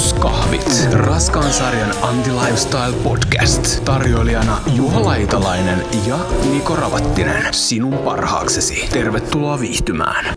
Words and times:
Avaruuskahvit. 0.00 0.92
Raskaan 0.92 1.52
sarjan 1.52 1.94
Anti-Lifestyle 2.02 2.92
Podcast. 3.02 3.84
Tarjoilijana 3.84 4.60
Juha 4.74 5.04
Laitalainen 5.04 5.84
ja 6.06 6.18
Niko 6.52 6.76
Ravattinen. 6.76 7.54
Sinun 7.54 7.98
parhaaksesi. 7.98 8.88
Tervetuloa 8.92 9.60
viihtymään. 9.60 10.34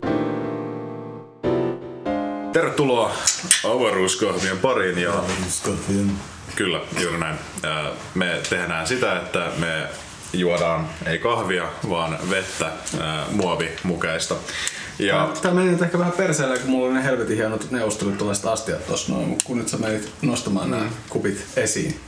Tervetuloa 2.52 3.10
avaruuskahvien 3.64 4.58
pariin. 4.58 4.98
Ja 4.98 5.12
Avaruuskahvien. 5.12 6.12
kyllä, 6.56 6.80
juuri 7.00 7.18
näin. 7.18 7.36
Me 8.14 8.40
tehdään 8.50 8.86
sitä, 8.86 9.16
että 9.16 9.50
me 9.58 9.88
juodaan 10.32 10.88
ei 11.06 11.18
kahvia, 11.18 11.64
vaan 11.90 12.18
vettä 12.30 12.72
muovimukeista. 13.30 14.34
Ja 14.98 15.32
Tää 15.42 15.52
meni 15.54 15.70
nyt 15.70 15.82
ehkä 15.82 15.98
vähän 15.98 16.12
perseelle, 16.12 16.58
kun 16.58 16.70
mulla 16.70 16.86
oli 16.86 16.94
ne 16.94 17.04
helvetin 17.04 17.36
hienot 17.36 17.70
neuvostelut 17.70 18.18
tällaiset 18.18 18.46
astiat 18.46 18.86
tossa 18.86 19.12
noin, 19.12 19.28
mut 19.28 19.42
kun 19.42 19.58
nyt 19.58 19.68
sä 19.68 19.76
menit 19.76 20.12
nostamaan 20.22 20.70
nämä 20.70 20.84
kupit 21.08 21.46
esiin. 21.56 22.00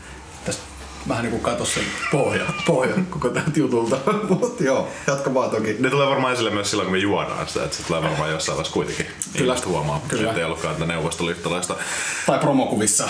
Tästä 0.45 0.63
vähän 1.09 1.23
niinku 1.25 1.39
katos 1.39 1.75
sen 1.75 1.85
pohja, 2.13 2.45
pohja 2.67 2.95
koko 3.11 3.29
tältä 3.29 3.51
jutulta. 3.55 3.99
Mut 4.41 4.61
joo, 4.61 4.89
jatka 5.07 5.35
vaan 5.35 5.51
toki. 5.51 5.77
ne 5.79 5.91
tulee 5.91 6.09
varmaan 6.09 6.33
esille 6.33 6.51
myös 6.51 6.71
silloin, 6.71 6.87
kun 6.87 6.97
me 6.97 6.99
juodaan 6.99 7.49
sitä, 7.49 7.65
että 7.65 7.77
se 7.77 7.83
tulee 7.83 8.03
varmaan 8.03 8.31
jossain 8.31 8.57
vaiheessa 8.57 8.75
kuitenkin. 8.75 9.07
Kyllä. 9.37 9.53
Ihmiset 9.53 9.69
huomaa, 9.69 10.01
Kyllä. 10.09 10.29
että 10.29 10.41
ei 10.41 10.45
ollutkaan 10.45 10.75
tätä 10.75 10.87
neuvostoliittolaista 10.87 11.77
Tai 12.27 12.39
promokuvissa. 12.39 13.09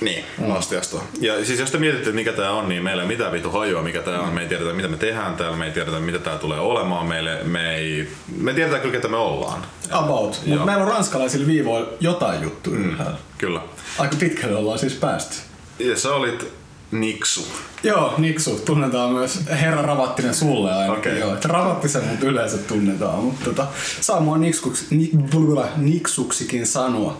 Niin, 0.00 0.24
astiasta. 0.52 0.96
Ja 1.20 1.44
siis 1.44 1.60
jos 1.60 1.70
te 1.70 1.78
mietitte, 1.78 2.12
mikä 2.12 2.32
tää 2.32 2.52
on, 2.52 2.68
niin 2.68 2.82
meillä 2.82 3.02
ei 3.02 3.06
ole 3.06 3.14
mitään 3.14 3.32
vitu 3.32 3.50
hajua, 3.50 3.82
mikä 3.82 4.02
tää 4.02 4.20
on. 4.20 4.34
Me 4.34 4.40
ei 4.40 4.48
tiedetä, 4.48 4.72
mitä 4.72 4.88
me 4.88 4.96
tehdään 4.96 5.36
täällä, 5.36 5.56
me 5.56 5.66
ei 5.66 5.72
tiedetä, 5.72 6.00
mitä 6.00 6.18
tää 6.18 6.38
tulee 6.38 6.60
olemaan. 6.60 7.06
Meille, 7.06 7.42
me, 7.42 7.74
ei, 7.74 8.08
me 8.36 8.54
tiedetään 8.54 8.82
kyllä, 8.82 8.92
ketä 8.92 9.08
me 9.08 9.16
ollaan. 9.16 9.66
About. 9.90 10.40
Joo. 10.46 10.56
Mut 10.56 10.66
meillä 10.66 10.82
on 10.82 10.88
ranskalaisilla 10.88 11.46
viivoilla 11.46 11.88
jotain 12.00 12.42
juttuja. 12.42 12.78
Mm. 12.78 12.96
Kyllä. 13.38 13.60
Aika 13.98 14.16
pitkälle 14.20 14.56
ollaan 14.56 14.78
siis 14.78 14.94
päästy. 14.94 15.36
Ja 15.78 15.96
sä 15.96 16.14
olit 16.14 16.52
Niksu. 17.00 17.46
Joo, 17.82 18.14
Niksu 18.18 18.58
tunnetaan 18.64 19.10
myös 19.10 19.40
Herra 19.50 19.82
Ravattinen 19.82 20.34
sulle 20.34 20.72
ainakin. 20.74 20.98
Okei. 20.98 21.20
Joo, 21.20 21.34
että 21.34 21.48
Ravattisen 21.48 22.04
mut 22.04 22.22
yleensä 22.22 22.58
tunnetaan, 22.58 23.18
mutta 23.18 23.44
tota, 23.44 23.66
saa 24.00 24.20
mua 24.20 24.38
Niksuksi, 24.38 24.86
ni, 24.90 25.10
blula, 25.30 25.68
Niksuksikin 25.76 26.66
sanoa. 26.66 27.16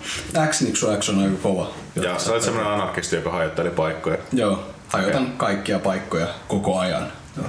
X-Niksu 0.48 0.86
X 1.00 1.08
on 1.08 1.18
aika 1.18 1.36
kova. 1.42 1.70
Ja 1.94 2.18
sä 2.18 2.32
olit 2.32 2.42
semmonen 2.42 2.72
anarkisti, 2.72 3.16
joka 3.16 3.30
hajotteli 3.30 3.70
paikkoja. 3.70 4.18
Joo, 4.32 4.64
hajotan 4.88 5.32
kaikkia 5.36 5.78
paikkoja 5.78 6.26
koko 6.48 6.78
ajan. 6.78 7.12
Joo. 7.36 7.46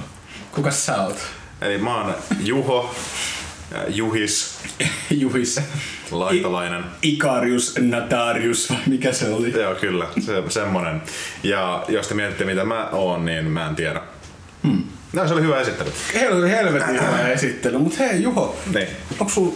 Kukas 0.52 0.86
sä 0.86 1.02
oot? 1.02 1.16
Eli 1.60 1.78
mä 1.78 2.00
oon 2.00 2.14
Juho, 2.40 2.94
Juhis, 3.88 4.58
Juhis. 5.10 5.60
Laitalainen. 6.10 6.84
Ikarius 7.02 7.74
Natarius, 7.80 8.70
vai 8.70 8.78
mikä 8.86 9.12
se 9.12 9.28
oli? 9.30 9.60
Joo, 9.60 9.74
kyllä, 9.74 10.06
se, 10.26 10.42
semmonen. 10.48 11.02
Ja 11.42 11.84
jos 11.88 12.08
te 12.08 12.14
mietitte, 12.14 12.44
mitä 12.44 12.64
mä 12.64 12.88
oon, 12.92 13.24
niin 13.24 13.44
mä 13.44 13.66
en 13.68 13.74
tiedä. 13.74 14.00
Hmm. 14.62 14.84
No, 15.12 15.28
se 15.28 15.34
oli 15.34 15.42
hyvä 15.42 15.60
esittely. 15.60 15.90
Hel- 16.14 16.48
helvetin 16.48 16.88
hyvä 16.94 17.28
esittely, 17.28 17.78
mutta 17.78 17.98
hei 17.98 18.22
Juho, 18.22 18.56
Niin. 18.74 18.88
onko 19.20 19.32
sulla 19.32 19.54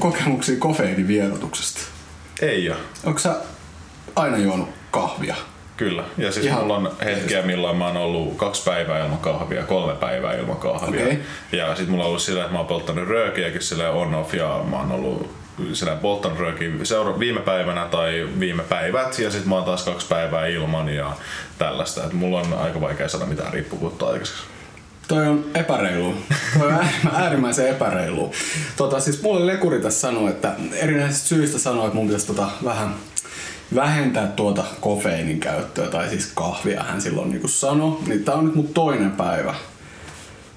kokemuksia 0.00 0.56
kofeiinivierotuksesta? 0.58 1.80
Ei 2.40 2.70
oo. 2.70 2.76
Onko 3.04 3.18
sä 3.18 3.36
aina 4.16 4.36
juonut 4.38 4.68
kahvia? 4.90 5.36
Kyllä. 5.84 6.04
Ja 6.18 6.32
siis 6.32 6.46
Ihan- 6.46 6.60
mulla 6.60 6.76
on 6.76 6.92
hetkiä, 7.04 7.42
milloin 7.42 7.76
mä 7.76 7.86
oon 7.86 7.96
ollut 7.96 8.36
kaksi 8.36 8.62
päivää 8.64 9.04
ilman 9.04 9.18
kahvia, 9.18 9.62
kolme 9.62 9.94
päivää 9.94 10.34
ilman 10.34 10.56
kahvia. 10.56 11.02
Okei. 11.04 11.18
Ja 11.52 11.76
sit 11.76 11.88
mulla 11.88 12.04
on 12.04 12.08
ollut 12.08 12.22
sillä, 12.22 12.40
että 12.40 12.52
mä 12.52 12.58
oon 12.58 12.66
polttanut 12.68 13.08
röökiäkin 13.08 13.62
sillä 13.62 13.90
on 13.90 14.14
off 14.14 14.34
ja 14.34 14.60
mä 14.70 14.76
oon 14.76 14.92
ollut 14.92 15.30
sillä 15.72 15.96
polttanut 15.96 16.38
röökiä 16.38 16.68
seura- 16.82 17.18
viime 17.18 17.40
päivänä 17.40 17.86
tai 17.90 18.28
viime 18.40 18.62
päivät 18.62 19.18
ja 19.18 19.30
sit 19.30 19.46
mä 19.46 19.54
oon 19.54 19.64
taas 19.64 19.82
kaksi 19.84 20.06
päivää 20.06 20.46
ilman 20.46 20.88
ja 20.88 21.12
tällaista. 21.58 22.04
Et 22.04 22.12
mulla 22.12 22.40
on 22.40 22.52
aika 22.58 22.80
vaikea 22.80 23.08
saada 23.08 23.26
mitään 23.26 23.52
riippuvuutta 23.52 24.06
aikaiseksi. 24.06 24.42
Toi 25.08 25.26
on 25.26 25.44
epäreilu. 25.54 26.14
Toi 26.58 26.66
on 26.68 26.72
äärimmä- 26.74 27.10
äärimmäisen 27.14 27.68
epäreilu. 27.68 28.32
Tota, 28.76 29.00
siis 29.00 29.22
mulle 29.22 29.46
lekuri 29.52 29.80
tässä 29.80 30.00
sanoi, 30.00 30.30
että 30.30 30.52
erinäisistä 30.72 31.28
syistä 31.28 31.58
sanoi, 31.58 31.84
että 31.86 31.96
mun 31.96 32.06
pitäisi 32.06 32.26
tota 32.26 32.46
vähän 32.64 32.94
vähentää 33.74 34.26
tuota 34.26 34.64
kofeiinin 34.80 35.40
käyttöä, 35.40 35.86
tai 35.86 36.08
siis 36.08 36.30
kahvia 36.34 36.82
hän 36.82 37.00
silloin 37.00 37.30
niin 37.30 37.48
sanoi. 37.48 37.98
Niin 38.06 38.24
tää 38.24 38.34
on 38.34 38.44
nyt 38.44 38.54
mun 38.54 38.68
toinen 38.68 39.10
päivä, 39.10 39.54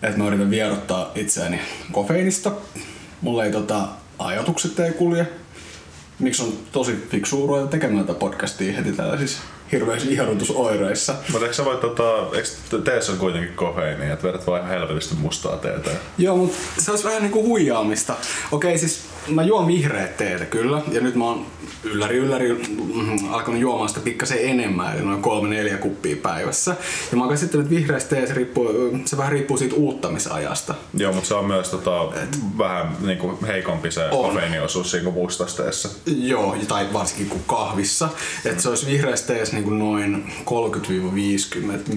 että 0.04 0.18
mä 0.18 0.28
yritän 0.28 0.50
vierottaa 0.50 1.12
itseäni 1.16 1.60
kofeiinista. 1.92 2.52
Mulla 3.22 3.46
ei 3.46 3.52
tota, 3.52 3.88
ajatukset 4.20 4.80
ei 4.80 4.92
kulje. 4.92 5.28
Miksi 6.20 6.44
on 6.44 6.54
tosi 6.72 7.08
fiksu 7.10 7.48
ruveta 7.48 7.68
tekemään 7.68 8.06
tätä 8.06 8.20
podcastia 8.20 8.74
heti 8.74 8.92
tällaisissa 8.92 9.42
hirveissä 9.72 10.10
vierotusoireissa. 10.10 11.16
Mutta 11.32 11.46
eikö 11.46 11.56
sä 11.56 11.66
voi 11.66 11.78
tota, 11.78 12.04
eikö 12.36 12.82
teessä 12.84 13.12
on 13.12 13.18
kuitenkin 13.18 13.54
kofeiini, 13.54 14.12
että 14.12 14.28
vedät 14.28 14.48
vaan 14.48 14.62
ihan 14.62 14.74
helvetisti 14.74 15.16
mustaa 15.16 15.58
teetä? 15.58 15.92
Joo, 16.18 16.38
mutta 16.38 16.58
se 16.78 16.92
olisi 16.92 17.04
vähän 17.04 17.22
niinku 17.22 17.44
huijaamista. 17.44 18.16
Okei, 18.52 18.78
siis 18.78 19.02
mä 19.28 19.44
juon 19.44 19.68
vihreät 19.68 20.18
teetä 20.18 20.46
kyllä, 20.46 20.82
ja 20.92 21.02
nyt 21.02 21.16
mä 21.16 21.26
oon 21.26 21.46
ylläri 21.84 22.18
ylläri 22.18 22.54
mm, 22.54 23.34
alkanut 23.34 23.62
juomaan 23.62 23.90
sitä 23.90 24.02
pikkasen 24.02 24.38
enemmän, 24.42 24.96
eli 24.96 25.06
noin 25.06 25.22
kolme 25.22 25.50
neljä 25.50 25.78
kuppia 25.78 26.16
päivässä. 26.16 26.76
Ja 27.12 27.18
mä 27.18 27.24
oon 27.24 27.34
käsittänyt, 27.34 27.66
että 27.66 27.76
vihreästä 27.76 28.16
teestä 28.16 28.34
riippuu, 28.34 28.68
se 29.06 29.18
vähän 29.18 29.32
riippuu 29.32 29.58
siitä 29.58 29.76
uuttamisajasta. 29.76 30.76
Joo, 30.94 31.14
mutta 31.14 31.28
se 31.28 31.34
on 31.36 31.46
myös 31.46 31.70
tota, 31.70 32.12
vähän 32.58 32.98
niinku 33.02 33.40
heikompi 33.48 33.92
se 33.92 34.06
On. 34.12 34.30
kofeiiniosuus 34.30 34.92
siinä 34.92 35.04
kuin 35.04 35.14
mustasteessa. 35.14 35.90
Joo, 36.06 36.56
ja 36.56 36.66
tai 36.68 36.88
varsinkin 36.94 37.30
kuin 37.30 37.44
kahvissa. 37.48 38.10
Että 38.46 38.62
se 38.62 38.70
olisi 38.70 38.86
vihreästä 38.86 39.34
teestä 39.34 39.56
niinku 39.56 39.70
noin 39.70 40.34
30-50 41.90 41.96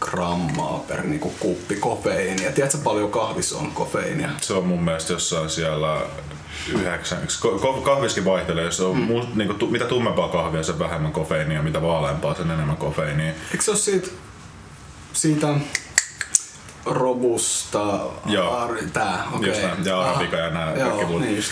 milligrammaa 0.00 0.84
per 0.88 1.02
niinku 1.02 1.34
kuppi 1.40 1.76
kofeiinia. 1.76 2.52
Tiedätkö 2.52 2.78
paljon 2.84 3.10
kahvissa 3.10 3.58
on 3.58 3.70
kofeiinia? 3.70 4.30
Se 4.40 4.52
on 4.54 4.66
mun 4.66 4.82
mielestä 4.82 5.12
jossain 5.12 5.50
siellä 5.50 6.00
ko- 7.62 7.80
kahviskin 7.84 8.24
vaihtelee, 8.24 8.64
jos 8.64 8.80
on 8.80 8.96
mm. 8.96 9.08
niinku, 9.34 9.54
tu, 9.54 9.66
mitä 9.66 9.84
tummempaa 9.84 10.28
kahvia, 10.28 10.62
sen 10.62 10.78
vähemmän 10.78 11.12
kofeiinia, 11.12 11.62
mitä 11.62 11.82
vaaleampaa, 11.82 12.34
sen 12.34 12.50
enemmän 12.50 12.76
kofeiinia. 12.76 13.32
Eikö 13.50 13.64
se 13.64 13.70
ole 13.70 13.78
siitä, 13.78 14.08
siitä 15.12 15.48
robusta, 16.90 18.00
Joo. 18.26 18.56
ar, 18.56 18.70
tää, 18.92 19.24
okei. 19.32 19.48
Just 19.48 19.62
näin, 19.62 19.84
ja 19.84 20.00
arabika 20.00 20.36
ja 20.36 20.50
nämä 20.50 20.72
Joo, 20.76 20.88
kaikki 20.88 21.04
muut. 21.06 21.20
niin 21.20 21.36
just. 21.36 21.50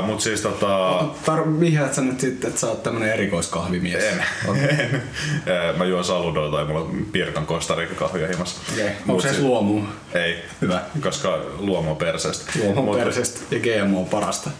Uh, 0.00 0.06
Mut 0.06 0.20
siis 0.20 0.40
tota... 0.40 1.00
Tar- 1.26 1.60
vihjaat 1.60 1.94
sä 1.94 2.00
nyt 2.02 2.20
sitten, 2.20 2.48
että 2.48 2.60
sä 2.60 2.66
oot 2.66 2.82
tämmönen 2.82 3.12
erikoiskahvimies? 3.12 4.04
En. 4.04 4.24
en. 4.80 5.02
Eh, 5.46 5.76
Mä 5.78 5.84
juon 5.84 6.04
saludoa 6.04 6.50
tai 6.50 6.64
mulla 6.64 6.80
on 6.80 7.06
Pirkan 7.12 7.46
kostarikka 7.46 7.94
kahvia 7.94 8.28
himassa. 8.28 8.60
Okei. 8.72 8.90
Onko 9.08 9.22
se 9.22 9.28
siis- 9.28 9.40
luomu? 9.40 9.82
Ei. 10.14 10.44
Hyvä. 10.60 10.80
Koska 11.02 11.38
luomu 11.58 11.90
on 11.90 11.96
perseestä. 11.96 12.52
Luomu 12.64 12.82
Mut- 12.92 12.96
persestä 12.98 13.40
ja 13.56 13.60
GMO 13.60 13.98
on 14.00 14.06
parasta. 14.06 14.50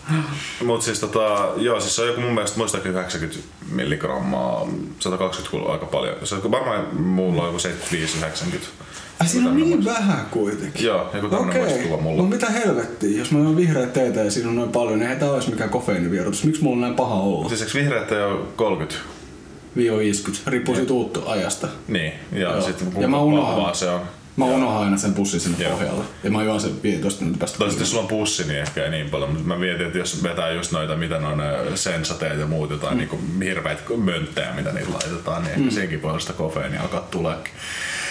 Mut 0.65 0.83
siis 0.83 1.01
tota, 1.01 1.49
joo, 1.57 1.81
siis 1.81 1.97
se 1.97 2.03
on 2.03 2.09
joku 2.09 2.21
mun 2.21 2.35
mielestä 2.35 2.59
muistaakseni 2.59 2.95
90 2.95 3.49
milligrammaa, 3.71 4.67
120 4.99 5.51
kuuluu 5.51 5.71
aika 5.71 5.87
paljon. 5.87 6.17
Se 6.25 6.35
on 6.35 6.51
varmaan 6.51 7.01
mulla 7.01 7.43
on 7.43 7.49
joku 7.49 7.59
75-90. 7.59 8.59
Ai 9.21 9.29
siinä 9.29 9.49
on 9.49 9.57
niin 9.57 9.85
vähän 9.85 10.27
kuitenkin. 10.31 10.87
Joo, 10.87 11.11
joku 11.15 11.29
tämmönen 11.29 11.49
Okei. 11.49 11.63
muistikuva 11.63 12.03
mulla. 12.03 12.23
No 12.23 12.29
mitä 12.29 12.47
helvettiä, 12.51 13.19
jos 13.19 13.31
mä 13.31 13.39
juon 13.39 13.57
vihreät 13.57 13.93
teetä 13.93 14.21
ja 14.21 14.31
siinä 14.31 14.49
on 14.49 14.57
noin 14.57 14.73
paljon, 14.73 14.99
niin 14.99 15.03
eihän 15.03 15.19
tää 15.19 15.31
olisi 15.31 15.51
mikään 15.51 15.71
kofeiinivierotus. 15.71 16.45
Miksi 16.45 16.63
mulla 16.63 16.77
on 16.77 16.81
näin 16.81 16.95
paha 16.95 17.15
olla? 17.15 17.49
Siis 17.49 17.63
eikö 17.63 17.79
vihreät 17.79 18.13
ei 18.13 18.23
ole 18.23 18.41
30? 18.57 19.01
Viiva 19.77 19.99
50, 19.99 20.51
riippuu 20.51 20.75
siitä 20.75 20.93
uuttu 20.93 21.23
ajasta. 21.27 21.69
Niin, 21.89 22.13
ja 22.33 22.41
Joo. 22.41 22.61
sitten 22.61 22.87
Ja 22.87 22.93
kuinka 22.93 23.09
mä 23.09 23.21
unohan. 23.21 23.75
se 23.75 23.91
on. 23.91 24.01
Mä 24.37 24.45
unohan 24.45 24.83
aina 24.83 24.97
sen 24.97 25.15
pussin 25.15 25.41
sinne 25.41 25.65
Joo. 25.65 25.73
pohjalle. 25.73 26.05
Ja 26.25 26.31
mä 26.31 26.45
juon 26.45 26.61
sen 26.61 26.83
15 26.83 27.21
minuutin 27.21 27.39
päästä. 27.39 27.59
Tai 27.59 27.69
sitten 27.69 27.83
jos 27.83 27.91
sulla 27.91 28.03
on 28.03 28.09
pussi, 28.09 28.45
niin 28.45 28.61
ehkä 28.61 28.85
ei 28.85 28.91
niin 28.91 29.11
paljon, 29.11 29.31
mutta 29.31 29.47
mä 29.49 29.57
mietin, 29.57 29.87
että 29.87 29.99
jos 29.99 30.23
vetää 30.23 30.53
just 30.53 30.73
noita, 30.73 30.97
mitä 30.97 31.17
on 31.17 31.39
ne 31.39 31.77
sensateet 31.77 32.39
ja 32.39 32.47
muut 32.47 32.71
jotain 32.71 32.99
mm. 32.99 32.99
niin 32.99 33.43
hirveitä 33.43 33.83
mönttejä, 33.97 34.53
mitä 34.57 34.73
niillä 34.73 34.95
laitetaan, 34.95 35.45
niin 35.45 35.79
ehkä 35.79 35.97
mm. 35.97 36.05
olla 36.05 36.19
sitä 36.19 36.33
kofeiinia 36.33 36.83
alkaa 36.83 37.01
tuleekin. 37.01 37.53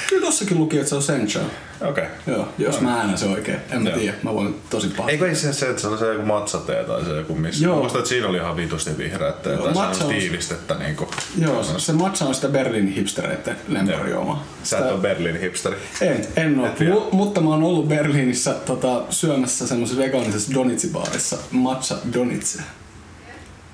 Kyllä 0.09 0.25
tossakin 0.25 0.57
luki, 0.57 0.77
että 0.77 0.89
se 0.89 0.95
on 0.95 1.01
Sencha. 1.01 1.39
Okei. 1.81 2.03
Okay. 2.03 2.05
Joo, 2.35 2.47
jos 2.57 2.81
mä 2.81 2.97
äänän 2.99 3.17
se 3.17 3.25
oikein. 3.25 3.57
En 3.71 3.83
mä 3.83 3.89
tiedä, 3.89 4.17
mä 4.23 4.33
voin 4.33 4.55
tosi 4.69 4.87
paha. 4.97 5.09
Eikö 5.09 5.35
se 5.35 5.53
se, 5.53 5.69
että 5.69 5.81
se 5.81 5.87
oli 5.87 5.97
se 5.97 6.13
joku 6.13 6.25
matsatee 6.25 6.83
tai 6.83 7.05
se 7.05 7.11
joku 7.17 7.35
missä? 7.35 7.63
Joo. 7.63 7.75
Mä 7.75 7.79
muistan, 7.81 7.99
että 7.99 8.09
siinä 8.09 8.27
oli 8.27 8.37
ihan 8.37 8.55
vitusti 8.57 8.97
vihreät 8.97 9.41
tai 9.43 9.55
se 9.57 9.61
on- 9.61 9.77
on 9.77 10.09
tiivistettä 10.09 10.73
niinku. 10.75 11.07
Joo, 11.37 11.63
se 11.77 11.93
matcha 11.93 12.25
on 12.25 12.35
sitä 12.35 12.47
Berliinin 12.47 12.93
hipstereiden 12.93 13.55
lemparijuomaa. 13.67 14.45
Sä 14.63 14.77
et 14.79 14.91
ole 14.91 14.99
Berliinin 15.01 15.41
hipsteri. 15.41 15.75
En, 16.01 16.27
en 16.35 16.61
vielä. 16.79 16.95
Mu- 16.95 17.07
mutta 17.11 17.41
mä 17.41 17.49
oon 17.49 17.63
ollut 17.63 17.87
Berliinissä 17.87 18.53
tota, 18.53 19.01
syömässä 19.09 19.67
semmoisessa 19.67 20.01
vegaanisessa 20.03 20.53
donitsi-baarissa. 20.53 21.37
Matcha 21.51 21.95
donitse. 22.13 22.59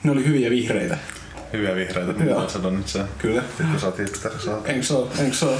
Ne 0.03 0.11
oli 0.11 0.25
hyviä 0.25 0.49
vihreitä. 0.49 0.97
Hyviä 1.53 1.75
vihreitä, 1.75 2.13
mitä 2.13 2.35
sä 2.47 2.59
on 2.63 2.75
nyt 2.77 2.87
se. 2.87 2.99
Kyllä. 3.17 3.43
Kun 3.71 3.79
sä 3.79 3.85
oot 3.85 3.99
hipsteri, 3.99 4.35
sä 4.45 4.51
oot. 4.55 4.69
Enkö 4.69 4.83
se 4.85 4.93
oo? 4.93 5.11
Enkö 5.19 5.35
se 5.35 5.45
oo? 5.45 5.57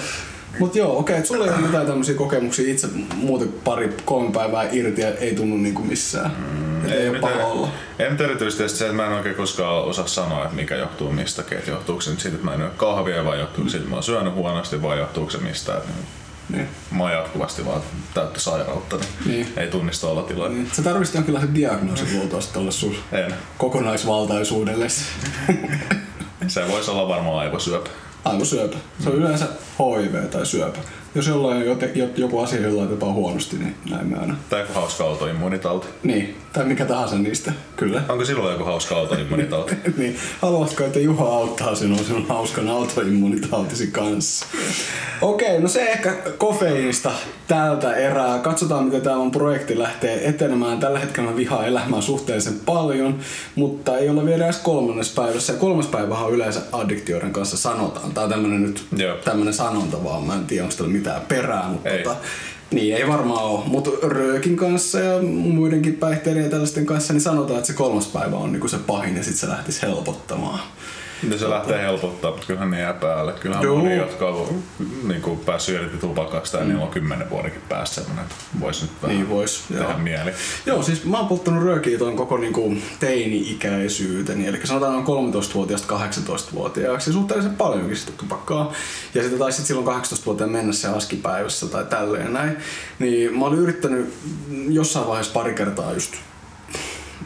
Mut 0.60 0.76
joo, 0.76 0.98
okei, 0.98 1.16
okay, 1.16 1.26
sulla 1.26 1.46
ei 1.46 1.52
ole 1.52 1.62
mitään 1.62 1.86
tämmöisiä 1.86 2.16
kokemuksia 2.16 2.72
itse 2.72 2.88
muuten 3.16 3.54
pari, 3.64 3.98
kolme 4.06 4.32
päivää 4.32 4.70
irti 4.72 5.02
ja 5.02 5.08
ei 5.08 5.36
tunnu 5.36 5.58
niinku 5.58 5.82
missään. 5.82 6.32
Mm, 6.38 6.86
ei, 6.86 6.92
ei 6.92 7.10
ole 7.10 7.20
paha 7.20 7.46
olla. 7.46 7.70
Ei 8.00 8.12
nyt 8.12 8.22
erityisesti 8.22 8.70
se, 8.70 8.86
että 8.86 8.96
mä 8.96 9.06
en 9.06 9.14
oikein 9.14 9.36
koskaan 9.36 9.84
osaa 9.84 10.08
sanoa, 10.08 10.44
että 10.44 10.56
mikä 10.56 10.76
johtuu 10.76 11.12
mistäkin. 11.12 11.58
Että 11.58 11.72
johtuuko 11.72 12.02
se 12.02 12.10
nyt 12.12 12.20
siitä, 12.20 12.36
että 12.36 12.50
mä 12.50 12.54
en 12.54 12.62
ole 12.62 12.72
kahvia 12.78 13.26
vai 13.26 13.40
johtuuko 13.40 13.70
siitä, 13.70 13.82
että 13.82 13.90
mä 13.90 13.96
oon 13.96 14.04
syönyt 14.04 14.34
huonosti 14.34 14.82
vai 14.82 14.98
johtuuko 14.98 15.32
se 15.32 15.38
mistään. 15.38 15.82
Niin. 16.50 16.68
Mä 16.92 17.04
oon 17.04 17.12
jatkuvasti 17.12 17.66
vaan 17.66 17.82
täyttä 18.14 18.40
sairautta, 18.40 18.98
niin, 18.98 19.08
niin. 19.26 19.54
ei 19.58 19.68
tunnista 19.68 20.08
olla 20.08 20.24
tilaa. 20.24 20.50
Niin. 20.50 20.70
Sä 20.74 20.84
tarvitsit 20.84 21.16
jonkinlaisen 21.16 21.56
diagnoosin 21.56 22.20
luultavasti 22.20 22.54
tälle 22.54 22.72
sun 22.72 22.96
en. 23.12 23.34
kokonaisvaltaisuudelle. 23.58 24.88
se 26.48 26.68
voisi 26.68 26.92
olla 26.92 27.08
varmaan 27.08 27.40
aivosyöpä. 27.40 27.90
Aivosyöpä. 28.26 28.78
Se 29.00 29.10
on 29.10 29.16
yleensä 29.16 29.48
HIV 29.80 30.30
tai 30.30 30.46
syöpä 30.46 30.80
jos 31.16 31.28
jollain 31.28 31.58
on 31.58 31.66
jote, 31.66 31.92
joku 32.18 32.40
asia, 32.40 32.62
jolla 32.62 32.80
laitetaan 32.80 33.14
huonosti, 33.14 33.58
niin 33.58 33.76
näin 33.90 34.08
me 34.08 34.18
aina. 34.18 34.36
Tai 34.50 34.60
joku 34.60 34.74
hauska 34.74 35.04
autoimmunitauti. 35.04 35.88
Niin, 36.04 36.36
tai 36.54 36.66
mikä 36.66 36.86
tahansa 36.86 37.16
niistä, 37.16 37.54
kyllä. 37.76 38.02
Onko 38.10 38.26
silloin 38.26 38.52
joku 38.52 38.64
hauska 38.64 38.96
autoimmunitauti? 38.96 39.76
niin, 39.98 40.18
haluatko, 40.42 40.84
että 40.84 41.00
Juha 41.00 41.26
auttaa 41.26 41.76
sinua 41.76 41.98
sinun 41.98 42.28
hauskan 42.28 42.70
autoimmunitautisi 42.70 43.88
kanssa? 43.88 44.46
Okei, 45.22 45.48
okay, 45.48 45.62
no 45.62 45.68
se 45.68 45.92
ehkä 45.92 46.16
kofeiinista 46.38 47.12
tältä 47.48 47.96
erää. 47.96 48.40
Katsotaan, 48.40 48.86
miten 48.86 49.02
tämä 49.02 49.16
on 49.16 49.32
projekti 49.32 49.80
lähtee 49.80 50.30
etenemään. 50.30 50.80
Tällä 50.80 51.00
hetkellä 51.00 51.30
mä 51.30 51.36
vihaan 51.36 51.68
elämää 51.68 52.02
suhteellisen 52.02 52.60
paljon, 52.66 53.20
mutta 53.56 53.98
ei 53.98 54.10
ole 54.10 54.26
vielä 54.26 54.46
edes 54.46 54.58
kolmannes 54.58 55.14
päivässä. 55.14 55.54
Ja 55.54 55.60
kolmas 55.60 55.88
päivä 55.88 56.18
on 56.18 56.34
yleensä 56.34 56.62
addiktioiden 56.72 57.34
kanssa 57.34 57.58
sanotaan. 57.58 58.12
Tämä 58.12 58.24
on 58.24 58.30
tämmönen 58.30 58.62
nyt 58.62 58.86
tämmönen 59.26 59.54
sanonta 59.54 60.04
vaan. 60.04 60.24
Mä 60.24 60.34
en 60.34 60.46
tiedä, 60.46 60.64
onko 60.64 60.76
mitään 61.04 61.22
perää, 61.22 61.70
mutta 61.70 61.90
ei. 61.90 62.04
Tota, 62.04 62.16
niin 62.72 62.96
ei 62.96 63.08
varmaan 63.08 63.44
ole, 63.44 63.64
mutta 63.66 63.92
röökin 64.04 64.56
kanssa 64.56 65.00
ja 65.00 65.22
muidenkin 65.22 65.94
päihteiden 65.94 66.44
ja 66.44 66.50
tällaisten 66.50 66.86
kanssa 66.86 67.14
niin 67.14 67.22
sanotaan, 67.22 67.58
että 67.58 67.68
se 67.68 67.74
kolmas 67.74 68.08
päivä 68.08 68.36
on 68.36 68.52
niinku 68.52 68.68
se 68.68 68.78
pahin 68.78 69.16
ja 69.18 69.24
sitten 69.24 69.40
se 69.40 69.48
lähtisi 69.50 69.82
helpottamaan. 69.82 70.60
Ja 71.30 71.38
se 71.38 71.50
lähtee 71.50 71.82
helpottaa, 71.82 72.32
mutta 72.32 72.48
kyllähän 72.48 72.72
ne 72.72 72.80
jää 72.80 72.94
päälle. 72.94 73.34
Kyllähän 73.34 73.64
Joo. 73.64 73.78
moni, 73.78 73.98
jotka 73.98 74.28
on 74.28 74.64
niin 75.08 75.22
kuin 75.22 75.40
päässyt 75.40 75.76
irti 75.76 75.98
tupakasta 75.98 76.58
ja 76.58 76.64
mm. 76.64 76.70
niillä 76.70 76.84
on 76.84 76.92
kymmenen 76.92 77.30
vuodenkin 77.30 77.62
päässä 77.70 78.02
semmoinen, 78.02 78.26
voisi 78.60 78.82
nyt 78.82 78.92
vähän 79.02 79.18
niin 79.18 79.30
vois, 79.30 79.64
tehdä 79.68 79.84
joo. 79.84 79.98
mieli. 79.98 80.32
Joo, 80.66 80.84
siis 80.84 81.06
mä 81.06 81.18
oon 81.18 81.28
polttanut 81.28 81.64
röökiä 81.64 81.98
tuon 81.98 82.16
koko 82.16 82.38
niin 82.38 82.54
kuin 82.54 82.84
teini-ikäisyyteni, 83.00 84.48
eli 84.48 84.60
sanotaan 84.64 85.06
noin 85.06 85.34
13-vuotiaasta 85.34 85.98
18-vuotiaaksi 85.98 87.10
ja 87.10 87.14
suhteellisen 87.14 87.56
paljonkin 87.56 87.98
sitä 87.98 88.12
tupakkaa. 88.18 88.74
Ja 89.14 89.22
sitten 89.22 89.40
taisi 89.40 89.64
silloin 89.64 90.02
18-vuotiaan 90.02 90.52
mennessä 90.52 90.96
askipäivässä 90.96 91.68
tai 91.68 91.86
tälleen 91.86 92.34
näin. 92.34 92.58
Niin 93.00 93.40
mä 93.40 93.46
olin 93.46 93.60
yrittänyt 93.60 94.14
jossain 94.70 95.08
vaiheessa 95.08 95.34
pari 95.34 95.54
kertaa 95.54 95.94
just 95.94 96.16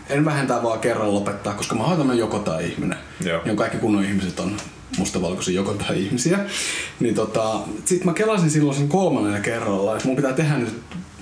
en 0.09 0.25
vähentää 0.25 0.63
vaan 0.63 0.79
kerran 0.79 1.13
lopettaa, 1.13 1.53
koska 1.53 1.75
mä 1.75 1.83
oon 1.83 2.17
joko 2.17 2.39
tai 2.39 2.65
ihminen. 2.65 2.97
Joo. 3.25 3.41
Ja 3.45 3.55
kaikki 3.55 3.77
kunnon 3.77 4.05
ihmiset 4.05 4.39
on 4.39 4.57
mustavalkoisia 4.97 5.55
joko 5.55 5.73
tai 5.73 6.03
ihmisiä. 6.03 6.39
Niin 6.99 7.15
tota, 7.15 7.59
sit 7.85 8.05
mä 8.05 8.13
kelasin 8.13 8.49
silloin 8.49 8.77
sen 8.77 8.87
kolmannen 8.87 9.41
kerralla, 9.41 9.95
että 9.95 10.07
mun 10.07 10.15
pitää 10.15 10.33
tehdä 10.33 10.57
nyt 10.57 10.73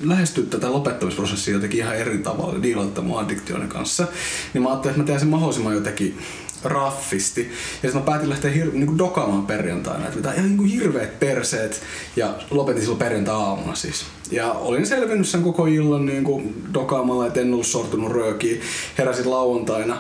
lähestyä 0.01 0.43
tätä 0.49 0.71
lopettamisprosessia 0.71 1.53
jotenkin 1.53 1.79
ihan 1.79 1.95
eri 1.95 2.17
tavalla, 2.17 2.63
diilata 2.63 3.01
mun 3.01 3.19
addiktionin 3.19 3.69
kanssa. 3.69 4.07
Niin 4.53 4.61
mä 4.61 4.69
ajattelin, 4.69 4.91
että 4.91 5.01
mä 5.01 5.07
teen 5.07 5.19
sen 5.19 5.29
mahdollisimman 5.29 5.73
jotenkin 5.73 6.17
raffisti. 6.63 7.41
Ja 7.41 7.89
sitten 7.89 7.95
mä 7.95 8.05
päätin 8.05 8.29
lähteä 8.29 8.51
hir- 8.51 8.73
niinku 8.73 8.97
dokaamaan 8.97 9.47
perjantaina, 9.47 10.07
että 10.07 10.33
ihan 10.33 10.45
niinku 10.45 10.63
hirveät 10.63 11.19
perseet. 11.19 11.81
Ja 12.15 12.33
lopetin 12.51 12.81
silloin 12.81 12.99
perjantai-aamuna 12.99 13.75
siis. 13.75 14.05
Ja 14.31 14.51
olin 14.51 14.88
selvinnyt 14.88 15.27
sen 15.27 15.44
koko 15.44 15.66
illan 15.66 16.06
niin 16.06 16.24
kuin 16.24 16.63
dokaamalla, 16.74 17.27
että 17.27 17.39
en 17.39 17.54
ollut 17.54 17.68
sortunut 17.68 18.12
röökiin. 18.12 18.62
Heräsin 18.98 19.31
lauantaina. 19.31 19.98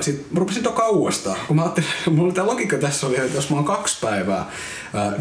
Sitten 0.00 0.38
rupesin 0.38 0.64
dokaa 0.64 0.88
uudestaan. 0.88 1.36
Kun 1.46 1.56
mä 1.56 1.62
ajattelin, 1.62 1.88
mulla 2.16 2.32
tämä 2.32 2.46
logiikka 2.46 2.76
tässä 2.76 3.06
oli, 3.06 3.16
että 3.16 3.36
jos 3.36 3.50
mä 3.50 3.56
oon 3.56 3.64
kaksi 3.64 3.98
päivää 4.00 4.50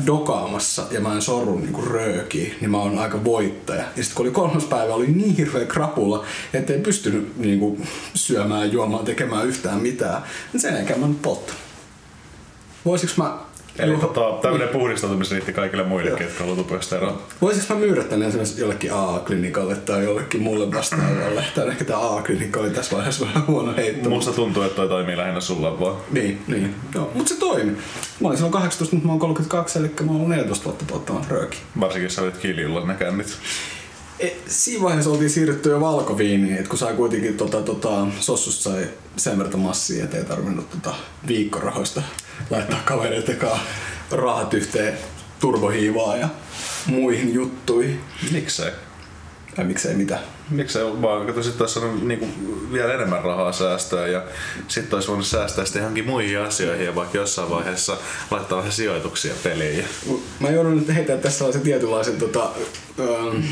dokaamassa 0.05 0.83
ja 0.91 0.99
mä 0.99 1.13
en 1.13 1.21
sorru 1.21 1.59
niin 1.59 1.73
kuin 1.73 1.87
röökiin, 1.87 2.55
niin 2.61 2.71
mä 2.71 2.77
oon 2.77 2.99
aika 2.99 3.23
voittaja. 3.23 3.83
Ja 3.97 4.03
sitten 4.03 4.15
kun 4.15 4.25
oli 4.25 4.33
kolmas 4.33 4.63
päivä, 4.63 4.93
oli 4.93 5.07
niin 5.07 5.35
hirveä 5.35 5.65
krapula, 5.65 6.25
että 6.53 6.73
en 6.73 6.81
pystynyt 6.81 7.37
niin 7.37 7.59
kuin, 7.59 7.87
syömään, 8.15 8.71
juomaan, 8.71 9.05
tekemään 9.05 9.47
yhtään 9.47 9.81
mitään. 9.81 10.23
Sen 10.57 10.77
eikä 10.77 10.95
mä 10.95 11.07
nyt 11.07 11.21
polttanut. 11.21 11.61
Voisiko 12.85 13.13
mä 13.17 13.37
Eli 13.79 13.97
tota, 13.97 14.39
tämmöinen 14.41 14.69
puhdistautumisriitti 14.69 15.53
kaikille 15.53 15.83
muillekin, 15.83 16.23
jotka 16.23 16.39
haluaa 16.39 16.57
tupesta 16.57 16.95
eroon. 16.95 17.21
Voisiko 17.41 17.73
mä 17.73 17.79
myydä 17.79 18.03
tänne 18.03 18.27
esimerkiksi 18.27 18.61
jollekin 18.61 18.91
AA-klinikalle 18.91 19.75
tai 19.75 20.03
jollekin 20.03 20.41
mulle 20.41 20.71
vastaavalle? 20.71 21.43
Tai 21.55 21.67
ehkä 21.67 21.85
tämä 21.85 21.99
AA-klinikka 21.99 22.59
oli 22.59 22.69
tässä 22.69 22.95
vaiheessa 22.95 23.25
vähän 23.25 23.47
huono 23.47 23.75
heitto. 23.75 24.09
Musta 24.09 24.31
tuntuu, 24.31 24.63
että 24.63 24.75
toi 24.75 24.87
toimii 24.87 25.17
lähinnä 25.17 25.41
sulla 25.41 25.79
vaan. 25.79 25.95
Niin, 26.11 26.43
niin. 26.47 26.75
Joo, 26.95 27.11
mutta 27.13 27.29
se 27.29 27.39
toimi. 27.39 27.71
Mä 28.19 28.27
olin 28.27 28.37
silloin 28.37 28.53
18, 28.53 28.95
mutta 28.95 29.07
mä 29.07 29.13
oon 29.13 29.19
32, 29.19 29.79
eli 29.79 29.91
mä 30.05 30.11
oon 30.11 30.29
14 30.29 30.65
vuotta 30.65 30.85
polttamaan 30.87 31.25
rööki. 31.29 31.57
Varsinkin 31.79 32.09
sä 32.09 32.21
olit 32.21 32.37
kiljulla 32.37 32.85
ne 32.85 32.93
kännit. 32.93 33.37
E, 34.19 34.29
siinä 34.47 34.83
vaiheessa 34.83 35.09
oltiin 35.11 35.29
siirrytty 35.29 35.69
jo 35.69 35.81
valkoviiniin, 35.81 36.57
että 36.57 36.69
kun 36.69 36.79
sai 36.79 36.93
kuitenkin 36.93 37.37
tota, 37.37 37.61
tota, 37.61 38.07
sossusta 38.19 38.63
sai 38.63 38.87
sen 39.17 39.37
verran 39.37 39.59
massia, 39.59 40.03
että 40.03 40.17
ei 40.17 40.23
tarvinnut 40.23 40.69
tota, 40.69 40.95
viikkorahoista 41.27 42.01
laittaa 42.49 42.81
kavereiden 42.85 43.37
kanssa 43.37 43.59
rahat 44.11 44.53
yhteen 44.53 44.97
turbohiivaa 45.39 46.17
ja 46.17 46.29
muihin 46.85 47.33
juttuihin. 47.33 47.99
Miksei? 48.31 48.71
Tai 49.55 49.65
miksei 49.65 49.93
mitä? 49.95 50.19
Miksei 50.49 50.83
vaan, 51.01 51.27
kato 51.27 51.43
sit 51.43 51.61
olisi 51.61 51.79
niinku 51.79 52.27
vielä 52.71 52.93
enemmän 52.93 53.23
rahaa 53.23 53.51
säästöä 53.51 54.07
ja 54.07 54.23
sitten 54.67 54.97
olisi 54.97 55.07
voinut 55.07 55.27
säästää 55.27 55.65
sitten 55.65 55.79
johonkin 55.79 56.05
muihin 56.05 56.39
asioihin 56.39 56.85
ja 56.85 56.95
vaikka 56.95 57.17
jossain 57.17 57.49
vaiheessa 57.49 57.97
laittaa 58.31 58.57
vähän 58.57 58.71
sijoituksia 58.71 59.33
peliin. 59.43 59.85
Mä 60.39 60.49
joudun 60.49 60.77
nyt 60.77 60.95
heittämään 60.95 61.21
tässä 61.21 61.37
sellaisen 61.37 61.61
tietynlaisen 61.61 62.17
tota, 62.17 62.49
ähm, 62.99 63.43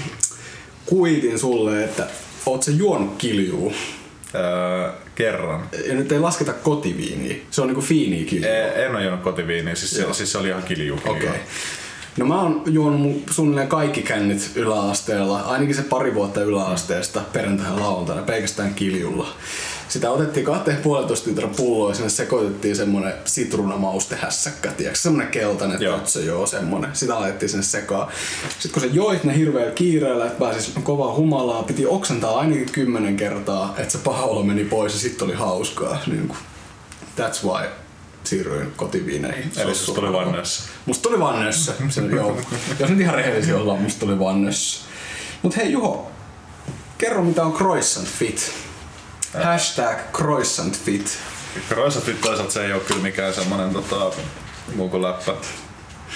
kuitin 0.85 1.39
sulle, 1.39 1.83
että 1.83 2.07
oot 2.45 2.63
se 2.63 2.71
juonut 2.71 3.15
kiljuu? 3.17 3.73
Öö, 4.35 4.91
kerran. 5.21 5.69
Ja 5.87 5.93
nyt 5.93 6.11
ei 6.11 6.19
lasketa 6.19 6.53
kotiviiniä. 6.53 7.35
Se 7.51 7.61
on 7.61 7.67
niinku 7.67 7.81
fiiniä 7.81 8.25
kiljua. 8.25 8.49
E, 8.49 8.85
en 8.85 8.95
ole 8.95 9.03
juonut 9.03 9.21
kotiviiniä, 9.21 9.75
siis, 9.75 9.91
se, 9.91 10.13
siis 10.13 10.31
se 10.31 10.37
oli 10.37 10.47
ihan 10.47 10.63
kilju. 10.63 10.95
Okei. 11.05 11.29
Okay. 11.29 11.39
No 12.17 12.25
mä 12.25 12.41
oon 12.41 12.63
juonut 12.65 13.23
suunnilleen 13.29 13.67
kaikki 13.67 14.01
kännit 14.01 14.51
yläasteella, 14.55 15.39
ainakin 15.39 15.75
se 15.75 15.81
pari 15.81 16.13
vuotta 16.13 16.41
yläasteesta 16.41 17.21
perjantai 17.33 17.79
lauantaina 17.79 18.21
pelkästään 18.21 18.73
kiljulla. 18.73 19.27
Sitä 19.91 20.11
otettiin 20.11 20.45
kahteen 20.45 20.77
puolentoista 20.77 21.29
litran 21.29 21.55
pulloa 21.55 21.91
ja 21.91 21.95
sinne 21.95 22.09
sekoitettiin 22.09 22.75
semmonen 22.75 23.13
sitruunamaustehässäkkä, 23.25 24.71
tiedätkö? 24.71 24.99
Semmonen 24.99 25.27
keltainen 25.27 25.81
joo. 25.81 25.97
Tötsö, 25.97 26.21
joo, 26.21 26.47
semmonen. 26.47 26.89
Sitä 26.93 27.19
laitettiin 27.19 27.49
sinne 27.49 27.63
sekaan. 27.63 28.07
Sitten 28.49 28.71
kun 28.71 28.81
se 28.81 28.87
joit 28.87 29.23
ne 29.23 29.37
hirveällä 29.37 29.71
kiireellä, 29.71 30.25
että 30.25 30.39
pääsis 30.39 30.73
kovaa 30.83 31.15
humalaa, 31.15 31.63
piti 31.63 31.85
oksentaa 31.85 32.39
ainakin 32.39 32.71
kymmenen 32.71 33.17
kertaa, 33.17 33.73
että 33.77 33.91
se 33.91 33.97
paha 33.97 34.23
olo 34.23 34.43
meni 34.43 34.63
pois 34.63 34.93
ja 34.93 34.99
sitten 34.99 35.27
oli 35.27 35.35
hauskaa. 35.35 35.97
Niin 36.07 36.27
kuin, 36.27 36.39
that's 37.19 37.45
why 37.45 37.67
siirryin 38.23 38.71
kotiviineihin. 38.75 39.51
Eli 39.57 39.75
susta 39.75 40.01
tuli 40.01 40.13
vaan 40.13 40.43
Musta 40.85 41.09
tuli 41.09 41.19
vaan 41.19 41.39
nössä. 41.39 41.73
Se, 41.89 42.01
joo. 42.01 42.37
Jos 42.79 42.89
nyt 42.89 42.99
ihan 42.99 43.15
rehellisiä 43.15 43.57
ollaan, 43.57 43.81
musta 43.81 43.99
tuli 43.99 44.19
vaan 44.19 44.41
nössä. 44.41 44.85
Mut 45.41 45.57
hei 45.57 45.71
Juho, 45.71 46.11
kerro 46.97 47.23
mitä 47.23 47.43
on 47.43 47.53
croissant 47.53 48.07
fit. 48.07 48.70
Hashtag 49.33 49.97
croissant 50.13 50.79
fit. 50.79 51.17
Croissant 51.69 52.05
fit 52.05 52.21
toisaalta 52.21 52.53
se 52.53 52.65
ei 52.65 52.73
ole 52.73 52.81
kyllä 52.81 53.01
mikään 53.01 53.33
semmonen 53.33 53.69
tota, 53.69 54.17
muu 54.75 54.89
kuin 54.89 55.01
läppä. 55.03 55.33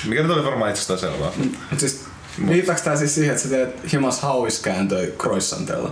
Mikä 0.06 0.22
nyt 0.22 0.32
oli 0.32 0.44
varmaan 0.44 0.70
itsestään 0.70 1.00
selvää. 1.00 1.32
Siis, 1.78 2.04
viittaako 2.48 2.82
tää 2.84 2.96
siis 2.96 3.16
siihen, 3.16 3.32
että 3.32 3.44
sä 3.44 3.50
teet 3.50 3.92
himas 3.92 4.20
hauiskääntöä 4.20 5.08
croissantella? 5.08 5.92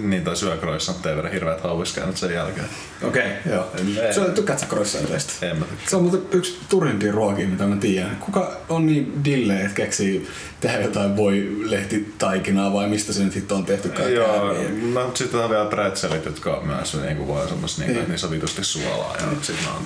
Niin, 0.00 0.24
tai 0.24 0.36
syö 0.36 0.56
croissantteja 0.56 1.16
verran 1.16 1.32
hirveät 1.32 1.60
hauiskäännöt 1.60 2.16
sen 2.16 2.34
jälkeen. 2.34 2.66
Okei, 3.02 3.22
okay, 3.22 3.52
joo. 3.52 3.70
En, 3.78 4.14
Syö, 4.14 4.24
tykkäät 4.24 4.58
sä 4.58 4.66
croissanteista? 4.66 5.46
En 5.46 5.56
mä 5.58 5.64
Se 5.86 5.96
on 5.96 6.02
muuten 6.02 6.22
yksi 6.32 6.58
turhimpia 6.68 7.12
ruokia, 7.12 7.48
mitä 7.48 7.66
mä 7.66 7.76
tiedän. 7.76 8.16
Kuka 8.16 8.56
on 8.68 8.86
niin 8.86 9.24
dille, 9.24 9.60
että 9.60 9.74
keksii 9.74 10.28
tehdä 10.60 10.80
jotain 10.80 11.16
voi 11.16 11.56
lehtitaikinaa 11.64 12.72
vai 12.72 12.88
mistä 12.88 13.12
se 13.12 13.24
nyt 13.24 13.32
sitten 13.32 13.56
on 13.56 13.64
tehty 13.64 13.88
kaikkea? 13.88 14.14
Joo, 14.14 14.54
no 14.92 15.10
sitten 15.14 15.40
on 15.40 15.50
vielä 15.50 15.64
pretzelit, 15.64 16.24
jotka 16.24 16.56
on 16.56 16.66
myös 16.66 16.94
niin 16.94 17.16
kuin 17.16 17.28
vaan 17.28 17.48
semmos 17.48 17.78
niin, 17.78 17.92
niin. 17.92 18.08
niin 18.08 18.30
vitusti 18.30 18.64
suolaa 18.64 19.16
ja 19.20 19.26
mm. 19.26 19.42
sitten 19.42 19.68
on 19.76 19.84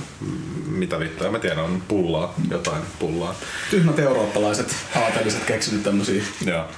mitä 0.67 0.99
vittua, 0.99 1.31
mä 1.31 1.39
tiedän, 1.39 1.65
on 1.65 1.83
pullaa, 1.89 2.35
jotain 2.51 2.83
pullaa. 2.99 3.35
Tyhmät 3.71 3.99
eurooppalaiset 3.99 4.77
haateelliset 4.93 5.45
keksinyt 5.45 5.83
tämmösiä. 5.83 6.23
Joo. 6.47 6.69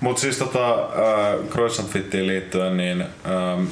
Mutta 0.00 0.20
siis 0.20 0.36
tota, 0.36 0.74
äh, 0.74 1.48
Croissant 1.50 1.90
Fittiin 1.90 2.26
liittyen, 2.26 2.76
niin 2.76 3.00
ähm, 3.00 3.66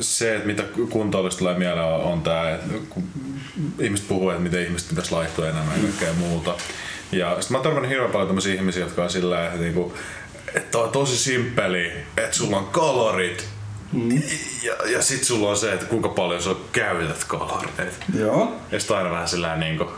se, 0.00 0.34
että 0.34 0.46
mitä 0.46 0.62
kuntoilusta 0.90 1.38
tulee 1.38 1.58
mieleen, 1.58 1.86
on, 1.86 2.00
on 2.00 2.22
tämä, 2.22 2.50
että 2.50 2.74
kun 2.88 3.04
ihmiset 3.80 4.08
puhuu, 4.08 4.30
että 4.30 4.42
miten 4.42 4.62
ihmiset 4.62 4.88
pitäisi 4.88 5.12
laittua 5.12 5.48
enemmän 5.48 5.76
ja 5.76 5.82
kaikkea 5.82 6.12
muuta. 6.12 6.54
Ja 7.12 7.36
sit 7.40 7.50
mä 7.50 7.56
oon 7.56 7.62
törmännyt 7.62 7.90
hirveän 7.90 8.10
paljon 8.10 8.28
tämmöisiä 8.28 8.54
ihmisiä, 8.54 8.84
jotka 8.84 9.02
on 9.02 9.10
sillä 9.10 9.46
että 9.46 9.60
niinku, 9.60 9.94
että 10.54 10.78
on 10.78 10.90
tosi 10.90 11.18
simppeli, 11.18 11.92
että 12.16 12.36
sulla 12.36 12.56
on 12.56 12.66
kalorit, 12.66 13.48
Mm. 13.92 14.22
Ja, 14.62 14.90
ja 14.90 15.02
sit 15.02 15.24
sulla 15.24 15.50
on 15.50 15.56
se, 15.56 15.72
että 15.72 15.86
kuinka 15.86 16.08
paljon 16.08 16.42
sä 16.42 16.50
käytät 16.72 17.24
kaloreita. 17.24 18.04
Joo. 18.18 18.52
Ja 18.72 18.80
sit 18.80 18.90
aina 18.90 19.10
vähän 19.10 19.28
sillä 19.28 19.56
niinku, 19.56 19.90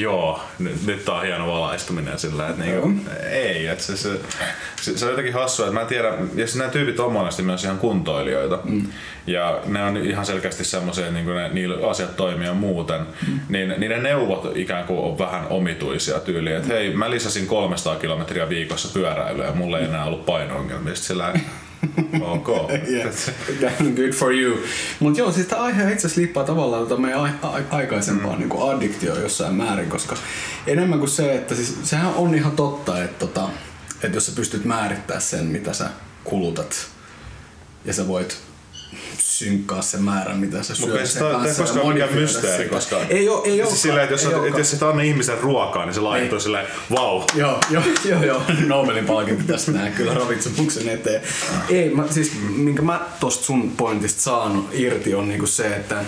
joo, 0.00 0.40
nyt, 0.58 0.86
nyt 0.86 1.04
tää 1.04 1.14
on 1.14 1.22
hieno 1.22 1.46
valaistuminen 1.46 2.18
sillä, 2.18 2.48
että 2.48 2.62
niinku, 2.64 2.92
ei, 3.30 3.66
että 3.66 3.84
se, 3.84 3.96
se, 3.96 4.20
se, 4.82 4.98
se, 4.98 5.04
on 5.04 5.10
jotenkin 5.10 5.34
hassua, 5.34 5.66
että 5.66 5.74
mä 5.74 5.80
en 5.80 5.86
tiedä, 5.86 6.08
ja 6.08 6.46
siis 6.46 6.56
nämä 6.56 6.70
tyypit 6.70 7.00
on 7.00 7.12
monesti 7.12 7.42
myös 7.42 7.64
ihan 7.64 7.78
kuntoilijoita, 7.78 8.58
mm. 8.64 8.86
ja 9.26 9.60
ne 9.66 9.82
on 9.82 9.96
ihan 9.96 10.26
selkeästi 10.26 10.64
semmoisia, 10.64 11.10
niinku 11.10 11.30
ne, 11.30 11.48
niillä 11.48 11.90
asiat 11.90 12.16
toimii 12.16 12.52
muuten, 12.52 13.00
mm. 13.00 13.40
niin 13.48 13.74
niiden 13.78 14.02
neuvot 14.02 14.56
ikään 14.56 14.84
kuin 14.84 15.00
on 15.00 15.18
vähän 15.18 15.46
omituisia 15.50 16.20
tyyliä, 16.20 16.56
että 16.56 16.74
hei, 16.74 16.94
mä 16.94 17.10
lisäsin 17.10 17.46
300 17.46 17.96
kilometriä 17.96 18.48
viikossa 18.48 18.88
pyöräilyä 18.94 19.46
ja 19.46 19.52
mulla 19.52 19.78
ei 19.78 19.84
enää 19.84 20.04
ollut 20.04 20.26
paino-ongelmia, 20.26 20.94
sillä 20.94 21.32
Ok. 22.20 22.48
yeah. 22.90 23.14
Good 23.96 24.12
for 24.12 24.32
you. 24.34 24.58
Mutta 25.00 25.18
joo, 25.18 25.32
siis 25.32 25.46
tämä 25.46 25.62
aihe 25.62 25.92
itse 25.92 26.06
asiassa 26.06 26.20
liippaa 26.20 26.44
tavallaan 26.44 26.86
tota 26.86 27.00
meidän 27.00 27.20
a- 27.20 27.48
a- 27.48 27.62
aikaisempaan 27.76 28.40
mm. 28.42 28.48
niin 28.48 28.62
addiktioon 28.62 29.22
jossain 29.22 29.54
määrin, 29.54 29.90
koska 29.90 30.16
enemmän 30.66 30.98
kuin 30.98 31.10
se, 31.10 31.34
että 31.34 31.54
siis, 31.54 31.76
sehän 31.82 32.14
on 32.14 32.34
ihan 32.34 32.52
totta, 32.52 33.02
että, 33.04 33.26
tota, 33.26 33.48
että 34.02 34.16
jos 34.16 34.26
sä 34.26 34.32
pystyt 34.36 34.64
määrittämään 34.64 35.22
sen, 35.22 35.44
mitä 35.44 35.72
sä 35.72 35.90
kulutat, 36.24 36.86
ja 37.84 37.92
sä 37.92 38.08
voit 38.08 38.45
synkkaa 39.18 39.82
se 39.82 39.98
määrä, 39.98 40.34
mitä 40.34 40.62
sä 40.62 40.74
syöt 40.74 40.88
Mutta 40.88 41.18
tämä 41.18 41.48
ei 41.48 41.54
koskaan 41.54 41.88
mikään 41.88 42.14
mysteeri, 42.14 42.68
koska 42.68 43.00
ei 43.08 43.28
ole, 43.28 43.48
ei 43.48 43.66
siis 43.66 43.82
sillä, 43.82 44.02
että 44.02 44.14
jos, 44.14 44.24
ei 44.24 44.48
et, 44.48 44.58
jos 44.58 44.74
et 44.74 44.82
anna 44.82 45.02
ihmisen 45.02 45.38
ruokaa, 45.38 45.84
niin 45.84 45.94
se 45.94 46.00
laittuu 46.00 46.40
silleen, 46.40 46.66
vau. 46.90 47.18
Wow. 47.18 47.26
Joo, 47.34 47.60
joo, 47.70 47.82
joo, 48.04 48.22
joo. 48.22 48.42
Nobelin 48.66 49.06
palkinto 49.06 49.44
tästä 49.46 49.72
näin 49.72 49.92
kyllä 49.92 50.14
ravitsemuksen 50.14 50.88
eteen. 50.88 51.22
Ei, 51.68 51.94
mä, 51.94 52.04
siis 52.10 52.32
minkä 52.48 52.82
mä 52.82 53.00
tosta 53.20 53.44
sun 53.44 53.70
pointista 53.76 54.22
saan 54.22 54.68
irti 54.72 55.14
on 55.14 55.28
niinku 55.28 55.46
se, 55.46 55.66
että 55.66 56.04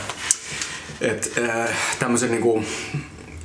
et, 1.01 1.33
äh, 1.39 1.69
tämmöisen 1.99 2.31
niinku, 2.31 2.65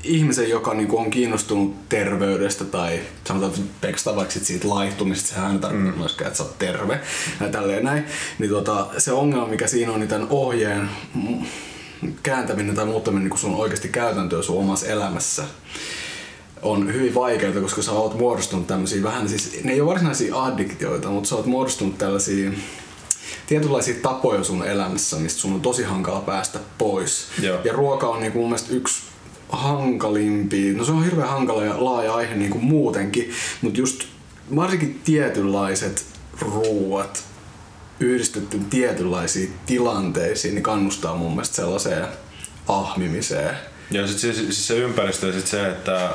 ihmisen, 0.04 0.50
joka 0.50 0.74
niinku 0.74 0.98
on 0.98 1.12
kiinnostunut 1.12 1.90
terveydestä 1.90 2.66
tai 2.66 3.00
sanotaan 3.28 3.54
pelkästään 3.82 4.16
vaikka 4.16 4.34
sit 4.34 4.46
siitä 4.46 4.70
laihtumisesta, 4.70 5.30
sehän 5.30 5.46
aina 5.46 5.60
tarkoittaa 5.60 5.94
mm. 5.94 6.00
myöskään, 6.00 6.28
että 6.28 6.38
sä 6.38 6.44
oot 6.44 6.60
terve 6.60 7.00
ja 7.42 7.50
tälleen 7.50 7.84
näin, 7.84 8.06
niin 8.40 8.52
tota, 8.52 8.88
se 8.98 9.12
ongelma, 9.12 9.48
mikä 9.48 9.68
siinä 9.68 9.92
on, 9.92 10.00
niin 10.00 10.10
tämän 10.10 10.28
ohjeen 10.30 10.90
kääntäminen 12.24 12.76
tai 12.76 12.86
muuttaminen 12.86 13.30
niin 13.30 13.38
sun 13.40 13.56
oikeasti 13.56 13.90
käytäntöä 13.90 14.42
sun 14.42 14.58
omassa 14.58 14.88
elämässä 14.88 15.44
on 16.62 16.94
hyvin 16.94 17.16
vaikeaa, 17.16 17.62
koska 17.62 17.82
sä 17.82 17.92
oot 17.92 18.20
muodostunut 18.20 18.68
tämmöisiä 18.68 19.04
vähän, 19.04 19.30
siis 19.30 19.60
ne 19.64 19.72
ei 19.72 19.82
ole 19.82 19.90
varsinaisia 19.90 20.44
addiktioita, 20.44 21.10
mutta 21.10 21.30
sä 21.30 21.36
oot 21.36 21.46
muodostunut 21.46 21.98
tällaisia 21.98 22.52
tietynlaisia 23.48 23.96
tapoja 24.02 24.44
sun 24.44 24.68
elämässä, 24.68 25.16
mistä 25.16 25.40
sun 25.40 25.54
on 25.54 25.62
tosi 25.62 25.84
hankala 25.84 26.22
päästä 26.22 26.60
pois. 26.78 27.28
Joo. 27.42 27.60
Ja 27.64 27.74
ruoka 27.74 28.08
on 28.08 28.22
niinku 28.22 28.40
mun 28.40 28.48
mielestä 28.48 28.74
yksi 28.74 29.13
hankalimpia, 29.54 30.74
no 30.74 30.86
se 30.86 30.92
on 30.92 31.04
hirveän 31.06 31.30
hankala 31.30 31.64
ja 31.64 31.84
laaja 31.86 32.14
aihe 32.14 32.36
niin 32.36 32.52
kuin 32.52 32.64
muutenkin, 32.64 33.32
mutta 33.62 33.80
just 33.80 34.04
varsinkin 34.56 35.02
tietynlaiset 35.04 36.06
ruuat 36.40 37.24
yhdistetty 38.00 38.60
tietynlaisiin 38.70 39.54
tilanteisiin, 39.66 40.56
niin 40.56 40.64
kannustaa 40.64 41.16
mun 41.16 41.32
mielestä 41.32 41.56
sellaiseen 41.56 42.08
ahmimiseen 42.68 43.56
ja 43.92 44.08
sitten 44.08 44.36
se, 44.36 44.46
se, 44.46 44.52
se 44.52 44.76
ympäristö 44.76 45.28
ja 45.28 45.34
sit 45.34 45.48
se, 45.48 45.70
että 45.70 46.10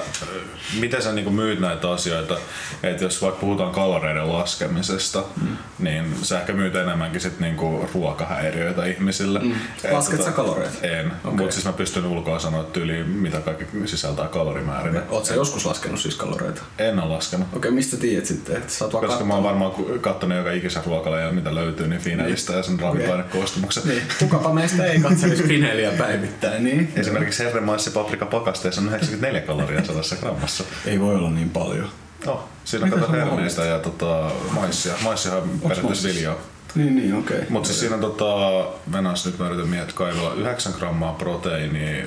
miten 0.81 1.03
sä 1.03 1.13
niinku 1.13 1.31
myyt 1.31 1.61
näitä 1.61 1.91
asioita, 1.91 2.39
että 2.83 3.05
jos 3.05 3.23
vaikka 3.23 3.41
puhutaan 3.41 3.73
kaloreiden 3.73 4.33
laskemisesta, 4.33 5.25
mm. 5.43 5.57
niin 5.79 6.15
sä 6.23 6.41
ehkä 6.41 6.53
myyt 6.53 6.77
enemmänkin 6.77 7.21
sit 7.21 7.41
niinku 7.41 7.89
ruokahäiriöitä 7.95 8.85
ihmisille. 8.85 9.39
Mm. 9.39 9.55
Lasket 9.91 10.23
sä 10.23 10.31
kaloreita? 10.31 10.87
En, 10.87 11.07
okay. 11.07 11.37
mutta 11.37 11.53
siis 11.53 11.65
mä 11.65 11.73
pystyn 11.73 12.07
ulkoa 12.07 12.39
sanoa 12.39 12.65
tyyliin, 12.65 13.09
mitä 13.09 13.41
kaikki 13.41 13.65
sisältää 13.85 14.29
kalorimäärinä. 14.29 14.99
Okay. 14.99 15.17
Oletko 15.17 15.35
joskus 15.35 15.67
laskenut 15.67 16.01
siis 16.01 16.17
kaloreita? 16.17 16.63
En 16.79 16.99
ole 16.99 17.15
laskenut. 17.15 17.47
Okei, 17.47 17.59
okay, 17.59 17.71
mistä 17.71 17.97
tiedät 17.97 18.27
sitten? 18.27 18.57
Että 18.57 18.73
sä 18.73 18.85
oot 18.85 18.93
Koska 18.93 19.07
kattonut. 19.07 19.29
mä 19.29 19.35
oon 19.35 19.45
varmaan 19.45 19.73
kattonut 20.01 20.39
joka 20.39 20.53
ikisen 20.53 20.85
ruokalla 20.87 21.19
ja 21.19 21.33
mitä 21.33 21.55
löytyy, 21.55 21.89
niin 21.89 22.01
Finelistä 22.01 22.53
niin. 22.53 22.57
ja 22.57 22.63
sen 22.63 22.81
ravintoainekoostumuksen. 22.81 23.83
Niin. 23.87 24.03
Kukapa 24.19 24.55
meistä 24.55 24.85
ei 24.85 25.01
katselisi 25.01 25.43
Fineliä 25.53 25.91
päivittäin, 25.91 26.65
niin? 26.65 26.93
Esimerkiksi 26.97 27.45
herre 27.45 27.58
maissi 27.61 27.91
paprika 27.91 28.27
pakasteessa 28.27 28.81
on 28.81 28.89
94 28.89 29.41
kaloria 29.41 29.85
sadassa 29.85 30.17
grammassa. 30.17 30.65
Ei 30.87 31.01
voi 31.01 31.15
olla 31.15 31.31
niin 31.31 31.51
paljon. 31.51 31.89
No, 32.27 32.49
siinä 32.65 32.85
on 32.85 32.91
kato 32.91 33.13
herneistä 33.13 33.65
ja 33.65 33.79
tota, 33.79 34.31
maissia. 34.51 34.95
Maissihan 35.03 35.39
on 35.39 35.61
periaatteessa 35.61 36.09
viljaa. 36.09 36.37
Niin, 36.75 36.97
niin, 36.97 37.15
okei. 37.15 37.37
Okay. 37.37 37.49
Mutta 37.51 37.67
siis 37.67 37.81
siinä 37.81 37.95
on 37.95 38.01
tota, 38.01 38.67
Venäjässä 38.93 39.31
nyt 39.31 39.39
mä 39.39 39.47
yritän 39.47 39.69
miettiä 39.69 39.97
kaivella 39.97 40.35
9 40.35 40.73
grammaa 40.79 41.13
proteiinia 41.13 42.07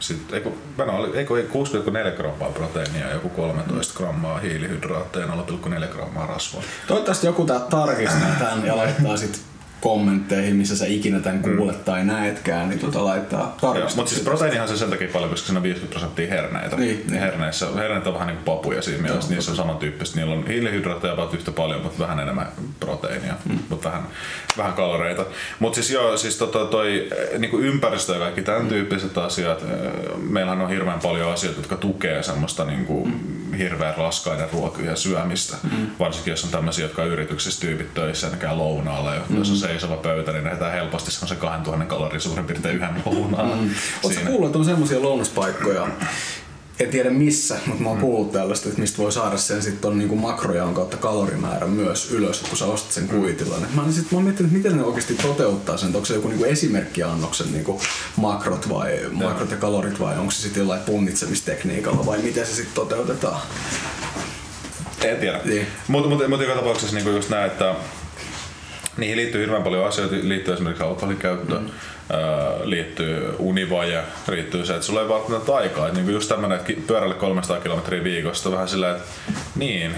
sitten, 0.00 0.34
eikö, 0.36 0.50
oli, 0.78 1.18
eikö 1.18 1.34
6,4 1.34 2.16
grammaa 2.16 2.50
proteiinia 2.50 3.06
ja 3.06 3.14
joku 3.14 3.28
13 3.28 3.94
grammaa 3.98 4.38
hiilihydraatteja 4.38 5.26
0,4 5.26 5.86
grammaa 5.86 6.26
rasvaa. 6.26 6.62
Toivottavasti 6.86 7.26
joku 7.26 7.44
tarkistaa 7.70 8.36
tämän 8.38 8.66
ja 8.66 8.76
laittaa 8.76 9.16
sitten 9.16 9.40
kommentteihin, 9.84 10.56
missä 10.56 10.76
sä 10.76 10.86
ikinä 10.86 11.20
tämän 11.20 11.42
mm. 11.44 11.56
kuulet 11.56 11.76
mm. 11.76 11.84
tai 11.84 12.04
näetkään, 12.04 12.68
niin 12.68 12.80
tuota 12.80 13.04
laittaa 13.04 13.56
tarkistuksia. 13.60 13.96
Mutta 13.96 14.10
siis 14.10 14.24
proteiinihan 14.24 14.68
se 14.68 14.76
sen 14.76 14.90
takia 14.90 15.08
paljon, 15.12 15.30
koska 15.30 15.46
siinä 15.46 15.58
on 15.58 15.62
50 15.62 15.92
prosenttia 15.92 16.28
herneitä. 16.28 16.76
Niin, 16.76 17.04
niin. 17.10 17.20
Herneissä, 17.20 17.66
herneet 17.74 18.06
on 18.06 18.14
vähän 18.14 18.26
niin 18.26 18.36
kuin 18.36 18.44
papuja 18.44 18.82
siinä 18.82 19.02
mielessä, 19.02 19.34
niissä 19.34 19.50
on 19.50 19.56
samantyyppistä. 19.56 20.16
Niillä 20.16 20.34
on 20.34 20.46
hiilihydraatteja 20.46 21.12
about 21.12 21.34
yhtä 21.34 21.52
paljon, 21.52 21.82
mutta 21.82 21.98
vähän 21.98 22.20
enemmän 22.20 22.46
proteiinia, 22.80 23.34
mm. 23.44 23.58
mutta 23.68 23.88
vähän, 23.88 24.02
vähän 24.56 24.72
kaloreita. 24.72 25.24
Mutta 25.58 25.74
siis 25.74 25.90
joo, 25.90 26.16
siis 26.16 26.36
tota 26.36 26.64
toi 26.64 27.08
niin 27.38 27.50
kuin 27.50 27.64
ympäristö 27.64 28.12
ja 28.12 28.18
kaikki 28.18 28.42
tämän 28.42 28.62
mm. 28.62 28.68
tyyppiset 28.68 29.18
asiat, 29.18 29.62
eh, 29.62 29.68
meillähän 30.16 30.60
on 30.60 30.70
hirveän 30.70 31.00
paljon 31.00 31.32
asioita, 31.32 31.60
jotka 31.60 31.76
tukee 31.76 32.22
semmoista 32.22 32.64
niin 32.64 32.84
kuin 32.84 33.08
mm. 33.08 33.54
hirveän 33.54 33.94
raskaiden 33.96 34.48
ruokia 34.52 34.96
syömistä. 34.96 35.56
Mm. 35.62 35.86
Varsinkin 35.98 36.30
jos 36.30 36.44
on 36.44 36.50
tämmöisiä, 36.50 36.84
jotka 36.84 37.02
on 37.02 37.08
yrityksissä 37.08 37.60
tyypit 37.60 37.94
töissä, 37.94 38.30
lounaalla, 38.52 39.12
mm. 39.28 39.38
jos 39.38 39.50
on 39.50 39.56
se 39.56 39.73
seisova 39.80 40.02
pöytä, 40.02 40.32
niin 40.32 40.44
lähdetään 40.44 40.72
helposti 40.72 41.10
semmoisen 41.10 41.36
2000 41.36 41.84
kalorin 41.84 42.20
suurin 42.20 42.44
piirtein 42.44 42.76
yhden 42.76 43.02
lounaan. 43.04 43.58
Mm. 43.58 43.70
Oletko 44.02 44.26
kuullut, 44.26 44.46
että 44.46 44.58
on 44.58 44.64
semmoisia 44.64 45.02
lounaspaikkoja, 45.02 45.88
en 46.80 46.88
tiedä 46.88 47.10
missä, 47.10 47.56
mutta 47.66 47.82
mä 47.82 47.88
oon 47.88 47.98
kuullut 47.98 48.32
tällaista, 48.32 48.68
että 48.68 48.80
mistä 48.80 48.98
voi 48.98 49.12
saada 49.12 49.36
sen 49.36 49.62
sitten 49.62 49.90
on 49.90 49.98
niinku 49.98 50.16
makrojaon 50.16 50.74
kautta 50.74 50.96
kalorimäärä 50.96 51.66
myös 51.66 52.10
ylös, 52.10 52.40
kun 52.40 52.58
sä 52.58 52.64
ostat 52.64 52.92
sen 52.92 53.08
kuitilla. 53.08 53.56
Mä 53.74 53.82
oon, 53.82 53.92
sit, 53.92 54.10
mä 54.12 54.16
oon 54.18 54.24
miettinyt, 54.24 54.52
miten 54.52 54.76
ne 54.76 54.84
oikeasti 54.84 55.14
toteuttaa 55.14 55.76
sen, 55.76 55.86
onko 55.86 56.04
se 56.04 56.14
joku 56.14 56.28
niinku 56.28 56.44
esimerkkiannoksen 56.44 57.52
niinku 57.52 57.80
makrot 58.16 58.68
vai 58.68 59.00
makrot 59.12 59.50
ja 59.50 59.56
kalorit 59.56 60.00
vai 60.00 60.18
onko 60.18 60.30
se 60.30 60.42
sitten 60.42 60.60
jollain 60.60 60.82
punnitsemistekniikalla 60.82 62.06
vai 62.06 62.18
miten 62.18 62.46
se 62.46 62.54
sitten 62.54 62.74
toteutetaan? 62.74 63.40
En 65.04 65.16
tiedä. 65.16 65.40
Niin. 65.44 65.66
Mutta 65.88 66.08
mut, 66.08 66.28
mut 66.28 66.40
joka 66.40 66.54
tapauksessa 66.54 66.94
niinku 66.94 67.10
just 67.10 67.30
näin, 67.30 67.46
että 67.46 67.74
Niihin 68.96 69.16
liittyy 69.16 69.40
hirveän 69.40 69.62
paljon 69.62 69.86
asioita, 69.86 70.16
liittyy 70.22 70.54
esimerkiksi 70.54 70.84
alkoholin 70.84 71.16
käyttö, 71.16 71.58
mm. 71.58 71.70
Liittyy 72.64 73.34
univaje, 73.38 74.02
liittyy 74.28 74.66
se, 74.66 74.72
että 74.72 74.86
sulla 74.86 75.02
ei 75.02 75.08
välttämättä 75.08 75.54
aikaa. 75.54 75.88
Niinku 75.88 76.10
just 76.10 76.28
tämmönen, 76.28 76.58
että 76.58 76.72
pyörälle 76.86 77.14
300 77.14 77.60
kilometriä 77.60 78.04
viikosta 78.04 78.52
vähän 78.52 78.68
sillä, 78.68 78.90
että 78.90 79.02
niin, 79.56 79.94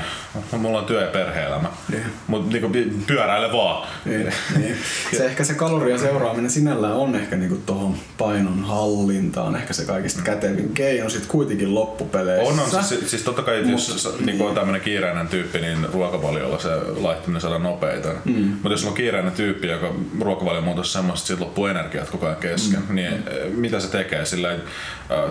mulla 0.52 0.78
on 0.78 0.84
työ- 0.84 1.00
ja 1.00 1.06
perhe-elämä, 1.06 1.68
niin. 1.90 2.04
mutta 2.26 2.52
niinku 2.52 2.70
pyöräile 3.06 3.52
vaan. 3.52 3.88
Niin, 4.04 4.32
niin. 4.58 4.76
Se 5.16 5.26
ehkä 5.26 5.44
se 5.44 5.54
kalorien 5.54 5.98
seuraaminen 5.98 6.50
sinällään 6.50 6.94
on 6.94 7.14
ehkä 7.14 7.36
niinku 7.36 7.56
tuohon 7.66 7.94
painon 8.18 8.64
hallintaan 8.64 9.56
ehkä 9.56 9.72
se 9.72 9.84
kaikista 9.84 10.18
mm. 10.18 10.24
kätevin 10.24 10.74
keino 10.74 11.08
sit 11.08 11.26
kuitenkin 11.26 11.74
loppupeleissä. 11.74 12.52
On, 12.52 12.60
on 12.60 12.84
siis, 12.84 13.10
siis 13.10 13.22
totta 13.22 13.42
kai, 13.42 13.62
Mut, 13.62 13.70
jos 13.70 14.16
niin. 14.20 14.42
on 14.42 14.54
tämmöinen 14.54 14.80
kiireinen 14.80 15.28
tyyppi, 15.28 15.58
niin 15.58 15.86
ruokavaliolla 15.92 16.58
se 16.58 16.68
laittaminen 16.96 17.40
saadaan 17.40 17.62
nopeita. 17.62 18.08
Mm. 18.24 18.32
Mutta 18.34 18.70
jos 18.70 18.84
on 18.84 18.94
kiireinen 18.94 19.32
tyyppi, 19.32 19.66
joka 19.66 19.94
ruokavalio 20.20 20.60
muotoisi 20.60 20.92
semmoista, 20.92 21.22
että 21.22 21.26
siitä 21.26 21.44
loppuu 21.44 21.66
energiat 21.96 22.10
koko 22.10 22.26
ajan 22.26 22.36
kesken, 22.36 22.82
mm. 22.88 22.94
niin 22.94 23.12
mm. 23.12 23.60
mitä 23.60 23.80
se 23.80 23.90
tekee? 23.90 24.24
Sillä, 24.24 24.52
että 24.52 24.70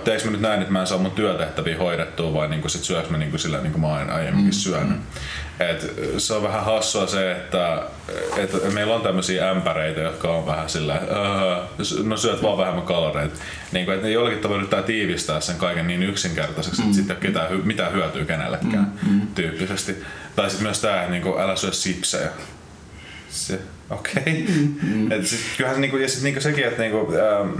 teekö 0.03 0.25
mä 0.25 0.31
nyt 0.31 0.41
näin, 0.41 0.61
että 0.61 0.73
mä 0.73 0.81
en 0.81 0.87
saa 0.87 0.97
mun 0.97 1.11
työtehtäviä 1.11 1.77
hoidettua 1.77 2.33
vai 2.33 2.47
niin 2.47 2.69
sit 2.69 2.83
syöks 2.83 3.09
mä 3.09 3.17
niin 3.17 3.39
sillä 3.39 3.57
niin 3.57 3.71
kuin 3.71 3.81
mä 3.81 3.87
oon 3.87 4.09
aiemminkin 4.09 4.53
mm. 4.53 4.59
syönyt. 4.59 4.97
Mm. 4.97 5.03
Et 5.59 5.93
se 6.17 6.33
on 6.33 6.43
vähän 6.43 6.65
hassua 6.65 7.07
se, 7.07 7.31
että, 7.31 7.83
että 8.37 8.57
meillä 8.73 8.95
on 8.95 9.01
tämmöisiä 9.01 9.49
ämpäreitä, 9.49 10.01
jotka 10.01 10.31
on 10.31 10.45
vähän 10.45 10.69
sillä, 10.69 11.01
no 12.03 12.17
syöt 12.17 12.43
vaan 12.43 12.57
vähemmän 12.57 12.85
kaloreita. 12.85 13.35
Niin 13.71 13.85
kuin, 13.85 13.95
että 13.95 14.07
ne 14.07 14.13
jollakin 14.13 14.39
tavalla 14.39 14.57
yrittää 14.57 14.81
tiivistää 14.81 15.39
sen 15.39 15.55
kaiken 15.55 15.87
niin 15.87 16.03
yksinkertaiseksi, 16.03 16.81
mm. 16.81 16.85
että 16.85 16.97
sitten 16.97 17.17
ketään, 17.17 17.47
mitään 17.63 17.93
hyötyy 17.93 18.25
kenellekään 18.25 18.93
mm. 19.03 19.13
mm. 19.13 19.21
tyyppisesti. 19.35 20.03
Tai 20.35 20.49
sitten 20.49 20.67
myös 20.67 20.81
tämä, 20.81 21.07
niin 21.07 21.21
kuin, 21.21 21.41
älä 21.41 21.55
syö 21.55 21.71
sipsejä 21.71 22.29
se, 23.35 23.59
okei. 23.89 24.21
Okay. 24.21 24.55
Mm, 24.55 24.77
mm. 24.81 25.11
Et 25.11 25.27
sit, 25.27 25.39
kyllähän 25.57 25.81
niinku, 25.81 25.97
ja 25.97 26.09
sit 26.09 26.23
niinku 26.23 26.41
sekin, 26.41 26.65
että 26.65 26.81
niinku, 26.81 27.13
ähm, 27.15 27.59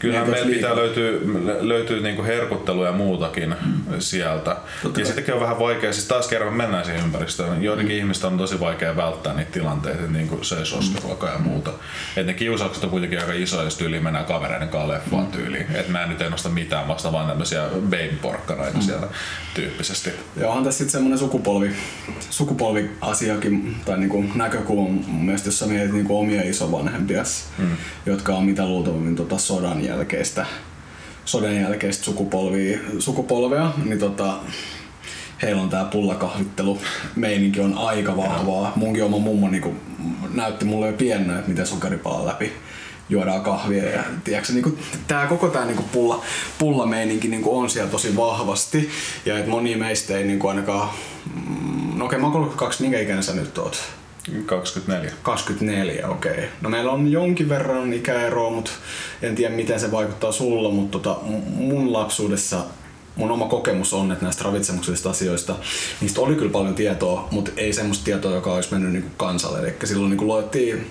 Kyllähän 0.00 0.24
Niin, 0.24 0.34
meillä 0.34 0.50
pitää 0.56 0.70
liikaa. 0.76 0.84
löytyä, 0.84 1.58
löytyy 1.60 2.00
niinku 2.00 2.22
herkuttelua 2.22 2.86
ja 2.86 2.92
muutakin 2.92 3.54
sieltä. 3.98 4.56
Totta 4.82 5.00
ja 5.00 5.06
sittenkin 5.06 5.34
on 5.34 5.40
vähän 5.40 5.58
vaikea, 5.58 5.92
siis 5.92 6.06
taas 6.06 6.28
kerran 6.28 6.54
mennään 6.54 6.84
siihen 6.84 7.04
ympäristöön. 7.04 7.62
Joidenkin 7.64 7.96
Mm. 7.96 7.98
ihmisten 8.00 8.32
on 8.32 8.38
tosi 8.38 8.60
vaikea 8.60 8.96
välttää 8.96 9.34
niitä 9.34 9.50
tilanteita, 9.52 9.98
että 10.00 10.12
niinku 10.12 10.44
söi 10.44 10.66
soskeruokaa 10.66 11.32
ja 11.32 11.38
muuta. 11.38 11.70
Et 12.16 12.26
ne 12.26 12.34
kiusaukset 12.34 12.84
on 12.84 12.90
kuitenkin 12.90 13.18
aika 13.20 13.32
isoja, 13.32 13.62
jos 13.64 13.76
tyyliin 13.76 14.02
mennään 14.04 14.24
kavereiden 14.24 14.68
kanssa 14.68 14.92
leffaan 14.92 15.24
Mm. 15.24 15.32
tyyliin. 15.32 15.66
Että 15.74 15.92
mä 15.92 16.02
en 16.02 16.08
nyt 16.08 16.20
ennosta 16.20 16.48
mitään 16.48 16.88
vasta 16.88 17.12
vaan 17.12 17.28
tämmöisiä 17.28 17.62
baby-porkkanoita 17.90 18.76
Mm. 18.78 18.82
siellä 18.82 19.06
tyyppisesti. 19.54 20.10
Ja 20.36 20.48
onhan 20.48 20.64
tässä 20.64 20.78
sitten 20.78 20.92
semmoinen 20.92 21.18
sukupolvi, 21.18 21.70
sukupolviasiakin 22.30 23.76
tai 23.84 23.98
niinku 23.98 24.24
näkökulma 24.34 24.88
mun 25.06 25.24
mielestä, 25.24 25.48
jos 25.48 25.58
sä 25.58 25.66
mietit 25.66 25.92
niinku 25.92 26.20
omia 26.20 26.42
isovanhempias, 26.44 27.44
mm. 27.58 27.76
jotka 28.06 28.32
on 28.34 28.44
mitä 28.44 28.66
luultavimmin 28.66 29.16
tota 29.16 29.38
sodan 29.38 29.84
jälkeistä, 29.90 30.46
sodan 31.24 31.56
jälkeistä 31.56 32.04
sukupolvia, 32.04 32.78
sukupolvea, 32.98 33.72
niin 33.84 33.98
tota, 33.98 34.34
heillä 35.42 35.62
on 35.62 35.68
tää 35.68 35.84
pullakahvittelu 35.84 36.78
meininki 37.16 37.60
on 37.60 37.78
aika 37.78 38.16
vahvaa. 38.16 38.72
Munkin 38.76 39.04
oma 39.04 39.18
mummo 39.18 39.48
niinku 39.48 39.74
näytti 40.34 40.64
mulle 40.64 40.86
jo 40.86 40.92
pienenä, 40.92 41.38
että 41.38 41.48
miten 41.48 41.66
sokeripala 41.66 42.26
läpi 42.26 42.52
juodaan 43.08 43.42
kahvia 43.42 43.90
ja 43.90 44.04
tiedätkö, 44.24 44.52
niinku, 44.52 44.78
tää 45.08 45.26
koko 45.26 45.48
tää 45.48 45.64
niinku 45.64 45.82
pulla, 45.92 46.22
pullameininki 46.58 47.28
niinku 47.28 47.58
on 47.58 47.70
siellä 47.70 47.90
tosi 47.90 48.16
vahvasti 48.16 48.90
ja 49.24 49.38
et 49.38 49.46
moni 49.46 49.76
meistä 49.76 50.16
ei 50.16 50.24
niinku 50.24 50.48
ainakaan 50.48 50.88
mm, 51.34 51.98
no 51.98 52.04
okei 52.04 52.18
mä 52.18 52.26
oon 52.26 52.32
32, 52.32 52.82
minkä 52.82 53.00
ikäinen 53.00 53.22
sä 53.22 53.34
nyt 53.34 53.58
oot? 53.58 53.99
24. 54.46 55.12
24, 55.22 56.08
okei. 56.08 56.32
Okay. 56.32 56.44
No 56.60 56.70
meillä 56.70 56.92
on 56.92 57.12
jonkin 57.12 57.48
verran 57.48 57.92
ikäeroa, 57.92 58.50
mutta 58.50 58.70
en 59.22 59.34
tiedä 59.34 59.54
miten 59.54 59.80
se 59.80 59.92
vaikuttaa 59.92 60.32
sulla, 60.32 60.70
mutta 60.70 60.98
tota, 60.98 61.16
mun 61.54 61.92
lapsuudessa 61.92 62.64
mun 63.16 63.30
oma 63.30 63.48
kokemus 63.48 63.94
on, 63.94 64.12
että 64.12 64.24
näistä 64.24 64.44
ravitsemuksellisista 64.44 65.10
asioista, 65.10 65.56
niistä 66.00 66.20
oli 66.20 66.34
kyllä 66.34 66.52
paljon 66.52 66.74
tietoa, 66.74 67.28
mutta 67.30 67.50
ei 67.56 67.72
semmoista 67.72 68.04
tietoa, 68.04 68.34
joka 68.34 68.54
olisi 68.54 68.72
mennyt 68.72 68.92
niinku 68.92 69.10
kansalle. 69.16 69.58
Eli 69.58 69.74
silloin 69.84 70.10
niinku 70.10 70.26
luettiin 70.26 70.90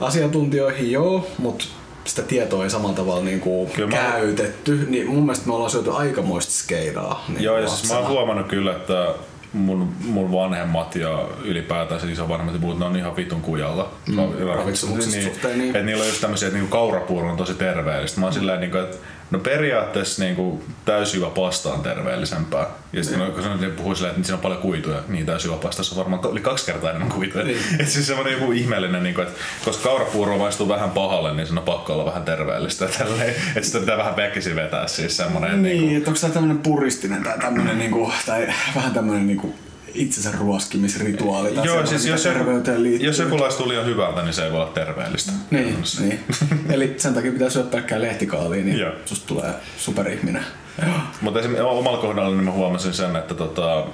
asiantuntijoihin, 0.00 0.92
joo, 0.92 1.26
mutta 1.38 1.64
sitä 2.04 2.22
tietoa 2.22 2.64
ei 2.64 2.70
samalla 2.70 2.94
tavalla 2.94 3.30
Kyllä 3.74 3.88
mä- 3.88 3.96
käytetty, 3.96 4.86
niin 4.88 5.06
mun 5.06 5.22
mielestä 5.22 5.46
me 5.46 5.54
ollaan 5.54 5.70
syöty 5.70 5.92
aikamoista 5.92 6.52
skeidaa. 6.52 7.24
Niin 7.28 7.42
Joo, 7.42 7.58
ja 7.58 7.68
siis 7.68 7.92
mä 7.92 7.98
oon 7.98 8.08
huomannut 8.08 8.46
kyllä, 8.46 8.72
että 8.76 9.14
mun, 9.52 9.92
mun 10.04 10.32
vanhemmat 10.32 10.96
ja 10.96 11.28
ylipäätään 11.44 12.00
se 12.00 12.12
isovanhemmat 12.12 12.54
ja 12.54 12.60
muut, 12.60 12.78
ne 12.78 12.84
on 12.84 12.96
ihan 12.96 13.16
vitun 13.16 13.40
kujalla. 13.40 13.92
Mm, 14.08 14.16
ravitsemuksesta 14.46 15.22
suhteen, 15.22 15.58
niin. 15.58 15.68
Että 15.68 15.82
niillä 15.82 16.02
on 16.02 16.08
just 16.08 16.20
tämmöisiä, 16.20 16.48
että 16.48 16.58
niinku 16.58 16.72
kaurapuuro 16.72 17.30
on 17.30 17.36
tosi 17.36 17.54
terveellistä. 17.54 18.20
Mä 18.20 18.26
oon 18.26 18.32
silleen, 18.32 18.60
niinku, 18.60 18.78
että 18.78 18.96
no 19.30 19.38
periaatteessa 19.38 20.22
niinku 20.22 20.64
täysjyvä 20.84 21.30
pasta 21.30 21.72
on 21.72 21.80
terveellisempää. 21.80 22.66
Ja 22.92 23.02
sitten 23.04 23.20
Niin. 23.20 23.32
kun 23.32 23.42
sanoin, 23.42 23.64
että 23.64 23.76
puhuu 23.76 23.94
silleen, 23.94 24.14
että 24.14 24.26
siinä 24.26 24.36
on 24.36 24.42
paljon 24.42 24.60
kuituja, 24.60 25.02
niin 25.08 25.26
täysjyvä 25.26 25.56
pastassa 25.56 25.94
on 25.94 25.98
varmaan 25.98 26.26
oli 26.26 26.40
kaksi 26.40 26.66
kertaa 26.66 26.90
enemmän 26.90 27.12
kuituja. 27.12 27.44
Niin. 27.44 27.58
Että 27.80 27.92
siis 27.92 28.06
semmoinen 28.06 28.32
joku 28.32 28.52
ihmeellinen, 28.52 29.02
niinku, 29.02 29.20
että 29.20 29.40
koska 29.64 29.82
kaurapuuro 29.82 30.38
maistuu 30.38 30.68
vähän 30.68 30.90
pahalle, 30.90 31.34
niin 31.34 31.46
sen 31.46 31.58
on 31.58 31.64
pakko 31.64 31.92
olla 31.92 32.04
vähän 32.04 32.22
terveellistä. 32.22 32.88
Tälleen, 32.98 33.34
että 33.56 33.62
sitä 33.62 33.78
pitää 33.80 33.96
vähän 33.96 34.16
väkisin 34.16 34.56
vetää 34.56 34.86
siis 34.86 35.16
semmoinen. 35.16 35.62
Niin, 35.62 35.78
niinku- 35.78 35.96
että 35.96 36.10
onko 36.10 36.20
tämä 36.20 36.32
tämmöinen 36.32 36.58
puristinen 36.58 37.22
tai 37.22 37.38
tämmöinen 37.38 37.78
niinku, 37.78 38.12
tai 38.26 38.48
vähän 38.74 38.92
tämmöinen 38.92 39.26
niinku 39.26 39.54
itsensä 39.94 40.32
ruoskimisrituaali 40.38 41.50
tai 41.50 41.66
Joo, 41.66 41.86
siis 41.86 42.06
jos 42.06 42.24
joku, 42.24 42.38
terveyteen 42.38 42.82
liittyy. 42.82 43.06
jos 43.06 43.18
joku 43.18 43.40
laistuu 43.40 43.68
liian 43.68 43.86
hyvältä, 43.86 44.22
niin 44.22 44.34
se 44.34 44.44
ei 44.44 44.52
voi 44.52 44.60
olla 44.60 44.70
terveellistä. 44.70 45.32
Niin, 45.50 45.82
niin. 46.00 46.24
Eli 46.70 46.94
sen 46.96 47.14
takia 47.14 47.32
pitää 47.32 47.50
syödä 47.50 47.68
pelkkää 47.68 48.00
lehtikaalia, 48.00 48.64
niin 48.64 48.78
Joo. 48.78 48.92
susta 49.04 49.26
tulee 49.26 49.52
superihminen. 49.78 50.44
Mutta 51.20 51.40
esimerkiksi 51.40 51.68
omalla 51.68 51.98
kohdalla 51.98 52.30
niin 52.30 52.44
mä 52.44 52.50
huomasin 52.50 52.92
sen, 52.92 53.16
että 53.16 53.34
tota, 53.34 53.84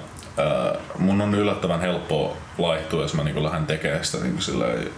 mun 0.99 1.21
on 1.21 1.35
yllättävän 1.35 1.81
helppo 1.81 2.37
laihtua, 2.57 3.01
jos 3.01 3.13
mä 3.13 3.23
niin 3.23 3.43
lähden 3.43 3.65
tekemään 3.65 4.05
sitä. 4.05 4.23
Niin 4.23 4.41
silleen, 4.41 4.89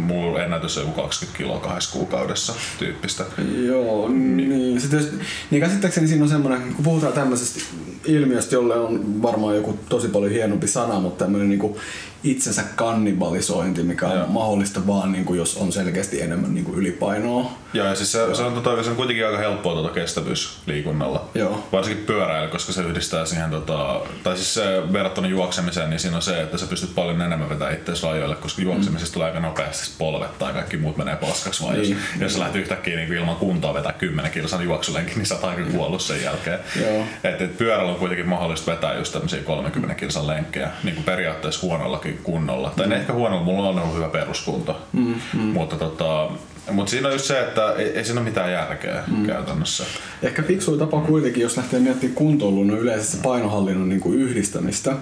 mulla 0.00 0.42
ennätys 0.42 0.78
on 0.78 0.84
joku 0.84 1.02
20 1.02 1.38
kiloa 1.38 1.60
kahdessa 1.60 1.92
kuukaudessa 1.92 2.54
tyyppistä. 2.78 3.24
Joo, 3.66 4.08
niin. 4.08 4.80
Sitten 4.80 5.00
jos, 5.00 5.08
niin 5.50 5.60
käsittääkseni 5.62 6.08
siinä 6.08 6.22
on 6.24 6.30
semmoinen, 6.30 6.74
kun 6.74 6.84
puhutaan 6.84 7.12
tämmöisestä 7.12 7.60
ilmiöstä, 8.04 8.54
jolle 8.54 8.74
on 8.74 9.22
varmaan 9.22 9.56
joku 9.56 9.78
tosi 9.88 10.08
paljon 10.08 10.32
hienompi 10.32 10.66
sana, 10.66 11.00
mutta 11.00 11.24
tämmöinen 11.24 11.48
niin 11.48 11.76
itsensä 12.24 12.62
kannibalisointi, 12.76 13.82
mikä 13.82 14.08
on 14.08 14.16
Joo. 14.16 14.26
mahdollista 14.26 14.86
vaan 14.86 15.12
niin 15.12 15.24
kuin, 15.24 15.38
jos 15.38 15.56
on 15.56 15.72
selkeästi 15.72 16.22
enemmän 16.22 16.54
niin 16.54 16.64
kuin 16.64 16.78
ylipainoa. 16.78 17.52
Joo, 17.74 17.86
ja 17.86 17.94
siis 17.94 18.12
se, 18.12 18.34
se, 18.34 18.42
on, 18.42 18.52
tota, 18.52 18.82
se 18.82 18.90
on 18.90 18.96
kuitenkin 18.96 19.26
aika 19.26 19.38
helppoa 19.38 19.74
tota 19.74 19.94
kestävyysliikunnalla. 19.94 21.28
Joo. 21.34 21.68
Varsinkin 21.72 22.06
pyöräily, 22.06 22.48
koska 22.48 22.72
se 22.72 22.82
yhdistää 22.82 23.26
siihen, 23.26 23.50
tota, 23.50 24.00
tai 24.22 24.36
siis 24.36 24.54
se 24.54 24.82
verrattuna 24.92 25.28
juoksemiseen, 25.28 25.90
niin 25.90 26.00
siinä 26.00 26.16
on 26.16 26.22
se, 26.22 26.40
että 26.40 26.58
sä 26.58 26.66
pystyt 26.66 26.94
paljon 26.94 27.22
enemmän 27.22 27.48
vetämään 27.48 27.74
itseäsi 27.74 28.06
rajoille, 28.06 28.36
koska 28.36 28.62
juoksemisesta 28.62 29.14
tulee 29.14 29.28
aika 29.28 29.40
nopeasti 29.40 29.89
polvet 29.98 30.38
tai 30.38 30.52
kaikki 30.52 30.76
muut 30.76 30.96
menee 30.96 31.16
paskaksi 31.16 31.62
vaan. 31.64 31.78
Jos, 31.78 31.88
Niin. 31.88 31.98
jos 32.20 32.32
sä 32.32 32.38
lähdet 32.38 32.56
yhtäkkiä 32.56 32.96
niin 32.96 33.12
ilman 33.12 33.36
kuntoa 33.36 33.74
vetää 33.74 33.92
10 33.92 34.30
kilsan 34.30 34.64
juoksulenkin, 34.64 35.16
niin 35.16 35.26
sä 35.26 35.34
oot 35.34 35.44
aika 35.44 35.62
kuollut 35.62 36.02
sen 36.02 36.22
jälkeen. 36.22 36.58
Joo. 36.80 37.04
Et, 37.24 37.40
et 37.40 37.58
pyörällä 37.58 37.92
on 37.92 37.98
kuitenkin 37.98 38.28
mahdollista 38.28 38.70
vetää 38.72 38.94
just 38.94 39.12
tämmöisiä 39.12 39.42
30 39.42 39.94
kilsan 39.94 40.26
lenkkejä, 40.26 40.68
niin 40.84 40.94
kuin 40.94 41.04
periaatteessa 41.04 41.66
huonollakin 41.66 42.20
kunnolla. 42.22 42.72
Tai 42.76 42.86
mm. 42.86 42.92
ehkä 42.92 43.12
huonolla, 43.12 43.44
mulla 43.44 43.68
on 43.68 43.78
ollut 43.78 43.96
hyvä 43.96 44.08
peruskunto. 44.08 44.80
Mm, 44.92 45.14
mm. 45.34 45.40
Mutta 45.40 45.76
tota, 45.76 46.30
mutta 46.72 46.90
siinä 46.90 47.08
on 47.08 47.14
just 47.14 47.24
se, 47.24 47.40
että 47.40 47.72
ei, 47.72 47.88
ei 47.88 48.04
siinä 48.04 48.20
ole 48.20 48.28
mitään 48.28 48.52
järkeä 48.52 49.04
mm. 49.06 49.26
käytännössä. 49.26 49.84
Ehkä 50.22 50.42
fiksui 50.42 50.78
tapa 50.78 51.00
kuitenkin, 51.00 51.42
jos 51.42 51.56
lähtee 51.56 51.80
miettimään 51.80 52.14
kuntoilun 52.14 52.66
no 52.66 52.76
yleisesti 52.76 53.16
painohallinnon 53.22 53.88
niin 53.88 54.00
kuin 54.00 54.18
yhdistämistä, 54.18 54.96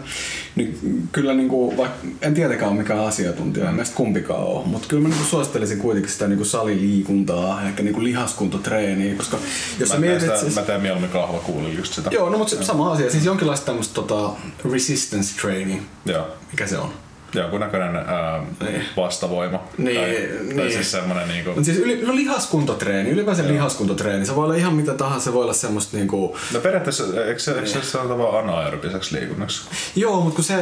niin 0.57 1.09
kyllä 1.13 1.35
niin 1.35 1.49
kuin, 1.49 1.77
vaikka 1.77 1.99
en 2.23 2.35
tietenkään 2.35 2.71
ole 2.71 2.79
mikään 2.79 3.01
asiantuntija, 3.01 3.69
en 3.69 3.75
meistä 3.75 3.97
kumpikaan 3.97 4.45
ole, 4.45 4.67
mutta 4.67 4.89
kyllä 4.89 5.03
mä 5.03 5.09
niin 5.09 5.19
kuin 5.19 5.29
suosittelisin 5.29 5.79
kuitenkin 5.79 6.13
sitä 6.13 6.29
niin 6.29 6.37
kuin 6.37 6.47
saliliikuntaa, 6.47 7.63
ehkä 7.63 7.83
niin 7.83 7.95
kuin 7.95 8.05
lihaskuntotreeniä, 8.05 9.15
koska 9.15 9.39
jos 9.79 9.89
Mä 9.89 9.95
sä 9.95 10.01
mietit... 10.01 10.21
sitä, 10.21 10.39
siis- 10.39 10.55
mä 10.55 10.63
teen 10.63 10.83
mieluummin 10.83 11.11
kahvakuulilla 11.11 11.79
just 11.79 11.93
sitä. 11.93 12.11
Joo, 12.13 12.31
no 12.31 12.39
mutta 12.39 12.65
sama 12.65 12.93
asia, 12.93 13.11
siis 13.11 13.25
jonkinlaista 13.25 13.67
tämmöistä 13.67 13.95
tota, 13.95 14.31
resistance 14.73 15.41
training, 15.41 15.83
Joo. 16.07 16.27
mikä 16.53 16.67
se 16.67 16.79
on? 16.79 16.93
Jonkunnäköinen 17.35 17.97
ää, 17.97 18.45
Niin. 18.61 18.83
vastavoima. 18.97 19.65
Niin, 19.79 20.01
tai, 20.01 20.29
tai 20.47 20.57
niin. 20.57 20.73
siis 20.73 20.91
semmonen 20.91 21.29
niinku... 21.29 21.51
Mut 21.57 21.65
siis 21.65 21.79
yli, 21.79 22.03
no 22.07 22.15
lihaskuntotreeni, 22.15 23.11
ylipäänsä 23.11 23.49
lihaskuntotreeni, 23.49 24.27
se 24.27 24.37
voi 24.37 24.45
olla 24.45 24.55
ihan 24.55 24.75
mitä 24.75 24.95
tahansa, 24.95 25.25
se 25.25 25.33
voi 25.33 25.43
olla 25.43 25.53
semmoista 25.53 25.97
niinku, 25.97 26.37
No 26.55 26.61
periaatteessa, 26.61 27.05
eikö 27.27 27.39
se, 27.39 27.53
eikö 27.53 27.67
se 27.67 27.83
sanota 27.83 28.19
vaan 28.19 28.45
anaerobiseksi 28.45 29.17
liikunnaksi? 29.17 29.63
Joo, 29.97 30.21
mutta 30.21 30.35
kun 30.35 30.45
se 30.45 30.55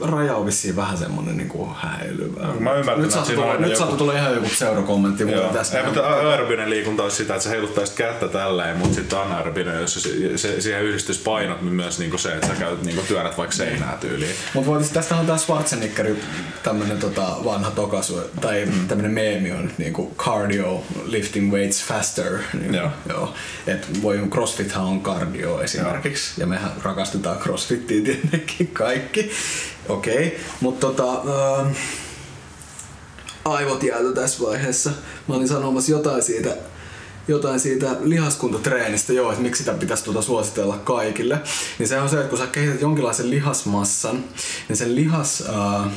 raja 0.00 0.36
on 0.36 0.46
vissiin 0.46 0.76
vähän 0.76 0.98
semmonen 0.98 1.36
niinku 1.36 1.68
häilyvä. 1.76 2.46
Mä 2.60 2.72
ymmärrän, 2.74 3.02
nyt 3.02 3.10
saattaa 3.10 3.34
tulla, 3.34 3.56
nyt 3.56 3.78
joku- 3.78 3.96
tulla 3.96 4.12
ihan 4.12 4.34
joku 4.34 4.48
pseudokommentti 4.48 5.24
mulle 5.24 5.36
Joo. 5.40 5.52
tästä. 5.52 5.78
Ei, 5.78 5.84
mutta 5.84 6.06
aerobinen 6.06 6.70
liikunta 6.70 7.02
olisi 7.02 7.16
sitä, 7.16 7.34
että 7.34 7.44
sä 7.44 7.50
heiluttaisit 7.50 7.96
kättä 7.96 8.28
tälleen, 8.28 8.76
mutta 8.76 8.94
sitten 8.94 9.18
anaerobinen, 9.18 9.80
jos 9.80 9.94
se, 9.94 10.38
se, 10.38 10.60
siihen 10.60 10.82
yhdistyisi 10.82 11.20
painot, 11.22 11.62
niin 11.62 11.74
myös 11.74 11.98
niinku 11.98 12.18
se, 12.18 12.32
että 12.34 12.46
sä 12.46 12.54
käyt, 12.54 12.82
niinku 12.82 13.02
työnnät 13.08 13.38
vaikka 13.38 13.56
seinää 13.56 13.98
tyyliin. 14.00 14.34
Mut 14.54 14.66
voitais, 14.66 14.90
tästä 14.90 15.16
on 15.16 15.26
tää 15.26 15.36
Schwarzeneggeri 16.00 16.16
tämmönen 16.62 16.98
tota, 16.98 17.36
vanha 17.44 17.70
tokasu, 17.70 18.20
tai 18.40 18.66
mm. 18.66 18.88
tämmönen 18.88 19.10
meemi 19.10 19.52
on 19.52 19.70
niinku 19.78 20.14
cardio, 20.16 20.84
lifting 21.04 21.52
weights 21.52 21.84
faster. 21.84 22.38
Niin, 22.60 22.74
Joo. 22.74 22.90
joo. 23.08 23.34
Et 23.66 24.02
voi, 24.02 24.18
crossfithan 24.30 24.84
on 24.84 25.00
cardio 25.00 25.60
esimerkiksi, 25.60 26.40
ja 26.40 26.46
mehän 26.46 26.72
rakastetaan 26.82 27.38
crossfittiä 27.38 28.04
tietenkin 28.04 28.68
kaikki. 28.68 29.30
Okei, 29.88 30.26
okay. 30.26 30.38
mutta 30.60 30.86
tota, 30.86 31.12
ähm, 31.12 31.72
aivot 33.44 33.82
jääty 33.82 34.14
tässä 34.14 34.44
vaiheessa. 34.44 34.90
Mä 35.28 35.34
olin 35.34 35.48
sanomassa 35.48 35.92
jotain 35.92 36.22
siitä, 36.22 36.56
jotain 37.30 37.60
siitä 37.60 37.96
lihaskuntotreenistä, 38.00 39.12
joo, 39.12 39.30
että 39.30 39.42
miksi 39.42 39.62
sitä 39.62 39.72
pitäisi 39.72 40.04
tuota 40.04 40.22
suositella 40.22 40.78
kaikille. 40.78 41.40
Niin 41.78 41.88
se 41.88 42.00
on 42.00 42.08
se, 42.08 42.16
että 42.16 42.28
kun 42.28 42.38
sä 42.38 42.46
kehität 42.46 42.80
jonkinlaisen 42.80 43.30
lihasmassan, 43.30 44.24
niin 44.68 44.76
sen 44.76 44.94
lihas, 44.94 45.42
äh, 45.48 45.92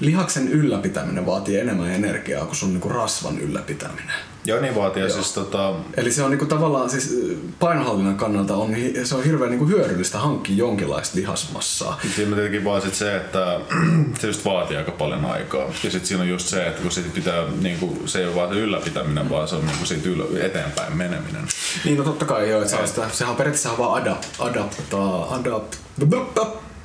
lihaksen 0.00 0.48
ylläpitäminen 0.48 1.26
vaatii 1.26 1.58
enemmän 1.58 1.90
energiaa 1.90 2.44
kuin 2.44 2.56
sun 2.56 2.72
niinku 2.72 2.88
rasvan 2.88 3.38
ylläpitäminen. 3.38 4.14
Joo, 4.46 4.60
niin 4.60 4.74
vaatii. 4.74 5.02
Ja 5.02 5.10
siis 5.10 5.32
tota, 5.32 5.74
Eli 5.96 6.12
se 6.12 6.22
on 6.22 6.30
niinku 6.30 6.46
tavallaan 6.46 6.90
siis 6.90 7.16
painohallinnan 7.58 8.16
kannalta 8.16 8.56
on, 8.56 8.74
se 9.04 9.14
on 9.14 9.24
hirveän 9.24 9.50
niinku 9.50 9.66
hyödyllistä 9.66 10.18
hankkia 10.18 10.56
jonkinlaista 10.56 11.18
lihasmassaa. 11.18 12.00
Siinä 12.14 12.28
on 12.28 12.34
tietenkin 12.34 12.64
vaan 12.64 12.82
sit 12.82 12.94
se, 12.94 13.16
että 13.16 13.60
se 14.20 14.26
just 14.26 14.44
vaatii 14.44 14.76
aika 14.76 14.92
paljon 14.92 15.24
aikaa. 15.24 15.64
Ja 15.64 15.90
sitten 15.90 16.06
siinä 16.06 16.22
on 16.22 16.28
just 16.28 16.48
se, 16.48 16.66
että 16.66 16.82
kun 16.82 16.90
sit 16.90 17.14
pitää, 17.14 17.44
niinku, 17.60 18.02
se 18.06 18.18
ei 18.18 18.26
ole 18.26 18.34
vaan 18.34 18.48
se 18.48 18.60
ylläpitäminen, 18.60 19.30
vaan 19.30 19.48
se 19.48 19.54
on 19.54 19.66
niinku 19.66 19.86
siitä 19.86 20.08
yl- 20.08 20.44
eteenpäin 20.44 20.96
meneminen. 20.96 21.42
Niin 21.84 21.98
no 21.98 22.04
totta 22.04 22.24
kai 22.24 22.50
joo, 22.50 22.62
että 22.62 22.76
saa 22.76 22.86
sitä, 22.86 23.08
sehän 23.12 23.30
on 23.30 23.36
periaatteessa 23.36 23.78
vaan 23.78 24.02
adapt, 24.02 24.26
adaptaa, 24.38 25.34
adapt, 25.34 25.74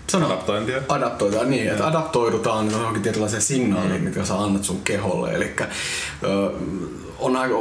Sano. 0.09 0.25
Adaptointia. 0.25 0.81
Adaptoidaan 0.89 1.49
niin, 1.49 1.69
että 1.69 1.87
adaptoidutaan 1.87 2.71
johonkin 2.71 3.01
tietynlaiseen 3.01 3.41
signaaliin, 3.41 4.01
mm. 4.01 4.07
mitä 4.07 4.25
sä 4.25 4.39
annat 4.39 4.63
sun 4.63 4.81
keholle. 4.81 5.33
Eli 5.35 5.55
on 7.19 7.35
aika 7.35 7.55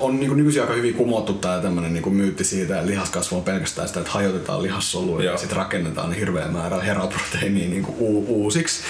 on 0.00 0.20
niin 0.20 0.36
nykyisin 0.36 0.62
aika 0.62 0.74
hyvin 0.74 0.94
kumottu 0.94 1.32
tämä 1.32 1.60
tämmöinen 1.60 1.92
niin 1.92 2.14
myytti 2.14 2.44
siitä, 2.44 2.74
että 2.74 2.86
lihaskasvu 2.86 3.36
on 3.36 3.42
pelkästään 3.42 3.88
sitä, 3.88 4.00
että 4.00 4.12
hajotetaan 4.12 4.62
lihassoluja 4.62 5.30
ja 5.30 5.38
sitten 5.38 5.56
rakennetaan 5.56 6.12
hirveä 6.12 6.48
määrä 6.48 6.80
heraproteiiniä 6.80 7.68
niin 7.68 7.86
u- 7.98 8.24
uusiksi. 8.28 8.80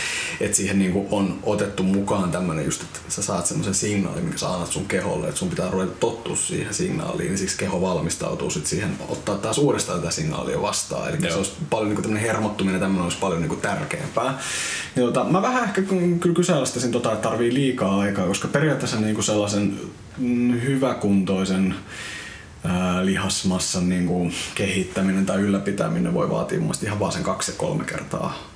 Että 0.40 0.56
siihen 0.56 0.78
niin 0.78 1.06
on 1.10 1.38
otettu 1.42 1.82
mukaan 1.82 2.30
tämmöinen 2.30 2.64
just, 2.64 2.82
että 2.82 2.98
sä 3.08 3.22
saat 3.22 3.46
semmoisen 3.46 3.74
signaalin, 3.74 4.24
mikä 4.24 4.38
sä 4.38 4.48
annat 4.48 4.72
sun 4.72 4.86
keholle, 4.86 5.28
että 5.28 5.38
sun 5.38 5.50
pitää 5.50 5.70
ruveta 5.70 5.92
tottua 6.00 6.36
siihen 6.36 6.74
signaaliin, 6.74 7.28
niin 7.28 7.38
siksi 7.38 7.58
keho 7.58 7.80
valmistautuu 7.80 8.50
sit 8.50 8.66
siihen 8.66 8.90
ottaa 9.08 9.36
taas 9.36 9.58
uudestaan 9.58 10.00
tätä 10.00 10.10
signaalia 10.12 10.62
vastaan. 10.62 11.08
Eli 11.08 11.18
Joo. 11.22 11.30
se 11.30 11.36
olisi 11.36 11.52
paljon 11.70 11.88
niin 11.88 12.02
tämmöinen 12.02 12.26
hermottuminen, 12.26 12.80
tämmöinen 12.80 13.04
olisi 13.04 13.18
paljon 13.18 13.42
niin 13.42 13.60
tärkeämpää. 13.60 14.38
Ja 14.96 15.02
tota, 15.02 15.24
mä 15.24 15.42
vähän 15.42 15.64
ehkä 15.64 15.82
kyllä 16.20 16.34
kyseenalaistasin 16.34 16.92
tota, 16.92 17.12
että 17.12 17.28
tarvii 17.28 17.54
liikaa 17.54 18.00
aikaa, 18.00 18.26
koska 18.26 18.48
periaatteessa 18.48 19.00
niin 19.00 19.22
sellaisen 19.22 19.62
mm, 19.62 19.90
hyväkuntoisen 20.64 21.74
lihasmassan 23.02 23.88
niin 23.88 24.06
kuin 24.06 24.34
kehittäminen 24.54 25.26
tai 25.26 25.40
ylläpitäminen 25.40 26.14
voi 26.14 26.30
vaatia 26.30 26.60
mun 26.60 26.74
ihan 26.82 27.00
vaan 27.00 27.12
sen 27.12 27.22
kaksi 27.22 27.50
ja 27.50 27.56
kolme 27.58 27.84
kertaa 27.84 28.47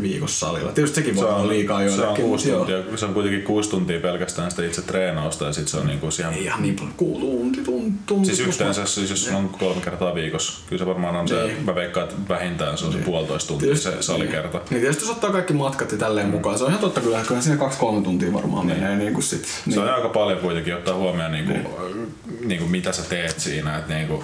viikossa 0.00 0.46
salilla. 0.46 0.72
Tietysti 0.72 0.94
sekin 0.94 1.16
voi 1.16 1.24
se 1.24 1.30
olla 1.30 1.48
liikaa 1.48 1.82
joillekin. 1.82 2.04
Se 2.04 2.10
on, 2.10 2.16
kuusi 2.16 2.50
tuntia, 2.50 2.96
se 2.96 3.04
on 3.04 3.14
kuitenkin 3.14 3.42
kuusi 3.42 3.70
tuntia 3.70 4.00
pelkästään 4.00 4.50
sitä 4.50 4.64
itse 4.64 4.82
treenausta 4.82 5.44
ja 5.44 5.52
sitten 5.52 5.70
se 5.70 5.76
on 5.76 5.86
niinku 5.86 6.10
siihen... 6.10 6.34
Ei 6.34 6.44
ihan 6.44 6.62
niin 6.62 6.76
paljon, 6.76 6.94
kuusi 6.96 7.20
tunti, 7.20 7.60
tunti, 7.60 7.98
tunti. 8.06 8.26
Siis 8.26 8.40
yhteensä, 8.40 8.86
siis 8.86 9.10
jos 9.10 9.30
on 9.34 9.48
kolme 9.48 9.80
kertaa 9.80 10.14
viikossa, 10.14 10.60
kyllä 10.68 10.80
se 10.80 10.86
varmaan 10.86 11.16
on 11.16 11.24
niin. 11.24 11.56
se, 11.56 11.62
mä 11.64 11.74
veikkaan, 11.74 12.08
että 12.08 12.28
vähintään 12.28 12.78
se 12.78 12.84
on 12.84 12.90
niin. 12.90 13.00
se 13.02 13.06
puolitoista 13.06 13.48
tuntia 13.48 13.66
tietysti, 13.66 13.90
se 13.90 14.02
salikerta. 14.02 14.58
Niin. 14.58 14.66
niin 14.70 14.80
tietysti 14.80 15.02
jos 15.02 15.10
ottaa 15.10 15.32
kaikki 15.32 15.52
matkat 15.52 15.92
ja 15.92 15.98
tälleen 15.98 16.26
mm. 16.26 16.32
mukaan, 16.32 16.58
se 16.58 16.64
on 16.64 16.70
ihan 16.70 16.80
totta 16.80 17.00
kyllä, 17.00 17.20
että 17.20 17.40
siinä 17.40 17.56
kaksi-kolme 17.56 18.02
tuntia 18.02 18.32
varmaan 18.32 18.66
niin. 18.66 18.80
menee 18.80 18.96
niin 18.96 19.12
kuin 19.12 19.24
sit. 19.24 19.48
Niin. 19.66 19.74
Se 19.74 19.80
on 19.80 19.94
aika 19.94 20.08
paljon 20.08 20.38
kuitenkin 20.38 20.74
ottaa 20.74 20.94
huomioon 20.94 21.32
niin 21.32 21.44
kuin, 21.44 21.56
niin. 21.56 22.48
Niin 22.48 22.60
kuin 22.60 22.70
mitä 22.70 22.92
sä 22.92 23.02
teet 23.02 23.40
siinä, 23.40 23.78
että 23.78 23.94
niin 23.94 24.08
kuin, 24.08 24.22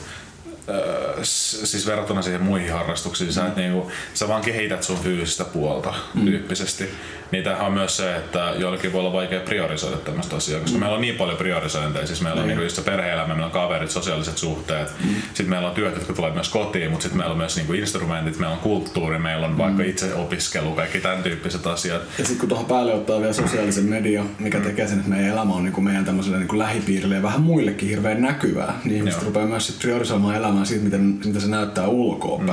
siis 1.22 1.87
verrattuna 1.87 2.22
siihen 2.22 2.42
muihin 2.42 2.72
harrastuksiin, 2.72 3.31
mm. 3.31 3.33
sä, 3.33 3.46
et 3.46 3.57
niinku, 3.57 3.90
sä 4.14 4.29
vaan 4.29 4.42
kehität 4.42 4.83
sun 4.83 4.98
fyysistä 4.98 5.44
puolta 5.44 5.94
mm. 6.14 6.24
tyyppisesti. 6.24 6.88
Niin 7.31 7.45
tämähän 7.45 7.67
on 7.67 7.73
myös 7.73 7.97
se, 7.97 8.17
että 8.17 8.53
joillekin 8.57 8.93
voi 8.93 9.01
olla 9.01 9.12
vaikea 9.12 9.41
priorisoida 9.41 9.97
tämmöistä 9.97 10.37
asiaa, 10.37 10.61
koska 10.61 10.77
mm. 10.77 10.81
meillä 10.81 10.95
on 10.95 11.01
niin 11.01 11.15
paljon 11.15 11.39
priorisointeja. 11.39 12.07
Siis 12.07 12.23
meillä 12.23 12.39
on 12.39 12.45
mm. 12.45 12.49
niinku 12.49 12.62
just 12.62 12.85
perhe-elämä, 12.85 13.29
meillä 13.29 13.47
on 13.47 13.53
kaverit, 13.53 13.91
sosiaaliset 13.91 14.39
suhteet, 14.39 14.89
mm. 15.05 15.15
sitten 15.25 15.49
meillä 15.49 15.69
on 15.69 15.75
työt, 15.75 15.95
jotka 15.95 16.12
tulee 16.12 16.31
myös 16.31 16.49
kotiin, 16.49 16.91
mutta 16.91 17.03
sitten 17.03 17.19
meillä 17.19 17.33
on 17.33 17.39
myös 17.39 17.57
niinku 17.57 17.73
instrumentit, 17.73 18.39
meillä 18.39 18.55
on 18.55 18.61
kulttuuri, 18.61 19.19
meillä 19.19 19.47
on 19.47 19.53
mm. 19.53 19.59
vaikka 19.59 19.83
itse 19.83 20.15
opiskelu, 20.15 20.73
kaikki 20.73 21.01
tämän 21.01 21.23
tyyppiset 21.23 21.67
asiat. 21.67 22.03
Ja 22.19 22.25
sitten 22.25 22.39
kun 22.39 22.49
tuohon 22.49 22.67
päälle 22.67 22.95
ottaa 22.95 23.21
vielä 23.21 23.33
sosiaalisen 23.33 23.85
media, 23.85 24.25
mikä 24.39 24.59
mm. 24.59 24.65
tekee 24.65 24.89
sen, 24.89 24.99
että 24.99 25.11
meidän 25.11 25.31
elämä 25.31 25.55
on 25.55 25.65
niinku 25.65 25.81
meidän 25.81 26.05
tämmöiselle 26.05 26.39
niinku 26.39 26.59
lähipiirille 26.59 27.15
ja 27.15 27.23
vähän 27.23 27.41
muillekin 27.41 27.89
hirveän 27.89 28.23
näkyvää, 28.23 28.81
niin 28.85 28.97
ihmiset 28.97 29.23
rupeaa 29.23 29.47
myös 29.47 29.67
sit 29.67 29.79
priorisoimaan 29.79 30.37
elämää 30.37 30.65
siitä, 30.65 30.85
miten, 30.85 31.01
miten 31.01 31.41
se 31.41 31.49
näyttää 31.49 31.89
ulkoa 31.89 32.39
mm. 32.39 32.47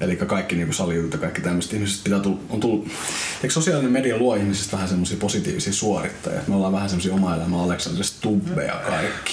Eli 0.00 0.16
kaikki 0.16 0.56
niin 0.56 0.74
salijutut 0.74 1.12
ja 1.12 1.18
kaikki 1.18 1.40
tämmöiset 1.40 1.72
ihmiset 1.72 2.04
pitää 2.04 2.20
tulla, 2.20 2.38
on 2.50 2.60
tullut, 2.60 2.88
eikö 3.42 3.54
sosiaalinen 3.54 3.92
media 3.92 4.18
luo 4.18 4.34
ihmisistä 4.34 4.72
vähän 4.72 4.88
semmoisia 4.88 5.16
positiivisia 5.20 5.72
suorittajia? 5.72 6.40
Me 6.46 6.54
ollaan 6.54 6.72
vähän 6.72 6.88
semmoisia 6.88 7.14
oma 7.14 7.36
elämä 7.36 7.62
Aleksander 7.62 8.04
Stubbeja 8.04 8.80
kaikki. 8.86 9.32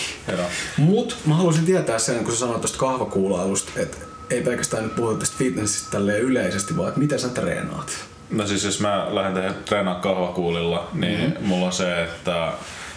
Mut 0.78 1.18
mä 1.26 1.36
haluaisin 1.36 1.66
tietää 1.66 2.00
sen, 2.00 2.24
kun 2.24 2.34
sä 2.34 2.40
sanoit 2.40 2.62
tuosta 2.62 2.78
kahvakuulailusta, 2.78 3.72
että 3.76 3.98
ei 4.30 4.42
pelkästään 4.42 4.84
nyt 4.84 4.96
puhuta 4.96 5.20
tästä 5.20 5.38
fitnessistä 5.38 5.98
yleisesti, 5.98 6.78
vaan 6.78 6.88
että 6.88 7.00
miten 7.00 7.20
sä 7.20 7.30
treenaat? 7.30 7.92
No 8.30 8.48
siis 8.48 8.64
jos 8.64 8.80
mä 8.80 9.16
lähden 9.16 9.54
treenaamaan 9.66 10.04
kahvakuulilla, 10.04 10.90
niin 10.94 11.30
mm-hmm. 11.30 11.48
mulla 11.48 11.66
on 11.66 11.74
se, 11.74 12.04
että 12.04 12.54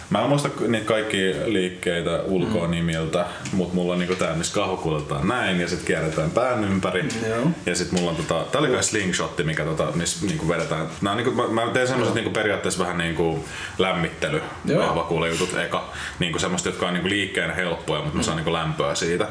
Mä 0.09 0.21
en 0.21 0.29
muista 0.29 0.49
niitä 0.67 0.87
kaikki 0.87 1.35
liikkeitä 1.45 2.21
ulkoa 2.25 2.65
mm. 2.65 2.71
nimiltä, 2.71 3.25
mutta 3.53 3.75
mulla 3.75 3.93
on 3.93 3.99
niinku 3.99 4.15
tää, 4.15 4.35
missä 4.35 4.53
kahvakuuletaan 4.53 5.27
näin 5.27 5.59
ja 5.59 5.67
sitten 5.67 5.87
kierretään 5.87 6.31
pään 6.31 6.63
ympäri. 6.63 7.05
Joo. 7.29 7.47
Ja 7.65 7.75
sitten 7.75 7.99
mulla 7.99 8.11
on 8.11 8.17
tota, 8.17 8.45
tää 8.51 8.61
oli 8.61 8.67
kai 8.69 8.83
slingshotti, 8.83 9.43
mikä 9.43 9.63
tota, 9.65 9.91
missä 9.95 10.25
niinku 10.25 10.49
vedetään. 10.49 10.87
Nää 11.01 11.13
on 11.13 11.17
niinku, 11.17 11.31
mä, 11.31 11.63
mä 11.65 11.71
teen 11.71 11.87
semmoset 11.87 12.13
niinku 12.13 12.31
periaatteessa 12.31 12.83
vähän 12.83 12.97
niinku 12.97 13.45
lämmittely 13.77 14.41
kahvakuulejutut 14.77 15.57
eka. 15.57 15.93
Niinku 16.19 16.39
semmoista, 16.39 16.69
jotka 16.69 16.87
on 16.87 16.93
niinku 16.93 17.09
liikkeen 17.09 17.55
helppoja, 17.55 18.01
mutta 18.01 18.17
mä 18.17 18.23
saan 18.23 18.37
niinku 18.37 18.53
lämpöä 18.53 18.95
siitä. 18.95 19.27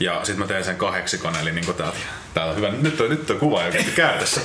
Ja 0.00 0.20
sitten 0.24 0.38
mä 0.38 0.46
teen 0.46 0.64
sen 0.64 0.76
kahdeksikon, 0.76 1.36
eli 1.42 1.52
niinku 1.52 1.72
täältä, 1.72 1.98
täältä 2.36 2.54
hyvä, 2.54 2.70
nyt 2.82 3.00
on, 3.00 3.10
nyt 3.10 3.30
on 3.30 3.38
kuva 3.38 3.62
jo 3.64 3.72
käytössä. 3.94 4.40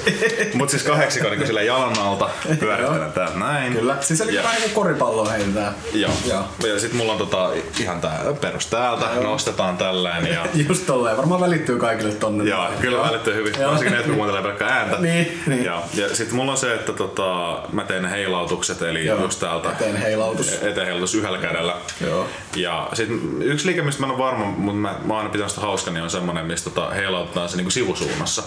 Mut 0.54 0.70
siis 0.70 0.84
kahdeksikon 0.84 1.32
niinku 1.32 1.46
sillä 1.46 1.62
jalan 1.62 2.00
alta 2.00 2.30
pyörittelen 2.60 3.12
täältä 3.12 3.40
näin. 3.40 3.74
Kyllä, 3.74 3.98
siis 4.02 4.22
eli 4.22 4.38
vähän 4.38 4.62
niinku 4.62 4.82
koripallo 4.82 5.30
heitetään. 5.30 5.76
Joo. 5.94 6.12
Joo. 6.28 6.44
Ja 6.68 6.80
sitten 6.80 6.98
mulla 6.98 7.12
on 7.12 7.18
tota, 7.18 7.50
ihan 7.80 8.02
tää 8.02 8.20
perus 8.42 8.68
täältä, 8.68 9.06
Joo. 9.16 9.24
nostetaan 9.24 9.78
tälleen. 9.78 10.28
Ja... 10.28 10.46
Just 10.68 10.86
tolleen, 10.86 11.18
varmaan 11.18 11.42
välittyy 11.42 11.78
kaikille 11.78 12.14
tonne. 12.14 12.50
Joo, 12.50 12.68
kyllä 12.82 12.98
Joo. 12.98 13.08
välittyy 13.08 13.36
hyvin. 13.36 13.54
Joo. 13.60 13.70
Varsinkin 13.70 13.92
ne, 13.92 13.98
jotka 13.98 14.14
kuuntelee 14.14 14.42
pelkkää 14.42 14.70
ääntä. 14.70 14.98
niin, 15.08 15.42
niin. 15.48 15.66
Joo. 15.66 15.84
Ja 15.94 16.16
sitten 16.16 16.36
mulla 16.36 16.52
on 16.52 16.58
se, 16.58 16.74
että 16.74 16.94
tota, 16.94 17.60
mä 17.72 17.84
teen 17.84 18.06
heilautukset, 18.06 18.82
eli 18.82 19.06
Joo. 19.06 19.22
just 19.22 19.40
täältä. 19.40 19.70
Eteen 19.72 19.96
heilautus. 19.96 20.54
Eteen 20.54 20.86
heilautus 20.86 21.16
yhdellä 21.16 21.38
kädellä. 21.38 21.76
Joo. 22.02 22.28
Ja 22.56 22.90
sitten 22.94 23.42
yksi 23.42 23.68
liike, 23.68 23.82
mistä 23.82 24.02
mä 24.02 24.08
en 24.08 24.12
ole 24.12 24.20
varma, 24.20 24.46
mutta 24.46 24.78
mä, 24.78 24.96
mä 25.06 25.18
aina 25.18 25.30
pitänyt 25.30 25.50
sitä 25.52 25.62
hauska, 25.62 25.92
niin 25.92 26.04
on 26.04 26.10
semmonen, 26.10 26.46
mistä 26.46 26.70
tota, 26.70 26.90
heilautetaan 26.90 27.50
se 27.50 27.58
niinku 27.58 27.72
sivusuunnassa. 27.82 28.44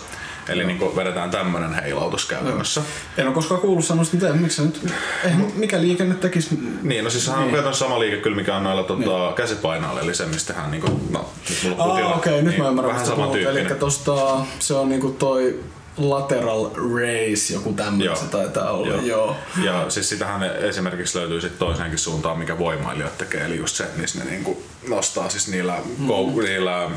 Eli 0.48 0.64
niin 0.64 0.78
kuin 0.78 0.96
vedetään 0.96 1.30
tämmönen 1.30 1.74
heilautus 1.74 2.26
käytännössä. 2.26 2.80
No. 2.80 2.86
En 3.18 3.26
ole 3.26 3.34
koskaan 3.34 3.60
kuullut 3.60 3.84
sanoa 3.84 4.04
mitä, 4.12 4.32
miksi 4.32 4.62
nyt, 4.62 4.80
eh, 5.24 5.36
mikä 5.54 5.80
liike 5.80 6.04
nyt 6.04 6.20
tekisi? 6.20 6.58
Niin, 6.82 7.04
no 7.04 7.10
siis 7.10 7.30
niin. 7.36 7.66
on 7.66 7.74
sama 7.74 8.00
liike 8.00 8.16
kyllä, 8.16 8.36
mikä 8.36 8.56
on 8.56 8.64
noilla 8.64 8.82
tota, 8.82 9.00
niin. 9.00 9.34
käsipainoilla, 9.34 10.00
eli 10.00 10.14
se, 10.14 10.26
mistä 10.26 10.52
hän 10.52 10.70
niinku, 10.70 11.00
no, 11.10 11.30
mulla 11.62 11.84
ah, 11.84 11.90
okei, 11.90 12.04
okay, 12.04 12.32
niin, 12.32 12.44
nyt 12.44 12.58
mä 12.58 12.68
ymmärrän, 12.68 12.94
vähän 12.94 13.06
sama 13.06 13.36
Eli 13.36 13.64
tosta, 13.64 14.36
se 14.58 14.74
on 14.74 14.88
niinku 14.88 15.10
toi 15.10 15.60
lateral 15.96 16.70
race, 16.74 17.54
joku 17.54 17.72
tämmöinen 17.72 18.16
se 18.16 18.24
taitaa 18.24 18.70
olla. 18.70 18.88
Joo. 18.88 19.02
Joo. 19.02 19.36
Ja 19.64 19.90
siis 19.90 20.08
sitähän 20.08 20.42
esimerkiksi 20.42 21.18
löytyy 21.18 21.40
sit 21.40 21.58
toiseenkin 21.58 21.98
suuntaan, 21.98 22.38
mikä 22.38 22.58
voimailijat 22.58 23.18
tekee, 23.18 23.44
eli 23.44 23.56
just 23.56 23.76
se, 23.76 23.86
missä 23.96 24.18
ne 24.18 24.30
niinku 24.30 24.62
nostaa 24.88 25.28
siis 25.28 25.48
niillä, 25.48 25.78
mm. 25.98 26.06
kou, 26.06 26.40
niillä 26.40 26.90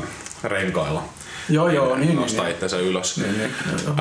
renkailla 0.44 1.02
Joo, 1.50 1.68
joo, 1.68 1.96
niin, 1.96 2.16
nostaa 2.16 2.44
niin, 2.44 2.52
itsensä 2.52 2.78
ylös. 2.78 3.16
Niin, 3.18 3.38
niin, 3.38 3.50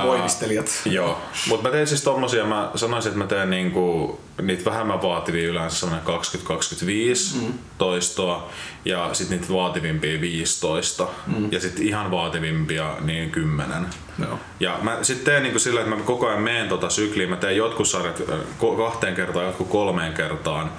voimistelijat. 0.03 0.81
joo, 0.85 1.17
mutta 1.47 1.67
mä 1.67 1.71
teen 1.71 1.87
siis 1.87 2.03
tommosia, 2.03 2.45
mä 2.45 2.71
sanoisin, 2.75 3.09
että 3.09 3.17
mä 3.23 3.27
teen 3.27 3.49
niinku 3.49 4.19
niitä 4.41 4.65
vähemmän 4.65 5.01
vaativia 5.01 5.49
yleensä 5.49 5.77
semmoinen 5.77 6.07
20-25 6.07 7.41
mm. 7.41 7.53
toistoa 7.77 8.49
ja 8.85 9.09
sitten 9.13 9.39
niitä 9.39 9.53
vaativimpia 9.53 10.21
15 10.21 11.07
mm. 11.27 11.51
ja 11.51 11.59
sitten 11.59 11.87
ihan 11.87 12.11
vaativimpia 12.11 12.95
niin 13.01 13.31
10. 13.31 13.85
Joo. 14.19 14.39
Ja 14.59 14.79
mä 14.81 14.97
sitten 15.01 15.25
teen 15.25 15.43
niinku 15.43 15.59
sillä, 15.59 15.81
että 15.81 15.95
mä 15.95 16.01
koko 16.01 16.27
ajan 16.27 16.41
meen 16.41 16.69
tota 16.69 16.89
sykliä, 16.89 17.27
mä 17.27 17.35
teen 17.35 17.57
jotkut 17.57 17.87
sarjat 17.87 18.21
kahteen 18.77 19.15
kertaan, 19.15 19.45
jotkut 19.45 19.69
kolmeen 19.69 20.13
kertaan. 20.13 20.71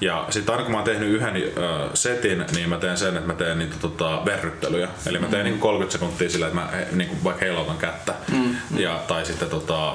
Ja 0.00 0.26
sitten 0.30 0.52
aina 0.52 0.64
kun 0.64 0.72
mä 0.72 0.78
oon 0.78 0.84
tehnyt 0.84 1.08
yhden 1.08 1.36
äh, 1.36 1.90
setin, 1.94 2.44
niin 2.54 2.68
mä 2.68 2.76
teen 2.76 2.96
sen, 2.96 3.16
että 3.16 3.26
mä 3.26 3.34
teen 3.34 3.58
niitä 3.58 3.76
tota, 3.80 4.22
verryttelyjä. 4.24 4.88
Eli 5.06 5.18
mä 5.18 5.26
teen 5.26 5.42
mm. 5.42 5.44
niinku 5.44 5.66
30 5.66 5.92
sekuntia 5.92 6.30
sillä, 6.30 6.46
että 6.46 6.60
mä 6.60 6.70
niinku 6.92 7.16
vaikka 7.24 7.44
heilautan 7.44 7.78
kättä. 7.78 8.14
Mm. 8.32 8.56
Ja, 8.76 9.00
tai 9.08 9.26
sitten 9.26 9.50
tota, 9.50 9.94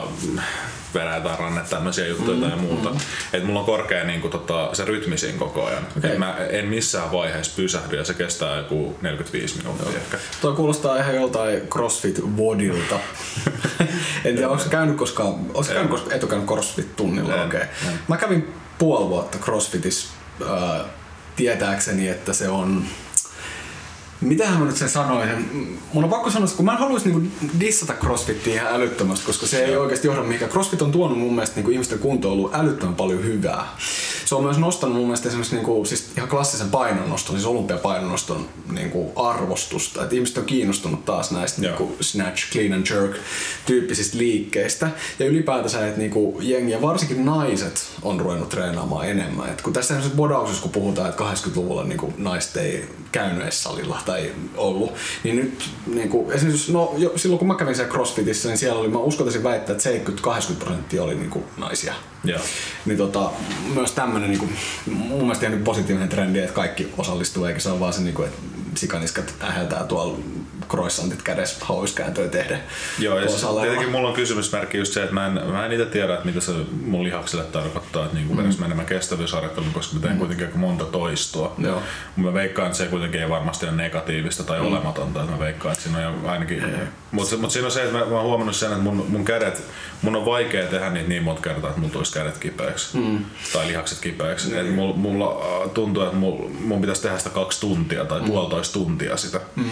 verää 0.94 1.22
tai 1.22 1.38
ranne 1.40 1.62
tämmöisiä 1.70 2.08
juttuja 2.08 2.38
mm, 2.38 2.50
tai 2.50 2.60
muuta. 2.60 2.90
Mm. 2.90 2.98
Et 3.34 3.44
mulla 3.44 3.60
on 3.60 3.66
korkea 3.66 4.04
niin 4.04 4.22
kuin, 4.22 4.32
tota, 4.32 4.70
se 4.74 4.86
rytmisin 4.86 5.40
koko 5.40 5.66
ajan. 5.66 5.88
Okay. 5.98 6.18
mä 6.18 6.36
en 6.50 6.66
missään 6.66 7.12
vaiheessa 7.12 7.54
pysähdy 7.56 7.98
ja 7.98 8.04
se 8.04 8.14
kestää 8.14 8.58
joku 8.58 8.98
45 9.02 9.58
minuuttia 9.58 9.86
Joo. 9.86 9.98
ehkä. 9.98 10.18
Tuo 10.42 10.54
kuulostaa 10.54 10.98
ihan 10.98 11.16
joltain 11.16 11.62
CrossFit-vodilta. 11.62 13.00
en 14.26 14.36
tiedä, 14.36 14.50
onko 14.50 14.64
käynyt 14.70 14.98
koskaan, 14.98 15.28
onko 15.28 15.64
käynyt 15.74 15.92
koskaan, 15.92 16.16
et 16.16 16.30
käynyt 16.30 16.48
CrossFit-tunnilla? 16.48 17.46
Okay. 17.46 17.66
Mä 18.08 18.18
kävin 18.18 18.54
puoli 18.78 19.10
vuotta 19.10 19.38
CrossFitissa 19.38 20.14
äh, 20.42 20.86
tietääkseni, 21.36 22.08
että 22.08 22.34
se 22.34 22.50
on 22.50 22.86
Mitähän 24.22 24.60
mä 24.60 24.66
nyt 24.66 24.78
sen 24.78 24.90
sanoisin? 24.90 25.80
Mun 25.94 26.04
on 26.04 26.10
pakko 26.10 26.32
sanoa, 26.32 26.46
että 26.46 26.58
kun 26.58 26.66
mä 26.66 26.72
en 26.72 26.78
haluaisi 26.78 27.10
niinku 27.10 27.30
dissata 27.60 27.94
crossfittiä 27.94 28.54
ihan 28.54 28.74
älyttömästi, 28.74 29.26
koska 29.26 29.48
se 29.48 29.66
ei 29.66 29.76
oikeasti 29.76 30.08
johda 30.08 30.24
mihinkään. 30.24 30.52
Crossfit 30.52 30.82
on 30.82 30.92
tuonut 30.92 31.18
mun 31.18 31.34
mielestä 31.34 31.56
niinku 31.56 31.72
ihmisten 31.72 32.00
kuntoiluun 32.00 32.56
älyttömän 32.56 32.96
paljon 32.96 33.24
hyvää. 33.24 33.68
Se 34.26 34.36
on 34.36 34.44
myös 34.44 34.58
nostanut 34.58 34.96
mun 34.96 35.06
mielestä 35.06 35.28
esimerkiksi 35.28 35.56
niinku, 35.56 35.86
siis 35.86 36.12
ihan 36.18 36.30
klassisen 36.30 36.70
painonnoston, 36.70 37.36
siis 37.36 37.46
olympiapainonnoston 37.46 38.48
niinku 38.72 39.12
arvostusta. 39.16 40.04
Et 40.04 40.14
ihmiset 40.14 40.38
on 40.38 40.46
kiinnostunut 40.46 41.06
taas 41.06 41.32
näistä 41.32 41.62
niinku 41.62 41.98
snatch, 42.02 42.52
clean 42.52 42.74
and 42.74 42.88
jerk 42.90 43.18
tyyppisistä 43.66 44.18
liikkeistä. 44.18 44.90
Ja 45.20 45.26
ylipäätänsä, 45.26 45.88
että 45.88 46.00
niinku 46.00 46.38
jengi 46.42 46.72
ja 46.72 46.82
varsinkin 46.82 47.26
naiset 47.26 47.88
on 48.02 48.20
ruvennut 48.20 48.50
treenaamaan 48.50 49.10
enemmän. 49.10 49.50
Et 49.50 49.62
kun 49.62 49.74
tässä 49.74 50.02
bodauksessa 50.16 50.62
kun 50.62 50.72
puhutaan, 50.72 51.10
että 51.10 51.24
80-luvulla 51.24 51.84
niinku 51.84 52.14
naiset 52.18 52.58
ei 52.58 52.90
käynyt 53.12 53.44
edes 53.44 53.64
salilla 53.64 54.00
tai 54.10 54.32
ollut. 54.58 54.94
Niin 55.24 55.36
nyt 55.36 55.70
niin 55.88 56.10
kuin, 56.10 56.32
esimerkiksi 56.32 56.74
no, 56.74 56.94
jo, 56.98 57.14
silloin 57.16 57.40
kun 57.40 57.48
mä 57.48 57.56
kävin 57.56 57.76
siellä 57.76 57.92
CrossFitissä, 57.92 58.50
niin 58.50 58.58
siellä 58.58 58.80
oli, 58.80 58.88
mä 58.88 59.00
uskaltaisin 59.00 59.44
väittää, 59.44 59.76
että 59.76 59.90
70-80 60.22 60.56
prosenttia 60.60 61.04
oli 61.04 61.16
niin 61.16 61.30
kuin, 61.30 61.46
naisia. 61.58 61.94
Joo. 62.24 62.40
Niin 62.86 62.98
tota, 62.98 63.32
myös 63.74 63.92
tämmönen 63.92 64.30
niin 64.30 64.40
kuin, 64.40 64.52
mun 64.86 65.22
mielestä 65.22 65.48
ihan 65.48 65.64
positiivinen 65.64 66.10
trendi, 66.10 66.40
että 66.40 66.54
kaikki 66.54 66.94
osallistuu, 66.98 67.46
eikä 67.46 67.60
se 67.60 67.70
ole 67.70 67.80
vaan 67.80 67.94
se, 67.94 68.02
niin 68.02 68.14
kuin, 68.14 68.28
että 68.28 68.40
sikaniskat 68.76 69.34
äheltää 69.42 69.84
tuolla 69.84 70.20
croissantit 70.70 71.22
kädessä 71.22 71.66
hauiskääntöä 71.66 72.28
tehdä. 72.28 72.60
Joo, 73.00 73.20
ja 73.20 73.30
siis 73.30 73.46
tietenkin 73.62 73.90
mulla 73.90 74.08
on 74.08 74.14
kysymysmerkki 74.14 74.78
just 74.78 74.94
se, 74.94 75.02
että 75.02 75.14
mä 75.14 75.26
en, 75.26 75.34
mä 75.52 75.66
en 75.66 75.72
itse 75.72 75.86
tiedä, 75.86 76.14
että 76.14 76.26
mitä 76.26 76.40
se 76.40 76.52
mun 76.86 77.04
lihaksille 77.04 77.44
tarkoittaa, 77.44 78.06
että 78.06 78.18
niinku 78.18 78.34
mm. 78.34 78.64
enemmän 78.66 78.86
kestävyysharjoittelun, 78.86 79.74
koska 79.74 79.96
mä 79.96 80.02
teen 80.02 80.14
mm. 80.14 80.20
kuitenkin 80.20 80.46
aika 80.46 80.58
monta 80.58 80.86
toistoa. 80.86 81.56
Joo. 81.58 81.82
Mä 82.16 82.34
veikkaan, 82.34 82.66
että 82.66 82.78
se 82.78 82.88
kuitenkin 82.88 83.22
ei 83.22 83.30
varmasti 83.30 83.66
ole 83.66 83.76
negatiivista 83.76 84.44
tai 84.44 84.60
mm. 84.60 84.66
olematonta, 84.66 85.20
että 85.20 85.32
mä 85.32 85.40
veikkaan, 85.40 85.74
että 85.74 85.84
siinä 85.84 85.98
on 85.98 86.04
jo 86.04 86.30
ainakin... 86.30 86.64
Mutta 87.12 87.38
mut 87.38 87.52
siinä 87.52 87.66
on 87.66 87.72
se, 87.72 87.84
että 87.84 87.98
mä, 87.98 88.06
mä 88.06 88.16
oon 88.16 88.26
huomannut 88.26 88.56
sen, 88.56 88.72
että 88.72 88.84
mun, 88.84 89.06
mun 89.10 89.26
kädet, 89.26 89.64
mun 90.02 90.16
on 90.16 90.26
vaikea 90.26 90.68
tehdä 90.68 90.90
niitä 90.90 91.10
niin 91.10 91.24
monta 91.24 91.42
kertaa, 91.42 91.70
että 91.70 91.82
mulla 91.82 91.94
tulisi 91.94 92.14
kädet 92.14 92.38
kipeäksi. 92.38 92.98
Mm. 92.98 93.26
Tai 93.54 93.68
lihakset 93.68 94.00
kipeäksi. 94.00 94.50
Mm. 94.50 94.60
Et 94.60 94.76
mulla, 94.76 94.96
mulla 94.96 95.26
äh, 95.26 95.70
tuntuu, 95.70 96.04
että 96.04 96.16
mulla, 96.16 96.50
mun 96.60 96.82
pitäisi 96.82 97.02
tehdä 97.02 97.18
sitä 97.18 97.30
kaksi 97.30 97.60
tuntia 97.60 98.06
tai 98.06 98.20
mm. 98.20 98.28
puolitoista 98.28 98.74
tuntia 98.74 99.18
sitä. 99.18 99.40
Mm. 99.56 99.66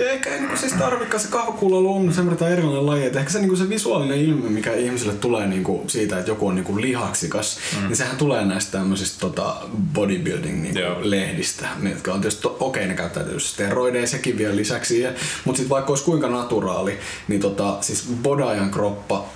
Ja 0.00 0.10
ehkä 0.10 0.30
ei 0.30 0.40
niinku 0.40 0.56
siis 0.56 0.72
tarvikaan 0.72 1.20
se 1.20 1.28
kahvakuuloilu 1.28 1.96
on 1.96 2.14
semmoinen 2.14 2.52
erilainen 2.52 2.86
laji, 2.86 3.06
että 3.06 3.18
ehkä 3.18 3.32
se, 3.32 3.38
niinku 3.38 3.56
se 3.56 3.68
visuaalinen 3.68 4.18
ilme, 4.18 4.48
mikä 4.48 4.72
ihmisille 4.72 5.12
tulee 5.12 5.46
niinku 5.46 5.84
siitä, 5.86 6.18
että 6.18 6.30
joku 6.30 6.46
on 6.46 6.54
niinku 6.54 6.80
lihaksikas, 6.80 7.58
mm. 7.76 7.86
niin 7.86 7.96
sehän 7.96 8.16
tulee 8.16 8.44
näistä 8.44 8.78
tämmöisistä 8.78 9.20
tota 9.20 9.56
bodybuilding 9.94 10.62
niinku 10.62 10.80
lehdistä, 11.00 11.68
mitkä 11.78 12.12
on 12.12 12.20
tietysti, 12.20 12.42
to- 12.42 12.56
okei 12.60 12.86
ne 12.86 12.94
käyttää 12.94 13.24
tietysti 13.24 13.50
steroideja 13.50 14.06
sekin 14.06 14.38
vielä 14.38 14.56
lisäksi, 14.56 15.00
ja, 15.00 15.12
mutta 15.44 15.56
sitten 15.56 15.70
vaikka 15.70 15.92
olisi 15.92 16.04
kuinka 16.04 16.28
naturaali, 16.28 16.98
niin 17.28 17.40
tota, 17.40 17.76
siis 17.80 18.08
bodajan 18.22 18.70
kroppa 18.70 19.28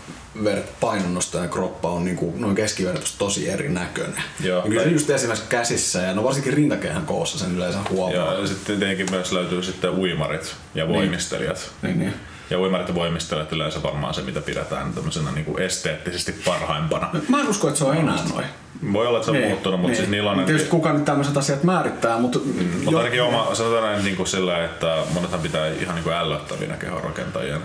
ver- 0.43 0.63
painonnostajan 0.81 1.49
kroppa 1.49 1.89
on 1.91 2.05
niinku 2.05 2.35
noin 2.39 2.55
keskivertoisesti 2.55 3.19
tosi 3.19 3.51
erinäköinen. 3.51 4.23
Joo. 4.41 4.63
Ja 4.63 4.69
kyllä 4.69 4.83
se 4.83 4.89
just 4.89 5.11
esimerkiksi 5.11 5.49
käsissä 5.49 5.99
ja 5.99 6.15
no 6.15 6.25
varsinkin 6.25 6.53
rintakehän 6.53 7.07
koossa 7.07 7.39
sen 7.39 7.57
yleensä 7.57 7.79
huomaa. 7.91 8.35
Ja 8.35 8.47
sitten 8.47 8.79
tietenkin 8.79 9.07
myös 9.11 9.33
löytyy 9.33 9.63
sitten 9.63 9.91
uimarit 9.91 10.55
ja 10.75 10.89
voimistelijat. 10.89 11.71
Niin, 11.83 11.99
niin. 11.99 12.15
Ja 12.51 12.61
uimarit 12.61 12.89
ja 12.89 12.95
voimistelijat 12.95 13.53
yleensä 13.53 13.83
varmaan 13.83 14.15
se, 14.15 14.23
mitä 14.23 14.41
pidetään 14.41 14.93
tämmöisenä 14.93 15.31
niin 15.33 15.45
kuin 15.45 15.63
esteettisesti 15.63 16.33
parhaimpana. 16.45 17.11
Mä 17.29 17.41
en 17.41 17.49
usko, 17.49 17.69
että 17.69 17.79
se 17.79 17.85
on 17.85 17.97
enää 17.97 18.19
noin. 18.33 18.47
Voi 18.93 19.07
olla, 19.07 19.19
että 19.19 19.33
se 19.33 19.39
on 19.39 19.49
muuttunut, 19.49 19.81
mutta 19.81 19.97
siis 19.97 20.09
niillä 20.09 20.31
on... 20.31 20.45
Tietysti 20.45 20.69
kuka 20.69 20.93
nyt 20.93 21.05
tämmöiset 21.05 21.37
asiat 21.37 21.65
määrittää, 21.65 22.19
mutta... 22.19 22.39
Mutta 22.85 22.99
ainakin 22.99 23.23
oma, 23.23 23.55
sanotaan 23.55 23.83
näin 23.83 24.05
niin 24.05 24.17
kuin 24.17 24.27
sillä, 24.27 24.65
että 24.65 24.97
monethan 25.15 25.41
pitää 25.41 25.69
ihan 25.69 25.95
niin 25.95 26.05
kuin 26.05 26.15
ällöttävinä 26.17 26.77
kehonrakentajien 26.77 27.61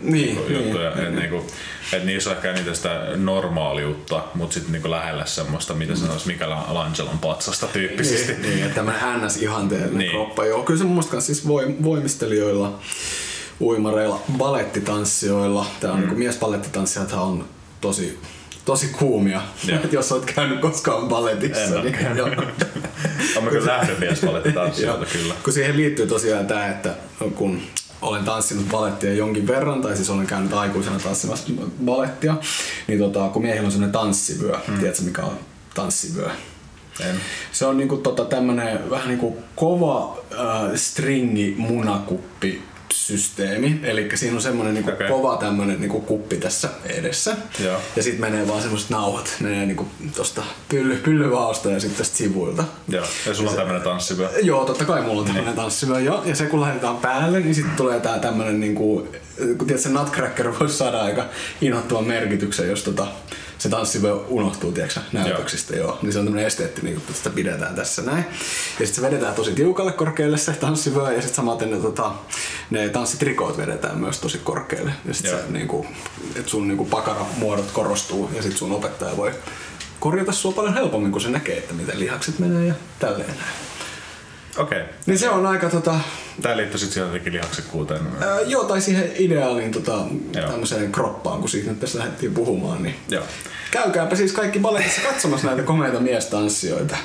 Niin, 0.00 0.36
juttuja. 0.48 0.90
niin, 0.94 1.06
et 1.06 1.14
niinku, 1.14 1.46
et 1.92 2.04
niissä 2.04 2.30
on 2.30 2.36
ehkä 2.36 2.52
niitä 2.52 2.74
sitä 2.74 3.00
normaaliutta, 3.16 4.22
mutta 4.34 4.54
sitten 4.54 4.72
niinku 4.72 4.90
lähellä 4.90 5.24
semmoista, 5.24 5.74
mitä 5.74 5.96
sanoisi 5.96 6.26
Michelangelon 6.26 7.18
patsasta 7.18 7.66
tyyppisesti. 7.66 8.32
Niin, 8.32 8.42
niin, 8.42 8.62
että 8.62 8.74
tämmöinen 8.74 9.02
NS-ihanteellinen 9.20 9.88
Niin. 9.88 9.98
niin. 9.98 10.10
kroppa. 10.10 10.46
Joo, 10.46 10.62
kyllä 10.62 10.78
se 10.78 10.84
mun 10.84 10.94
mielestä 10.94 11.20
siis 11.20 11.44
voim- 11.46 11.82
voimistelijoilla, 11.84 12.78
uimareilla, 13.60 14.20
balettitanssijoilla, 14.38 15.66
tää 15.80 15.92
on 15.92 16.00
mm. 16.00 16.06
niin 16.06 16.18
miesbalettitanssijathan 16.18 17.22
on 17.22 17.44
tosi 17.80 18.18
tosi 18.64 18.86
kuumia. 18.86 19.42
Joo. 19.66 19.78
Et 19.84 19.92
jos 19.92 20.12
olet 20.12 20.24
käynyt 20.34 20.60
koskaan 20.60 21.08
baletissa, 21.08 21.62
En 21.80 21.84
niin 21.84 22.16
joo. 22.16 22.28
Mä 23.40 23.50
kyllä 23.50 23.76
nähnyt 23.76 24.22
Joo. 24.82 25.04
kyllä. 25.12 25.34
Kun 25.44 25.52
siihen 25.52 25.76
liittyy 25.76 26.06
tosiaan 26.06 26.46
tämä, 26.46 26.68
että 26.68 26.94
kun 27.34 27.62
olen 28.02 28.24
tanssinut 28.24 28.68
balettia 28.68 29.14
jonkin 29.14 29.46
verran, 29.46 29.82
tai 29.82 29.96
siis 29.96 30.10
olen 30.10 30.26
käynyt 30.26 30.52
aikuisena 30.52 30.98
tanssimassa 30.98 31.52
balettia, 31.84 32.34
niin 32.86 32.98
tota, 32.98 33.28
kun 33.28 33.42
miehillä 33.42 33.66
on 33.66 33.72
sellainen 33.72 33.92
tanssivyö, 33.92 34.56
mm. 34.68 34.78
tiedätkö 34.78 35.02
mikä 35.02 35.22
on 35.22 35.38
tanssivyö? 35.74 36.30
En. 37.00 37.16
Se 37.52 37.66
on 37.66 37.76
niinku 37.76 37.96
tota 37.96 38.24
tämmönen 38.24 38.90
vähän 38.90 39.08
niinku 39.08 39.38
kova 39.56 40.18
äh, 40.32 40.74
stringi 40.74 41.54
munakuppi 41.58 42.62
systeemi. 43.06 43.80
Eli 43.82 44.08
siinä 44.14 44.36
on 44.36 44.42
semmonen 44.42 44.74
niinku 44.74 44.90
okay. 44.90 45.08
kova 45.08 45.36
tämmönen 45.36 45.80
niinku 45.80 46.00
kuppi 46.00 46.36
tässä 46.36 46.68
edessä. 46.84 47.36
Joo. 47.64 47.80
Ja 47.96 48.02
sitten 48.02 48.20
menee 48.20 48.48
vaan 48.48 48.62
semmoset 48.62 48.90
nauhat. 48.90 49.36
Menee 49.40 49.66
niinku 49.66 49.88
tosta 50.16 50.42
pylly, 50.68 50.96
pyllyvaosta 50.96 51.70
ja 51.70 51.80
sitten 51.80 51.98
tästä 51.98 52.16
sivuilta. 52.16 52.64
Joo, 52.88 53.04
ja 53.26 53.34
sulla 53.34 53.50
on 53.50 53.56
tämmönen 53.56 53.82
tanssivyö. 53.82 54.30
Joo, 54.42 54.64
totta 54.64 54.84
kai 54.84 55.02
mulla 55.02 55.20
on 55.20 55.26
tämmönen 55.26 55.54
tanssivyö 55.54 56.00
jo. 56.00 56.22
Ja 56.24 56.36
se 56.36 56.46
kun 56.46 56.60
laitetaan 56.60 56.96
päälle, 56.96 57.40
niin 57.40 57.54
sitten 57.54 57.76
tulee 57.76 58.00
tää 58.00 58.18
tämmönen 58.18 58.60
niinku, 58.60 59.08
kun 59.58 59.66
tiedät, 59.66 59.82
se 59.82 59.88
nutcracker 59.88 60.58
voisi 60.60 60.76
saada 60.76 61.00
aika 61.02 61.24
inhottavan 61.60 62.04
merkityksen, 62.04 62.68
jos 62.68 62.82
tota, 62.82 63.06
se 63.60 63.68
tanssivyö 63.68 64.14
unohtuu, 64.14 64.72
tiedätkö, 64.72 65.00
näytöksistä, 65.12 65.76
joo. 65.76 65.98
Niin 66.02 66.12
se 66.12 66.18
on 66.18 66.24
tämmönen 66.24 66.46
esteettinen 66.46 66.94
juttu, 66.94 67.12
että 67.12 67.18
sitä 67.18 67.34
pidetään 67.34 67.74
tässä 67.74 68.02
näin. 68.02 68.24
Ja 68.80 68.86
sitten 68.86 68.94
se 68.94 69.02
vedetään 69.02 69.34
tosi 69.34 69.52
tiukalle 69.52 69.92
korkealle 69.92 70.38
se 70.38 70.52
tanssivyö, 70.52 71.12
ja 71.12 71.20
sitten 71.20 71.34
samaten 71.34 71.70
ne, 71.70 71.76
tota, 71.76 72.12
ne 72.70 72.88
tanssitrikoot 72.88 73.56
vedetään 73.58 73.98
myös 73.98 74.18
tosi 74.18 74.38
korkealle. 74.38 74.92
Ja 75.04 75.14
sitten 75.14 75.32
Joo. 75.32 75.40
se 75.40 75.52
niinku, 75.52 75.86
että 76.36 76.50
sun 76.50 76.68
niinku 76.68 76.84
pakaramuodot 76.84 77.70
korostuu, 77.70 78.30
ja 78.36 78.42
sitten 78.42 78.58
sun 78.58 78.72
opettaja 78.72 79.16
voi 79.16 79.32
korjata 80.00 80.32
sua 80.32 80.52
paljon 80.52 80.74
helpommin, 80.74 81.12
kun 81.12 81.20
se 81.20 81.30
näkee, 81.30 81.58
että 81.58 81.74
miten 81.74 82.00
lihakset 82.00 82.38
menee 82.38 82.66
ja 82.66 82.74
tälleen 82.98 83.28
näin. 83.28 83.79
Okei. 84.60 84.82
Niin 85.06 85.18
se 85.18 85.30
on 85.30 85.46
aika 85.46 85.70
tota, 85.70 85.94
Tää 86.42 86.56
liittyy 86.56 86.78
sit 86.78 86.92
siihen 86.92 87.06
jotenkin 87.06 87.32
lihaksikkuuteen. 87.32 88.00
ää, 88.20 88.40
joo, 88.40 88.64
tai 88.64 88.80
siihen 88.80 89.12
ideaaliin 89.18 89.72
tota, 89.72 89.98
tämmöiseen 90.32 90.92
kroppaan, 90.92 91.40
kun 91.40 91.48
siitä 91.48 91.70
nyt 91.70 91.80
tässä 91.80 91.98
lähdettiin 91.98 92.34
puhumaan, 92.34 92.82
niin 92.82 92.94
Joo. 93.08 93.24
käykääpä 93.70 94.16
siis 94.16 94.32
kaikki 94.32 94.58
baletissa 94.58 95.00
katsomassa 95.00 95.46
näitä 95.46 95.62
komeita 95.62 96.00
miestanssijoita. 96.00 96.96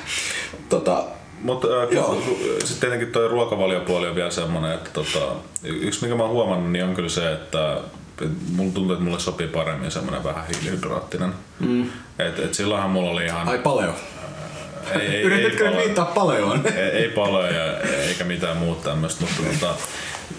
Tota, 0.68 1.04
Mutta 1.42 1.68
sitten 2.58 2.80
tietenkin 2.80 3.12
toi 3.12 3.28
ruokavaliopuoli 3.28 4.08
on 4.08 4.14
vielä 4.14 4.30
semmonen, 4.30 4.72
että 4.72 4.90
tota, 4.92 5.32
yksi 5.62 6.02
mikä 6.02 6.14
mä 6.14 6.22
oon 6.22 6.32
huomannut, 6.32 6.72
niin 6.72 6.84
on 6.84 6.94
kyllä 6.94 7.08
se, 7.08 7.32
että 7.32 7.80
et 8.22 8.30
mulla 8.56 8.72
tuntuu, 8.72 8.92
että 8.92 9.04
mulle 9.04 9.20
sopii 9.20 9.48
paremmin 9.48 9.90
semmonen 9.90 10.24
vähän 10.24 10.44
hiilihydraattinen. 10.46 11.32
Mm. 11.60 11.90
Et, 12.18 12.38
et 12.38 12.54
silloinhan 12.54 12.90
mulla 12.90 13.10
oli 13.10 13.24
ihan... 13.24 13.48
ai 13.48 13.58
paleo. 13.58 13.94
Ei, 14.94 15.06
ei, 15.06 15.22
Yrititkö 15.22 15.64
nyt 15.64 15.72
paleo- 15.72 15.84
viittaa 15.84 16.04
paleoon? 16.04 16.62
ei, 16.76 16.82
ei 16.82 17.08
paloja 17.08 17.80
eikä 17.80 18.24
mitään 18.24 18.56
muuta 18.56 18.88
tämmöistä, 18.90 19.24
mutta 19.24 19.42
tota, 19.60 19.74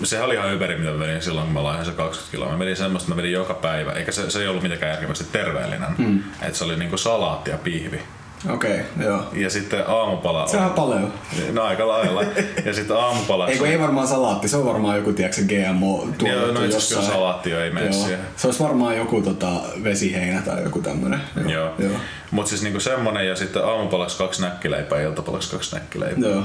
sehän 0.04 0.26
oli 0.26 0.34
ihan 0.34 0.54
yberi, 0.54 0.76
mitä 0.78 0.92
mä 0.92 1.00
vedin 1.00 1.22
silloin, 1.22 1.46
kun 1.46 1.54
mä 1.54 1.64
laihin 1.64 1.86
se 1.86 1.92
20 1.92 2.32
kiloa. 2.32 2.52
Mä 2.52 2.60
vedin 2.60 2.76
semmoista, 2.76 3.10
mä 3.10 3.16
vedin 3.16 3.32
joka 3.32 3.54
päivä, 3.54 3.92
eikä 3.92 4.12
se, 4.12 4.30
se 4.30 4.42
ei 4.42 4.48
ollut 4.48 4.64
mitenkään 4.64 4.92
järkevästi 4.92 5.26
terveellinen. 5.32 5.90
Mm. 5.98 6.24
Et 6.42 6.56
se 6.56 6.64
oli 6.64 6.76
niinku 6.78 6.98
salaatti 6.98 7.50
ja 7.52 7.58
pihvi. 7.58 8.02
Okei, 8.50 8.72
okay, 8.72 9.06
joo. 9.06 9.22
Ja 9.34 9.50
sitten 9.50 9.84
aamupala 9.88 10.48
Se 10.48 10.58
on 10.58 10.70
paleo. 10.70 11.10
No 11.52 11.64
aika 11.64 11.88
lailla. 11.88 12.24
Ja 12.66 12.74
sitten 12.74 12.98
aamupalaksi... 12.98 13.54
Ei 13.54 13.60
kun 13.60 13.68
ei 13.68 13.80
varmaan 13.80 14.08
salaatti, 14.08 14.48
se 14.48 14.58
on 14.58 14.66
varmaan 14.66 14.98
joku, 14.98 15.14
tiedätkö, 15.14 15.42
GMO 15.42 15.96
Joo, 15.98 16.14
tuotettu 16.18 16.54
no 16.54 16.64
itse 16.64 16.78
asiassa 16.78 16.96
kyllä 16.96 17.08
salaatti 17.08 17.50
jo 17.50 17.62
ei 17.62 17.72
mene 17.72 17.86
Joo. 17.86 17.94
siihen. 17.94 18.20
Se 18.36 18.48
olisi 18.48 18.64
varmaan 18.64 18.98
joku 18.98 19.22
tota, 19.22 19.52
vesiheinä 19.84 20.42
tai 20.42 20.64
joku 20.64 20.82
tämmönen. 20.82 21.22
Joo. 21.48 21.74
Joo. 21.80 21.92
Mutta 22.32 22.50
siis 22.50 22.64
niinku 22.64 22.80
semmonen 22.80 23.28
ja 23.28 23.36
sitten 23.36 23.66
aamupalaksi 23.66 24.18
kaksi 24.18 24.42
näkkileipää 24.42 25.02
ja 25.02 25.08
iltapalaksi 25.08 25.52
kaksi 25.52 25.76
näkkileipää. 25.76 26.30
Joo. 26.30 26.44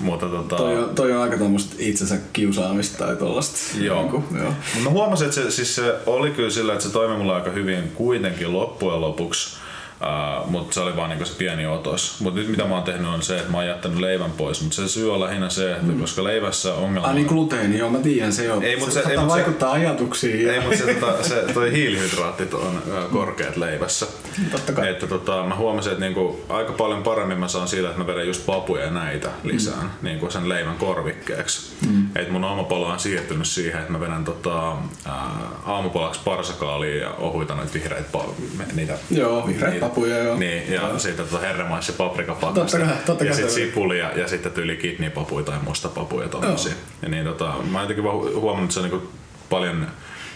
Mutta 0.00 0.26
tota... 0.26 0.56
Toi 0.56 0.76
on, 0.76 0.94
toi 0.94 1.12
on 1.12 1.22
aika 1.22 1.36
tämmöistä 1.36 1.74
itsensä 1.78 2.16
kiusaamista 2.32 3.06
tai 3.06 3.16
tollasta. 3.16 3.58
Joo. 3.80 4.00
Niinku, 4.00 4.24
joo. 4.38 4.52
Mut 4.74 4.84
Mä 4.84 4.90
huomasin, 4.90 5.24
että 5.28 5.40
se, 5.40 5.50
siis 5.50 5.74
se 5.74 5.94
oli 6.06 6.30
kyllä 6.30 6.50
sillä, 6.50 6.72
että 6.72 6.84
se 6.84 6.92
toimi 6.92 7.16
mulla 7.16 7.36
aika 7.36 7.50
hyvin 7.50 7.92
kuitenkin 7.94 8.52
loppujen 8.52 9.00
lopuksi. 9.00 9.56
Uh, 10.00 10.50
mutta 10.50 10.74
se 10.74 10.80
oli 10.80 10.96
vaan 10.96 11.08
niinku 11.10 11.24
se 11.24 11.34
pieni 11.38 11.66
otos. 11.66 12.16
Mutta 12.20 12.40
nyt 12.40 12.48
mitä 12.48 12.64
mä 12.64 12.74
oon 12.74 12.82
tehnyt 12.82 13.06
on 13.06 13.22
se, 13.22 13.36
että 13.38 13.50
mä 13.50 13.56
oon 13.56 13.66
jättänyt 13.66 13.98
leivän 14.00 14.30
pois. 14.30 14.62
Mutta 14.62 14.76
se 14.76 14.88
syy 14.88 15.12
on 15.14 15.20
lähinnä 15.20 15.48
se, 15.48 15.72
että 15.72 15.92
mm. 15.92 16.00
koska 16.00 16.24
leivässä 16.24 16.74
ongelma 16.74 17.06
Ai 17.08 17.14
niin 17.14 17.26
gluteeni, 17.26 17.78
joo 17.78 17.90
mä 17.90 17.98
tiedän 17.98 18.32
se 18.32 18.44
jo. 18.44 18.60
Ei, 18.60 18.76
mut 18.76 18.92
se- 18.92 19.02
se, 19.02 19.10
ei, 19.10 19.16
mut 19.16 19.26
se- 19.26 19.32
vaikuttaa 19.34 19.72
ajatuksiin. 19.72 20.50
Ei, 20.50 20.60
mutta 20.60 20.76
se, 20.76 20.94
tota, 20.94 21.22
se, 21.22 21.34
toi 21.54 21.72
hiilihydraatit 21.72 22.54
on 22.54 22.82
ö, 22.88 23.08
korkeat 23.12 23.56
leivässä. 23.56 24.06
Totta 24.50 24.72
kai. 24.72 24.88
Että 24.88 25.06
tota, 25.06 25.44
mä 25.44 25.54
huomasin, 25.56 25.92
että 25.92 26.04
niinku, 26.04 26.40
aika 26.48 26.72
paljon 26.72 27.02
paremmin 27.02 27.38
mä 27.38 27.48
saan 27.48 27.68
siitä, 27.68 27.88
että 27.88 28.00
mä 28.00 28.06
vedän 28.06 28.26
just 28.26 28.46
papuja 28.46 28.84
ja 28.84 28.90
näitä 28.90 29.28
lisään 29.42 29.82
mm. 29.82 29.90
niinku 30.02 30.30
sen 30.30 30.48
leivän 30.48 30.76
korvikkeeksi. 30.76 31.72
Mm. 31.90 32.06
Et 32.16 32.30
mun 32.30 32.44
aamupala 32.44 32.92
on 32.92 32.98
siirtynyt 32.98 33.46
siihen, 33.46 33.80
että 33.80 33.92
mä 33.92 34.00
vedän 34.00 34.24
tota, 34.24 34.68
ää, 35.06 35.30
aamupalaksi 35.66 36.20
parsakaalia 36.24 37.02
ja 37.02 37.10
ohuita 37.10 37.54
noita 37.54 37.74
vihreitä 37.74 38.08
pa- 38.18 38.64
niitä, 38.74 38.98
Joo, 39.10 39.46
vihreät 39.46 39.72
niitä- 39.72 39.85
papuja, 39.88 40.18
joo. 40.18 40.36
Niin, 40.36 40.72
ja 40.72 40.80
Joo. 40.82 40.98
sitten 40.98 41.26
tota 41.28 41.40
herremais 41.46 41.88
ja 41.88 41.94
paprikapakasta. 41.98 42.78
Totta 42.78 42.78
kai, 42.78 43.04
totta 43.06 43.24
ja 43.24 43.30
kai 43.30 43.36
sitten 43.36 43.54
se- 43.54 43.66
sipulia 43.66 44.10
ja 44.18 44.28
sitten 44.28 44.52
tyyli 44.52 44.76
kidneypapuja 44.76 45.44
tai 45.44 45.58
mustapapuja 45.64 46.28
tommosia. 46.28 46.74
Ja 47.02 47.08
niin 47.08 47.24
tota, 47.24 47.54
mä 47.70 47.80
jotenkin 47.80 48.04
vaan 48.04 48.16
hu- 48.16 48.34
huomannut, 48.34 48.64
että 48.64 48.74
se 48.74 48.80
on 48.80 48.90
niinku 48.90 49.08
paljon 49.50 49.86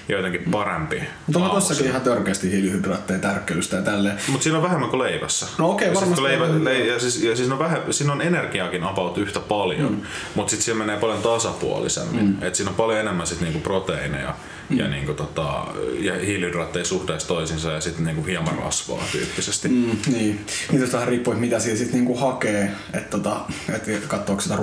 jotenkin 0.08 0.44
parempi. 0.50 1.02
Mutta 1.26 1.44
on 1.44 1.50
tossakin 1.50 1.86
ihan 1.86 2.00
törkeästi 2.00 2.50
hiilihydraatteja, 2.50 3.18
tärkkelystä 3.18 3.76
ja 3.76 3.82
tälleen. 3.82 4.18
Mutta 4.28 4.42
siinä 4.44 4.56
on 4.58 4.64
vähemmän 4.64 4.90
kuin 4.90 5.02
leivässä. 5.02 5.46
No 5.58 5.70
okei, 5.70 5.88
ja 5.88 5.92
siis 5.94 6.00
varmasti 6.00 6.22
leivä, 6.24 6.44
on. 6.44 6.64
le, 6.64 6.78
ja 6.78 7.00
siis, 7.00 7.22
ja 7.22 7.36
siis 7.36 7.50
on 7.50 7.58
vähän, 7.58 7.82
siinä 7.90 8.12
on 8.12 8.22
energiaakin 8.22 8.84
about 8.84 9.18
yhtä 9.18 9.40
paljon, 9.40 9.92
mm. 9.92 10.00
mutta 10.34 10.50
sitten 10.50 10.64
siellä 10.64 10.84
menee 10.84 11.00
paljon 11.00 11.22
tasapuolisemmin. 11.22 12.24
Mm. 12.24 12.42
Et 12.42 12.54
siinä 12.54 12.70
on 12.70 12.76
paljon 12.76 13.00
enemmän 13.00 13.26
sit 13.26 13.40
niinku 13.40 13.60
proteiineja 13.60 14.34
mm. 14.70 14.78
ja, 14.78 14.88
niinku 14.88 15.14
tota, 15.14 15.66
ja 15.98 16.14
hiilihydraatteja 16.18 16.84
suhteessa 16.84 17.28
toisinsa 17.28 17.72
ja 17.72 17.80
sitten 17.80 18.04
niinku 18.04 18.24
hieman 18.24 18.58
rasvaa 18.58 19.04
tyyppisesti. 19.12 19.68
Mm. 19.68 19.74
Mm, 19.74 19.96
niin. 20.12 20.46
Niin 20.70 20.80
tästä 20.80 20.96
vähän 20.96 21.08
riippuu, 21.08 21.34
mitä 21.34 21.58
siellä 21.58 21.78
sitten 21.78 21.96
niinku 21.96 22.16
hakee, 22.16 22.72
että 22.94 23.10
tota, 23.10 23.40
et 23.68 24.06
katsoako 24.08 24.40
sitä 24.42 24.58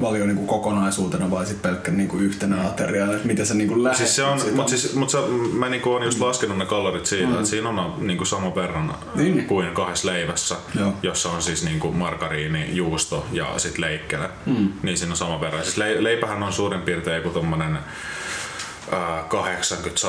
valio 0.00 0.26
niinku 0.26 0.46
kokonaisuutena 0.46 1.30
vai 1.30 1.46
sitten 1.46 1.70
pelkkä 1.70 1.90
niinku 1.92 2.16
yhtenä 2.16 2.66
ateriana, 2.66 3.12
että 3.12 3.26
miten 3.26 3.46
se 3.46 3.54
niinku 3.54 3.82
lähtee. 3.84 3.98
Siis 4.06 4.16
se 4.16 4.24
on, 4.24 4.40
mutta 4.54 4.70
siis, 4.70 4.94
mut 4.94 5.10
se, 5.10 5.18
mä 5.52 5.68
niinku 5.68 5.92
on 5.92 6.02
just 6.02 6.20
laskenut 6.20 6.58
ne 6.58 6.66
kalorit 6.66 7.06
siitä, 7.06 7.26
mm. 7.26 7.34
että 7.34 7.46
siinä 7.46 7.68
on 7.68 7.94
niinku 8.06 8.24
sama 8.24 8.54
verran 8.54 8.94
Niin. 9.14 9.44
kuin 9.44 9.72
kahdessa 9.72 10.08
leivässä, 10.08 10.56
Joo. 10.78 10.92
jossa 11.02 11.30
on 11.30 11.42
siis 11.42 11.64
niinku 11.64 11.92
margariini, 11.92 12.76
juusto 12.76 13.26
ja 13.32 13.46
sit 13.56 13.78
leikkele. 13.78 14.30
Mm. 14.46 14.68
Niin 14.82 14.98
siinä 14.98 15.12
on 15.12 15.16
sama 15.16 15.40
verran. 15.40 15.62
Siis 15.62 15.76
le, 15.76 16.04
leipähän 16.04 16.42
on 16.42 16.52
suurin 16.52 16.80
piirtein 16.80 17.16
joku 17.16 17.30
tommonen 17.30 17.72
ää, 17.76 17.82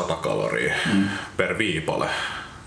80-100 0.10 0.16
kaloria 0.16 0.74
mm. 0.94 1.04
per 1.38 1.58
viipale 1.58 2.10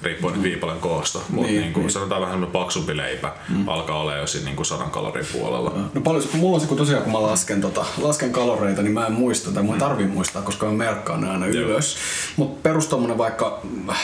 riippuen 0.02 0.36
mm. 0.36 0.42
viipaleen 0.42 0.80
koosta, 0.80 1.18
mutta 1.18 1.34
Niin, 1.34 1.46
niin, 1.46 1.60
niinku, 1.60 1.80
niin. 1.80 1.90
sanotaan 1.90 2.22
vähän 2.22 2.46
paksumpi 2.46 2.96
leipä 2.96 3.32
mm. 3.48 3.68
alkaa 3.68 4.00
olla 4.00 4.16
jo 4.16 4.26
siinä 4.26 4.44
niinku 4.44 4.64
100 4.64 4.84
kalorin 4.84 5.26
puolella. 5.32 5.72
No 5.94 6.00
paljon, 6.00 6.28
kun 6.30 6.40
mulla 6.40 6.54
on 6.54 6.60
se, 6.60 6.66
kun 6.66 6.76
tosiaan 6.76 7.02
kun 7.02 7.12
mä 7.12 7.22
lasken, 7.22 7.60
tota, 7.60 7.84
lasken 7.98 8.32
kaloreita, 8.32 8.82
niin 8.82 8.92
mä 8.92 9.06
en 9.06 9.12
muista, 9.12 9.50
tai 9.50 9.62
mun 9.62 9.74
ei 9.74 9.80
tarvii 9.80 10.06
muistaa, 10.06 10.42
koska 10.42 10.66
mä 10.66 10.72
merkkaan 10.72 11.20
ne 11.20 11.30
aina 11.30 11.46
ylös. 11.46 11.96
Mutta 12.36 12.60
perus 12.62 12.90
vaikka, 13.18 13.62
äh, 13.90 13.96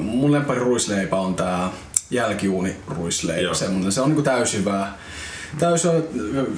mun 0.00 0.32
lempari 0.32 0.58
ruisleipä 0.58 1.16
on 1.16 1.34
tää 1.34 1.70
jälkiuuniruisleipä, 2.10 3.42
Joo. 3.42 3.54
semmonen. 3.54 3.92
Se 3.92 4.00
on 4.00 4.08
niinku 4.08 4.22
täysjyvää. 4.22 4.98
Täysjyvä, 5.58 5.94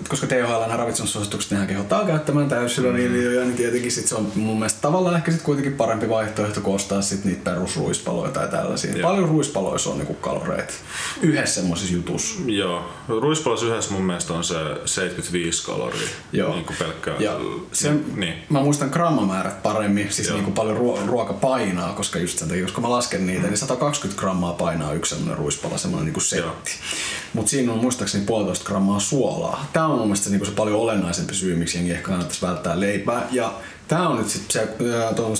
koska 0.09 0.27
THL 0.27 0.77
ravitsemussuositukset 0.77 1.51
nehän 1.51 1.67
kehottaa 1.67 2.07
käyttämään 2.07 2.49
täysjyväviljoja, 2.49 3.45
niin 3.45 3.57
tietenkin 3.57 3.93
sit 3.93 4.09
se 4.09 4.15
on 4.15 4.33
mun 4.35 4.59
mielestä 4.59 4.81
tavallaan 4.81 5.17
ehkä 5.17 5.33
sit 5.33 5.43
kuitenkin 5.43 5.73
parempi 5.73 6.09
vaihtoehto 6.09 6.61
kuin 6.61 6.75
ostaa 6.75 7.03
sit 7.03 7.25
niitä 7.25 7.51
perusruispaloja 7.51 8.33
tai 8.33 8.49
tällaisia. 8.49 8.97
Joo. 8.97 9.11
Paljon 9.11 9.29
ruispaloissa 9.29 9.91
on 9.91 9.99
niinku 9.99 10.15
kaloreita 10.15 10.75
yhdessä 11.23 11.55
semmoisessa 11.55 11.95
jutussa. 11.95 12.41
Joo, 12.47 12.89
ruispalas 13.09 13.63
yhdessä 13.63 13.93
mun 13.93 14.05
mielestä 14.05 14.33
on 14.33 14.45
se 14.45 14.55
75 14.85 15.67
kaloria. 15.67 16.09
Joo. 16.33 16.55
Niin 16.55 16.65
kuin 16.65 16.77
pelkkää. 16.77 17.15
Ja 17.19 17.41
se, 17.73 17.93
niin. 18.17 18.35
mä 18.49 18.61
muistan 18.61 18.89
grammamäärät 18.93 19.63
paremmin, 19.63 20.13
siis 20.13 20.29
Joo. 20.29 20.37
niin 20.37 20.45
kuin 20.45 20.55
paljon 20.55 20.77
ruo- 20.77 21.07
ruoka 21.07 21.33
painaa, 21.33 21.93
koska 21.93 22.19
just 22.19 22.39
sen 22.39 22.49
takia, 22.49 22.65
koska 22.65 22.81
mä 22.81 22.91
lasken 22.91 23.27
niitä, 23.27 23.47
niin 23.47 23.57
120 23.57 24.21
grammaa 24.21 24.53
painaa 24.53 24.93
yksi 24.93 25.15
semmoinen 25.15 25.39
ruispala, 25.39 25.79
semmoinen 25.79 26.07
niin 26.07 26.15
kuin 26.15 26.25
setti. 26.25 26.73
Mutta 27.33 27.51
siinä 27.51 27.73
on 27.73 27.79
muistaakseni 27.79 28.25
puolitoista 28.25 28.65
grammaa 28.65 28.82
suolaa. 29.01 29.67
Tämä 29.73 29.87
on 29.87 29.99
mun 29.99 30.07
mielestä 30.07 30.25
se, 30.25 30.31
niin 30.31 30.47
se 30.47 30.53
paljon 30.53 30.81
olennaisempi 30.81 31.35
syy, 31.35 31.57
miksi 31.57 31.79
jengi 31.79 31.93
ehkä 31.93 32.09
kannattaisi 32.09 32.47
välttää 32.47 32.81
leipää. 32.81 33.29
Ja 33.31 33.53
Tämä 33.93 34.09
on 34.09 34.19
nyt 34.19 34.29
sitten 34.29 34.63
se 34.63 34.69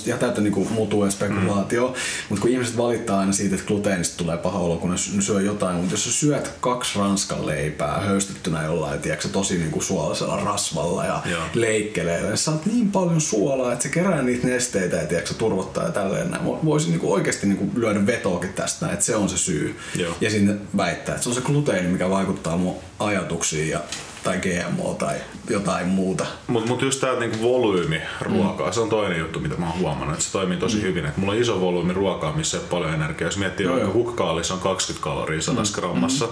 ihan 0.05 0.19
täyttä 0.19 0.41
niinku 0.41 0.67
mutua 0.69 1.05
ja 1.05 1.11
spekulaatio, 1.11 1.87
mm. 1.87 1.93
mutta 2.29 2.41
kun 2.41 2.51
ihmiset 2.51 2.77
valittaa 2.77 3.19
aina 3.19 3.33
siitä, 3.33 3.55
että 3.55 3.67
gluteenista 3.67 4.17
tulee 4.17 4.37
paha 4.37 4.59
olo, 4.59 4.77
kun 4.77 4.91
ne 4.91 4.97
sy- 4.97 5.15
ne 5.15 5.21
syö 5.21 5.41
jotain, 5.41 5.75
mutta 5.75 5.93
jos 5.93 6.03
sä 6.03 6.11
syöt 6.11 6.51
kaksi 6.59 6.99
ranskan 6.99 7.45
leipää 7.45 7.99
höystettynä 7.99 8.63
jollain, 8.63 9.01
tiedätkö, 9.01 9.27
tosi 9.27 9.57
niinku 9.57 9.81
suolaisella 9.81 10.37
rasvalla 10.43 11.05
ja 11.05 11.21
Joo. 11.25 11.41
leikkeleillä, 11.53 12.29
ja 12.29 12.35
sä 12.35 12.43
saat 12.43 12.65
niin 12.65 12.91
paljon 12.91 13.21
suolaa, 13.21 13.73
että 13.73 13.83
se 13.83 13.89
kerää 13.89 14.21
niitä 14.21 14.47
nesteitä 14.47 14.95
ja 14.95 15.07
tiedätkö, 15.07 15.33
turvottaa 15.33 15.83
ja 15.83 15.91
tälleen 15.91 16.31
näin. 16.31 16.43
Vo- 16.43 16.65
Voisin 16.65 16.91
niinku 16.91 17.13
oikeasti 17.13 17.47
niinku 17.47 17.69
lyödä 17.75 18.05
vetoakin 18.05 18.53
tästä, 18.53 18.91
että 18.91 19.05
se 19.05 19.15
on 19.15 19.29
se 19.29 19.37
syy. 19.37 19.75
Joo. 19.95 20.15
Ja 20.21 20.29
sinne 20.29 20.55
väittää, 20.77 21.15
että 21.15 21.23
se 21.23 21.29
on 21.29 21.35
se 21.35 21.41
gluteeni, 21.41 21.87
mikä 21.87 22.09
vaikuttaa 22.09 22.57
mun 22.57 22.75
ajatuksiin 22.99 23.69
ja 23.69 23.79
tai 24.23 24.39
GMO 24.39 24.93
tai 24.99 25.15
jotain 25.49 25.87
muuta. 25.87 26.25
Mutta 26.47 26.69
mut 26.69 26.81
just 26.81 27.01
tää 27.01 27.19
niinku 27.19 27.41
volyymi 27.41 28.01
ruokaa, 28.21 28.67
mm. 28.67 28.73
se 28.73 28.79
on 28.79 28.89
toinen 28.89 29.19
juttu, 29.19 29.39
mitä 29.39 29.55
mä 29.57 29.65
oon 29.65 29.79
huomannut, 29.79 30.13
että 30.13 30.25
se 30.25 30.31
toimii 30.31 30.57
tosi 30.57 30.77
mm. 30.77 30.83
hyvin. 30.83 31.05
Et 31.05 31.17
mulla 31.17 31.33
on 31.33 31.39
iso 31.39 31.61
volyymi 31.61 31.93
ruokaa, 31.93 32.33
missä 32.33 32.57
ei 32.57 32.61
ole 32.61 32.69
paljon 32.69 32.93
energiaa. 32.93 33.27
Jos 33.27 33.37
miettii, 33.37 33.67
vaikka 33.67 33.83
joo. 33.83 33.93
hukkaalissa 33.93 34.53
on 34.53 34.59
20 34.59 35.03
kaloria 35.03 35.41
100 35.41 35.61
mm. 35.61 35.67
grammassa 35.73 36.27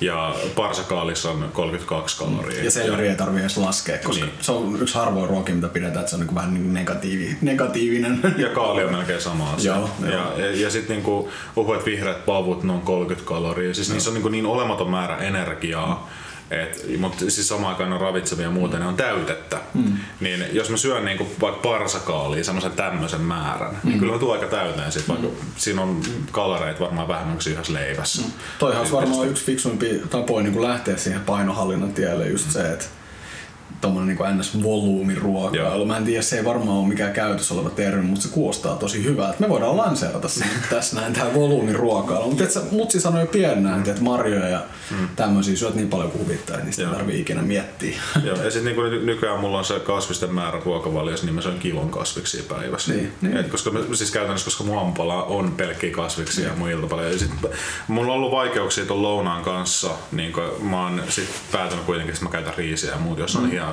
ja 0.00 0.34
parsakaalissa 0.56 1.30
on 1.30 1.50
32 1.52 2.18
kaloria. 2.18 2.64
Ja 2.64 2.70
selleri 2.70 3.08
ei 3.08 3.16
tarvitse 3.16 3.40
edes 3.40 3.56
laskea, 3.56 3.98
koska 3.98 4.24
Niin. 4.24 4.34
se 4.40 4.52
on 4.52 4.82
yksi 4.82 4.94
harvoin 4.94 5.28
ruokia, 5.28 5.54
mitä 5.54 5.68
pidetään, 5.68 6.00
että 6.00 6.10
se 6.10 6.16
on 6.16 6.26
niin 6.26 6.34
vähän 6.34 6.54
niin 6.54 6.74
negatiivi, 6.74 7.36
negatiivinen. 7.40 8.20
Ja 8.38 8.48
kaali 8.48 8.84
on 8.84 8.92
melkein 8.92 9.20
sama 9.20 9.52
asia. 9.52 9.74
Joo, 9.74 9.90
ja, 10.00 10.10
joo. 10.10 10.38
ja, 10.38 10.60
ja 10.60 10.70
sitten 10.70 10.96
niinku, 10.96 11.28
uhuet 11.56 11.86
vihreät 11.86 12.26
pavut, 12.26 12.62
ne 12.64 12.72
on 12.72 12.80
30 12.80 13.28
kaloria. 13.28 13.74
Siis 13.74 13.90
niissä 13.90 14.10
on 14.10 14.14
niinku 14.14 14.28
niin 14.28 14.46
olematon 14.46 14.90
määrä 14.90 15.16
energiaa. 15.16 16.10
Et, 16.52 16.98
mutta 16.98 17.18
siis 17.18 17.48
samaan 17.48 17.72
aikaan 17.72 17.92
on 17.92 18.00
ravitsevia 18.00 18.46
ja 18.46 18.50
muuta, 18.50 18.78
ne 18.78 18.86
on 18.86 18.96
täytettä. 18.96 19.60
Mm. 19.74 19.96
Niin 20.20 20.44
jos 20.52 20.70
mä 20.70 20.76
syön 20.76 21.04
niinku 21.04 21.26
vaikka 21.40 21.60
parsakaalia, 21.68 22.44
semmoisen 22.44 22.72
tämmöisen 22.72 23.20
määrän, 23.20 23.70
mm. 23.70 23.88
niin 23.88 23.98
kyllä 23.98 24.12
mä 24.12 24.18
tuun 24.18 24.32
aika 24.32 24.46
täyteen 24.46 24.92
sit, 24.92 25.08
vaikka 25.08 25.26
siinä 25.56 25.82
on 25.82 26.00
kaloreita 26.32 26.80
varmaan 26.80 27.08
vähemmän 27.08 27.38
kuin 27.42 27.52
yhdessä 27.52 27.72
leivässä. 27.72 28.22
Mm. 28.22 28.32
Toihan 28.58 28.80
olisi 28.80 28.92
varmaan 28.92 29.28
yksi 29.28 29.44
fiksumpi 29.44 30.02
tapoja 30.10 30.42
niin 30.44 30.62
lähteä 30.62 30.96
siihen 30.96 31.20
painohallinnan 31.20 31.92
tielle, 31.92 32.28
just 32.28 32.50
se, 32.50 32.72
että 32.72 32.84
tommonen 33.82 34.16
niin 34.16 34.38
NS-volyymiruokailu. 34.38 35.76
Joo. 35.76 35.84
Mä 35.84 35.96
en 35.96 36.04
tiedä, 36.04 36.22
se 36.22 36.36
ei 36.36 36.44
varmaan 36.44 36.78
ole 36.78 36.88
mikään 36.88 37.12
käytössä 37.12 37.54
oleva 37.54 37.70
termi, 37.70 38.02
mutta 38.02 38.22
se 38.22 38.28
kuulostaa 38.28 38.76
tosi 38.76 39.04
hyvältä. 39.04 39.36
Me 39.38 39.48
voidaan 39.48 39.76
lanseerata 39.76 40.28
se 40.28 40.44
nyt 40.44 40.68
tässä 40.70 41.00
näin, 41.00 41.12
tää 41.12 41.34
volyymiruokailu. 41.34 42.24
Mutta 42.24 42.44
tiedätkö, 42.44 42.76
mutsi 42.76 43.00
sanoi 43.00 43.20
jo 43.20 43.26
pienenä, 43.26 43.76
että 43.76 44.02
marjoja 44.02 44.48
ja 44.48 44.60
tämmöisiä 45.16 45.56
syöt 45.56 45.74
niin 45.74 45.88
paljon 45.88 46.10
kuin 46.10 46.24
huvittaa, 46.24 46.56
että 46.56 46.64
niistä 46.64 46.82
ei 46.82 46.86
Joo. 46.86 46.94
tarvii 46.94 47.20
ikinä 47.20 47.42
miettiä. 47.42 48.00
Joo, 48.24 48.36
ja 48.36 48.50
sitten 48.50 48.64
niinku 48.64 48.82
ny- 48.82 49.04
nykyään 49.04 49.40
mulla 49.40 49.58
on 49.58 49.64
se 49.64 49.80
kasvisten 49.80 50.34
määrä 50.34 50.60
ruokavaliossa, 50.64 51.26
niin 51.26 51.34
mä 51.34 51.40
syön 51.40 51.58
kilon 51.58 51.90
kasviksia 51.90 52.42
päivässä. 52.48 52.92
Niin, 52.92 53.12
niin. 53.20 53.36
Et 53.36 53.48
koska 53.48 53.70
mä, 53.70 53.80
siis 53.92 54.10
käytännössä, 54.10 54.44
koska 54.44 54.64
mun 54.64 54.78
aamupala 54.78 55.24
on 55.24 55.52
pelkkiä 55.52 55.90
kasviksia 55.90 56.48
ja 56.48 56.54
mun 56.56 56.70
iltapala. 56.70 57.02
Ja 57.02 57.18
sit, 57.18 57.30
mulla 57.88 58.12
on 58.12 58.18
ollut 58.18 58.32
vaikeuksia 58.32 58.86
tuon 58.86 59.02
lounaan 59.02 59.42
kanssa, 59.42 59.90
niin 60.12 60.32
mä 60.60 60.82
oon 60.82 61.02
sit 61.08 61.28
päätänyt 61.52 61.84
kuitenkin, 61.84 62.14
että 62.14 62.24
mä 62.24 62.30
käytän 62.30 62.54
riisiä 62.56 62.90
ja 62.90 62.98
muut, 62.98 63.18
jos 63.18 63.36
on 63.36 63.42
mm. 63.42 63.52
ihan, 63.52 63.71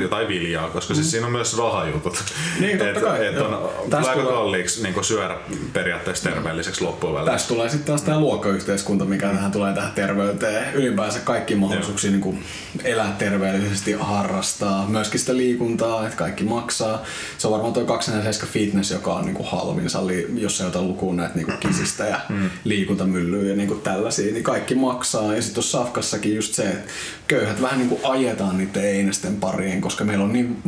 jotain 0.00 0.28
viljaa, 0.28 0.70
koska 0.70 0.94
siis 0.94 1.10
siinä 1.10 1.26
on 1.26 1.32
myös 1.32 1.58
rahajutut. 1.58 2.24
Niin, 2.60 2.78
totta 2.78 2.98
et, 2.98 3.04
kai, 3.04 3.26
et 3.26 3.34
joo. 3.34 3.48
on 3.48 3.90
Tästä 3.90 4.10
aika 4.10 4.22
tulee- 4.22 4.34
kalliiksi 4.34 4.82
niin 4.82 5.04
syödä 5.04 5.36
periaatteessa 5.72 6.28
terveelliseksi 6.28 6.84
loppujen 6.84 7.14
välillä. 7.14 7.32
Tästä 7.32 7.48
tulee 7.48 7.68
sitten 7.68 7.86
taas 7.86 8.02
tämä 8.02 8.20
luokkayhteiskunta, 8.20 9.04
mikä 9.04 9.28
tähän 9.28 9.52
tulee 9.52 9.74
tähän 9.74 9.92
terveyteen. 9.92 10.74
Ylipäänsä 10.74 11.18
kaikki 11.18 11.54
mahdollisuuksia 11.54 12.10
niin 12.10 12.20
kuin 12.20 12.44
elää 12.84 13.14
terveellisesti, 13.18 13.92
harrastaa, 13.92 14.86
myöskin 14.88 15.20
sitä 15.20 15.36
liikuntaa, 15.36 16.04
että 16.04 16.16
kaikki 16.16 16.44
maksaa. 16.44 17.02
Se 17.38 17.46
on 17.46 17.52
varmaan 17.52 17.72
tuo 17.72 17.84
247 17.84 18.52
Fitness, 18.52 18.90
joka 18.90 19.14
on 19.14 19.24
niin 19.24 19.34
kuin 19.34 19.48
halvin 19.48 19.90
salli, 19.90 20.26
jos 20.34 20.60
ei 20.60 20.66
ota 20.66 20.82
lukuun 20.82 21.16
näitä 21.16 21.34
niin 21.34 21.46
kuin 21.46 21.58
kisistä 21.58 22.04
ja 22.04 22.20
liikuntamyllyjä 22.64 23.50
ja 23.50 23.56
niin 23.56 23.68
kuin 23.68 23.80
tällaisia, 23.80 24.32
niin 24.32 24.44
kaikki 24.44 24.74
maksaa. 24.74 25.34
Ja 25.34 25.42
sitten 25.42 25.54
tuossa 25.54 25.78
Safkassakin 25.78 26.34
just 26.36 26.54
se, 26.54 26.62
että 26.62 26.90
köyhät 27.28 27.62
vähän 27.62 27.78
niin 27.78 27.88
kuin 27.88 28.00
ajetaan 28.04 28.58
niiden 28.58 28.84
einesten 28.84 29.36
pariin, 29.40 29.80
koska 29.80 30.04
meillä 30.04 30.24
on 30.24 30.32
niin 30.32 30.62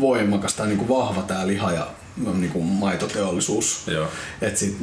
voimakas 0.00 0.54
tai 0.54 0.66
niin 0.66 0.78
kuin 0.78 0.88
vahva 0.88 1.22
tämä 1.22 1.46
liha 1.46 1.72
ja 1.72 1.86
niin 2.34 2.52
kuin 2.52 2.64
maitoteollisuus. 2.64 3.82
Joo. 3.86 4.08
Et 4.42 4.56
sit 4.56 4.76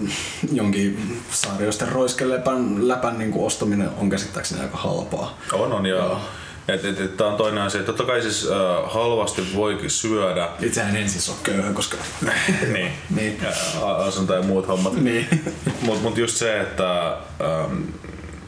jonkin 0.51 1.21
saarioisten 1.32 1.89
roiskelepän 1.89 2.88
läpän 2.88 3.17
niin 3.17 3.32
kuin 3.32 3.45
ostaminen 3.45 3.89
on 3.97 4.10
käsittääkseni 4.10 4.62
aika 4.62 4.77
halpaa. 4.77 5.38
On, 5.53 5.73
on 5.73 5.86
joo. 5.86 6.19
Et, 6.67 6.86
et, 6.86 6.99
et, 6.99 7.17
tää 7.17 7.27
on 7.27 7.38
toinen 7.38 7.63
asia. 7.63 7.84
Totta 7.84 8.03
kai 8.03 8.21
siis 8.21 8.47
äh, 8.51 8.93
halvasti 8.93 9.41
voi 9.56 9.77
syödä. 9.88 10.49
Itsehän 10.60 10.95
en 10.95 11.10
siis 11.10 11.29
ole 11.29 11.38
köyhä, 11.43 11.73
koska... 11.73 11.97
niin. 12.73 12.91
Niin. 13.15 13.38
Ja 13.41 13.95
asunto 13.95 14.34
ja 14.34 14.41
muut 14.41 14.67
hommat. 14.67 14.93
niin. 14.93 15.53
Mutta 15.82 16.01
mut 16.01 16.17
just 16.17 16.38
se, 16.38 16.60
että 16.60 17.17
ähm, 17.41 17.82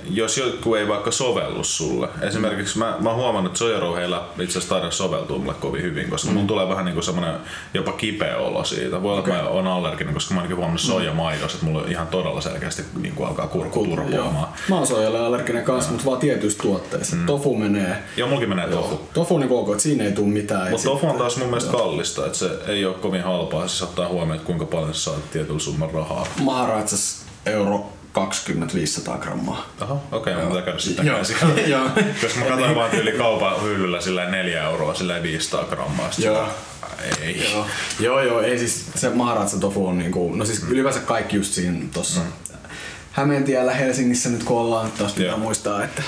jos 0.09 0.37
joku 0.37 0.75
ei 0.75 0.87
vaikka 0.87 1.11
sovellu 1.11 1.63
sulle. 1.63 2.07
Esimerkiksi 2.21 2.77
mä, 2.77 2.95
mä 2.99 3.09
oon 3.09 3.17
huomannut, 3.17 3.49
että 3.49 3.59
sojarouheilla 3.59 4.29
itse 4.39 4.57
asiassa 4.57 4.75
taida 4.75 4.91
soveltua 4.91 5.37
mulle 5.37 5.53
kovin 5.53 5.81
hyvin, 5.81 6.09
koska 6.09 6.29
mm. 6.29 6.37
mun 6.37 6.47
tulee 6.47 6.69
vähän 6.69 6.85
niinku 6.85 7.01
semmonen 7.01 7.35
jopa 7.73 7.91
kipeä 7.91 8.37
olo 8.37 8.63
siitä. 8.63 9.01
Voi 9.01 9.11
olla, 9.11 9.19
että 9.19 9.31
mä 9.31 9.49
oon 9.49 9.67
allerginen, 9.67 10.13
koska 10.13 10.33
mä 10.33 10.41
oon 10.41 10.49
huomannut 10.49 10.81
sojamaidossa, 10.81 11.55
että 11.55 11.65
mulla 11.65 11.87
ihan 11.87 12.07
todella 12.07 12.41
selkeästi 12.41 12.83
niinku 13.01 13.23
alkaa 13.23 13.47
kurkku 13.47 13.85
turpoamaan. 13.85 14.47
Mä 14.69 14.75
oon 14.75 14.87
soijalle 14.87 15.19
allerginen 15.19 15.63
kanssa, 15.63 15.91
mutta 15.91 16.05
vaan 16.05 16.19
tietyissä 16.19 16.59
tuotteissa. 16.61 17.15
Mm. 17.15 17.25
Tofu 17.25 17.55
menee. 17.57 18.03
Joo, 18.17 18.29
mulkin 18.29 18.49
menee 18.49 18.67
tofu. 18.67 19.01
Tofu 19.13 19.37
niin 19.37 19.51
ok, 19.51 19.69
että 19.69 19.83
siinä 19.83 20.03
ei 20.03 20.11
tule 20.11 20.27
mitään. 20.27 20.69
Mutta 20.69 20.89
tofu 20.89 21.07
on 21.07 21.17
taas 21.17 21.37
mun 21.37 21.47
mielestä 21.47 21.71
kallista, 21.71 22.25
että 22.25 22.37
se 22.37 22.49
ei 22.67 22.85
ole 22.85 22.95
kovin 22.95 23.23
halpaa, 23.23 23.67
se 23.67 23.83
ottaa 23.83 24.07
huomioon, 24.07 24.35
että 24.35 24.45
kuinka 24.45 24.65
paljon 24.65 24.93
sä 24.93 25.01
saat 25.01 25.31
tietyllä 25.31 25.59
summan 25.59 25.91
rahaa. 25.91 26.27
Maharatsas 26.41 27.25
euro 27.45 27.85
20-500 28.15 29.17
grammaa. 29.19 29.69
Oho, 29.81 30.03
okei, 30.11 30.33
okay, 30.33 30.47
pitää 30.47 30.61
käydä 30.61 30.79
sitten 30.79 31.05
Joo. 31.05 31.19
Joo. 31.67 31.89
Koska 32.21 32.39
mä 32.43 32.45
katsoin 32.45 32.75
vaan 32.75 32.91
tyyli 32.91 33.11
kaupan 33.11 33.63
hyllyllä 33.63 34.01
sillä 34.01 34.29
4 34.29 34.63
euroa, 34.63 34.93
sillä 34.93 35.23
500 35.23 35.63
grammaa. 35.63 36.09
Joo. 36.17 36.47
Ei. 37.21 37.51
Joo, 37.53 37.65
joo, 37.99 38.21
joo, 38.21 38.41
ei 38.41 38.59
siis 38.59 38.85
se 38.95 39.09
maharatsa 39.09 39.59
tofu 39.59 39.87
on 39.87 39.97
niinku, 39.97 40.35
no 40.35 40.45
siis 40.45 40.63
ylipäänsä 40.69 40.99
kaikki 40.99 41.35
just 41.35 41.53
siinä 41.53 41.85
tossa 41.93 42.19
mm. 42.19 42.27
Hämeentiellä 43.11 43.73
Helsingissä 43.73 44.29
nyt 44.29 44.43
kun 44.43 44.57
ollaan, 44.57 44.91
taas 44.91 45.13
pitää 45.13 45.29
Joo. 45.29 45.37
muistaa, 45.37 45.83
että 45.83 46.03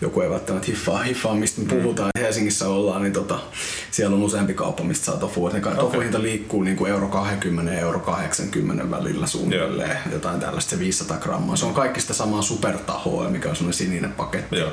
joku 0.00 0.20
ei 0.20 0.30
välttämättä 0.30 0.66
hiffaa, 0.66 1.02
hiffaa 1.02 1.34
mistä 1.34 1.60
me 1.60 1.66
puhutaan. 1.68 2.10
Helsingissä 2.20 2.68
ollaan, 2.68 3.02
niin 3.02 3.12
tota, 3.12 3.38
siellä 3.90 4.16
on 4.16 4.22
useampi 4.22 4.54
kauppa, 4.54 4.84
mistä 4.84 5.04
saa 5.04 5.16
tofua. 5.16 5.50
Ne 5.50 5.58
okay. 5.58 5.76
tofuhinta 5.76 6.22
liikkuu 6.22 6.62
niinku 6.62 6.86
euro 6.86 7.08
20 7.08 7.72
ja 7.72 7.80
euro 7.80 7.98
80 8.00 8.90
välillä 8.90 9.26
suunnilleen. 9.26 9.98
Jotain 10.12 10.40
tällaista, 10.40 10.70
se 10.70 10.78
500 10.78 11.16
grammaa. 11.16 11.56
Se 11.56 11.66
on 11.66 11.74
kaikki 11.74 12.00
sitä 12.00 12.14
samaa 12.14 12.42
supertahoa, 12.42 13.30
mikä 13.30 13.48
on 13.48 13.56
semmoinen 13.56 13.78
sininen 13.78 14.12
paketti. 14.12 14.56
Joo. 14.56 14.72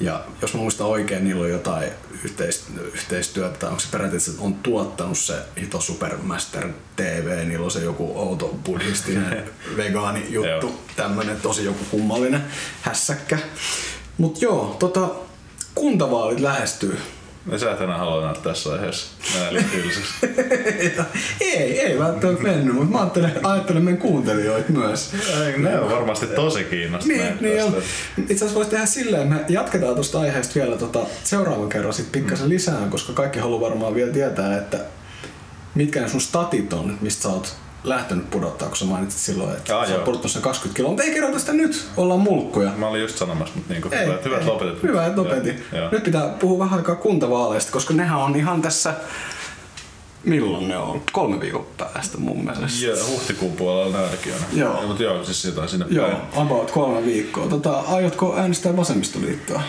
Ja 0.00 0.24
jos 0.42 0.54
mä 0.54 0.60
muistan 0.60 0.86
oikein, 0.86 1.24
niillä 1.24 1.42
on 1.42 1.50
jotain 1.50 1.90
yhteis- 2.24 2.64
yhteistyötä, 2.94 3.58
tai 3.58 3.68
onko 3.68 3.80
se 3.80 3.88
periaatteessa 3.90 4.30
että 4.30 4.42
on 4.42 4.54
tuottanut 4.54 5.18
se 5.18 5.34
Hito 5.60 5.80
Supermaster 5.80 6.68
TV, 6.96 7.46
niillä 7.48 7.64
on 7.64 7.70
se 7.70 7.80
joku 7.84 8.12
outo 8.14 8.58
buddhistinen 8.64 9.44
vegaani 9.76 10.26
juttu, 10.28 10.80
tämmönen 10.96 11.40
tosi 11.40 11.64
joku 11.64 11.84
kummallinen 11.90 12.44
hässäkkä. 12.82 13.38
Mut 14.22 14.42
joo, 14.42 14.76
tota, 14.78 15.08
kuntavaalit 15.74 16.40
lähestyy. 16.40 16.98
Ja 17.52 17.58
sä 17.58 17.70
et 17.72 17.80
enää 17.80 17.98
halua 17.98 18.24
näyttää 18.24 18.52
tässä 18.52 18.72
aiheessa. 18.72 19.06
Tylsäksi. 19.72 20.12
ei, 21.40 21.80
ei 21.80 21.98
välttämättä 21.98 22.42
mennyt, 22.42 22.74
mutta 22.74 22.90
mä 22.92 23.00
ajattelen, 23.00 23.32
ajattelen 23.42 23.82
meidän 23.82 24.00
kuuntelijoita 24.02 24.72
myös. 24.72 25.10
Ne 25.56 25.80
on 25.80 25.90
varmasti 25.90 26.26
tosi 26.26 26.58
Niin, 26.58 26.70
kiinnostuneet 26.70 27.40
niin 27.40 27.64
on. 27.64 27.72
tästä. 27.72 27.88
Itse 28.18 28.34
asiassa 28.34 28.54
voisi 28.54 28.70
tehdä 28.70 28.86
silleen, 28.86 29.28
me 29.28 29.44
jatketaan 29.48 29.94
tuosta 29.94 30.20
aiheesta 30.20 30.54
vielä 30.54 30.76
tota, 30.76 30.98
seuraavan 31.24 31.68
kerran 31.68 31.92
sit 31.94 32.12
pikkasen 32.12 32.46
Mm. 32.46 32.50
lisää, 32.50 32.86
koska 32.90 33.12
kaikki 33.12 33.38
haluaa 33.38 33.60
varmaan 33.70 33.94
vielä 33.94 34.12
tietää, 34.12 34.58
että 34.58 34.78
mitkä 35.74 36.00
ne 36.00 36.08
sun 36.08 36.20
statit 36.20 36.72
on, 36.72 36.98
mistä 37.00 37.22
sä 37.22 37.28
oot 37.28 37.54
lähtenyt 37.84 38.30
pudottaa, 38.30 38.68
kun 38.68 38.76
sä 38.76 38.84
mainitsit 38.84 39.20
silloin, 39.20 39.56
että 39.56 39.78
Aa, 39.78 39.86
sä 39.86 39.94
oot 39.94 40.04
pudottanut 40.04 40.32
sen 40.32 40.42
20 40.42 40.76
kiloa. 40.76 40.90
Mutta 40.90 41.02
ei 41.02 41.14
kerrota 41.14 41.38
sitä 41.38 41.52
nyt, 41.52 41.86
ollaan 41.96 42.20
mulkkuja. 42.20 42.70
Mä 42.76 42.86
olin 42.88 43.00
just 43.02 43.16
sanomassa, 43.18 43.54
mutta 43.54 43.72
niinku, 43.72 43.88
Ei, 43.92 44.06
hyvät, 44.06 44.24
hyvät 44.24 44.40
ei. 44.40 44.46
lopetit. 44.46 44.82
Hyvä, 44.82 45.06
että 45.06 45.20
lopetin. 45.20 45.64
Joo. 45.72 45.88
Nyt 45.92 46.02
pitää 46.04 46.28
puhua 46.28 46.58
vähän 46.64 46.78
aikaa 46.78 46.94
kuntavaaleista, 46.94 47.72
koska 47.72 47.94
nehän 47.94 48.18
on 48.18 48.36
ihan 48.36 48.62
tässä... 48.62 48.94
Milloin 50.24 50.68
ne 50.68 50.76
on? 50.78 51.02
Kolme 51.12 51.40
viikon 51.40 51.66
päästä 51.78 52.18
mun 52.18 52.44
mielestä. 52.44 52.84
Joo, 52.86 52.96
huhtikuun 53.10 53.52
puolella 53.52 53.98
näitäkin 54.00 54.32
on. 54.32 54.58
Joo. 54.58 54.82
Mutta 54.86 55.02
joo, 55.02 55.24
siis 55.24 55.44
jotain 55.44 55.68
sinne 55.68 55.86
Joo, 55.90 56.06
päin. 56.08 56.18
about 56.34 56.70
kolme 56.70 57.04
viikkoa. 57.06 57.46
Tota, 57.46 57.80
aiotko 57.88 58.36
äänestää 58.36 58.76
vasemmistoliittoa? 58.76 59.62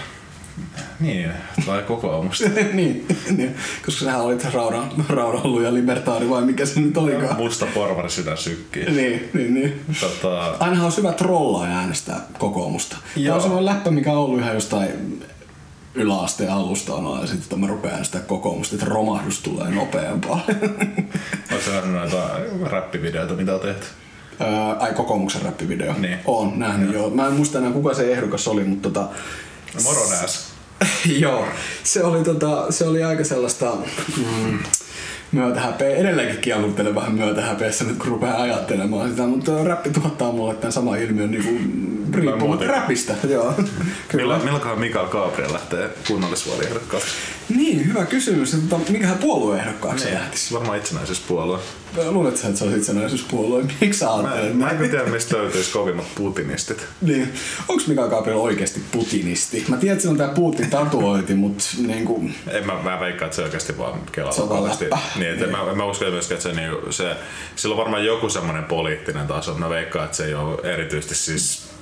Niin, 1.00 1.32
vai 1.68 1.84
kokoomusta. 1.84 2.50
niin, 2.74 3.08
niin, 3.38 3.56
koska 3.86 4.06
sähän 4.06 4.22
olit 4.22 4.54
raudan, 4.54 4.92
raudanluja 5.10 5.74
libertaari 5.74 6.30
vai 6.30 6.42
mikä 6.42 6.66
se 6.66 6.80
nyt 6.80 6.98
olikaan. 6.98 7.38
Musta 7.38 7.66
porvari 7.74 8.10
sitä 8.10 8.36
sykkii. 8.36 8.86
Niin, 8.86 9.30
niin, 9.34 9.54
niin. 9.54 9.86
Tota, 10.00 10.56
Ainahan 10.60 10.86
on 10.86 10.94
hyvä 10.98 11.12
trollaa 11.14 11.68
ja 11.68 11.78
äänestää 11.78 12.22
kokoomusta. 12.40 12.98
Tämä 13.14 13.26
Joo. 13.26 13.36
on 13.36 13.42
semmoinen 13.42 13.66
läppä, 13.66 13.92
mikä 13.92 14.12
on 14.12 14.18
ollut 14.18 14.40
ihan 14.40 14.54
jostain 14.54 14.90
yläasteen 15.96 16.52
alusta 16.52 16.94
on 16.94 17.22
ja 17.22 17.28
sitten 17.28 17.60
mä 17.60 17.68
rupean 17.68 17.94
äänestää 17.94 18.22
kokoomusta, 18.22 18.76
että 18.76 18.88
romahdus 18.88 19.40
tulee 19.40 19.70
nopeampaa. 19.70 20.40
Oletko 21.52 21.72
nähnyt 21.72 21.94
näitä 21.94 22.30
räppivideoita, 22.64 23.34
mitä 23.34 23.54
on 23.54 23.60
tehty? 23.60 23.86
Ää, 24.40 24.74
Ai 24.74 24.94
kokoomuksen 24.94 25.42
räppivideo. 25.42 25.94
Niin. 25.98 26.18
On 26.26 26.60
nähnyt 26.60 26.94
joo. 26.94 27.10
Mä 27.10 27.28
en 27.28 27.34
muista 27.34 27.58
enää 27.58 27.72
kuka 27.72 27.94
se 27.94 28.12
ehdokas 28.12 28.48
oli, 28.48 28.64
mutta 28.64 28.90
tota, 28.90 29.10
Moro 29.84 30.10
nääs. 30.10 30.54
Joo, 31.06 31.46
se 31.84 32.04
oli, 32.04 32.24
tota, 32.24 32.72
se 32.72 32.88
oli 32.88 33.04
aika 33.04 33.24
sellaista 33.24 33.78
mm, 34.18 34.60
myötähäpeä. 35.32 35.96
Edelleenkin 35.96 36.38
kielluttelen 36.38 36.96
vähän 36.96 37.16
myötähäpeessä 37.16 37.84
nyt 37.84 37.98
kun 37.98 38.08
rupeaa 38.08 38.42
ajattelemaan 38.42 39.10
sitä, 39.10 39.24
mutta 39.24 39.64
räppi 39.64 39.90
tuottaa 39.90 40.32
mulle 40.32 40.56
tämän 40.56 40.74
sama 40.74 40.96
ilmiön 40.96 41.32
niin 41.32 41.44
kuin, 41.44 42.40
muutenkin. 42.40 42.76
räpistä. 42.76 43.14
Joo. 43.30 43.54
Kyllä. 43.54 44.24
Milloin, 44.24 44.44
milloinkohan 44.44 44.80
Mikael 44.80 45.08
Gabriel 45.08 45.54
lähtee 45.54 45.90
kunnallisvaaliehdokkaaksi? 46.08 47.08
Niin, 47.50 47.88
hyvä 47.88 48.06
kysymys. 48.06 48.54
että 48.54 48.76
mikähän 48.90 49.18
puolueehdokkaaksi 49.18 50.06
Niin, 50.06 50.14
se 50.16 50.20
lähtisi? 50.20 50.54
varmaan 50.54 50.78
itsenäisyyspuolue. 50.78 51.60
Luuletko 52.10 52.40
sä, 52.40 52.48
että 52.48 52.58
se 52.60 52.64
olisi 52.66 52.80
itsenäisyyspuolue? 52.80 53.64
Miksi 53.82 54.00
sä 54.00 54.06
Mä, 54.06 54.12
ajattelet? 54.12 54.58
mä 54.58 54.70
en 54.70 54.78
tiedä, 54.90 55.06
mistä 55.06 55.38
löytyisi 55.38 55.72
kovimmat 55.72 56.06
putinistit. 56.16 56.86
Niin. 57.02 57.34
Onko 57.68 57.84
Mikael 57.88 58.10
Gabriel 58.10 58.38
oikeasti 58.40 58.82
putinisti? 58.92 59.66
Mä 59.68 59.78
tiedän, 59.78 59.94
että 59.94 60.02
sillä 60.02 60.12
on 60.12 60.18
tää 60.18 60.28
Putin 60.28 60.70
tatuointi, 60.70 61.34
mutta 61.36 61.64
niin 61.88 62.06
kuin, 62.06 62.36
En 62.48 62.66
mä, 62.68 62.74
mä 62.84 63.00
veikkaan, 63.00 63.26
että 63.28 63.36
se 63.36 63.42
oikeasti 63.44 63.78
vaan 63.78 64.00
kelaa 64.12 64.32
Se 64.32 64.42
on 64.42 64.50
vakavasti. 64.50 64.86
Niin, 65.16 65.32
että 65.34 65.48
mä, 65.48 65.74
mä 65.76 65.86
uskon 65.86 66.12
myöskään, 66.12 66.38
että 66.38 66.50
se, 66.50 66.56
niinku, 66.56 66.92
se, 66.92 67.16
sillä 67.56 67.74
on 67.74 67.78
varmaan 67.80 68.06
joku 68.06 68.30
semmoinen 68.30 68.64
poliittinen 68.64 69.28
taso. 69.28 69.54
Mä 69.54 69.70
veikkaan, 69.70 70.06
että 70.06 70.18
se 70.18 70.26
ei 70.26 70.34
ole 70.36 70.74
erityisesti 70.74 71.16
siis 71.16 71.73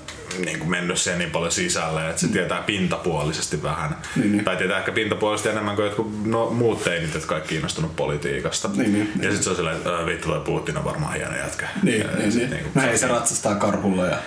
niin 0.45 0.59
kuin 0.59 0.69
mennyt 0.69 0.97
siihen 0.97 1.19
niin 1.19 1.31
paljon 1.31 1.51
sisälle, 1.51 2.09
että 2.09 2.21
se 2.21 2.27
tietää 2.27 2.61
pintapuolisesti 2.61 3.63
vähän. 3.63 3.97
Niin, 4.15 4.31
niin. 4.31 4.43
Tai 4.45 4.57
tietää 4.57 4.79
ehkä 4.79 4.91
pintapuolisesti 4.91 5.49
enemmän 5.49 5.75
kuin 5.75 5.85
jotkut 5.85 6.25
no, 6.25 6.49
muut 6.49 6.83
teinit, 6.83 7.13
jotka 7.13 7.35
ei 7.35 7.41
kiinnostunut 7.41 7.95
politiikasta. 7.95 8.69
Niin, 8.75 8.93
niin, 8.93 9.11
ja 9.15 9.23
sitten 9.23 9.43
se 9.43 9.49
on 9.49 9.55
silleen, 9.55 9.77
että 9.77 9.89
"Ö, 9.89 10.05
vittu 10.05 10.27
toi 10.29 10.39
Putin 10.39 10.77
on 10.77 10.85
varmaan 10.85 11.13
hieno 11.13 11.35
jätkä. 11.37 11.67
niin, 11.83 11.99
Ja 11.99 12.07
niin, 12.17 12.35
niin. 12.37 12.49
niinku- 12.49 12.69
No 12.75 12.81
hei, 12.81 12.97
se 12.97 13.07
ratsastaa 13.07 13.55
karhulla 13.55 14.05
ja 14.05 14.17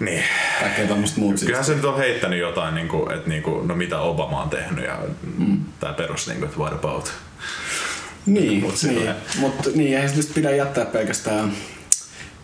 Niin. 0.00 0.22
kaikkea 0.60 0.86
tämmöistä 0.88 1.20
muut 1.20 1.38
siis. 1.38 1.46
Kyllähän 1.46 1.64
se 1.64 1.74
nyt 1.74 1.84
on 1.84 1.98
heittänyt 1.98 2.38
jotain, 2.38 2.74
niin 2.74 2.88
kuin, 2.88 3.12
että 3.12 3.28
niin 3.28 3.42
kuin, 3.42 3.68
no 3.68 3.74
mitä 3.76 4.00
Obama 4.00 4.42
on 4.42 4.50
tehnyt 4.50 4.84
ja 4.84 4.98
mm. 5.38 5.60
tämä 5.80 5.92
perus, 5.92 6.26
niin 6.28 6.38
kuin, 6.38 6.48
että 6.48 6.60
what 6.60 6.72
about. 6.72 7.12
Niin, 8.26 8.60
Mut 8.62 8.74
niin. 8.82 9.10
mutta 9.38 9.70
niin, 9.74 9.98
ei 9.98 10.08
se 10.08 10.32
pidä 10.34 10.50
jättää 10.50 10.84
pelkästään 10.84 11.52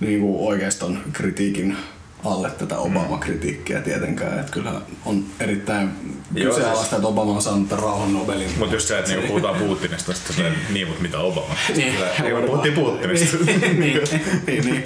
niin 0.00 0.20
kuin 0.20 0.48
oikeiston 0.48 0.98
kritiikin 1.12 1.76
alle 2.24 2.50
tätä 2.50 2.78
Obama-kritiikkiä 2.78 3.80
tietenkään. 3.80 4.38
Että 4.38 4.52
kyllä 4.52 4.72
on 5.06 5.24
erittäin 5.40 5.90
Joo, 6.34 6.48
kyseenalaista, 6.48 6.84
siis- 6.84 6.92
että 6.92 7.08
Obama 7.08 7.32
on 7.32 7.42
saanut 7.42 7.72
rauhan 7.72 8.12
Nobelin. 8.12 8.50
Mutta 8.58 8.74
just 8.74 8.88
se, 8.88 8.98
että 8.98 9.10
niinku 9.10 9.26
puhutaan 9.28 9.54
Putinista, 9.56 10.12
sitten 10.14 10.36
se, 10.36 10.52
niin, 10.72 10.86
mutta 10.86 11.02
mitä 11.02 11.18
Obama? 11.18 11.54
Niin. 11.76 11.94
Ei, 12.24 12.34
me 12.34 12.42
puhuttiin 12.42 12.74
Putinista. 12.74 13.36
niin, 13.44 13.60
niin, 13.80 14.02
niin, 14.46 14.64
niin. 14.64 14.84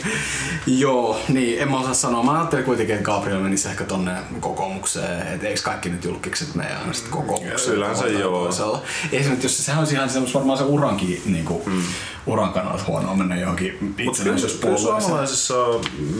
Joo, 0.66 1.20
niin, 1.28 1.62
en 1.62 1.70
mä 1.70 1.80
osaa 1.80 1.94
sanoa. 1.94 2.22
Mä 2.22 2.38
ajattelin 2.38 2.64
kuitenkin, 2.64 2.94
että 2.94 3.04
Gabriel 3.06 3.40
menisi 3.40 3.68
ehkä 3.68 3.84
tonne 3.84 4.12
kokoomukseen, 4.40 5.26
että 5.34 5.46
eikö 5.46 5.60
kaikki 5.62 5.88
nyt 5.88 6.04
julkikset 6.04 6.54
mene 6.54 6.76
aina 6.76 6.92
sitten 6.92 7.12
kokoomukseen. 7.12 7.70
Kyllähän 7.74 7.96
se 7.96 8.08
joo. 8.08 8.44
toisella. 8.44 8.82
Ei 9.12 9.22
se 9.24 9.30
nyt, 9.30 9.42
jos 9.42 9.66
sehän 9.66 9.78
olisi 9.80 9.94
ihan 9.94 10.10
semmos 10.10 10.34
varmaan 10.34 10.58
se 10.58 10.64
urankin, 10.64 11.22
niin 11.26 11.44
kuin, 11.44 11.62
mm. 11.66 11.82
uran 12.26 12.52
kannalta 12.52 12.84
huonoa 12.86 13.16
mennä 13.16 13.36
johonkin 13.36 13.72
Mutta 13.72 13.80
kyllä, 13.80 13.94
kyllä 13.96 14.10
itsenäisyyspuolueeseen. 14.10 15.00
suomalaisessa 15.02 15.54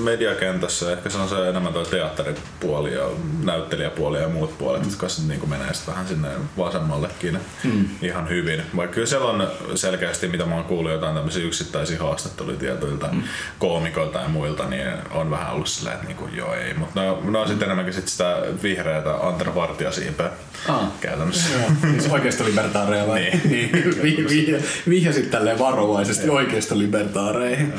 mediakentässä 0.03 0.93
ehkä 1.07 1.17
se 1.17 1.23
on 1.23 1.29
se 1.29 1.49
enemmän 1.49 1.73
tuo 1.73 1.85
teatteripuoli 1.85 2.95
ja 2.95 3.03
näyttelijäpuoli 3.45 4.19
ja 4.21 4.29
muut 4.29 4.59
puolet, 4.59 4.85
jotka 4.85 5.09
sitten 5.09 5.29
niinku 5.29 5.47
menee 5.47 5.75
sit 5.75 5.87
vähän 5.87 6.09
sinne 6.09 6.29
vasemmallekin 6.59 7.39
mm. 7.65 7.85
ihan 8.03 8.29
hyvin. 8.29 8.63
Vaikka 8.77 8.95
kyllä 8.95 9.07
siellä 9.07 9.31
on 9.31 9.49
selkeästi, 9.75 10.29
mitä 10.29 10.45
mä 10.47 10.55
oon 10.55 10.65
kuullut 10.65 10.93
jotain 10.93 11.15
tämmöisiä 11.15 11.45
yksittäisiä 11.45 11.99
haastatteluja 11.99 12.57
tietyiltä 12.57 13.07
mm. 13.13 13.23
koomikoilta 13.59 14.19
ja 14.19 14.29
muilta, 14.29 14.67
niin 14.67 14.87
on 15.11 15.31
vähän 15.31 15.53
ollut 15.53 15.69
silleen, 15.69 15.95
että 15.95 16.07
niinku, 16.07 16.29
joo 16.37 16.55
ei. 16.55 16.75
Mutta 16.75 17.01
ne, 17.01 17.11
on- 17.11 17.33
ne 17.33 17.39
on 17.39 17.49
sitten 17.49 17.67
enemmänkin 17.67 17.95
sit 17.95 18.09
sitä 18.09 18.37
vihreätä 18.63 19.15
Antero 19.23 19.55
Vartijasiipeä 19.55 20.31
Ah. 20.69 20.81
käytännössä. 21.01 21.49
Joo, 21.59 21.71
siis 21.91 22.13
oikeista 22.13 22.45
libertaareja 22.45 23.07
vai? 23.07 23.21
Niin. 23.31 23.41
niin. 23.45 23.73
Vi- 24.03 24.27
vi- 24.29 24.65
Vihjasit 24.89 25.31
tälleen 25.31 25.59
varovaisesti 25.59 26.29
oikeista 26.31 26.79
libertaareihin. 26.79 27.75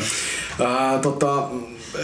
Ää, 0.65 0.97
tota, 0.99 1.47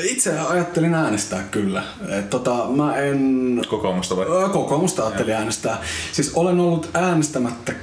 itse 0.03 0.39
ajattelin 0.39 0.93
äänestää 0.93 1.43
kyllä. 1.43 1.83
Et, 2.09 2.29
tota, 2.29 2.67
mä 2.75 2.97
en 2.97 3.61
Kokoomusta 3.69 4.17
vai? 4.17 4.25
Kokoomusta 4.53 5.05
ajattelin 5.05 5.35
äänestää. 5.35 5.81
Siis 6.11 6.31
olen 6.33 6.59
ollut 6.59 6.89
äänestämättä 6.93 7.73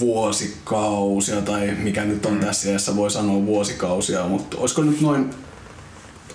vuosikausia, 0.00 1.42
tai 1.42 1.76
mikä 1.78 2.04
nyt 2.04 2.26
on 2.26 2.34
mm. 2.34 2.40
tässä 2.40 2.70
iässä, 2.70 2.96
voi 2.96 3.10
sanoa 3.10 3.46
vuosikausia, 3.46 4.24
mutta 4.24 4.58
olisiko 4.58 4.82
nyt 4.82 5.00
noin 5.00 5.30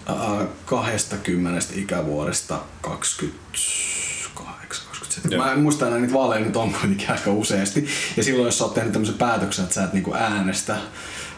ää, 0.05 0.45
20 0.65 1.65
ikävuodesta 1.75 2.59
28, 2.81 4.87
27. 4.87 5.31
Joo. 5.31 5.45
Mä 5.45 5.51
en 5.51 5.59
muista 5.59 5.87
enää 5.87 5.99
niitä 5.99 6.13
vaaleja 6.13 6.45
nyt 6.45 6.55
on 6.55 6.73
kuitenkin 6.73 7.11
aika 7.11 7.31
useasti. 7.31 7.87
Ja 8.17 8.23
silloin, 8.23 8.45
jos 8.45 8.57
sä 8.57 8.63
oot 8.63 8.73
tehnyt 8.73 8.93
tämmöisen 8.93 9.17
päätöksen, 9.17 9.63
että 9.63 9.75
sä 9.75 9.83
et 9.83 9.93
niinku 9.93 10.13
äänestä, 10.13 10.77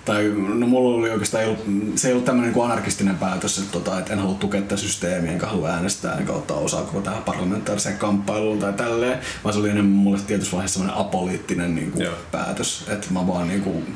tai 0.07 0.33
no 0.53 0.67
mulla 0.67 0.97
oli 0.97 1.09
oikeastaan, 1.09 1.43
ei 1.43 1.49
ollut, 1.49 1.65
se 1.95 2.07
ei 2.07 2.13
ollut 2.13 2.25
tämmöinen 2.25 2.53
niin 2.53 2.65
anarkistinen 2.65 3.17
päätös, 3.17 3.57
että, 3.57 3.71
tota, 3.71 3.99
että 3.99 4.13
en 4.13 4.19
halua 4.19 4.35
tukea 4.35 4.61
tätä 4.61 4.77
systeemiä, 4.77 5.31
enkä 5.31 5.45
halua 5.45 5.69
äänestää, 5.69 6.17
enkä 6.17 6.33
ottaa 6.33 6.57
osaa 6.57 6.81
koko 6.81 7.01
tähän 7.01 7.23
parlamentaariseen 7.23 7.97
kamppailuun 7.97 8.59
tai 8.59 8.73
tälleen, 8.73 9.19
vaan 9.43 9.53
se 9.53 9.59
oli 9.59 9.69
enemmän 9.69 9.91
mulle 9.91 10.19
tietyssä 10.27 10.51
vaiheessa 10.51 10.79
semmoinen 10.79 11.01
apoliittinen 11.01 11.75
niin 11.75 11.91
kuin, 11.91 12.03
Joo. 12.03 12.13
päätös, 12.31 12.85
että 12.87 13.07
mä 13.09 13.27
vaan 13.27 13.47
niin 13.47 13.61
kuin, 13.61 13.95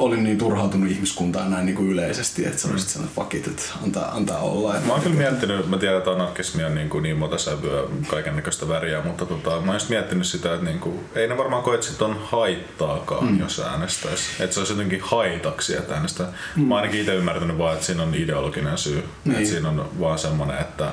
olin 0.00 0.24
niin 0.24 0.38
turhautunut 0.38 0.90
ihmiskuntaan 0.90 1.50
näin 1.50 1.66
niin 1.66 1.76
kuin 1.76 1.90
yleisesti, 1.90 2.46
että 2.46 2.58
sä 2.58 2.68
olisit 2.68 2.88
sellainen 2.88 3.14
fuck 3.14 3.34
it, 3.34 3.46
että 3.46 3.62
antaa, 3.84 4.10
antaa 4.16 4.38
olla. 4.38 4.74
Mä 4.86 4.92
oon 4.92 5.02
kyllä 5.02 5.16
miettinyt, 5.16 5.68
mä 5.68 5.78
tiedän, 5.78 5.98
että 5.98 6.10
anarkismi 6.10 6.64
on 6.64 6.74
niin, 6.74 6.88
kuin 6.88 7.02
niin 7.02 7.16
monta 7.16 7.38
sävyä, 7.38 7.82
kaiken 8.06 8.36
näköistä 8.36 8.68
väriä, 8.68 9.02
mutta 9.02 9.26
tota, 9.26 9.50
mä 9.50 9.56
oon 9.56 9.74
just 9.74 9.88
miettinyt 9.88 10.26
sitä, 10.26 10.54
että 10.54 10.66
niin 10.66 10.78
kuin, 10.78 11.00
ei 11.14 11.28
ne 11.28 11.36
varmaan 11.36 11.62
koe, 11.62 11.74
että 11.74 11.86
sit 11.86 12.02
on 12.02 12.20
haittaakaan, 12.24 13.24
mm. 13.24 13.40
jos 13.40 13.60
äänestäisi. 13.60 14.42
Että 14.42 14.54
se 14.54 14.60
olisi 14.60 14.72
jotenkin 14.72 15.00
haitaksi, 15.02 15.76
että 15.76 15.94
äänestää. 15.94 16.32
Mm. 16.56 16.62
Mä 16.62 16.74
oon 16.74 16.82
ainakin 16.82 17.00
itse 17.00 17.14
ymmärtänyt 17.14 17.58
vaan, 17.58 17.74
että 17.74 17.86
siinä 17.86 18.02
on 18.02 18.14
ideologinen 18.14 18.78
syy. 18.78 19.04
Niin. 19.24 19.36
Että 19.36 19.50
siinä 19.50 19.68
on 19.68 19.90
vaan 20.00 20.18
semmoinen, 20.18 20.58
että 20.58 20.92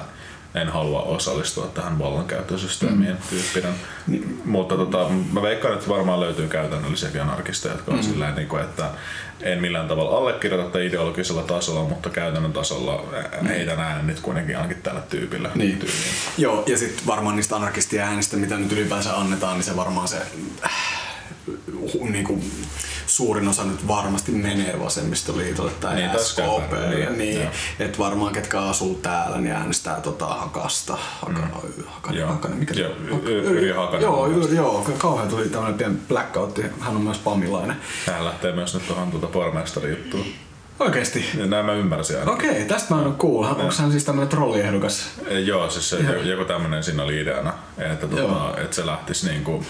en 0.62 0.70
halua 0.70 1.02
osallistua 1.02 1.68
tähän 1.68 2.00
vallankäyttösysteemiin 2.00 3.12
mm. 3.12 3.18
tyyppinen. 3.30 3.74
Niin. 4.08 4.42
Mutta 4.46 4.76
tota, 4.78 5.10
mä 5.34 5.42
veikkaan, 5.42 5.74
että 5.74 5.90
varmaan 5.90 6.20
löytyy 6.20 6.48
käytännöllisiäkin 6.48 7.22
anarkisteja, 7.22 7.74
jotka 7.74 7.92
on 7.92 7.98
mm. 7.98 8.04
silleen, 8.04 8.36
niin 8.36 8.48
kuin, 8.48 8.64
että 8.64 8.90
en 9.42 9.62
millään 9.62 9.88
tavalla 9.88 10.18
allekirjoita 10.18 10.70
tätä 10.70 10.84
ideologisella 10.84 11.44
tasolla, 11.44 11.90
mutta 11.90 12.10
käytännön 12.10 12.54
tasolla 12.54 13.04
mm. 13.42 13.48
heitän 13.48 13.80
äänen 13.80 14.08
nyt 14.08 14.20
kuitenkin 14.20 14.58
ainakin 14.58 14.82
tällä 14.82 15.02
tyypillä. 15.02 15.50
Niin. 15.56 15.80
Joo, 16.38 16.64
ja 16.68 16.78
sitten 16.78 17.08
varmaan 17.08 17.36
niistä 17.36 17.56
anarkistia 17.56 18.06
äänistä, 18.06 18.38
mitä 18.38 18.58
nyt 18.58 18.72
ylipäänsä 18.72 19.18
annetaan, 19.18 19.54
niin 19.54 19.64
se 19.64 19.76
varmaan 19.76 20.08
se 20.08 20.18
äh, 20.66 21.07
niin 22.10 22.24
kuin, 22.24 22.52
suurin 23.08 23.48
osa 23.48 23.64
nyt 23.64 23.88
varmasti 23.88 24.32
menee 24.32 24.80
vasemmistoliitolle 24.80 25.72
tai 25.72 25.96
niin, 25.96 26.10
SKP. 26.20 26.72
Niin, 26.90 27.18
niin, 27.18 27.50
että 27.80 27.98
varmaan 27.98 28.34
ketkä 28.34 28.60
asuu 28.60 28.96
täällä, 28.96 29.38
niin 29.38 29.56
äänestää 29.56 30.02
tota 30.02 30.26
Hakasta. 30.26 30.98
Haka, 31.22 31.42
mm. 31.42 31.50
Hakanen, 31.88 32.20
joo. 32.20 32.30
Hakanen, 32.30 32.58
mikä 32.58 32.74
joo, 32.74 32.92
Yri 33.26 33.72
Hakanen. 33.72 34.02
Joo, 34.02 34.28
yri, 34.28 34.56
joo, 34.56 34.88
kauhean 34.98 35.28
tuli 35.28 35.50
tämmöinen 35.50 35.78
pieni 35.78 35.98
blackout. 36.08 36.60
Hän 36.80 36.96
on 36.96 37.02
myös 37.02 37.18
pamilainen. 37.18 37.78
Hän 38.08 38.26
lähtee 38.26 38.52
myös 38.52 38.74
nyt 38.74 38.88
tuohon 38.88 39.12
tuota 39.12 39.28
pormestari 39.28 39.90
juttuun. 39.90 40.26
Oikeesti? 40.80 41.26
Näin 41.46 41.66
mä 41.66 41.74
ymmärsin 41.74 42.20
aina. 42.20 42.32
Okei, 42.32 42.66
tästä 42.66 42.94
mä 42.94 43.02
en 43.02 43.08
ole 43.08 43.16
kuullut. 43.18 43.60
Onko 43.60 43.74
hän 43.78 43.92
siis 43.92 44.04
tämmönen 44.04 44.30
trolliehdokas? 44.30 45.10
Joo, 45.46 45.70
siis 45.70 45.90
se, 45.90 45.98
joku 46.24 46.46
tämmönen 46.46 46.84
siinä 46.84 47.04
oli 47.04 47.22
ideana, 47.22 47.54
että, 47.78 48.08
tuota, 48.08 48.58
että 48.58 48.76
se 48.76 48.86
lähtisi 48.86 49.30
niinku 49.30 49.64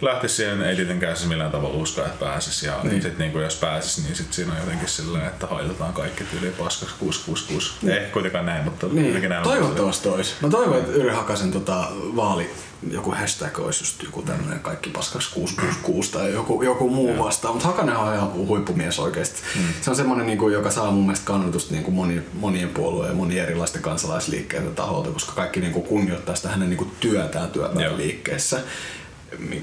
lähtisi 0.00 0.34
siihen, 0.34 0.62
ei 0.62 0.76
tietenkään 0.76 1.16
se 1.16 1.26
millään 1.26 1.50
tavalla 1.50 1.76
uskoa, 1.76 2.06
että 2.06 2.24
pääsisi. 2.24 2.66
Ja 2.66 2.80
niin. 2.82 3.02
sit 3.02 3.18
niin 3.18 3.32
kuin 3.32 3.44
jos 3.44 3.56
pääsisi, 3.56 4.02
niin 4.02 4.16
sit 4.16 4.32
siinä 4.32 4.52
on 4.52 4.58
jotenkin 4.58 4.88
silleen, 4.88 5.26
että 5.26 5.46
haitetaan 5.46 5.92
kaikki 5.92 6.24
tyyli 6.24 6.54
paskaksi 6.58 6.94
666. 6.98 7.72
Niin. 7.82 7.98
Ei 7.98 8.06
kuitenkaan 8.06 8.46
näin, 8.46 8.64
mutta 8.64 8.86
niin. 8.92 9.28
näin. 9.28 9.42
Toivottavasti 9.42 10.08
olisi. 10.08 10.34
Mä 10.42 10.48
toivon, 10.48 10.78
että 10.78 10.92
Yri 10.92 11.10
Hakasen 11.10 11.52
tota, 11.52 11.88
vaali 12.16 12.50
joku 12.90 13.10
hashtag 13.10 13.58
olisi 13.58 13.84
just 13.84 14.02
joku 14.02 14.22
tämmöinen 14.22 14.60
kaikki 14.60 14.90
paskaksi 14.90 15.34
666 15.34 16.12
tai 16.12 16.32
joku, 16.32 16.62
joku 16.62 16.90
muu 16.90 17.24
vastaan. 17.24 17.54
Mutta 17.54 17.68
Hakanen 17.68 17.96
on 17.96 18.14
ihan 18.14 18.32
huippumies 18.32 18.98
oikeasti. 18.98 19.42
Mm. 19.56 19.62
Se 19.80 19.90
on 19.90 19.96
semmoinen, 19.96 20.26
niin 20.26 20.38
kuin, 20.38 20.54
joka 20.54 20.70
saa 20.70 20.90
mun 20.90 21.02
mielestä 21.02 21.26
kannatusta 21.26 21.72
niin 21.72 21.84
kuin 21.84 21.94
moni, 21.94 22.22
monien 22.32 22.68
puolueen 22.68 23.10
ja 23.10 23.16
monien 23.16 23.44
erilaisten 23.44 23.82
kansalaisliikkeiden 23.82 24.74
taholta, 24.74 25.10
koska 25.10 25.32
kaikki 25.32 25.60
niin 25.60 25.72
kuin, 25.72 25.86
kunnioittaa 25.86 26.34
sitä 26.34 26.48
hänen 26.48 26.70
niin 26.70 26.78
kuin, 26.78 26.90
työtään 27.00 27.50
työpäivän 27.50 27.96
liikkeessä 27.96 28.60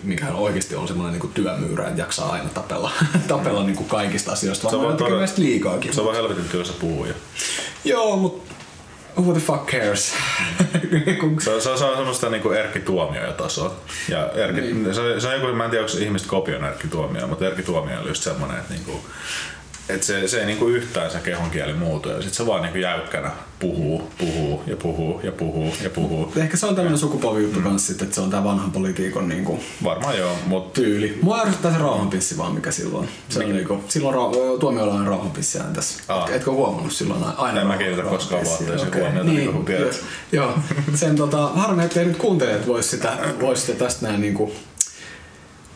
mikä 0.03 0.33
oikeasti 0.33 0.75
on 0.75 0.87
semmoinen 0.87 1.19
niin 1.19 1.33
työmyyrä, 1.33 1.87
että 1.87 2.01
jaksaa 2.01 2.31
aina 2.31 2.49
tapella, 2.49 2.91
tapella 3.27 3.63
niin 3.63 3.75
kuin 3.75 3.89
kaikista 3.89 4.31
asioista, 4.31 4.69
se 4.69 4.77
vaan 4.77 4.97
tekee 4.97 5.13
mielestä 5.13 5.41
liikaakin. 5.41 5.93
Se 5.93 6.01
on 6.01 6.05
vaan 6.05 6.17
helvetin 6.17 6.49
työssä 6.49 6.73
puhuja. 6.79 7.13
Joo, 7.85 8.15
mutta 8.17 8.53
who 9.17 9.33
the 9.33 9.41
fuck 9.41 9.65
cares? 9.65 10.13
se, 11.43 11.51
on, 11.51 11.61
se, 11.61 11.69
on, 11.69 11.77
se 11.77 11.85
on 11.85 11.97
semmoista 11.97 12.29
niinku 12.29 12.51
Erkki 12.51 12.79
Tuomioja 12.79 13.33
tasoa. 13.33 13.75
Ja 14.09 14.31
Erkki, 14.31 14.61
niin. 14.61 14.95
se, 14.95 15.19
se 15.19 15.27
on 15.27 15.33
joku, 15.33 15.55
mä 15.55 15.65
en 15.65 15.69
tiedä, 15.69 15.85
onko 15.85 15.97
ihmiset 15.97 16.27
kopioon 16.27 16.65
Erkki 16.65 16.87
Tuomioja, 16.87 17.27
mutta 17.27 17.47
Erkki 17.47 17.63
Tuomioja 17.63 17.99
on 17.99 18.07
just 18.07 18.23
semmoinen, 18.23 18.57
että 18.57 18.73
niinku, 18.73 19.05
et 19.89 20.03
se, 20.03 20.27
se 20.27 20.39
ei 20.39 20.45
niinku 20.45 20.67
yhtään 20.67 21.11
se 21.11 21.19
kehonkieli 21.19 21.73
muutu 21.73 22.09
ja 22.09 22.21
sit 22.21 22.33
se 22.33 22.45
vaan 22.45 22.61
niinku 22.61 22.77
jäykkänä 22.77 23.31
puhuu, 23.59 24.11
puhuu 24.17 24.63
ja 24.67 24.75
puhuu 24.75 25.21
ja 25.23 25.31
puhuu 25.31 25.73
ja 25.83 25.89
puhuu. 25.89 26.33
Ehkä 26.35 26.57
se 26.57 26.65
on 26.65 26.75
tämmöinen 26.75 26.99
sukupolvijuttu 26.99 27.59
mm. 27.59 27.65
kanssa 27.65 27.93
että 27.93 28.15
se 28.15 28.21
on 28.21 28.29
tää 28.29 28.43
vanhan 28.43 28.71
politiikon 28.71 29.29
niinku 29.29 29.59
Varmaan 29.83 30.17
joo, 30.17 30.35
mut... 30.45 30.73
tyyli. 30.73 31.19
Mua 31.21 31.41
ärsyttää 31.41 31.73
se 31.73 31.77
rauhanpissi 31.77 32.37
vaan 32.37 32.53
mikä 32.53 32.71
silloin. 32.71 33.09
Se 33.29 33.39
on 33.39 33.53
niinku, 33.53 33.83
silloin 33.87 34.15
ra- 34.15 34.59
tuomiolla 34.59 34.93
on 34.93 35.07
rauhanpissi 35.07 35.59
tässä. 35.73 36.03
Aa. 36.07 36.29
Etkö 36.29 36.51
huomannut 36.51 36.93
silloin 36.93 37.23
aina? 37.37 37.61
En 37.61 37.67
mä 37.67 37.77
kiinnitä 37.77 38.03
koskaan 38.03 38.45
vaatteisiin 38.45 38.87
okay. 38.87 39.01
huomiota, 39.01 39.29
niin, 39.29 39.53
niin 39.53 39.65
tiedät. 39.65 40.03
Joo, 40.31 40.59
sen 40.95 41.15
tota, 41.15 41.47
harmi, 41.47 41.83
ettei 41.83 42.05
nyt 42.05 42.17
kuuntelijat 42.17 42.67
vois 42.67 42.91
sitä, 42.91 43.17
vois 43.41 43.65
sitä 43.65 43.77
tästä 43.79 44.07
näin 44.07 44.21
niinku 44.21 44.51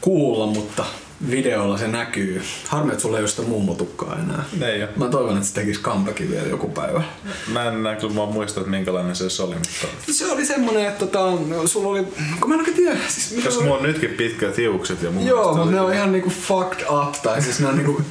kuulla, 0.02 0.46
mutta 0.46 0.86
videolla 1.32 1.78
se 1.78 1.88
näkyy. 1.88 2.42
Harmi, 2.68 2.92
että 2.92 3.02
sulla 3.02 3.18
ei 3.18 3.22
ole 3.22 3.30
sitä 3.30 3.42
mummotukkaa 3.42 4.16
enää. 4.16 4.44
Ei 4.62 4.84
ole. 4.84 4.90
Mä 4.96 5.08
toivon, 5.08 5.36
että 5.36 5.48
se 5.48 5.54
tekisi 5.54 5.82
comebackin 5.82 6.32
vielä 6.32 6.48
joku 6.48 6.68
päivä. 6.68 7.04
Mä 7.48 7.64
en 7.64 7.84
näe 7.84 7.96
kyllä, 7.96 8.14
mä 8.14 8.26
muista, 8.26 8.60
että 8.60 8.72
minkälainen 8.72 9.16
se 9.16 9.44
oli. 9.44 9.56
Mutta... 9.56 10.14
Se 10.14 10.32
oli 10.32 10.46
semmonen, 10.46 10.86
että 10.86 11.06
tota, 11.06 11.38
sulla 11.66 11.90
oli, 11.90 12.04
kun 12.40 12.50
mä 12.50 12.54
en 12.54 12.60
oikein 12.60 12.78
tiedä. 12.78 12.98
Siis, 13.08 13.44
Koska 13.44 13.60
oli... 13.60 13.64
mulla 13.64 13.78
on 13.78 13.84
nytkin 13.84 14.10
pitkät 14.10 14.58
hiukset 14.58 15.04
ja 15.04 15.12
mun 15.12 15.26
Joo, 15.26 15.56
mutta 15.56 15.72
ne 15.72 15.82
on 15.82 15.94
ihan 15.94 16.12
niinku 16.12 16.30
fucked 16.30 16.86
up, 16.90 17.14
tai 17.24 17.42
siis 17.42 17.60
ne 17.60 17.68
on 17.68 17.76
niinku 17.76 18.02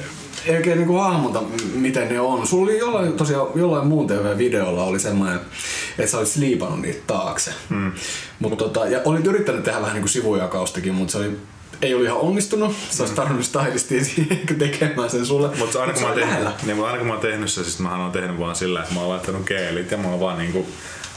ei 0.45 0.55
oikein 0.55 0.77
niinku 0.77 0.95
hahmota, 0.95 1.43
miten 1.73 2.09
ne 2.09 2.19
on. 2.19 2.47
Sulla 2.47 2.63
oli 2.63 2.77
jollain, 2.77 3.13
tosiaan, 3.13 3.47
jollain 3.55 3.87
muun 3.87 4.07
TV-videolla 4.07 4.83
oli 4.83 4.99
semmoinen, 4.99 5.39
että 5.99 6.11
sä 6.11 6.17
olisit 6.17 6.35
liipannut 6.35 6.81
niitä 6.81 6.99
taakse. 7.07 7.51
Hmm. 7.69 7.91
Mut, 8.39 8.57
tota, 8.57 8.87
ja 8.87 9.01
olit 9.05 9.27
yrittänyt 9.27 9.63
tehdä 9.63 9.81
vähän 9.81 9.93
niinku 9.93 10.07
sivujakaustakin, 10.07 10.93
mutta 10.93 11.11
se 11.11 11.17
oli 11.17 11.37
ei 11.81 11.93
ollut 11.93 12.07
ihan 12.07 12.19
onnistunut. 12.19 12.75
Se 12.89 13.03
olisi 13.03 13.15
tarvinnut 13.15 13.45
stylistia 13.45 14.25
tekemään 14.59 15.09
sen 15.09 15.25
sulle. 15.25 15.49
Mutta 15.57 15.81
aina, 15.81 15.93
kun 15.93 16.03
mä 16.03 16.15
tehnyt, 16.15 16.65
niin, 16.65 16.85
aina 16.85 16.97
kun 16.97 17.07
mä 17.07 17.13
oon 17.13 17.21
tehnyt 17.21 17.51
se, 17.51 17.63
siis 17.63 17.79
mä 17.79 18.03
oon 18.03 18.11
tehnyt 18.11 18.39
vaan 18.39 18.55
sillä, 18.55 18.81
että 18.81 18.93
mä 18.93 18.99
oon 18.99 19.09
laittanut 19.09 19.45
keelit 19.45 19.91
ja 19.91 19.97
mä 19.97 20.07
oon 20.07 20.19
vaan 20.19 20.37
niinku 20.37 20.67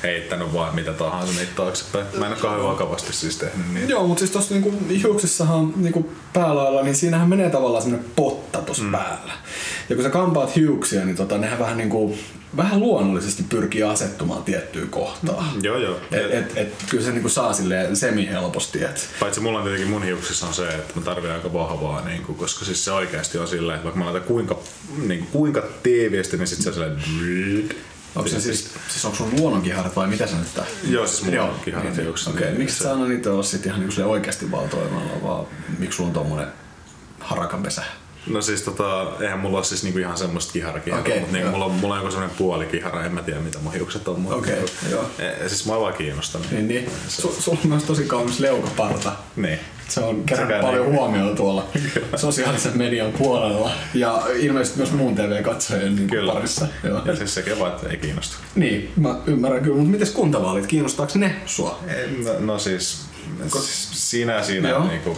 heittänyt 0.03 0.53
vaan 0.53 0.75
mitä 0.75 0.93
tahansa 0.93 1.41
niitä 1.41 1.53
taaksepäin. 1.57 2.07
Mä 2.19 2.27
en 2.27 2.33
ole 2.33 2.41
kauhean 2.41 2.65
vakavasti 2.65 3.13
siis 3.13 3.37
tehnyt 3.37 3.75
niitä. 3.75 3.91
Joo, 3.91 4.07
mutta 4.07 4.19
siis 4.19 4.31
tossa 4.31 4.55
niinku 4.55 4.75
hiuksissahan 5.03 5.73
niinku 5.77 6.13
päälailla, 6.33 6.83
niin 6.83 6.97
siinähän 6.97 7.29
menee 7.29 7.51
tavallaan 7.51 7.83
semmonen 7.83 8.07
potta 8.17 8.59
tossa 8.59 8.83
mm. 8.83 8.93
päällä. 8.93 9.33
Ja 9.89 9.97
kun 9.97 10.05
sä 10.05 10.11
kampaat 10.11 10.57
hiuksia, 10.57 11.05
niin 11.05 11.17
tota, 11.17 11.39
nehän 11.39 11.59
vähän 11.59 11.77
niinku 11.77 12.19
vähän 12.57 12.81
luonnollisesti 12.81 13.43
pyrkii 13.43 13.83
asettumaan 13.83 14.45
tiettyyn 14.45 14.89
kohtaan. 14.89 15.55
Mm, 15.55 15.65
joo, 15.65 15.79
joo. 15.79 16.01
Et, 16.11 16.35
et, 16.35 16.57
et, 16.57 16.75
kyllä 16.91 17.05
se 17.05 17.13
niinku 17.13 17.29
saa 17.29 17.53
silleen 17.53 17.97
semi-helposti. 17.97 18.85
Et. 18.85 19.09
Paitsi 19.21 19.41
mulla 19.41 19.59
on 19.59 19.65
tietenkin 19.65 19.91
mun 19.91 20.03
hiuksissa 20.03 20.47
on 20.47 20.55
se, 20.55 20.69
että 20.69 20.93
mä 20.95 21.03
tarvitsen 21.03 21.35
aika 21.35 21.53
vahvaa, 21.53 22.05
niin 22.05 22.23
kuin, 22.23 22.39
koska 22.39 22.65
siis 22.65 22.85
se 22.85 22.93
oikeasti 22.93 23.39
on 23.39 23.49
silleen, 23.49 23.77
että 23.77 23.85
vaikka 23.85 23.99
mä 23.99 24.05
laitan 24.05 24.23
kuinka, 24.23 24.59
niin 25.07 25.21
kuin, 25.21 25.31
kuinka 25.33 25.63
tiiviisti, 25.83 26.37
niin 26.37 26.47
sitten 26.47 26.75
se 26.75 26.81
on 26.81 26.97
silleen 26.99 27.69
Onko 28.17 28.29
se 28.29 28.41
siis, 28.41 28.71
siis 28.89 29.05
onko 29.05 29.17
sun 29.17 29.31
luonnonkiharat 29.39 29.97
vai 29.97 30.07
mitä 30.07 30.27
sä 30.27 30.37
nyt 30.37 30.55
tää? 30.55 30.65
Joo, 30.89 31.07
siis 31.07 31.23
mun 31.23 31.35
luonnonkiharat 31.35 31.97
niin, 31.97 32.09
Okei, 32.09 32.29
okay. 32.29 32.55
miksi 32.59 32.83
sä 32.83 32.93
anna 32.93 33.07
niitä 33.07 33.33
olla 33.33 33.43
sit 33.43 33.67
ihan 33.67 33.81
niinku 33.81 34.11
oikeasti 34.11 34.51
valtoimalla, 34.51 35.23
vaan 35.23 35.47
miksi 35.79 35.97
sulla 35.97 36.09
on 36.09 36.15
tommonen 36.15 36.47
harakanpesä? 37.21 37.83
No 38.27 38.43
siis 38.43 38.63
tota, 38.63 39.07
eihän 39.21 39.39
mulla 39.39 39.57
ole 39.57 39.65
siis 39.65 39.83
niinku 39.83 39.99
ihan 39.99 40.17
semmoista 40.17 40.53
kiharakiharaa, 40.53 41.05
okay, 41.05 41.21
mutta 41.21 41.33
niinku 41.33 41.51
mulla, 41.51 41.65
on, 41.65 41.73
mulla 41.73 41.95
on 41.95 42.01
joku 42.01 42.11
semmoinen 42.11 42.37
puolikihara, 42.39 43.05
en 43.05 43.13
mä 43.13 43.23
tiedä 43.23 43.41
mitä 43.41 43.59
mun 43.59 43.73
hiukset 43.73 44.09
on. 44.09 44.27
Okei, 44.31 44.59
okay, 44.59 44.91
joo. 44.91 45.11
E, 45.19 45.49
siis 45.49 45.67
mä 45.67 45.81
vaan 45.81 45.95
kiinnostan. 45.95 46.43
Niin, 46.51 46.69
niin. 46.69 46.91
Su, 47.09 47.37
sulla 47.39 47.59
on 47.65 47.71
myös 47.71 47.85
tosi 47.85 48.05
kaunis 48.05 48.41
leukaparta. 48.41 49.13
Niin. 49.37 49.59
Se 49.89 50.01
on 50.01 50.25
kerännyt 50.25 50.61
paljon 50.61 50.87
niin. 50.87 50.95
huomiota 50.95 51.37
tuolla 51.37 51.69
sosiaalisen 52.17 52.79
median 52.79 53.13
puolella 53.13 53.71
ja 53.95 54.23
ilmeisesti 54.35 54.79
myös 54.79 54.93
muun 54.93 55.15
TV-katsojien 55.15 55.97
niin 55.97 56.09
kyllä. 56.09 56.33
parissa. 56.33 56.67
Joo. 56.85 57.03
Ja 57.05 57.17
siis 57.17 57.35
sekin 57.35 57.59
vaan, 57.59 57.73
että 57.73 57.89
ei 57.89 57.97
kiinnosta. 57.97 58.37
Niin, 58.55 58.93
mä 58.97 59.17
ymmärrän 59.27 59.63
kyllä, 59.63 59.77
mutta 59.77 59.91
miten 59.91 60.13
kuntavaalit, 60.15 60.67
kiinnostaako 60.67 61.13
ne 61.17 61.37
sua? 61.47 61.81
No, 62.25 62.33
no 62.41 62.59
siis, 62.59 63.05
siinä 63.93 64.33
ja 64.33 64.43
siinä. 64.43 64.69
Joo. 64.69 64.89
Niin 64.89 65.01
kuin, 65.01 65.17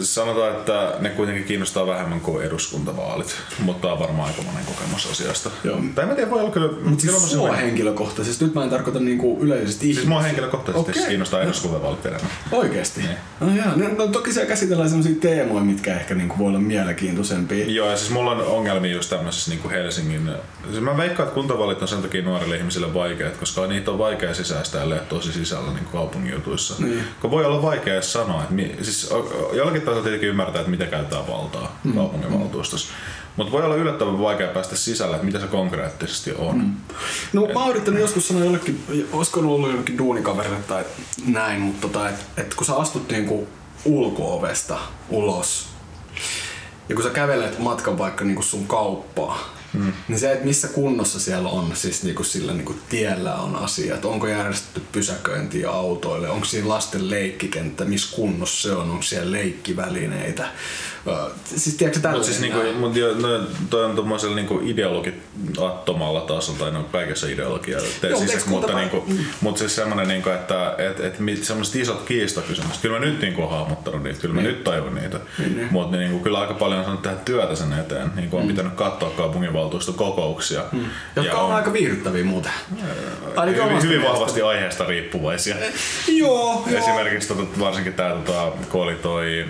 Sanotaan, 0.00 0.50
että 0.50 0.94
ne 1.00 1.08
kuitenkin 1.08 1.44
kiinnostaa 1.44 1.86
vähemmän 1.86 2.20
kuin 2.20 2.44
eduskuntavaalit, 2.44 3.36
mutta 3.58 3.92
on 3.92 3.98
varmaan 3.98 4.28
aika 4.28 4.42
monen 4.42 4.64
kokemus 4.64 5.10
asiasta. 5.10 5.50
Joo. 5.64 5.78
Tai 5.94 6.06
mä 6.06 6.14
tiedä, 6.14 6.30
voi 6.30 6.40
olla 6.40 6.50
kyllä... 6.50 6.72
Mutta 6.82 7.02
siis 7.02 7.30
sua 7.30 7.52
henkilökohtaisesti, 7.52 8.44
nyt 8.44 8.54
mä 8.54 8.64
en 8.64 8.70
tarkoita 8.70 9.00
niinku 9.00 9.38
yleisesti 9.40 9.86
ihmistä. 9.86 10.00
Siis 10.00 10.08
mua 10.08 10.22
henkilökohtaisesti 10.22 10.90
okay. 10.90 11.08
kiinnostaa 11.08 11.42
eduskuntavaalit 11.42 12.06
enemmän. 12.06 12.30
Oikeesti? 12.52 13.00
Niin. 13.00 13.16
No, 13.40 13.56
jaa. 13.56 13.76
No, 13.76 13.88
no, 13.96 14.06
toki 14.06 14.32
siellä 14.32 14.48
käsitellään 14.48 14.88
sellaisia 14.88 15.20
teemoja, 15.20 15.64
mitkä 15.64 15.94
ehkä 15.94 16.14
niinku 16.14 16.38
voi 16.38 16.48
olla 16.48 16.58
mielenkiintoisempia. 16.58 17.64
Joo, 17.66 17.90
ja 17.90 17.96
siis 17.96 18.10
mulla 18.10 18.30
on 18.30 18.42
ongelmia 18.42 18.94
just 18.94 19.10
tämmöisessä 19.10 19.50
niinku 19.50 19.68
Helsingin... 19.68 20.30
Siis 20.70 20.80
mä 20.80 20.96
veikkaan, 20.96 21.26
että 21.26 21.34
kuntavaalit 21.34 21.82
on 21.82 21.88
sen 21.88 22.02
takia 22.02 22.22
nuorille 22.22 22.56
ihmisille 22.56 22.94
vaikeat, 22.94 23.36
koska 23.36 23.66
niitä 23.66 23.90
on 23.90 23.98
vaikea 23.98 24.34
sisäistää 24.34 24.84
ja 24.84 24.96
tosi 24.96 25.32
sisällä 25.32 25.72
niin 25.72 25.84
kaupungin 25.92 26.32
jutuissa. 26.32 26.74
Niin. 26.78 27.04
Kun 27.20 27.30
voi 27.30 27.44
olla 27.44 27.62
vaikea 27.62 28.02
sanoa, 28.02 28.42
että 28.42 28.84
siis 28.84 29.10
jollakin 29.52 29.77
tasolla 29.80 30.02
tietenkin 30.02 30.28
ymmärtää, 30.28 30.60
että 30.60 30.70
mitä 30.70 30.86
käytetään 30.86 31.28
valtaa 31.28 31.80
mm. 31.84 31.94
kaupunginvaltuustossa. 31.94 32.92
Mutta 33.36 33.52
voi 33.52 33.62
olla 33.62 33.74
yllättävän 33.74 34.20
vaikea 34.20 34.48
päästä 34.48 34.76
sisälle, 34.76 35.16
että 35.16 35.26
mitä 35.26 35.40
se 35.40 35.46
konkreettisesti 35.46 36.32
on. 36.32 36.58
Mm. 36.58 36.74
No 37.32 37.46
Et, 37.46 37.54
mä 37.54 37.60
oon 37.60 37.70
yrittänyt 37.70 38.00
joskus 38.00 38.28
sanoa 38.28 38.44
jollekin, 38.44 38.84
olisiko 39.12 39.40
ollut 39.40 39.70
jollekin 39.70 39.98
duunikaverille 39.98 40.58
tai 40.68 40.84
näin, 41.26 41.60
mutta 41.60 41.88
tota, 41.88 42.08
että 42.08 42.24
et 42.36 42.54
kun 42.54 42.66
sä 42.66 42.76
astut 42.76 43.10
niinku 43.10 43.48
ulko-ovesta 43.84 44.78
ulos, 45.08 45.68
ja 46.88 46.94
kun 46.94 47.04
sä 47.04 47.10
kävelet 47.10 47.58
matkan 47.58 47.98
vaikka 47.98 48.24
niinku 48.24 48.42
sun 48.42 48.66
kauppaa, 48.66 49.57
mm. 49.72 49.92
niin 50.08 50.18
se, 50.18 50.32
että 50.32 50.44
missä 50.44 50.68
kunnossa 50.68 51.20
siellä 51.20 51.48
on, 51.48 51.76
siis 51.76 52.02
niinku 52.02 52.24
sillä 52.24 52.52
niinku 52.52 52.74
tiellä 52.88 53.34
on 53.34 53.56
asia, 53.56 53.94
että 53.94 54.08
onko 54.08 54.26
järjestetty 54.26 54.82
pysäköintiä 54.92 55.70
autoille, 55.70 56.30
onko 56.30 56.44
siinä 56.44 56.68
lasten 56.68 57.10
leikkikenttä, 57.10 57.84
missä 57.84 58.16
kunnossa 58.16 58.68
se 58.68 58.74
on, 58.74 58.90
onko 58.90 59.02
siellä 59.02 59.32
leikkivälineitä. 59.32 60.48
Siis 61.44 61.74
tiedätkö 61.76 62.00
tällä 62.00 62.16
Mutta 62.16 62.32
siis 62.32 62.40
niinku, 62.40 62.58
mut 62.78 62.96
jo, 62.96 63.14
no, 63.14 63.28
toi 63.70 63.84
on 63.84 63.94
tuommoisella 63.94 64.36
niinku 64.36 64.60
ideologittomalla 64.64 66.20
tasolla, 66.20 66.58
tai 66.58 66.70
no 66.70 66.84
kaikessa 66.92 67.26
ideologia. 67.26 67.78
Te, 68.00 68.08
Joo, 68.08 68.18
siis, 68.18 68.46
mutta, 68.46 68.74
niinku, 68.74 69.04
mutta 69.40 69.58
siis 69.58 69.76
semmoinen, 69.76 70.08
niinku, 70.08 70.30
että 70.30 70.74
et, 70.78 71.00
et, 71.00 71.18
mit- 71.18 71.44
semmoiset 71.44 71.76
isot 71.76 72.02
kiistakysymykset, 72.02 72.82
kyllä 72.82 72.98
mä 72.98 73.06
nyt 73.06 73.20
niinku 73.20 73.42
oon 73.42 73.50
hahmottanut 73.50 74.02
niitä, 74.02 74.20
kyllä 74.20 74.34
mä 74.34 74.40
nyt 74.40 74.64
tajun 74.64 74.94
niitä. 74.94 75.20
Niin, 75.38 75.56
niin. 75.56 75.68
Mutta 75.70 75.96
niinku, 75.96 76.18
kyllä 76.18 76.38
aika 76.38 76.54
paljon 76.54 76.78
on 76.78 76.84
saanut 76.84 77.02
tehdä 77.02 77.16
työtä 77.24 77.54
sen 77.56 77.72
eteen. 77.72 78.10
Niinku, 78.14 78.36
on 78.36 78.46
pitänyt 78.46 78.72
katsoa 78.72 79.10
kaupunginvaltuuston 79.10 79.94
kokouksia. 79.94 80.62
Mm. 80.72 80.84
Jotka 81.16 81.40
on, 81.40 81.54
aika 81.54 81.72
viihdyttäviä 81.72 82.24
muuten. 82.24 82.52
Ainakin 83.36 83.64
hyvin, 83.64 83.82
hyvin 83.82 84.02
vahvasti 84.02 84.42
aiheesta 84.42 84.84
riippuvaisia. 84.84 85.56
Joo, 86.08 86.64
joo. 86.66 86.78
Esimerkiksi 86.78 87.28
tota, 87.28 87.42
varsinkin 87.60 87.92
tämä, 87.94 88.10
tota, 88.10 88.52
kun 88.70 88.82
oli 88.82 88.94
toi 88.94 89.46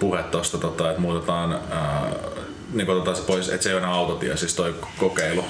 puhe 0.00 0.22
tosta, 0.22 0.58
tota, 0.58 0.90
että 0.90 1.02
muutetaan, 1.02 1.52
ää, 1.70 2.12
niin 2.72 2.90
otetaan 2.90 3.16
se 3.16 3.22
pois, 3.22 3.48
että 3.48 3.62
se 3.62 3.68
ei 3.68 3.74
ole 3.74 3.82
enää 3.82 3.94
autotie, 3.94 4.36
siis 4.36 4.54
toi 4.54 4.74
kokeilu. 4.98 5.44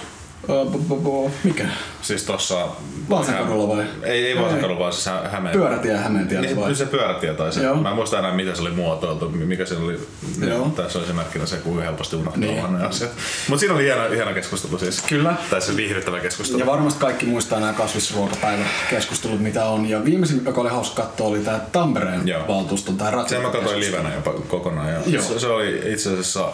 Mikä? 1.45 1.65
Siis 2.03 2.25
tossa... 2.25 2.69
Vaasankadulla 3.11 3.77
vai? 3.77 3.85
Ei, 4.03 4.27
ei 4.27 4.37
Vaasankadulla, 4.37 4.81
vaan 4.81 4.93
siis 4.93 5.07
Hä- 5.07 5.29
Hämeen. 5.33 5.53
Pyörätie 5.57 5.97
Hämeentiellä 5.97 6.47
Niin, 6.47 6.61
vai? 6.61 6.75
se 6.75 6.87
pyörätie 6.87 7.35
tai 7.35 7.53
se. 7.53 7.63
Joo. 7.63 7.77
Mä 7.77 7.89
en 7.89 7.95
muista 7.95 8.19
enää, 8.19 8.35
miten 8.35 8.57
se 8.57 8.63
oli 8.63 8.71
muotoiltu, 8.71 9.29
mikä 9.29 9.65
se 9.67 9.77
oli. 9.77 10.01
Joo. 10.49 10.69
Tässä 10.77 10.99
on 10.99 11.05
esimerkkinä 11.05 11.47
se, 11.47 11.57
kuinka 11.57 11.83
helposti 11.83 12.17
unohtaa 12.17 12.41
Niin. 12.41 12.79
ne 12.79 12.85
asiat. 12.87 13.11
Mutta 13.49 13.61
siinä 13.61 13.75
oli 13.75 13.83
hieno, 13.85 14.11
hieno 14.11 14.35
keskustelu 14.35 14.79
siis. 14.79 15.03
Kyllä. 15.03 15.35
Tai 15.51 15.61
se 15.63 15.77
viihdyttävä 15.77 16.21
keskustelu. 16.21 16.59
Ja 16.61 16.67
varmasti 16.67 17.01
kaikki 17.01 17.27
muistaa 17.27 17.61
nämä 17.61 17.73
kasvisruokapäiväkeskustelut, 17.73 19.41
mitä 19.41 19.65
on. 19.65 19.87
Ja 19.89 20.05
viimeisin, 20.05 20.43
joka 20.45 20.61
oli 20.61 20.71
hauska 20.71 21.03
katsoa, 21.03 21.27
oli 21.27 21.39
tämä 21.39 21.61
Tampereen 21.73 22.29
Joo. 22.29 22.49
valtuuston 22.49 22.97
tai 22.97 23.29
Sen 23.29 23.43
mä 23.43 23.51
katsoin 23.51 23.81
livenä 23.81 24.15
jopa 24.15 24.33
kokonaan. 24.49 24.89
Ja 24.89 25.01
Joo. 25.07 25.23
se, 25.23 25.39
se, 25.39 25.47
oli 25.47 25.83
itse 25.93 26.11
asiassa... 26.13 26.49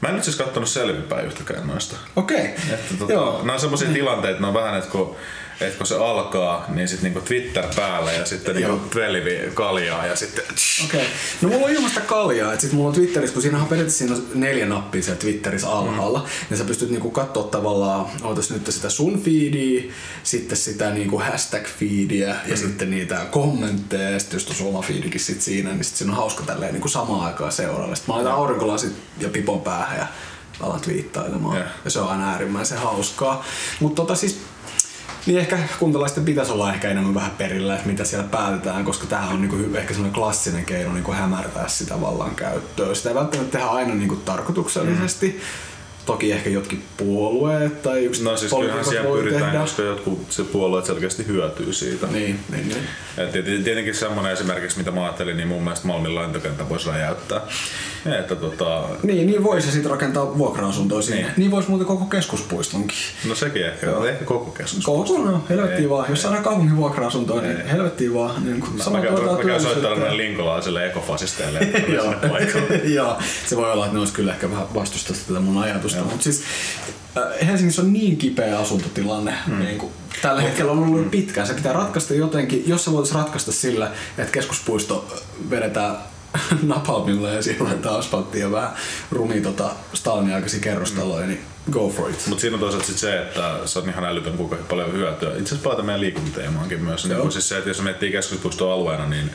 Mä 0.00 0.08
en 0.08 0.14
nyt 0.14 0.24
siis 0.24 0.36
kattonut 0.36 0.68
selvinpäin 0.68 1.26
yhtäkään 1.26 1.66
noista. 1.66 1.96
Okei. 2.16 2.44
Että 2.46 2.94
tota, 2.98 3.12
Joo. 3.12 3.38
nämä 3.38 3.52
on 3.52 3.60
semmoisia 3.60 3.88
tilanteita, 3.88 4.40
ne 4.40 4.46
on 4.46 4.54
vähän, 4.54 4.78
että 4.78 4.90
kun, 4.90 5.16
että 5.60 5.78
kun 5.78 5.86
se 5.86 5.96
alkaa, 5.96 6.64
niin 6.68 6.88
sitten 6.88 7.04
niinku 7.04 7.28
Twitter 7.28 7.64
päällä 7.76 8.12
ja 8.12 8.24
sitten 8.24 8.60
Joo. 8.60 8.70
niinku 8.72 8.88
Twelve 8.88 9.50
kaljaa 9.54 10.06
ja 10.06 10.16
sitten... 10.16 10.44
Okei. 10.84 11.00
Okay. 11.00 11.12
No 11.42 11.48
mulla 11.48 11.66
on 11.66 11.72
ilmasta 11.72 12.00
kaljaa, 12.00 12.52
että 12.52 12.62
sit 12.62 12.72
mulla 12.72 12.88
on 12.88 12.94
Twitterissä, 12.94 13.32
kun 13.32 13.42
siinä 13.42 13.58
on 13.58 13.66
periaatteessa 13.66 13.98
siinä 13.98 14.14
on 14.14 14.26
neljä 14.34 14.66
nappia 14.66 15.02
siellä 15.02 15.20
Twitterissä 15.20 15.68
alhaalla, 15.68 16.18
mm. 16.18 16.26
niin 16.50 16.58
sä 16.58 16.64
pystyt 16.64 16.90
niinku 16.90 17.10
katsoa 17.10 17.42
tavallaan, 17.44 18.06
ootas 18.22 18.50
nyt 18.50 18.66
sitä 18.70 18.90
sun 18.90 19.22
feedia, 19.22 19.92
sitten 20.22 20.58
sitä 20.58 20.90
niinku 20.90 21.18
hashtag 21.18 21.66
feedia 21.78 22.28
ja 22.28 22.36
Mm. 22.48 22.56
sitten 22.56 22.90
niitä 22.90 23.26
kommentteja 23.30 24.10
ja 24.10 24.18
sitten 24.18 24.36
just 24.36 24.56
sun 24.56 24.66
oma 24.66 24.82
feedikin 24.82 25.20
sit 25.20 25.42
siinä, 25.42 25.70
niin 25.72 25.84
sit 25.84 25.96
siinä 25.96 26.12
on 26.12 26.16
hauska 26.16 26.42
tälleen 26.44 26.72
niinku 26.72 26.88
samaan 26.88 27.26
aikaan 27.26 27.52
seurailla. 27.52 27.94
Sitten 27.94 28.14
mä 28.14 28.16
laitan 28.16 28.34
aurinkolasit 28.34 28.92
ja 29.20 29.28
pipon 29.28 29.60
päähän 29.60 29.98
ja 29.98 30.06
alan 30.60 30.80
twiittailemaan. 30.80 31.56
Joo. 31.56 31.66
Ja 31.84 31.90
se 31.90 32.00
on 32.00 32.08
aina 32.08 32.30
äärimmäisen 32.30 32.78
hauskaa. 32.78 33.44
Mutta 33.80 34.02
tota 34.02 34.14
siis 34.14 34.38
niin 35.26 35.38
ehkä 35.38 35.58
kuntalaisten 35.78 36.24
pitäisi 36.24 36.52
olla 36.52 36.72
ehkä 36.74 36.88
enemmän 36.88 37.14
vähän 37.14 37.30
perillä, 37.30 37.74
että 37.74 37.86
mitä 37.86 38.04
siellä 38.04 38.28
päätetään, 38.28 38.84
koska 38.84 39.06
tämä 39.06 39.28
on 39.28 39.40
niinku 39.40 39.56
ehkä 39.74 39.94
semmoinen 39.94 40.14
klassinen 40.14 40.64
keino 40.64 40.92
niinku 40.92 41.12
hämärtää 41.12 41.68
sitä 41.68 42.00
vallankäyttöä. 42.00 42.94
Sitä 42.94 43.08
ei 43.08 43.14
välttämättä 43.14 43.52
tehdä 43.52 43.66
aina 43.66 43.94
niinku 43.94 44.16
tarkoituksellisesti. 44.16 45.28
Mm. 45.28 45.40
Toki 46.06 46.32
ehkä 46.32 46.50
jotkin 46.50 46.84
puolueet 46.96 47.82
tai 47.82 48.04
yksi 48.04 48.24
No 48.24 48.36
siis 48.36 48.52
kyllähän 48.54 48.84
siihen 48.84 49.06
pyritään, 49.06 49.60
koska 49.60 49.82
jotkut 49.82 50.26
se 50.32 50.44
puolueet 50.44 50.86
selkeästi 50.86 51.26
hyötyy 51.26 51.72
siitä. 51.72 52.06
Niin, 52.06 52.40
niin, 52.52 52.68
niin. 52.68 52.82
Et 53.16 53.32
tiet- 53.32 53.64
tietenkin 53.64 53.94
semmoinen 53.94 54.32
esimerkiksi, 54.32 54.78
mitä 54.78 54.90
mä 54.90 55.02
ajattelin, 55.02 55.36
niin 55.36 55.48
mun 55.48 55.62
mielestä 55.62 55.86
Malmin 55.86 56.14
lentokenttä 56.14 56.68
voisi 56.68 56.88
räjäyttää. 56.88 57.40
Että 58.14 58.36
tota, 58.36 58.82
Niin, 59.02 59.26
niin 59.26 59.44
voisi 59.44 59.72
sitten 59.72 59.90
rakentaa 59.90 60.38
vuokra-asuntoja 60.38 61.02
sinne. 61.02 61.22
Niin. 61.22 61.32
Niin. 61.36 61.50
voisi 61.50 61.68
muuten 61.68 61.86
koko 61.86 62.04
keskuspuistonkin. 62.04 62.98
no 63.28 63.34
sekin 63.34 63.66
ehkä, 63.66 63.86
Joo. 63.86 64.06
ehkä 64.06 64.24
koko 64.24 64.50
keskus. 64.50 64.84
Koko, 64.84 65.18
no, 65.18 65.44
helvettiin 65.48 65.82
Ei. 65.82 65.90
vaan. 65.90 66.06
Jos 66.10 66.22
saadaan 66.22 66.44
kaupungin 66.44 66.76
vuokra-asuntoa, 66.76 67.40
niin 67.42 67.66
helvettiin 67.66 68.14
vaan. 68.14 68.44
Niin, 68.44 68.60
kun 68.60 68.78
sama 68.78 68.98
mä, 68.98 69.04
käyn, 69.04 69.52
mä 69.52 69.58
soittamaan 69.58 70.16
linkolaisille 70.16 70.86
ekofasisteille, 70.86 71.58
Joo. 72.94 73.16
se 73.46 73.56
voi 73.56 73.72
olla, 73.72 73.84
että 73.84 73.94
ne 73.94 74.00
olisi 74.00 74.12
kyllä 74.12 74.32
ehkä 74.32 74.50
vähän 74.50 74.74
vastustaisi 74.74 75.22
tätä 75.28 75.40
mun 75.40 75.62
ajatusta. 75.62 76.02
Mutta 76.02 76.22
siis 76.22 76.42
äh, 77.16 77.46
Helsingissä 77.46 77.82
on 77.82 77.92
niin 77.92 78.16
kipeä 78.16 78.58
asuntotilanne. 78.58 79.34
Mm. 79.46 79.58
Niin 79.58 79.78
kuin, 79.78 79.92
tällä 80.22 80.40
hetkellä 80.40 80.72
on 80.72 80.78
ollut 80.78 81.10
pitkään. 81.10 81.46
Se 81.46 81.54
pitää 81.54 81.72
ratkaista 81.72 82.14
jotenkin, 82.14 82.64
jos 82.66 82.84
se 82.84 82.92
voitaisiin 82.92 83.20
ratkaista 83.20 83.52
sillä, 83.52 83.90
että 84.18 84.32
keskuspuisto 84.32 85.08
vedetään 85.50 85.96
napalmilla 86.62 87.30
ja 87.30 87.42
siellä 87.42 87.64
laitetaan 87.64 87.98
asfalttia 87.98 88.40
ja 88.40 88.52
vähän 88.52 88.70
rumi 89.10 89.40
tota 89.40 89.70
Stalinin 89.94 90.34
aikaisia 90.34 90.60
kerrostaloja, 90.60 91.26
niin 91.26 91.40
go 91.70 91.88
for 91.88 92.10
it. 92.10 92.26
Mutta 92.26 92.40
siinä 92.40 92.54
on 92.54 92.60
toisaalta 92.60 92.86
sit 92.86 92.98
se, 92.98 93.22
että 93.22 93.60
se 93.64 93.78
on 93.78 93.88
ihan 93.88 94.04
älytön 94.04 94.36
kuinka 94.36 94.56
paljon 94.56 94.92
hyötyä. 94.92 95.28
Itse 95.28 95.42
asiassa 95.42 95.62
palataan 95.62 95.86
meidän 95.86 96.00
liikuntateemaankin 96.00 96.82
myös. 96.82 97.04
Niin 97.04 97.12
Joo. 97.12 97.22
kun 97.22 97.32
siis 97.32 97.48
se, 97.48 97.58
että 97.58 97.70
jos 97.70 97.82
miettii 97.82 98.12
keskuspuiston 98.12 98.72
alueena, 98.72 99.08
niin 99.08 99.30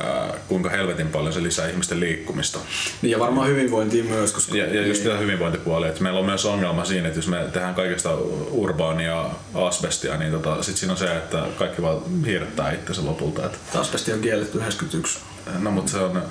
äh, 0.00 0.40
kuinka 0.48 0.70
helvetin 0.70 1.08
paljon 1.08 1.32
se 1.32 1.42
lisää 1.42 1.68
ihmisten 1.68 2.00
liikkumista. 2.00 2.58
Niin 3.02 3.10
ja 3.10 3.18
varmaan 3.18 3.48
hyvinvointia 3.48 4.04
myös, 4.04 4.32
koska... 4.32 4.56
Ja, 4.56 4.74
ja 4.74 4.86
just 4.86 5.04
tämä 5.04 5.18
hyvinvointipuoli, 5.18 5.88
että 5.88 6.02
meillä 6.02 6.20
on 6.20 6.26
myös 6.26 6.44
ongelma 6.44 6.84
siinä, 6.84 7.08
että 7.08 7.18
jos 7.18 7.28
me 7.28 7.44
tehdään 7.52 7.74
kaikesta 7.74 8.14
urbaania 8.50 9.24
asbestia, 9.54 10.16
niin 10.16 10.32
tota, 10.32 10.62
sit 10.62 10.76
siinä 10.76 10.92
on 10.92 10.98
se, 10.98 11.16
että 11.16 11.46
kaikki 11.58 11.82
vaan 11.82 12.24
hiirtää 12.26 12.72
itsensä 12.72 13.04
lopulta. 13.04 13.46
Että, 13.46 13.80
Asbesti 13.80 14.12
on 14.12 14.20
kielletty 14.20 14.58
91. 14.58 15.18
no 15.58 15.70
mutta 15.70 15.92
se 15.92 15.98
on 15.98 16.22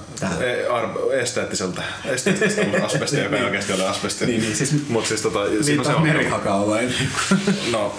e- 0.41 0.67
ar- 0.67 1.13
esteettiseltä, 1.21 1.83
esteettiseltä 2.05 2.85
asbestia, 2.85 3.23
joka 3.23 3.37
ei 3.37 3.43
oikeasti 3.43 3.73
ole 3.73 3.87
asbestia. 3.87 4.27
Niin, 4.27 4.41
niin, 4.41 4.55
siis 4.55 4.75
Mutta 4.89 5.07
siis 5.07 5.21
tota, 5.21 5.39
siinä 5.61 5.81
on 5.81 5.85
se 5.85 5.93
ongelma. 5.93 6.17
merihakaa 6.17 6.67
vai? 6.67 6.89
No, 7.71 7.95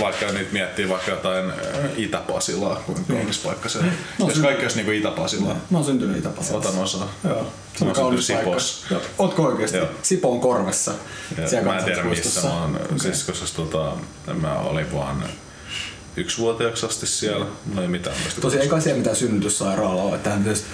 vaikka 0.00 0.26
nyt 0.26 0.52
miettii 0.52 0.88
vaikka 0.88 1.10
jotain 1.10 1.50
äh, 1.50 1.56
Itä-Pasilaa, 1.96 2.76
kuinka 2.86 3.02
kaunis 3.14 3.38
paikka 3.38 3.68
se 3.68 3.78
on. 3.78 3.90
No, 4.18 4.28
Jos 4.28 4.38
kaikki 4.38 4.62
olisi 4.62 4.76
niinku 4.76 4.90
Itä-Pasilaa, 4.92 5.56
Mä 5.70 5.78
oon 5.78 5.84
syntynyt 5.86 6.16
Itä-Pasilassa. 6.16 6.68
otan 6.70 6.82
osaa. 6.82 7.12
Joo. 7.24 7.52
Se 7.76 7.84
on 7.84 7.92
kaunis 7.92 8.28
paikka. 8.30 8.56
Joo. 8.90 9.00
Ootko 9.18 9.42
oikeesti? 9.42 9.76
Joo. 9.76 9.88
Sipoon 10.02 10.40
korvessa. 10.40 10.92
Siellä 11.46 11.68
mä 11.72 11.78
en 11.78 11.84
tiedä 11.84 12.02
missä 12.02 12.48
mä 12.48 12.60
oon, 12.60 12.76
Okei. 12.76 12.98
siis 12.98 13.24
koska 13.24 13.46
tota, 13.56 13.92
mä 14.40 14.54
olin 14.58 14.92
vaan 14.92 15.24
yksivuotiaaksi 16.16 16.86
asti 16.86 17.06
siellä. 17.06 17.46
No 17.74 17.82
ei 17.82 17.88
mitään. 17.88 18.16
Tosi 18.40 18.58
ei 18.58 18.68
kai 18.68 18.82
siellä 18.82 18.98
mitään 18.98 19.16
synnytyssairaalaa 19.16 20.04
ole. 20.04 20.18
Tähän 20.18 20.38
pitäisi 20.42 20.64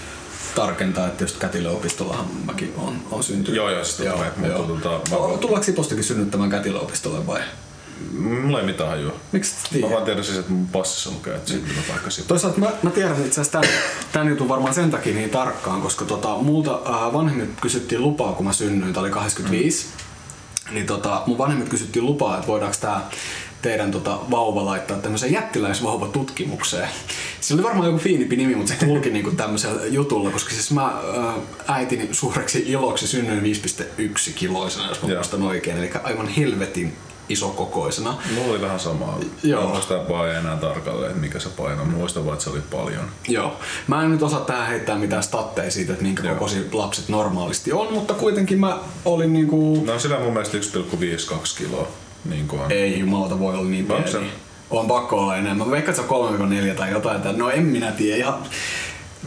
tarkentaa, 0.55 1.07
että 1.07 1.25
just 1.25 1.37
kätilöopistollahan 1.39 2.27
mäkin 2.47 2.75
on, 2.77 2.97
on 3.11 3.23
syntynyt. 3.23 3.57
Joo, 3.57 3.71
joo, 3.71 3.85
sitä 3.85 4.11
tulee, 4.13 4.33
mutta 4.37 4.49
joo. 4.53 4.63
tota, 4.63 5.11
mä- 5.11 5.17
O- 5.17 5.37
Tullaanko 5.39 5.65
Sipostakin 5.65 6.05
synnyttämään 6.05 6.51
kätilöopistolle 6.51 7.27
vai? 7.27 7.41
Mulla 8.19 8.61
ei 8.61 8.67
mitään 8.67 8.89
hajua. 8.91 9.13
Miksi 9.33 9.55
et 9.75 9.81
Mä 9.81 9.91
vaan 9.91 10.05
tiedän 10.05 10.25
siis, 10.25 10.39
että 10.39 10.53
mun 10.53 10.69
passissa 10.69 11.11
lukee, 11.11 11.35
että 11.35 11.51
syntymäpaikka 11.51 12.11
siitä. 12.11 12.29
Toisaalta 12.29 12.59
mä, 12.61 12.71
mä 12.83 12.91
tiedän 12.91 13.13
itse 13.27 13.41
asiassa 13.41 13.53
tämän, 13.61 13.69
tämän 14.13 14.29
jutun 14.29 14.49
varmaan 14.49 14.75
sen 14.75 14.91
takia 14.91 15.15
niin 15.15 15.31
tarkkaan, 15.31 15.83
koska 15.83 16.05
tota, 16.05 16.29
multa 16.37 16.81
ää, 16.85 17.13
vanhemmilta 17.13 17.53
kysyttiin 17.61 18.03
lupaa, 18.03 18.33
kun 18.33 18.47
mä 18.47 18.53
synnyin, 18.53 18.93
tää 18.93 19.01
oli 19.03 19.11
85. 19.11 19.87
Mm. 19.87 20.75
Niin 20.75 20.87
tota, 20.87 21.23
mun 21.27 21.39
vanhemmilta 21.39 21.71
kysyttiin 21.71 22.07
lupaa, 22.07 22.35
että 22.35 22.47
voidaanko 22.47 22.77
tää 22.81 23.11
teidän 23.63 23.91
tota, 23.91 24.19
vauva 24.31 24.65
laittaa 24.65 24.97
tämmöiseen 24.97 25.33
jättiläisvauvatutkimukseen. 25.33 26.89
Se 27.41 27.55
oli 27.55 27.63
varmaan 27.63 27.87
joku 27.87 27.99
fiinimpi 27.99 28.37
nimi, 28.37 28.55
mutta 28.55 28.73
se 28.73 28.87
kulki 28.87 29.11
niinku 29.11 29.31
tämmöisellä 29.31 29.87
jutulla, 29.87 30.31
koska 30.31 30.51
siis 30.51 30.71
mä 30.71 30.93
äitini 31.69 32.09
suureksi 32.13 32.65
iloksi 32.67 33.07
synnyin 33.07 33.57
5,1 33.99 34.33
kiloisena, 34.35 34.89
jos 34.89 35.03
mä 35.03 35.09
muistan 35.15 35.43
oikein, 35.43 35.79
eli 35.79 35.91
aivan 36.05 36.29
helvetin 36.29 36.97
isokokoisena. 37.29 38.19
Mulla 38.35 38.51
oli 38.51 38.61
vähän 38.61 38.81
samaa. 38.81 39.19
Joo. 39.43 39.63
Mä 39.63 39.69
muistan 39.69 40.09
vaan 40.09 40.31
enää 40.31 40.57
tarkalleen, 40.57 41.11
että 41.11 41.21
mikä 41.21 41.39
se 41.39 41.49
paino. 41.49 41.85
Muistan 41.85 42.25
vaan, 42.25 42.35
että 42.35 42.45
se 42.45 42.51
oli 42.51 42.61
paljon. 42.71 43.05
Joo. 43.29 43.57
Mä 43.87 44.03
en 44.03 44.11
nyt 44.11 44.23
osaa 44.23 44.41
tähän 44.41 44.67
heittää 44.67 44.99
mitään 44.99 45.23
statteja 45.23 45.71
siitä, 45.71 45.93
että 45.93 46.05
minkä 46.05 46.23
kokoisia 46.23 46.63
lapset 46.73 47.09
normaalisti 47.09 47.73
on, 47.73 47.93
mutta 47.93 48.15
kuitenkin 48.15 48.61
mä 48.61 48.79
olin 49.05 49.33
niinku... 49.33 49.85
No 49.87 49.99
sillä 49.99 50.19
mun 50.19 50.33
mielestä 50.33 50.59
1,52 50.59 51.59
kiloa. 51.59 51.89
Niin 52.25 52.49
kuin 52.49 52.63
on. 52.63 52.73
Ei 52.73 52.99
jumalauta 53.01 53.39
voi 53.39 53.55
olla 53.55 53.69
niin 53.71 53.83
Onko 53.93 53.95
pieni. 53.95 54.11
se? 54.13 54.19
On 54.71 54.87
pakko 54.87 55.17
olla 55.19 55.37
enemmän. 55.37 55.67
Mä 55.67 55.71
veikkaan, 55.71 55.91
että 55.99 56.03
se 56.09 56.15
on 56.15 56.39
3,4 56.71 56.75
tai 56.75 56.91
jotain. 56.91 57.23
tai- 57.23 57.33
No 57.37 57.51
en 57.51 57.63
minä 57.63 57.93
tiedä. 57.93 58.17
Ihan... 58.17 58.35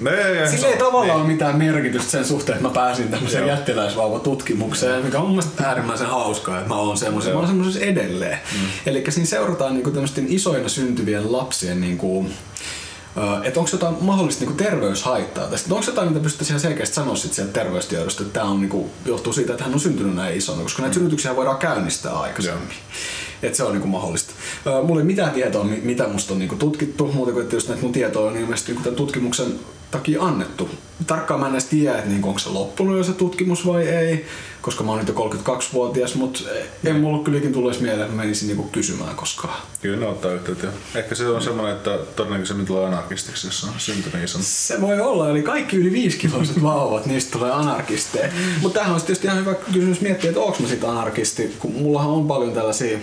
No, 0.02 0.12
ei, 0.12 0.18
ei, 0.38 0.48
Sillä 0.50 0.68
ei 0.68 0.74
se- 0.74 0.80
tavallaan 0.80 1.20
ole 1.20 1.28
mitään 1.28 1.58
merkitystä 1.58 2.12
sen 2.12 2.26
suhteen, 2.26 2.56
että 2.58 2.68
mä 2.68 2.74
pääsin 2.74 3.08
tämmöiseen 3.10 3.48
jättiläisvauvatutkimukseen, 3.48 5.06
mikä 5.06 5.18
on 5.18 5.24
mun 5.24 5.32
mielestä 5.36 5.68
äärimmäisen 5.68 6.08
hauskaa, 6.08 6.58
että 6.58 6.70
mä 6.70 6.76
oon 6.76 6.98
semmoisen. 6.98 7.34
Mä 7.34 7.40
oon 7.40 7.48
semmoisessa 7.48 7.80
edelleen. 7.86 8.40
Mm. 8.54 8.68
Eli 8.86 9.04
siinä 9.10 9.26
seurataan 9.28 9.74
niinku 9.74 9.92
tämmöisten 9.92 10.26
isoina 10.30 10.70
syntyvien 10.70 11.32
lapsien 11.32 11.82
niinku 11.82 12.26
että 13.44 13.60
onko 13.60 13.70
jotain 13.72 13.96
mahdollista 14.02 14.42
niinku 14.46 14.64
terveyshaittaa 14.64 15.48
tästä? 15.48 15.76
Onko 15.76 15.86
jotain, 15.88 16.08
mitä 16.08 16.20
pystyttäisiin 16.20 16.54
ihan 16.54 16.62
selkeästi 16.62 16.96
sanoa 16.96 17.16
sit 17.16 17.34
sieltä 17.34 17.54
terveystiedosta, 17.54 18.24
että 18.24 18.34
tämä 18.34 18.52
on, 18.52 18.62
niinku, 18.62 18.90
johtuu 19.06 19.34
siitä, 19.34 19.54
että 19.54 19.64
hän 19.64 19.74
on 19.74 19.80
syntynyt 19.80 20.16
näin 20.16 20.38
isona, 20.38 20.64
koska 20.64 20.82
näitä 20.82 20.94
synnytyksiä 20.94 21.36
voidaan 21.36 21.58
käynnistää 21.58 22.20
aikaisemmin. 22.20 22.76
Että 23.44 23.58
se 23.58 23.64
on 23.64 23.72
niinku 23.72 23.88
mahdollista. 23.88 24.34
Mulla 24.84 25.02
ei 25.02 25.06
mitään 25.06 25.32
tietoa, 25.32 25.64
mitä 25.64 26.08
musta 26.08 26.34
on 26.34 26.40
niinku 26.40 26.56
tutkittu, 26.56 27.12
muuta 27.14 27.32
kuin 27.32 27.44
että 27.44 27.56
just 27.56 27.68
näitä 27.68 27.84
mun 27.84 27.92
tietoja 27.92 28.32
on 28.32 28.38
ilmeisesti 28.38 28.72
niinku 28.72 28.84
tämän 28.84 28.98
tutkimuksen 28.98 29.60
takia 29.92 30.24
annettu. 30.24 30.70
Tarkkaan 31.08 31.40
mä 31.40 31.48
en 31.48 31.54
edes 31.54 31.66
tiedä, 31.66 31.98
että 31.98 32.10
niinku, 32.10 32.28
onko 32.28 32.40
se 32.40 32.50
loppunut 32.50 32.98
jo 32.98 33.04
se 33.04 33.14
tutkimus 33.14 33.68
vai 33.68 33.88
ei, 33.88 34.26
koska 34.62 34.84
mä 34.84 34.92
oon 34.92 35.00
nyt 35.00 35.08
jo 35.08 35.14
32-vuotias, 35.14 36.16
mutta 36.16 36.40
en 36.84 36.96
mulla 36.96 37.24
kylläkin 37.24 37.66
edes 37.66 37.80
mieleen, 37.80 38.02
että 38.02 38.16
mä 38.16 38.22
menisin 38.22 38.48
niinku 38.48 38.64
kysymään 38.64 39.16
koskaan. 39.16 39.62
Kyllä 39.82 39.98
ne 39.98 40.08
ottaa 40.08 40.32
yhteyttä. 40.32 40.68
Ehkä 40.96 41.16
se 41.16 41.28
on 41.28 41.42
semmoinen, 41.42 41.76
että 41.76 42.00
todennäköisemmin 42.16 42.66
tulee 42.66 42.86
anarkistiksi, 42.86 43.48
jos 43.48 43.64
on 43.64 43.70
syntynyt 43.78 44.24
ison. 44.24 44.42
Se 44.44 44.82
voi 44.82 45.00
olla, 45.00 45.30
eli 45.30 45.42
kaikki 45.42 45.78
yli 45.78 45.92
viisikiloiset 45.92 46.64
vauvat, 46.72 47.06
niistä 47.06 47.32
tulee 47.32 47.52
anarkisteja. 47.52 48.30
Mutta 48.62 48.80
tähän 48.80 48.96
on 48.96 49.02
tietysti 49.02 49.28
ihan 49.28 49.40
hyvä 49.40 49.54
kysymys 49.54 50.02
miettiä, 50.02 50.30
että 50.30 50.42
onko 50.42 50.58
mä 50.60 50.68
sitten 50.68 50.90
anarkisti, 50.90 51.56
kun 51.60 51.72
mullahan 51.72 52.12
on 52.12 52.28
paljon 52.28 52.54
tällaisia 52.54 52.98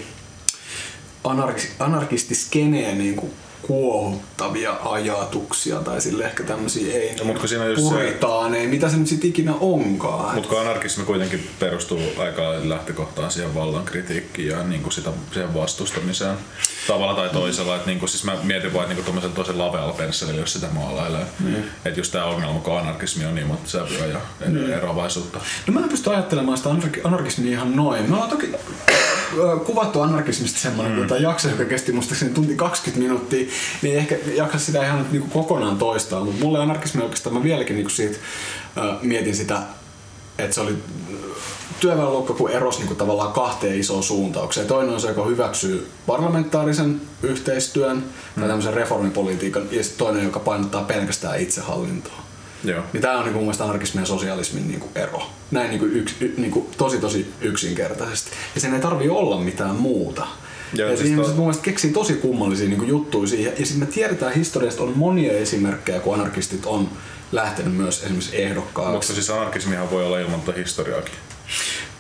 anarkistiskeneen 1.78 2.98
niin 2.98 3.16
kuin 3.16 3.32
kuohuttavia 3.62 4.76
ajatuksia 4.84 5.76
tai 5.76 6.00
sille 6.00 6.24
ehkä 6.24 6.42
tämmöisiä 6.42 6.94
ei 6.94 7.14
no, 7.14 7.24
mutta 7.24 7.48
siinä 7.48 7.64
puritaaneja, 7.76 8.62
se... 8.62 8.68
mitä 8.68 8.88
se 8.88 8.96
nyt 8.96 9.08
sitten 9.08 9.30
ikinä 9.30 9.54
onkaan. 9.60 10.34
Mutta 10.34 10.48
kun 10.48 10.60
anarkismi 10.60 11.04
kuitenkin 11.04 11.48
perustuu 11.58 12.00
aika 12.18 12.42
lähtökohtaan 12.62 13.30
siihen 13.30 13.54
vallan 13.54 13.84
kritiikkiin 13.84 14.48
ja 14.48 14.62
niin 14.62 14.82
kuin 14.82 14.92
sitä, 14.92 15.10
siihen 15.32 15.54
vastustamiseen 15.54 16.36
tavalla 16.86 17.14
tai 17.14 17.28
toisella. 17.28 17.76
Et 17.76 17.86
niin 17.86 17.98
kuin, 17.98 18.08
siis 18.08 18.24
mä 18.24 18.36
mietin 18.42 18.74
vain 18.74 18.88
niin 18.88 19.04
kuin 19.04 19.32
tosi 19.32 19.52
lavealla 19.52 19.92
pensselillä, 19.92 20.40
jos 20.40 20.52
sitä 20.52 20.66
maalailee. 20.72 21.26
Mm. 21.40 21.54
Että 21.84 22.00
just 22.00 22.12
tämä 22.12 22.24
ongelma, 22.24 22.60
kun 22.60 22.78
anarkismi 22.78 23.24
on 23.24 23.34
niin 23.34 23.46
monta 23.46 23.70
sävyä 23.70 24.06
ja 24.06 24.20
mm. 24.46 24.72
eroavaisuutta. 24.72 25.40
No 25.66 25.72
mä 25.72 25.80
en 25.80 25.88
pysty 25.88 26.10
ajattelemaan 26.10 26.58
sitä 26.58 26.70
anarkismia 27.04 27.50
ihan 27.52 27.76
noin. 27.76 28.10
Mä 28.10 28.18
oon 28.18 28.30
toki 28.30 28.52
kuvattu 29.66 30.00
anarkismista 30.00 30.58
semmoinen 30.58 30.92
mm. 30.92 31.02
Tota 31.02 31.16
jakso, 31.16 31.48
joka 31.48 31.64
kesti 31.64 31.92
muistaakseni 31.92 32.34
tunti 32.34 32.54
20 32.54 33.02
minuuttia, 33.02 33.48
niin 33.82 33.98
ehkä 33.98 34.18
jaksa 34.34 34.58
sitä 34.58 34.84
ihan 34.84 35.06
niin 35.12 35.22
kuin 35.22 35.30
kokonaan 35.30 35.78
toistaa. 35.78 36.24
Mutta 36.24 36.44
mulle 36.44 36.58
anarkismi 36.58 37.02
oikeastaan, 37.02 37.34
mä 37.34 37.42
vieläkin 37.42 37.76
niin 37.76 37.84
kuin 37.84 37.96
siitä 37.96 38.18
äh, 38.78 39.02
mietin 39.02 39.36
sitä, 39.36 39.62
että 40.38 40.54
se 40.54 40.60
oli 40.60 40.76
työväenluokka 41.80 42.34
kun 42.34 42.50
erosi 42.50 42.78
niin 42.78 42.86
kuin 42.86 42.98
tavallaan 42.98 43.32
kahteen 43.32 43.80
isoon 43.80 44.02
suuntaukseen. 44.02 44.66
Toinen 44.66 44.94
on 44.94 45.00
se, 45.00 45.08
joka 45.08 45.24
hyväksyy 45.24 45.90
parlamentaarisen 46.06 47.00
yhteistyön 47.22 47.96
mm. 47.96 48.40
tai 48.40 48.48
tämmöisen 48.48 48.74
reformipolitiikan, 48.74 49.62
ja 49.70 49.82
sitten 49.82 50.06
toinen, 50.06 50.24
joka 50.24 50.40
painottaa 50.40 50.82
pelkästään 50.82 51.40
itsehallintoa. 51.40 52.31
Joo. 52.64 52.84
Niin 52.92 53.00
tämä 53.00 53.18
on 53.18 53.24
niin 53.24 53.34
mun 53.34 53.42
mielestä 53.42 53.64
anarkismin 53.64 54.02
ja 54.02 54.06
sosialismin 54.06 54.68
niin 54.68 54.80
kuin 54.80 54.90
ero. 54.94 55.22
Näin 55.50 55.70
niin 55.70 55.78
kuin 55.78 55.92
yks, 55.92 56.14
y, 56.20 56.34
niin 56.36 56.50
kuin 56.50 56.66
tosi 56.76 56.98
tosi 56.98 57.32
yksinkertaisesti. 57.40 58.30
Ja 58.54 58.60
sen 58.60 58.74
ei 58.74 58.80
tarvi 58.80 59.08
olla 59.08 59.40
mitään 59.40 59.76
muuta. 59.76 60.26
Ja 60.74 60.96
siis 60.96 61.10
ihmiset 61.10 61.32
to... 61.32 61.36
mun 61.36 61.46
mielestä 61.46 61.64
keksii 61.64 61.92
tosi 61.92 62.14
kummallisia 62.14 62.68
niin 62.68 62.78
kuin 62.78 62.88
juttuja 62.88 63.28
siihen. 63.28 63.54
Ja 63.58 63.66
sitten 63.66 63.88
me 63.88 63.94
tiedetään 63.94 64.34
historiasta 64.34 64.82
on 64.82 64.92
monia 64.96 65.32
esimerkkejä, 65.32 66.00
kun 66.00 66.14
anarkistit 66.14 66.66
on 66.66 66.88
lähtenyt 67.32 67.74
myös 67.74 68.02
esimerkiksi 68.02 68.42
ehdokkaaksi. 68.42 68.92
Mutta 68.92 69.12
siis 69.12 69.30
anarkismihan 69.30 69.90
voi 69.90 70.06
olla 70.06 70.18
ilman 70.18 70.40
historiaakin. 70.56 71.14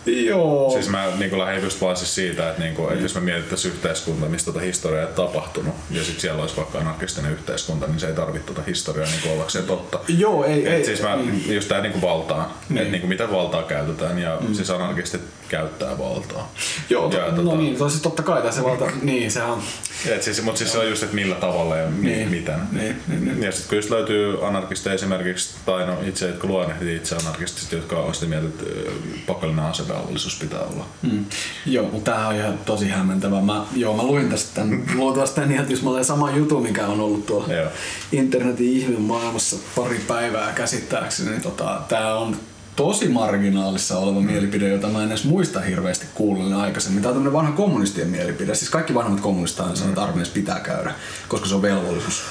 Joo. 0.06 0.70
Siis 0.70 0.88
mä 0.88 1.08
niin 1.18 1.38
lähdin 1.38 1.62
just 1.62 1.80
vaan 1.80 1.96
siis 1.96 2.14
siitä, 2.14 2.48
että, 2.50 2.62
niin 2.62 2.74
kuin, 2.74 2.92
että 2.92 3.04
jos 3.04 3.14
me 3.14 3.20
mietittäisiin 3.20 3.74
yhteiskunta, 3.74 4.26
mistä 4.26 4.52
tota 4.52 4.64
historiaa 4.64 5.08
ei 5.08 5.14
tapahtunut, 5.14 5.74
ja 5.90 6.04
sitten 6.04 6.20
siellä 6.20 6.42
olisi 6.42 6.56
vaikka 6.56 6.78
anarkistinen 6.78 7.32
yhteiskunta, 7.32 7.86
niin 7.86 8.00
se 8.00 8.06
ei 8.06 8.14
tarvitse 8.14 8.46
tuota 8.46 8.62
historiaa 8.62 9.08
niin 9.10 9.34
ollakseen 9.34 9.64
totta. 9.64 9.98
Joo, 10.08 10.44
ei, 10.44 10.66
Et 10.66 10.72
ei. 10.72 10.84
Siis 10.84 11.02
mä, 11.02 11.16
niin. 11.16 11.54
just 11.54 11.68
tää 11.68 11.80
niin 11.80 11.92
kuin 11.92 12.02
valtaa, 12.02 12.58
niin. 12.68 12.78
että 12.78 12.90
niin 12.90 13.00
kuin 13.00 13.08
mitä 13.08 13.30
valtaa 13.30 13.62
käytetään, 13.62 14.18
ja 14.18 14.38
mm. 14.40 14.54
siis 14.54 14.70
anarkistit 14.70 15.22
käyttää 15.48 15.98
valtaa. 15.98 16.52
Joo, 16.90 17.08
to, 17.08 17.16
ja, 17.16 17.30
no 17.30 17.42
tota, 17.42 17.56
niin, 17.56 17.76
siis 17.76 18.02
totta 18.02 18.22
kai 18.22 18.52
se 18.52 18.62
valta, 18.62 18.84
niin 19.02 19.30
se 19.30 19.42
on. 19.42 19.62
Et 20.06 20.22
siis, 20.22 20.42
mutta 20.42 20.58
siis 20.58 20.72
se 20.72 20.78
on 20.78 20.88
just, 20.88 21.02
että 21.02 21.14
millä 21.14 21.34
tavalla 21.34 21.76
ja 21.76 21.90
niin. 21.90 22.28
miten. 22.28 22.60
Niin, 22.72 23.02
niin, 23.08 23.24
niin. 23.24 23.42
Ja 23.42 23.52
sitten 23.52 23.68
kun 23.68 23.78
just 23.78 23.90
löytyy 23.90 24.46
anarkisteja 24.46 24.94
esimerkiksi, 24.94 25.54
tai 25.66 25.86
no 25.86 25.96
itse, 26.06 26.32
kun 26.40 26.50
luonnehtii 26.50 26.96
itse 26.96 27.16
anarkistit, 27.16 27.72
jotka 27.72 27.96
on 27.96 28.14
sitä 28.14 28.26
mieltä, 28.26 28.48
että 28.48 28.90
pakollinen 29.26 29.64
asevelvollisuus 29.92 30.38
pitää 30.38 30.60
olla. 30.60 30.86
Mm. 31.02 31.24
Joo, 31.66 31.88
mutta 31.92 32.10
tämä 32.10 32.28
on 32.28 32.34
ihan 32.34 32.58
tosi 32.58 32.88
hämmentävä. 32.88 33.40
Mä, 33.40 33.64
joo, 33.76 33.96
mä 33.96 34.02
luin 34.02 34.30
tästä 34.30 34.54
tämän, 34.54 34.82
luultavasti 34.98 35.34
tämän 35.34 35.52
ihan 35.52 35.66
olen 35.84 36.04
sama 36.04 36.30
jutu, 36.30 36.60
mikä 36.60 36.86
on 36.86 37.00
ollut 37.00 37.26
tuolla 37.26 37.54
joo. 37.54 37.70
internetin 38.12 38.72
ihmeen 38.72 39.02
maailmassa 39.02 39.56
pari 39.76 40.04
päivää 40.08 40.52
käsittääkseni. 40.52 41.30
Niin 41.30 41.42
tota, 41.42 41.80
tämä 41.88 42.14
on 42.14 42.36
tosi 42.76 43.08
marginaalissa 43.08 43.98
oleva 43.98 44.20
mm. 44.20 44.26
mielipide, 44.26 44.68
jota 44.68 44.88
mä 44.88 45.02
en 45.02 45.08
edes 45.08 45.24
muista 45.24 45.60
hirveästi 45.60 46.06
kuullut 46.14 46.52
aikaisemmin. 46.52 47.02
Tämä 47.02 47.10
on 47.10 47.14
tämmöinen 47.14 47.38
vanha 47.38 47.52
kommunistien 47.52 48.08
mielipide. 48.08 48.54
Siis 48.54 48.70
kaikki 48.70 48.94
vanhemmat 48.94 49.20
kommunistit 49.20 49.56
sanoo, 49.56 49.88
että 49.88 50.00
mm. 50.00 50.06
armeijassa 50.06 50.34
pitää 50.34 50.60
käydä, 50.60 50.94
koska 51.28 51.48
se 51.48 51.54
on 51.54 51.62
velvollisuus. 51.62 52.22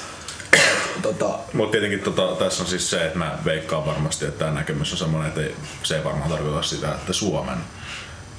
Tota... 1.02 1.38
Mutta 1.52 1.70
tietenkin 1.70 2.00
tota, 2.00 2.36
tässä 2.38 2.62
on 2.62 2.68
siis 2.68 2.90
se, 2.90 3.06
että 3.06 3.18
mä 3.18 3.38
veikkaan 3.44 3.86
varmasti, 3.86 4.24
että 4.24 4.38
tämä 4.38 4.50
näkemys 4.50 4.92
on 4.92 4.98
semmoinen, 4.98 5.28
että 5.28 5.62
se 5.82 5.96
ei 5.96 6.04
varmaan 6.04 6.30
tarkoita 6.30 6.62
sitä, 6.62 6.92
että 6.92 7.12
Suomen 7.12 7.58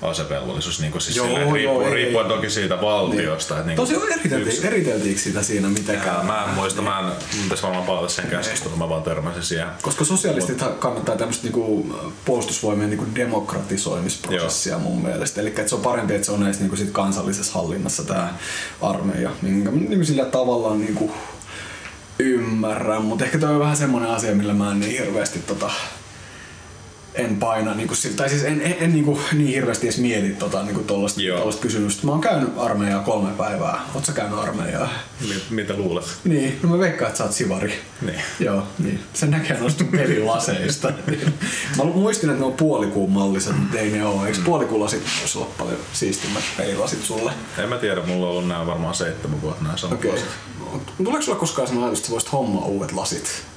asevelvollisuus, 0.03 0.79
niin 0.79 0.91
kuin 0.91 1.01
siis 1.01 1.17
joo, 1.17 1.25
silleen, 1.25 1.51
riippuen, 1.51 1.85
joo, 1.85 1.93
riippuen 1.93 2.27
toki 2.27 2.49
siitä 2.49 2.81
valtiosta. 2.81 3.53
Niin. 3.53 3.59
Että 3.59 3.67
niin 3.67 3.75
Tosi 3.75 4.13
eriteltiin, 4.13 4.47
yksi... 4.47 4.67
eriteltiinkö 4.67 5.21
sitä 5.21 5.43
siinä 5.43 5.67
mitenkään? 5.67 6.17
Ja, 6.17 6.23
mä 6.23 6.45
en 6.49 6.49
muista, 6.49 6.81
mä 6.81 6.99
en 6.99 7.41
pitäisi 7.43 7.63
varmaan 7.63 7.85
palata 7.85 8.09
sen 8.09 8.27
keskustelun, 8.27 8.77
mä 8.77 8.89
vaan 8.89 9.03
törmäsin 9.03 9.43
siihen. 9.43 9.67
Koska 9.81 10.05
sosialistit 10.05 10.61
Mut... 10.61 10.77
kannattaa 10.79 11.15
tämmöistä 11.15 11.43
niinku 11.43 11.95
puolustusvoimien 12.25 12.89
niinku 12.89 13.05
demokratisoimisprosessia 13.15 14.77
mun 14.77 15.01
mielestä. 15.01 15.41
Eli 15.41 15.53
se 15.65 15.75
on 15.75 15.81
parempi, 15.81 16.15
että 16.15 16.25
se 16.25 16.31
on 16.31 16.43
edes 16.43 16.59
niinku 16.59 16.75
sit 16.75 16.91
kansallisessa 16.91 17.53
hallinnassa 17.53 18.03
tämä 18.03 18.33
armeija. 18.81 19.29
Niin, 19.41 19.89
niin 19.89 20.05
sillä 20.05 20.25
tavallaan 20.25 20.81
niinku 20.81 21.11
ymmärrän, 22.19 23.01
mutta 23.01 23.25
ehkä 23.25 23.37
toi 23.37 23.53
on 23.53 23.59
vähän 23.59 23.77
semmoinen 23.77 24.11
asia, 24.11 24.35
millä 24.35 24.53
mä 24.53 24.71
en 24.71 24.79
niin 24.79 24.91
hirveästi 24.91 25.39
tota, 25.39 25.71
en 27.15 27.37
paina, 27.37 27.73
niin 27.73 27.87
kuin, 27.87 27.97
tai 28.15 28.29
siis 28.29 28.43
en, 28.43 28.61
en, 28.61 28.75
en 28.79 28.93
niin, 28.93 29.05
kuin, 29.05 29.19
niin 29.33 29.47
hirveästi 29.47 29.87
edes 29.87 29.97
mieti 29.97 30.29
tota, 30.29 30.63
niin 30.63 30.75
kuin 30.75 30.87
tollaista 30.87 31.21
kysymystä. 31.61 32.05
Mä 32.05 32.11
oon 32.11 32.21
käynyt 32.21 32.49
armeijaa 32.57 33.03
kolme 33.03 33.31
päivää. 33.37 33.81
Oot 33.95 34.05
sä 34.05 34.11
käynyt 34.11 34.39
armeijaa? 34.39 34.89
Mitä 35.49 35.73
luulet? 35.73 36.05
Niin, 36.23 36.59
no 36.63 36.69
mä 36.69 36.79
veikkaan, 36.79 37.09
että 37.09 37.17
sä 37.17 37.23
oot 37.23 37.33
sivari. 37.33 37.73
Niin. 38.01 38.21
Joo, 38.39 38.67
niin. 38.79 38.99
Sen 39.13 39.31
näkee 39.31 39.59
noista 39.59 39.83
pelilaseista. 39.83 40.93
mä 41.77 41.83
muistin, 41.83 42.29
että 42.29 42.39
ne 42.39 42.45
on 42.45 42.53
puolikuun 42.53 43.11
malliset, 43.11 43.59
mutta 43.59 43.79
ei 43.79 43.91
ne 43.91 44.05
oo. 44.05 44.25
Eikö 44.25 44.37
mm. 44.37 44.43
puolikuulasit 44.43 45.03
voisi 45.19 45.37
olla 45.37 45.49
paljon 45.57 45.79
siistimmät 45.93 46.43
pelilasit 46.57 47.03
sulle? 47.03 47.31
En 47.57 47.69
mä 47.69 47.77
tiedä, 47.77 48.01
mulla 48.01 48.25
on 48.25 48.31
ollut 48.31 48.47
nää 48.47 48.65
varmaan 48.65 48.95
seitsemän 48.95 49.41
vuotta 49.41 49.63
nää 49.63 49.77
samat 49.77 50.05
okay. 50.05 50.19
Tuleeko 50.97 51.21
sulla 51.21 51.39
koskaan 51.39 51.67
sellainen 51.67 51.85
ajatus, 51.85 51.99
että 51.99 52.07
sä 52.07 52.11
voisit 52.11 52.31
hommaa 52.31 52.65
uudet 52.65 52.91
lasit? 52.91 53.52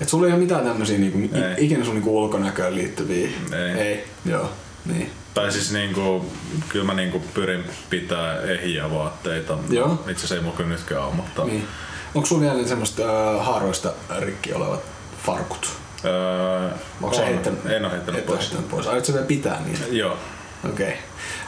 Et 0.00 0.08
sulla 0.08 0.26
ei 0.26 0.32
ole 0.32 0.40
mitään 0.40 0.64
tämmöisiä 0.64 0.98
niinku, 0.98 1.18
ei. 1.18 1.64
ikinä 1.64 1.84
sun 1.84 1.94
niinku 1.94 2.18
ulkonäköön 2.18 2.74
liittyviä. 2.74 3.28
Ei. 3.52 3.80
ei. 3.80 4.04
Joo. 4.24 4.50
Niin. 4.84 5.10
Tai 5.34 5.52
siis 5.52 5.72
niinku, 5.72 6.26
kyllä 6.68 6.84
mä 6.84 6.94
niinku 6.94 7.22
pyrin 7.34 7.64
pitää 7.90 8.40
ehjiä 8.40 8.90
vaatteita. 8.90 9.58
Joo. 9.70 9.92
Itse 9.92 10.12
asiassa 10.12 10.34
ei 10.34 10.40
mulla 10.40 10.56
kyllä 10.56 10.70
nytkään 10.70 11.04
ole, 11.04 11.14
mutta... 11.14 11.44
Niin. 11.44 11.66
Onko 12.14 12.26
sulla 12.26 12.42
vielä 12.42 12.68
semmoista 12.68 13.02
äh, 13.02 13.46
haaroista 13.46 13.92
rikki 14.18 14.52
olevat 14.52 14.80
farkut? 15.26 15.72
Öö, 16.04 16.70
Onko 17.02 17.16
on. 17.16 17.24
heittänyt? 17.24 17.66
En 17.66 17.84
ole 17.84 17.92
heittänyt 17.92 18.20
Et 18.20 18.26
pois. 18.26 18.40
Heittänyt 18.40 18.68
pois. 18.68 18.86
Aiotko 18.86 19.12
vielä 19.12 19.26
pitää 19.26 19.62
niitä? 19.66 19.84
Joo. 19.90 20.18
Okei. 20.70 20.86
Okay. 20.86 20.98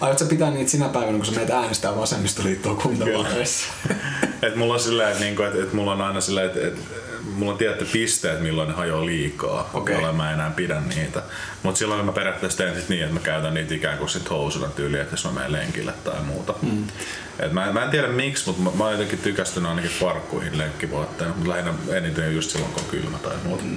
Aiotko 0.00 0.24
pitää 0.24 0.50
niitä 0.50 0.70
sinä 0.70 0.88
päivänä, 0.88 1.16
kun 1.16 1.26
sä 1.26 1.32
menet 1.32 1.50
äänestää 1.50 1.96
vasemmistoliittoa 1.96 2.74
kuntavaaleissa? 2.74 3.66
et 4.42 4.56
mulla 4.56 4.74
on 4.74 4.80
silleen, 4.80 5.08
että, 5.08 5.24
niinku, 5.24 5.42
et, 5.42 5.54
et 5.54 5.72
mulla 5.72 5.92
on 5.92 6.00
aina 6.00 6.20
silleen, 6.20 6.46
että 6.46 6.66
et, 6.66 6.78
mulla 7.36 7.52
on 7.52 7.58
tietty 7.58 7.84
pisteet, 7.84 8.40
milloin 8.40 8.68
ne 8.68 8.74
hajoaa 8.74 9.06
liikaa, 9.06 9.70
okay. 9.74 9.94
jolloin 9.94 10.16
mä 10.16 10.32
enää 10.32 10.50
pidän 10.50 10.88
niitä. 10.88 11.22
Mutta 11.62 11.78
silloin 11.78 12.06
mä 12.06 12.12
periaatteessa 12.12 12.58
teen 12.58 12.74
sit 12.74 12.88
niin, 12.88 13.02
että 13.02 13.14
mä 13.14 13.20
käytän 13.20 13.54
niitä 13.54 13.74
ikään 13.74 13.98
kuin 13.98 14.08
sit 14.08 14.30
housuna 14.30 14.68
tyyliin, 14.68 15.02
että 15.02 15.12
jos 15.12 15.24
mä 15.24 15.30
menen 15.30 15.52
lenkille 15.52 15.92
tai 16.04 16.22
muuta. 16.22 16.54
Mm. 16.62 16.86
Et 17.40 17.52
mä, 17.52 17.72
mä, 17.72 17.84
en 17.84 17.90
tiedä 17.90 18.08
miksi, 18.08 18.46
mutta 18.46 18.62
mä, 18.62 18.70
mä 18.74 18.84
oon 18.84 18.92
jotenkin 18.92 19.18
tykästynyt 19.18 19.68
ainakin 19.70 19.90
farkkuihin 19.90 20.58
lenkkivuotteena, 20.58 21.34
mutta 21.34 21.50
lähinnä 21.50 21.74
eniten 21.92 22.34
just 22.34 22.50
silloin, 22.50 22.72
kun 22.72 22.82
on 22.82 22.90
kylmä 22.90 23.18
tai 23.18 23.36
muuta. 23.44 23.64
Mm, 23.64 23.70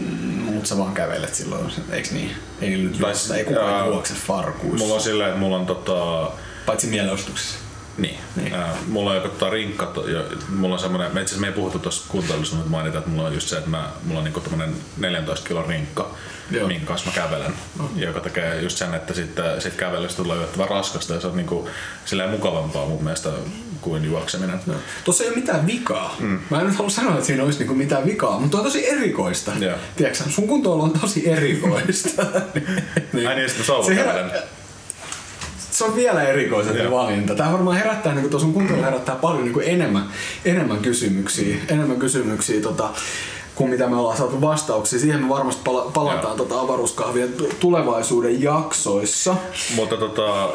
mutta 0.54 0.70
sä 0.70 0.78
vaan 0.78 0.94
kävelet 0.94 1.36
silloin, 1.36 1.72
eikö 1.92 2.10
niin? 2.12 2.32
Ei 2.62 2.78
nyt 2.78 3.00
juosta, 3.00 3.36
ei 3.36 3.44
kukaan 3.44 3.88
juokse 3.88 4.14
farkuissa. 4.14 4.78
Mulla 4.78 4.96
on 4.96 5.02
silleen, 5.02 5.30
että 5.30 5.40
mulla 5.40 5.58
on 5.58 5.66
tota... 5.66 6.32
Paitsi 6.66 6.88
mielenostuksessa. 6.88 7.60
Niin. 7.98 8.18
niin. 8.36 8.54
Äh, 8.54 8.70
mulla 8.88 9.10
on 9.10 9.16
joku 9.16 9.30
tota 9.30 9.50
rinkka, 9.50 9.94
ja 10.14 10.24
mulla 10.50 10.76
on 10.76 10.82
semmoinen, 10.82 11.14
me 11.14 11.22
itse 11.22 11.32
asiassa 11.32 11.42
me 11.42 11.48
ei 11.48 11.54
puhuttu 11.54 11.80
tuossa 11.80 12.06
kuuntelussa, 12.08 12.56
mutta 12.56 12.72
mainita, 12.72 12.98
että 12.98 13.10
mulla 13.10 13.28
on 13.28 13.34
just 13.34 13.48
se, 13.48 13.58
että 13.58 13.70
mä, 13.70 13.90
mulla 14.04 14.20
on 14.20 14.24
niinku 14.24 14.44
14 14.98 15.48
kilon 15.48 15.66
rinkka, 15.66 16.12
Joo. 16.52 16.68
minkä 16.68 16.86
kanssa 16.86 17.10
mä 17.10 17.16
kävelen, 17.16 17.54
no. 17.80 17.90
joka 17.96 18.20
tekee 18.20 18.62
just 18.62 18.78
sen, 18.78 18.94
että 18.94 19.14
sitten 19.14 19.62
sit 19.62 19.74
kävelystä 19.74 20.24
tulee 20.24 20.38
yllättävän 20.38 20.70
raskasta 20.70 21.14
ja 21.14 21.22
se 21.22 21.28
on 21.28 21.36
niinku 21.38 21.70
silleen 22.06 22.30
mukavampaa 22.30 22.86
mun 22.86 23.04
mielestä 23.04 23.30
kuin 23.82 24.06
juokseminen. 24.06 24.60
No. 24.66 24.74
Tuossa 25.04 25.24
ei 25.24 25.30
ole 25.30 25.38
mitään 25.38 25.68
vikaa. 25.68 26.16
Mm. 26.20 26.40
Mä 26.50 26.60
en 26.60 26.68
nyt 26.68 26.76
halua 26.76 26.90
sanoa, 26.90 27.14
että 27.14 27.26
siinä 27.26 27.44
olisi 27.44 27.60
niinku 27.60 27.74
mitään 27.74 28.06
vikaa, 28.06 28.40
mutta 28.40 28.58
on 28.58 28.64
tosi 28.64 28.90
erikoista. 28.90 29.52
Tiedätkö, 29.96 30.24
sun 30.30 30.48
kuntoilu 30.48 30.82
on 30.82 31.00
tosi 31.00 31.30
erikoista. 31.30 32.26
niin. 33.14 33.28
Ai 33.30 33.36
niin, 33.36 33.50
sitten 33.50 33.86
se, 33.86 33.96
herä... 33.96 34.44
se 35.82 35.86
on 35.86 35.96
vielä 35.96 36.24
erikoisempi 36.24 36.80
Joo. 36.80 36.92
valinta. 36.92 37.36
Tämä 37.36 37.52
varmaan 37.52 37.78
herättää, 37.78 38.16
niin 38.16 38.30
kuin 38.30 38.42
sun 38.42 38.54
kuntoilu 38.54 38.84
herättää 38.84 39.16
paljon 39.16 39.44
niin 39.44 39.54
kuin 39.54 39.68
enemmän, 39.68 40.10
enemmän 40.46 40.78
kysymyksiä, 40.78 41.58
enemmän 41.68 41.98
kysymyksiä 41.98 42.62
tota, 42.62 42.90
kuin 43.56 43.70
mitä 43.70 43.88
me 43.88 43.96
ollaan 43.96 44.18
saatu 44.18 44.42
vastauksia. 44.42 45.00
Siihen 45.00 45.24
me 45.24 45.30
varmasti 45.30 45.62
pala- 45.64 45.92
palataan 45.94 46.38
tota 46.38 46.60
avaruuskahvien 46.60 47.34
tulevaisuuden 47.60 48.42
jaksoissa. 48.42 49.36
Mutta 49.76 49.98
tota, 49.98 50.50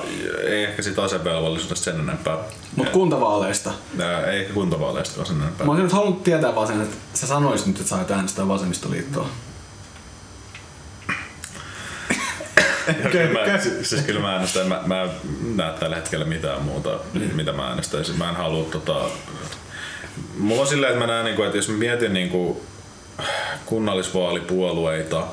ei 0.48 0.64
ehkä 0.64 0.82
siitä 0.82 1.02
asevelvollisuudesta 1.02 1.84
sen 1.84 2.00
enempää. 2.00 2.38
Mutta 2.76 2.92
kuntavaaleista? 2.92 3.70
Ää, 4.00 4.26
ei 4.26 4.40
ehkä 4.40 4.54
kuntavaaleista 4.54 5.24
sen 5.24 5.36
enempää. 5.36 5.66
Mä 5.66 5.72
olisin 5.72 5.84
nyt 5.84 5.92
halunnut 5.92 6.24
tietää 6.24 6.54
vaan 6.54 6.66
sen, 6.66 6.82
että 6.82 6.96
sä 7.14 7.26
sanoisit 7.26 7.66
nyt, 7.66 7.76
että 7.76 7.88
sä 7.88 7.96
oot 7.96 8.10
äänestää 8.10 8.48
vasemmistoliittoa. 8.48 9.28
Kyllä 13.12 13.32
mä, 13.32 13.58
siis 13.82 14.02
kyllä 14.02 14.20
mä 14.20 14.32
äänestän, 14.32 14.66
mä, 14.66 14.82
mä 14.86 15.02
en 15.02 15.10
näe 15.56 15.72
tällä 15.72 15.96
hetkellä 15.96 16.24
mitään 16.24 16.62
muuta, 16.62 16.98
mm. 17.14 17.20
mitä 17.34 17.52
mä 17.52 17.68
äänestäisin. 17.68 18.18
Mä 18.18 18.28
en 18.28 18.36
halua 18.36 18.64
tota... 18.64 19.00
Mulla 20.38 20.62
on 20.62 20.68
silleen, 20.68 20.92
että 20.92 21.06
mä 21.06 21.12
näen, 21.12 21.24
niin 21.24 21.36
kuin, 21.36 21.46
että 21.46 21.58
jos 21.58 21.68
mä 21.68 21.76
mietin 21.76 22.14
niin 22.14 22.28
kuin, 22.28 22.60
kunnallisvaalipuolueita, 23.66 25.26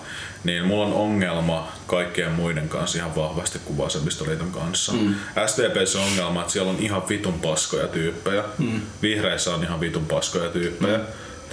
niin 0.43 0.65
mulla 0.65 0.85
on 0.85 0.93
ongelma 0.93 1.71
kaikkien 1.87 2.31
muiden 2.31 2.69
kanssa 2.69 2.97
ihan 2.97 3.15
vahvasti 3.15 3.59
kuin 3.65 3.77
vasemmistoliiton 3.77 4.51
kanssa. 4.51 4.93
Mm. 4.93 5.15
SDPssä 5.45 5.99
on 5.99 6.05
ongelma, 6.05 6.41
että 6.41 6.53
siellä 6.53 6.71
on 6.71 6.79
ihan 6.79 7.09
vitun 7.09 7.39
paskoja 7.39 7.87
tyyppejä. 7.87 8.43
Mm. 8.57 8.81
Vihreissä 9.01 9.55
on 9.55 9.63
ihan 9.63 9.79
vitun 9.79 10.05
paskoja 10.05 10.49
tyyppejä. 10.49 10.97
Mm. 10.97 11.03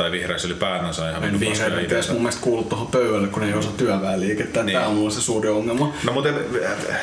Tai 0.00 0.12
vihreissä 0.12 0.48
ylipäätänsä 0.48 1.10
ihan 1.10 1.24
En 1.24 1.40
vihreät 1.40 2.08
mun 2.08 2.22
mielestä 2.22 2.42
kuulu 2.42 2.62
tuohon 2.62 2.86
pöydälle, 2.86 3.28
kun 3.28 3.42
ei 3.42 3.54
osaa 3.54 3.72
työväenliikettä. 3.76 4.62
Niin. 4.62 4.76
Tämä 4.76 4.88
on 4.88 4.94
mulla 4.94 5.10
se 5.10 5.20
suuri 5.20 5.48
ongelma. 5.48 5.94
No 6.04 6.12
mutta 6.12 6.28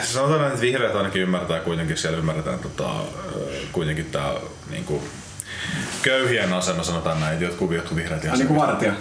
sanotaan, 0.03 0.47
että 0.47 0.61
vihreät 0.61 0.95
ainakin 0.95 1.21
ymmärtää 1.21 1.59
kuitenkin, 1.59 1.97
siellä 1.97 2.17
ymmärretään 2.17 2.59
tota, 2.59 2.89
kuitenkin 3.71 4.05
tää 4.05 4.33
niinku, 4.69 5.03
köyhien 6.01 6.53
asema, 6.53 6.83
sanotaan 6.83 7.19
näin, 7.19 7.41
jotkut, 7.41 7.73
jotkut 7.73 7.97
vihreät 7.97 8.25
ihan 8.25 8.37
niin 8.37 8.47
kuin 8.47 8.59
vartija. 8.59 8.93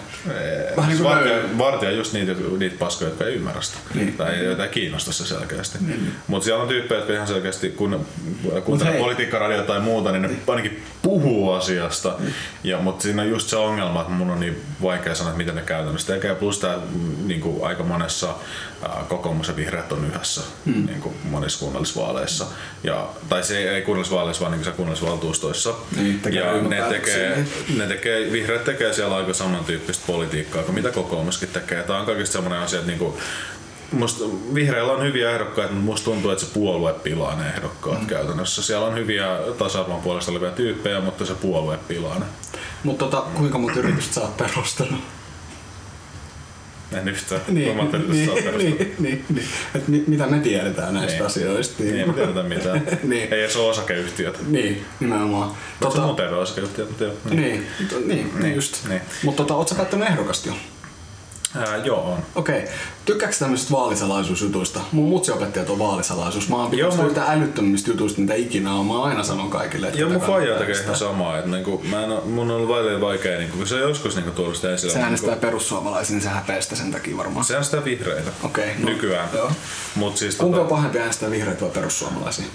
Vähän 0.76 0.90
niin 0.90 1.02
kuin 1.02 1.10
vartija, 1.10 1.36
vartija 1.58 1.90
just 1.90 2.12
niitä, 2.12 2.32
niitä 2.58 2.76
paskoja, 2.78 3.10
jotka 3.10 3.24
ei 3.24 3.34
ymmärrä 3.34 3.60
sitä. 3.62 3.78
Niin. 3.94 4.12
Tai 4.12 4.44
joita 4.44 4.62
ei 4.62 4.68
kiinnosta 4.68 5.12
se 5.12 5.26
selkeästi. 5.26 5.78
Niin. 5.80 6.12
Mutta 6.26 6.44
siellä 6.44 6.62
on 6.62 6.68
tyyppejä, 6.68 6.98
jotka 6.98 7.12
ihan 7.12 7.26
selkeästi, 7.26 7.70
kun 7.70 8.06
kuuntelee 8.64 8.98
politiikkaradio 8.98 9.62
tai 9.62 9.80
muuta, 9.80 10.12
niin 10.12 10.22
ne 10.22 10.28
niin. 10.28 10.42
ainakin 10.46 10.82
puhuu 11.02 11.52
asiasta. 11.52 12.14
Niin. 12.18 12.34
Ja, 12.64 12.78
mutta 12.78 13.02
siinä 13.02 13.22
on 13.22 13.28
just 13.28 13.48
se 13.48 13.56
ongelma, 13.56 14.00
että 14.00 14.12
mun 14.12 14.30
on 14.30 14.40
niin 14.40 14.62
vaikea 14.82 15.14
sanoa, 15.14 15.30
että 15.30 15.38
miten 15.38 15.54
ne 15.54 15.62
käytännössä 15.62 16.14
tekee. 16.14 16.34
Plus 16.34 16.58
tämä 16.58 16.78
niin 17.26 17.40
kuin 17.40 17.66
aika 17.66 17.82
monessa 17.82 18.34
kokoomus 19.08 19.48
ja 19.48 19.56
vihreät 19.56 19.92
on 19.92 20.04
yhdessä 20.04 20.40
hmm. 20.66 20.86
niin 20.86 21.00
kuin 21.00 21.14
monissa 21.24 21.58
kunnallisvaaleissa. 21.58 22.46
Ja, 22.84 23.08
tai 23.28 23.42
se 23.42 23.70
ei 23.70 23.82
kunnallisvaaleissa, 23.82 24.44
vaan 24.44 24.58
niin 24.58 24.74
kunnallisvaltuustoissa. 24.76 25.74
Niin, 25.96 26.20
ja 26.30 26.52
ne 26.62 26.82
tekee, 26.88 27.46
ne 27.76 27.86
tekee, 27.86 28.32
vihreät 28.32 28.64
tekee 28.64 28.92
siellä 28.92 29.16
aika 29.16 29.34
samantyyppistä 29.34 30.04
politiikkaa 30.06 30.62
kuin 30.62 30.74
mitä 30.74 30.90
kokoomuskin 30.90 31.48
tekee. 31.48 31.82
Tämä 31.82 31.98
on 31.98 32.06
kaikista 32.06 32.32
sellainen 32.32 32.60
asia, 32.60 32.78
että 32.78 32.90
niin 32.90 32.98
kuin, 32.98 33.14
Musta 33.92 34.24
vihreillä 34.54 34.92
on 34.92 35.02
hyviä 35.02 35.30
ehdokkaita, 35.30 35.72
mutta 35.72 35.84
musta 35.84 36.04
tuntuu, 36.04 36.30
että 36.30 36.44
se 36.44 36.50
puolue 36.54 36.92
pilaa 36.92 37.36
ne 37.36 37.48
ehdokkaat 37.48 38.00
mm. 38.00 38.06
käytännössä. 38.06 38.62
Siellä 38.62 38.86
on 38.86 38.94
hyviä 38.94 39.26
tasa-arvon 39.58 40.02
puolesta 40.02 40.32
olevia 40.32 40.50
tyyppejä, 40.50 41.00
mutta 41.00 41.26
se 41.26 41.34
puolue 41.34 41.78
pilaa 41.88 42.18
ne. 42.18 42.24
Mutta 42.84 43.04
tota, 43.04 43.20
kuinka 43.34 43.58
monta 43.58 43.78
yritystä 43.78 44.14
sä 44.14 44.20
oot 44.20 44.36
perustanut? 44.36 45.00
En 46.92 47.08
yhtään. 47.08 47.40
Niin, 47.48 47.76
niin, 47.76 48.10
niin, 48.58 48.96
niin, 48.98 49.24
niin. 49.28 49.48
Et 49.74 49.88
mi, 49.88 50.04
mitä 50.06 50.26
me 50.26 50.38
tiedetään 50.38 50.94
näistä 50.94 51.18
niin. 51.18 51.26
asioista. 51.26 51.82
Niin. 51.82 51.96
Ei 51.96 52.06
me 52.06 52.12
tiedetä 52.12 52.42
mitään. 52.42 52.82
niin. 53.02 53.32
Ei 53.32 53.40
edes 53.40 53.56
ole 53.56 53.70
osakeyhtiöt. 53.70 54.48
Niin, 54.48 54.84
nimenomaan. 55.00 55.50
Tota, 55.80 56.00
on 56.00 56.06
muuten 56.06 56.34
osakeyhtiöt, 56.34 56.88
mutta. 56.88 57.04
Niin, 57.34 57.66
niin, 57.90 58.08
niin, 58.08 58.30
niin 58.40 58.54
just. 58.54 58.88
Niin. 58.88 59.00
Mutta 59.22 59.42
tota, 59.42 59.54
ootko 59.54 59.68
sä 59.68 59.80
kattonut 59.80 60.08
ehdokasta 60.08 60.48
jo? 60.48 60.54
Ää, 61.56 61.76
joo, 61.76 62.12
on. 62.12 62.18
Okei. 62.34 62.58
Okay. 62.58 62.74
Tykkääkö 63.04 63.36
tämmöisistä 63.38 63.72
vaalisalaisuusjutuista? 63.72 64.80
Mun 64.92 65.08
mutsi 65.08 65.32
opetti, 65.32 65.60
että 65.60 65.72
on 65.72 65.78
vaalisalaisuus. 65.78 66.48
Mä 66.48 66.56
oon 66.56 66.70
pitänyt 66.70 67.16
mä... 67.16 67.24
älyttömistä 67.26 67.90
jutuista, 67.90 68.20
mitä 68.20 68.34
ikinä 68.34 68.74
on. 68.74 68.86
Mä 68.86 69.02
aina 69.02 69.22
sanon 69.22 69.50
kaikille, 69.50 69.86
että 69.86 70.00
Joo, 70.00 70.10
mun 70.10 70.20
faija 70.20 70.58
tekee 70.58 70.80
ihan 70.82 70.96
samaa. 70.96 71.38
Että 71.38 71.50
niinku, 71.50 71.82
mä 71.90 72.04
en, 72.04 72.10
mun 72.24 72.50
on 72.50 72.56
ollut 72.56 72.76
välillä 72.76 73.00
vaikea, 73.00 73.38
niinku, 73.38 73.56
kun 73.56 73.66
se 73.66 73.78
joskus 73.78 74.14
niinku, 74.16 74.30
tullut 74.30 74.56
sitä 74.56 74.74
esille. 74.74 74.92
Se 74.92 75.00
äänestää 75.00 75.30
niinku... 75.30 75.46
perussuomalaisia, 75.46 76.14
niin 76.14 76.22
se 76.22 76.28
häpeää 76.28 76.60
sitä 76.60 76.76
sen 76.76 76.92
takia 76.92 77.16
varmaan. 77.16 77.44
Se 77.44 77.54
äänestää 77.54 77.84
vihreitä. 77.84 78.30
Okei. 78.42 78.64
Okay, 78.70 78.84
no, 78.84 78.90
Nykyään. 78.90 79.28
Joo. 79.34 79.52
Mut 79.94 80.16
siis, 80.16 80.36
Kumpi 80.36 80.52
tota... 80.52 80.62
on 80.62 80.68
pahempi 80.68 80.98
äänestää 80.98 81.30
vihreitä 81.30 81.60
vai 81.60 81.70
perussuomalaisia? 81.70 82.46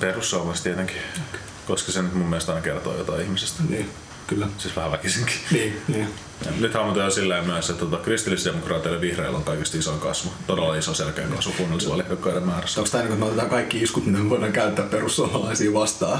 Perussuomalaiset 0.00 0.64
tietenkin. 0.64 0.96
Okay. 1.28 1.40
Koska 1.66 1.92
se 1.92 2.02
nyt 2.02 2.14
mun 2.14 2.26
mielestä 2.26 2.52
aina 2.52 2.64
kertoo 2.64 2.96
jotain 2.96 3.22
ihmisestä. 3.22 3.62
Niin, 3.68 3.90
kyllä. 4.26 4.46
Siis 4.58 4.76
vähän 4.76 4.92
väkisinkin. 4.92 5.36
Niin, 5.50 5.80
niin. 5.88 6.08
Nyt 6.60 6.74
hahmotetaan 6.74 7.06
jo 7.06 7.10
silleen 7.10 7.46
myös, 7.46 7.70
että 7.70 7.84
tuota, 7.84 8.04
kristillisdemokraateille 8.04 9.00
vihreillä 9.00 9.38
on 9.38 9.44
kaikista 9.44 9.78
iso 9.78 9.92
kasvu. 9.92 10.30
Todella 10.46 10.76
iso 10.76 10.94
selkeä 10.94 11.26
kasvu 11.26 11.52
kunnallisvaaliehdokkaiden 11.56 12.42
määrässä. 12.42 12.80
Onko 12.80 12.90
tämä 12.90 13.04
niin 13.04 13.12
että 13.12 13.24
me 13.24 13.26
otetaan 13.26 13.50
kaikki 13.50 13.82
iskut, 13.82 14.06
mitä 14.06 14.18
me 14.18 14.30
voidaan 14.30 14.52
käyttää 14.52 14.84
perussuomalaisia 14.84 15.74
vastaan? 15.74 16.18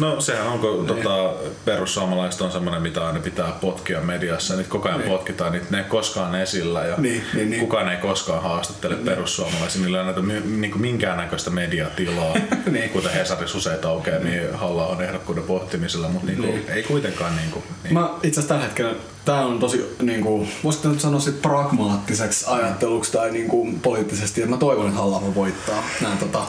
No 0.00 0.20
sehän 0.20 0.46
onko 0.46 0.72
niin. 0.72 0.86
tota, 0.86 1.32
perussuomalaiset 1.64 2.40
on 2.40 2.52
semmoinen, 2.52 2.82
mitä 2.82 3.06
aina 3.06 3.20
pitää 3.20 3.52
potkia 3.60 4.00
mediassa. 4.00 4.56
Niitä 4.56 4.70
koko 4.70 4.88
ajan 4.88 5.00
niin. 5.00 5.10
potkitaan, 5.10 5.52
niitä 5.52 5.66
ne 5.70 5.78
ei 5.78 5.84
koskaan 5.84 6.34
esillä 6.34 6.84
ja 6.84 6.94
niin, 6.98 7.22
niin, 7.34 7.50
niin. 7.50 7.60
kukaan 7.60 7.88
ei 7.88 7.96
koskaan 7.96 8.42
haastattele 8.42 8.94
niin. 8.94 9.04
perussuomalaisia. 9.04 9.82
Niillä 9.82 9.98
ei 9.98 10.04
näitä 10.04 10.20
niin 10.20 10.70
kuin 10.70 10.80
minkäännäköistä 10.80 11.50
mediatilaa, 11.50 12.34
niin. 12.70 12.90
kuten 12.90 13.12
Hesaris 13.12 13.54
usein 13.54 13.86
aukeaa, 13.86 14.18
niin 14.18 14.54
halla 14.54 14.86
on 14.86 15.02
ehdokkuuden 15.02 15.44
pohtimisella, 15.44 16.08
mutta 16.08 16.26
niin 16.26 16.38
kuin, 16.38 16.50
niin. 16.50 16.68
ei 16.68 16.82
kuitenkaan. 16.82 17.36
Niin 17.36 17.50
kuin, 17.50 17.64
niin. 17.84 17.94
Mä 17.94 18.10
itse 18.22 18.40
asiassa 18.40 18.48
tällä 18.48 18.64
hetkellä 18.64 18.94
tämä 19.24 19.46
on 19.46 19.58
tosi, 19.58 19.96
niin 20.02 20.22
kuin, 20.22 20.48
voisiko 20.64 20.88
nyt 20.88 21.00
sanoa 21.00 21.20
sit 21.20 21.42
pragmaattiseksi 21.42 22.44
ajatteluksi 22.48 23.12
tai 23.12 23.30
niin 23.30 23.48
kuin, 23.48 23.80
poliittisesti, 23.80 24.40
että 24.40 24.50
mä 24.50 24.56
toivon, 24.56 24.86
että 24.86 24.98
halla 24.98 25.34
voittaa. 25.34 25.82
Näin, 26.00 26.18
tota, 26.18 26.42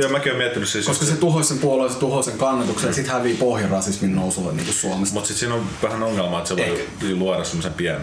Joo, 0.00 0.10
mäkin 0.10 0.32
olen 0.32 0.42
miettinyt 0.42 0.68
siis... 0.68 0.86
Koska 0.86 1.04
se 1.04 1.16
tuhoisi 1.16 1.48
sen 1.48 1.58
puolueen, 1.58 1.92
se 1.92 1.98
tuhoisi 1.98 2.30
sen 2.30 2.38
kannatuksen 2.38 2.84
mm. 2.84 2.90
ja 2.90 2.94
sitten 2.94 3.14
hävii 3.14 3.34
pohjarasismin 3.34 4.16
nousulle 4.16 4.52
niin 4.52 4.64
kuin 4.64 4.74
Suomesta. 4.74 5.14
Mutta 5.14 5.28
sitten 5.28 5.40
siinä 5.40 5.54
on 5.54 5.66
vähän 5.82 6.02
ongelma, 6.02 6.38
että 6.38 6.48
se 6.48 6.56
voi 6.56 6.80
Ehkä. 6.80 7.06
luoda 7.14 7.44
semmoisen 7.44 7.74
pien 7.74 8.00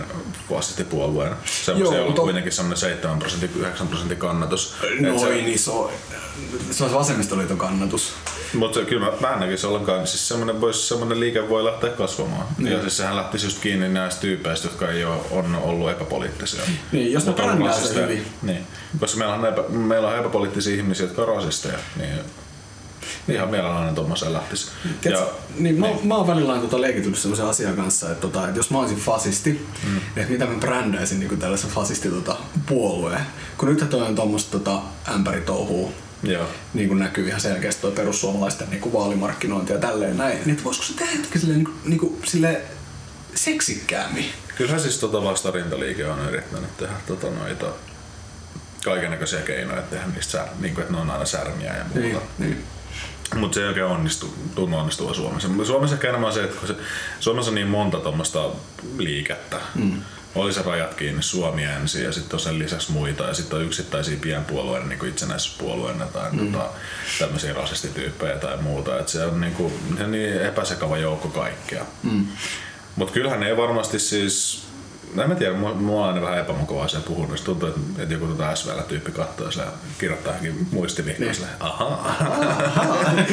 vastipuolueen. 0.50 1.34
Jolla 1.78 2.06
on 2.06 2.14
kuitenkin 2.14 2.52
semmoinen 2.52 2.78
7 2.78 3.20
prosentin, 3.20 3.50
9 3.56 3.88
prosentin 3.88 4.18
kannatus. 4.18 4.76
Noin 5.00 5.20
se... 5.20 5.40
iso. 5.40 5.92
Se 6.72 6.84
olisi 6.84 6.98
vasemmistoliiton 6.98 7.58
kannatus. 7.58 8.14
Mutta 8.54 8.80
kyllä 8.82 9.06
mä, 9.06 9.12
mä 9.20 9.34
en 9.34 9.40
näkisi 9.40 9.68
ollenkaan, 9.68 10.08
siis 10.08 10.28
semmoinen, 10.28 10.62
vois, 10.62 10.88
semmoinen 10.88 11.20
liike 11.20 11.50
voi 11.50 11.64
lähteä 11.64 11.90
kasvamaan. 11.90 12.48
Niin. 12.58 12.72
Ja 12.72 12.82
siis 12.82 12.98
sehän 12.98 13.16
lähtisi 13.16 13.46
just 13.46 13.60
kiinni 13.60 13.90
näistä 13.90 14.22
tyypeistä, 14.22 14.68
jotka 14.68 14.90
ei 14.90 15.06
ole 15.06 15.18
on 15.32 15.56
ollut 15.56 15.90
epäpoliittisia. 15.90 16.62
Niin, 16.92 17.12
jos 17.12 17.26
ne 17.26 17.34
brändää 17.34 17.74
se 17.74 18.04
hyvin. 18.04 18.26
Niin, 18.42 18.68
koska 19.00 19.18
meillä 19.18 19.34
on, 19.34 19.46
epä, 19.46 19.64
meillä 19.70 20.08
on 20.08 20.20
epäpoliittisia 20.20 20.76
ihmisiä, 20.76 21.06
jotka 21.06 21.22
on 21.22 21.28
rasisteja, 21.28 21.67
niin 21.98 22.20
ihan 23.28 23.50
mielellään 23.50 23.96
tuommoiseen 23.96 24.34
lähtisi. 24.34 24.72
ja, 25.06 25.28
niin, 25.60 25.80
mä, 25.80 25.88
niin. 25.88 26.08
mä 26.08 26.16
oon 26.16 26.28
välillä 26.28 26.58
tota 26.58 26.82
leikitellyt 26.82 27.18
semmoisen 27.18 27.46
asian 27.46 27.76
kanssa, 27.76 28.12
että, 28.12 28.22
tota, 28.22 28.48
että 28.48 28.60
jos 28.60 28.72
mä 28.72 28.80
olisin 28.80 28.98
fasisti, 28.98 29.68
mm. 29.84 29.98
että 29.98 30.32
mitä 30.32 30.46
mä 30.46 30.60
brändäisin 30.60 31.20
niin 31.20 31.40
tällaisen 31.40 31.70
fasisti 31.70 32.10
tota, 32.10 32.36
puolueen. 32.66 33.22
Kun 33.58 33.70
nyt 33.70 33.90
toi 33.90 34.02
on 34.02 34.16
tuommoista 34.16 34.52
tota, 34.52 34.82
ämpäritouhua, 35.14 35.92
Joo. 36.24 36.48
Niin 36.74 36.88
kuin 36.88 37.00
näkyy 37.00 37.28
ihan 37.28 37.42
selkeästi 37.42 37.82
tuo 37.82 37.92
perussuomalaisten 37.92 38.70
niin 38.70 38.82
kuin 38.82 38.94
vaalimarkkinointi 38.94 39.74
ja 39.74 39.80
tälleen 39.80 40.18
näin. 40.18 40.40
Niin 40.46 40.64
voisiko 40.64 40.86
se 40.86 40.94
tehdä 40.94 41.12
jotenkin 41.12 41.42
silleen, 41.42 41.58
niin 41.58 41.66
kuin, 41.66 41.80
niin 41.86 42.00
kuin, 42.00 42.20
silleen 42.26 42.58
seksikkäämmin? 43.36 44.26
Kyllähän 44.56 44.82
siis 44.82 44.98
tota 44.98 45.24
vastarintaliike 45.24 46.06
on 46.06 46.30
yrittänyt 46.30 46.78
tehdä 46.78 46.94
tota 47.08 47.28
noita 47.30 47.66
kaikenlaisia 48.90 49.40
keinoja 49.40 49.82
tehdä 49.82 50.06
niistä, 50.16 50.48
niin 50.60 50.74
kuin, 50.74 50.82
että 50.82 50.94
ne 50.94 51.02
on 51.02 51.10
aina 51.10 51.26
särmiä 51.26 51.76
ja 51.78 51.84
muuta. 51.84 52.00
Niin, 52.00 52.20
niin. 52.38 52.64
Mutta 53.36 53.56
se 53.56 53.62
ei 53.62 53.68
oikein 53.68 53.86
onnistu, 53.86 54.34
tunnu 54.56 54.78
onnistua 54.78 55.14
Suomessa. 55.14 55.50
Suomessa 55.64 55.96
ehkä 55.96 56.10
enemmän 56.10 56.34
se, 56.34 56.44
että 56.44 56.68
se, 56.68 56.76
Suomessa 57.20 57.52
on 57.52 57.56
niin 57.56 57.68
monta 57.68 58.00
tuommoista 58.00 58.50
liikettä. 58.98 59.58
Mm 59.76 60.02
oli 60.38 60.54
se 60.54 60.62
rajat 60.62 60.94
kiinni 60.94 61.24
Suomi 61.24 61.64
ensin 61.64 62.04
ja 62.04 62.12
sitten 62.12 62.36
on 62.36 62.40
sen 62.40 62.60
lisäksi 62.60 62.92
muita 62.92 63.24
ja 63.24 63.34
sitten 63.34 63.60
on 63.60 63.66
yksittäisiä 63.66 64.18
pienpuolueita 64.22 64.88
niin 64.88 65.00
kuin 65.00 65.10
itsenäisyyspuolueena 65.10 66.06
tai 66.06 66.32
mm. 66.32 66.52
tota, 66.52 66.70
tämmöisiä 67.20 67.54
rasistityyppejä 67.54 68.38
tai 68.38 68.58
muuta. 68.58 69.00
Et 69.00 69.08
se 69.08 69.26
on 69.26 69.42
niin, 69.42 69.54
kuin, 69.54 69.74
se 69.98 70.04
on 70.04 70.12
niin 70.12 70.42
epäsekava 70.42 70.98
joukko 70.98 71.28
kaikkea. 71.28 71.86
Mm. 72.04 72.28
Mutta 72.96 73.14
kyllähän 73.14 73.44
ei 73.44 73.58
varmasti 73.58 74.00
siis 74.00 74.67
No 75.16 75.24
en 75.24 75.30
mä 75.30 75.36
tiedä, 75.36 75.54
mua, 75.54 75.74
mua 75.74 76.02
on 76.02 76.08
aina 76.08 76.22
vähän 76.22 76.40
epämukavaa 76.40 76.88
se 76.88 76.98
puhua, 77.00 77.26
niin 77.26 77.44
tuntuu, 77.44 77.70
että, 77.70 77.80
että 77.98 78.14
joku 78.14 78.26
tuota 78.26 78.56
SVL-tyyppi 78.56 79.12
katsoo 79.12 79.64
ja 79.64 79.72
kirjoittaa 80.00 80.34
johonkin 80.34 80.68
muistivihkoon 80.72 81.32
niin. 81.32 81.48
ahaa. 81.60 82.16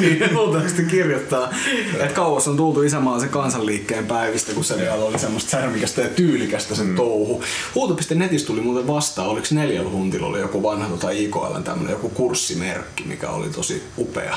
niin, 0.00 0.34
luultavasti 0.34 0.84
kirjoittaa. 0.84 1.50
Että 1.94 2.14
kauas 2.14 2.48
on 2.48 2.56
tultu 2.56 2.82
isämaallisen 2.82 3.30
kansanliikkeen 3.30 4.06
päivistä, 4.06 4.52
kun 4.52 4.64
se 4.64 4.76
vielä 4.76 4.94
oli 4.94 5.18
semmoista 5.18 5.50
särmikästä 5.50 6.02
ja 6.02 6.08
tyylikästä 6.08 6.74
se 6.74 6.82
mm. 6.82 6.96
touhu. 6.96 7.42
Huuto.netistä 7.74 8.46
tuli 8.46 8.60
muuten 8.60 8.86
vastaan, 8.86 9.28
oliko 9.28 9.46
neljällä 9.50 9.90
huntilla 9.90 10.26
oli 10.26 10.40
joku 10.40 10.62
vanha 10.62 10.88
tota 10.88 11.10
IKL, 11.10 11.60
tämmönen 11.64 11.92
joku 11.92 12.08
kurssimerkki, 12.08 13.04
mikä 13.04 13.30
oli 13.30 13.48
tosi 13.48 13.82
upea. 13.98 14.36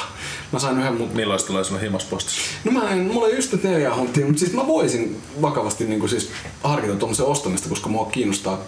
Mä 0.51 0.59
sain 0.59 0.79
yhden 0.79 0.93
mut... 0.93 1.13
Millaista 1.13 1.47
tulee 1.47 1.63
sulle 1.63 1.81
himaspostissa? 1.81 2.41
No 2.63 2.71
mä 2.71 2.89
en, 2.89 2.99
mulla 2.99 3.27
ei 3.27 3.35
just 3.35 3.63
neljä 3.63 3.95
hunttia, 3.95 4.25
mutta 4.25 4.39
siis 4.39 4.53
mä 4.53 4.67
voisin 4.67 5.21
vakavasti 5.41 5.85
niin 5.85 5.99
kuin 5.99 6.09
siis 6.09 6.29
harkita 6.63 6.95
tuommoisen 6.95 7.25
ostamista, 7.28 7.69
koska 7.69 7.89
mua 7.89 8.05
kiinnostaa 8.05 8.59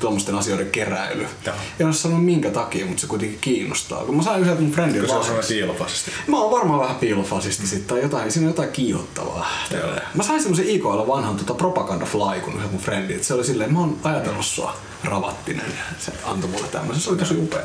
tuommoisten 0.00 0.34
asioiden 0.34 0.70
keräily. 0.70 1.26
Joo. 1.46 1.56
En 1.80 1.86
ole 1.86 1.94
sanonut 1.94 2.24
minkä 2.24 2.50
takia, 2.50 2.86
mutta 2.86 3.00
se 3.00 3.06
kuitenkin 3.06 3.38
kiinnostaa. 3.40 4.04
Kun 4.04 4.16
mä 4.16 4.22
sain 4.22 4.40
yhdeltä 4.40 4.60
mun 4.60 4.72
friendin 4.72 5.02
Koska 5.02 5.22
se 5.22 5.32
on 5.32 5.44
piilofasisti. 5.48 6.10
Mä 6.26 6.38
oon 6.38 6.50
varmaan 6.50 6.80
vähän 6.80 6.96
piilofasisti 6.96 7.66
sitten, 7.66 7.88
tai 7.88 8.02
jotain, 8.02 8.32
siinä 8.32 8.46
on 8.46 8.50
jotain 8.50 8.72
kiihottavaa. 8.72 9.46
Joo. 9.70 9.90
Mä 10.14 10.22
sain 10.22 10.40
semmoisen 10.40 10.68
IKL 10.68 11.06
vanhan 11.06 11.36
tota 11.36 11.54
propaganda 11.54 12.06
fly, 12.06 12.40
kun 12.40 12.54
yhdeltä 12.54 12.72
mun 12.72 12.82
friendin. 12.82 13.24
Se 13.24 13.34
oli 13.34 13.44
silleen, 13.44 13.72
mä 13.72 13.80
oon 13.80 13.98
ajatellut 14.02 14.46
sua 14.46 14.76
ravattinen. 15.04 15.66
Ja 15.66 15.84
se 15.98 16.12
antoi 16.24 16.50
mulle 16.50 16.68
tämmöisen, 16.68 17.02
se 17.02 17.10
oli 17.10 17.18
tosi 17.18 17.36
upea. 17.36 17.60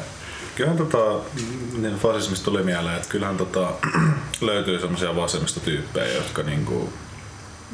Kyllähän 0.55 0.77
tota, 0.77 1.19
niin 1.77 1.95
fasismista 1.95 2.45
tuli 2.45 2.63
mieleen, 2.63 2.95
että 2.95 3.09
kyllähän 3.09 3.37
tota, 3.37 3.67
löytyy 4.41 4.79
semmoisia 4.79 5.15
vasemmistotyyppejä, 5.15 6.13
jotka 6.13 6.43
niinku, 6.43 6.93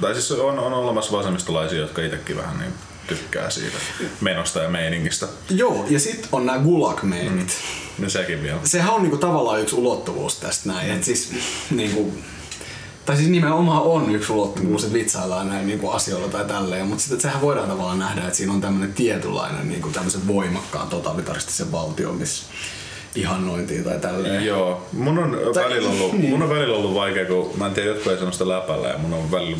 tai 0.01 0.13
siis 0.13 0.31
on, 0.31 0.59
on 0.59 0.73
olemassa 0.73 1.17
vasemmistolaisia, 1.17 1.79
jotka 1.79 2.01
itsekin 2.01 2.37
vähän 2.37 2.59
niin 2.59 2.73
tykkää 3.07 3.49
siitä 3.49 3.77
menosta 4.21 4.59
ja 4.59 4.69
meiningistä. 4.69 5.27
Joo, 5.49 5.85
ja 5.89 5.99
sitten 5.99 6.29
on 6.31 6.45
nämä 6.45 6.59
gulag-meinit. 6.59 7.47
Mm. 7.97 8.03
No 8.03 8.09
sekin 8.09 8.43
vielä. 8.43 8.59
Sehän 8.63 8.93
on 8.93 9.01
niinku 9.01 9.17
tavallaan 9.17 9.61
yksi 9.61 9.75
ulottuvuus 9.75 10.35
tästä 10.35 10.69
näin. 10.69 10.89
Mm. 10.89 10.95
Et 10.95 11.03
siis, 11.03 11.31
niinku, 11.71 12.13
tai 13.05 13.17
siis 13.17 13.29
nimenomaan 13.29 13.81
on 13.81 14.15
yksi 14.15 14.31
ulottuvuus, 14.31 14.83
että 14.83 14.93
vitsaillaan 14.93 15.49
näin 15.49 15.67
niinku 15.67 15.89
asioilla 15.89 16.27
tai 16.27 16.45
tälleen, 16.45 16.87
mutta 16.87 17.01
sitten 17.03 17.21
sehän 17.21 17.41
voidaan 17.41 17.69
tavallaan 17.69 17.99
nähdä, 17.99 18.21
että 18.21 18.35
siinä 18.35 18.53
on 18.53 18.61
tämmöinen 18.61 18.93
tietynlainen 18.93 19.69
niinku 19.69 19.89
tämmöisen 19.89 20.27
voimakkaan 20.27 20.87
totalitaristisen 20.87 21.71
valtio, 21.71 22.13
missä 22.13 22.45
ihannointia 23.15 23.83
tai 23.83 23.99
tälleen. 23.99 24.45
Joo, 24.45 24.87
mun 24.91 25.17
on, 25.17 25.39
tai, 25.53 25.63
välillä 25.63 25.89
ollut, 25.89 26.13
niin. 26.17 26.29
mun 26.29 26.41
on 26.41 26.49
välillä 26.49 26.77
ollut 26.77 26.93
vaikea, 26.93 27.25
kun 27.25 27.51
mä 27.57 27.65
en 27.65 27.73
tiedä, 27.73 27.89
jotkut 27.89 28.11
ei 28.11 28.31
sitä 28.31 28.47
läpällä 28.47 28.87
ja 28.87 28.97
mun 28.97 29.13
on 29.13 29.31
välillä, 29.31 29.57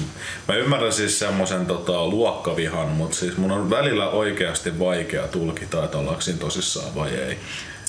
mä 0.48 0.56
ymmärrän 0.56 0.94
siis 0.94 1.20
semmoisen 1.20 1.66
tota, 1.66 2.08
luokkavihan, 2.08 2.88
mutta 2.88 3.16
siis 3.16 3.38
mun 3.38 3.52
on 3.52 3.70
välillä 3.70 4.10
oikeasti 4.10 4.80
vaikea 4.80 5.28
tulkita, 5.28 5.84
että 5.84 5.98
ollaanko 5.98 6.22
siinä 6.22 6.40
tosissaan 6.40 6.96
vai 6.96 7.10
ei. 7.10 7.38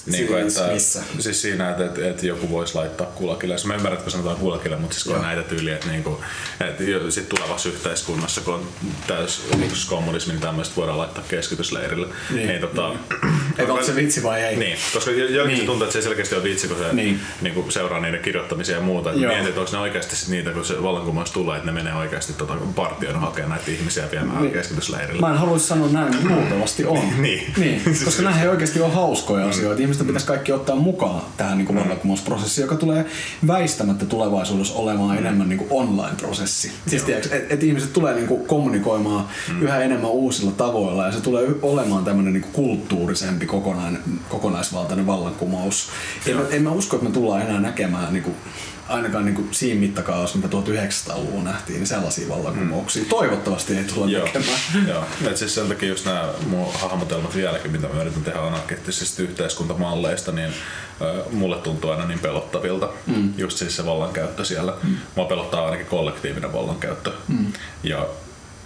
Niin 0.07 0.27
kuin, 0.27 0.43
siis 0.43 0.57
että, 0.57 0.73
missä? 0.73 1.03
Siis 1.19 1.43
siinä, 1.43 1.71
että, 1.71 1.85
että, 1.85 2.09
että 2.09 2.27
joku 2.27 2.51
voisi 2.51 2.75
laittaa 2.75 3.07
kulakille. 3.07 3.57
Mä 3.67 3.75
ymmärrän, 3.75 3.93
että 3.93 4.03
kun 4.03 4.13
sanotaan 4.13 4.37
kulakille, 4.37 4.77
mutta 4.77 4.95
siis 4.95 5.05
kun 5.05 5.17
on 5.17 5.23
näitä 5.23 5.43
tyyliä, 5.43 5.75
että, 5.75 5.89
niin 5.89 6.03
kuin, 6.03 6.17
että 6.61 7.11
sit 7.11 7.29
tulevassa 7.29 7.69
yhteiskunnassa, 7.69 8.41
kun 8.41 8.55
on 8.55 8.69
täys 9.07 9.43
niin 9.57 9.71
kommunismi, 9.89 10.33
niin 10.33 10.41
tämmöistä 10.41 10.77
voidaan 10.77 10.99
laittaa 10.99 11.25
keskitysleirille. 11.29 12.07
Niin, 12.31 12.49
niin, 12.49 12.61
tota, 12.61 12.89
niin. 12.89 13.71
onko 13.71 13.85
se 13.85 13.97
vitsi 13.97 14.23
vai 14.23 14.43
ei? 14.43 14.57
Niin, 14.57 14.79
koska 14.93 15.11
jokin 15.11 15.55
niin. 15.55 15.67
tuntuu, 15.67 15.85
että 15.85 15.93
se 15.93 16.03
selkeästi 16.03 16.35
on 16.35 16.43
vitsi, 16.43 16.69
kun 16.69 16.79
se 16.79 16.93
niin. 16.93 17.21
Niin 17.41 17.55
kuin 17.55 17.73
seuraa 17.73 18.01
niiden 18.01 18.21
kirjoittamisia 18.21 18.77
ja 18.77 18.83
muuta. 18.83 19.13
Mietit, 19.13 19.49
että 19.49 19.61
onko 19.61 19.73
ne 19.73 19.79
oikeasti 19.79 20.17
sit 20.17 20.29
niitä, 20.29 20.51
kun 20.51 20.65
se 20.65 20.83
vallankumous 20.83 21.31
tulee, 21.31 21.57
että 21.57 21.67
ne 21.67 21.73
menee 21.73 21.95
oikeasti 21.95 22.33
tota, 22.33 22.55
partioon 22.77 23.21
hakemaan 23.21 23.51
näitä 23.51 23.71
ihmisiä 23.71 24.11
viemään 24.11 24.43
niin. 24.43 24.53
keskitysleirille. 24.53 25.21
Mä 25.21 25.31
en 25.31 25.39
haluaisi 25.39 25.67
sanoa 25.67 25.89
näin, 25.89 26.15
mutta 26.15 26.35
luultavasti 26.35 26.85
on. 26.85 27.03
niin. 27.23 27.53
niin. 27.57 27.83
Koska 28.05 28.23
nämähän 28.23 28.43
ei 28.43 28.49
oikeasti 28.49 28.81
ole 28.81 28.93
hauskoja 28.93 29.49
asioita 29.49 29.83
ihmisten 29.95 30.07
pitäisi 30.07 30.27
kaikki 30.27 30.53
ottaa 30.53 30.77
mukaan 30.77 31.23
tähän 31.37 31.59
niin 31.59 31.75
vallankumousprosessiin, 31.75 32.63
joka 32.63 32.77
tulee 32.77 33.07
väistämättä 33.47 34.07
tulevaisuudessa 34.07 34.75
olemaan 34.75 35.19
enemmän 35.19 35.49
niin 35.49 35.67
online-prosessi. 35.71 36.73
Siis 36.87 37.09
että 37.09 37.37
et, 37.37 37.53
et 37.53 37.63
ihmiset 37.63 37.93
tulee 37.93 38.15
niin 38.15 38.27
kuin 38.27 38.47
kommunikoimaan 38.47 39.27
mm. 39.49 39.63
yhä 39.63 39.79
enemmän 39.79 40.11
uusilla 40.11 40.53
tavoilla 40.53 41.07
ja 41.07 41.13
se 41.13 41.21
tulee 41.21 41.47
olemaan 41.63 42.05
tämmöinen 42.05 42.33
niin 42.33 42.47
kulttuurisempi 42.53 43.47
kokonainen, 43.47 44.03
kokonaisvaltainen 44.29 45.07
vallankumous. 45.07 45.89
En, 46.27 46.37
en 46.51 46.63
mä 46.63 46.71
usko, 46.71 46.97
että 46.97 47.09
me 47.09 47.15
tullaan 47.15 47.43
enää 47.43 47.61
näkemään 47.61 48.13
niin 48.13 48.23
kuin 48.23 48.37
ainakaan 48.89 49.25
niin 49.25 49.35
kuin 49.35 49.49
siinä 49.51 49.81
mittakaavassa, 49.81 50.39
mitä 50.39 50.49
1900-luvulla 50.49 51.45
nähtiin, 51.45 51.79
niin 51.79 51.87
sellaisia 51.87 52.29
vallankumouksia 52.29 53.03
mm. 53.03 53.09
toivottavasti 53.09 53.77
ei 53.77 53.85
tulla 53.85 54.11
Joo. 54.11 54.27
tekemään. 54.27 54.59
Joo, 54.89 55.05
et 55.31 55.37
siis 55.37 55.55
sen 55.55 55.69
takia 55.69 55.89
just 55.89 56.05
nämä 56.05 56.29
mun 56.47 56.75
hahmotelmat 56.75 57.37
vieläkin, 57.37 57.73
mitä 57.73 57.89
mä 57.89 58.03
yritän 58.03 58.25
tehdä 58.25 58.41
anarkistisista 58.41 59.23
yhteiskuntamalleista, 59.23 60.33
niin 60.33 60.49
äh, 60.49 61.33
mulle 61.33 61.57
tuntuu 61.57 61.91
aina 61.91 62.07
niin 62.07 62.19
pelottavilta. 62.19 62.89
Mm. 63.07 63.33
Just 63.37 63.59
siis 63.59 63.77
se 63.77 63.87
vallankäyttö 63.87 64.45
siellä. 64.45 64.75
Mm. 64.83 64.97
Mua 65.15 65.25
pelottaa 65.25 65.65
ainakin 65.65 65.87
kollektiivinen 65.87 66.53
vallankäyttö. 66.53 67.13
Mm. 67.29 67.53
Ja 67.83 68.07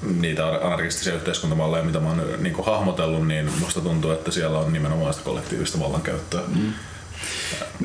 niitä 0.02 0.46
anarkistisia 0.46 1.14
yhteiskuntamalleja, 1.14 1.84
mitä 1.84 2.00
mä 2.00 2.08
oon 2.08 2.22
niin 2.38 2.64
hahmotellut, 2.66 3.26
niin 3.26 3.50
musta 3.60 3.80
tuntuu, 3.80 4.10
että 4.10 4.30
siellä 4.30 4.58
on 4.58 4.72
nimenomaan 4.72 5.14
sitä 5.14 5.24
kollektiivista 5.24 5.80
vallankäyttöä. 5.80 6.42
Mm. 6.54 6.72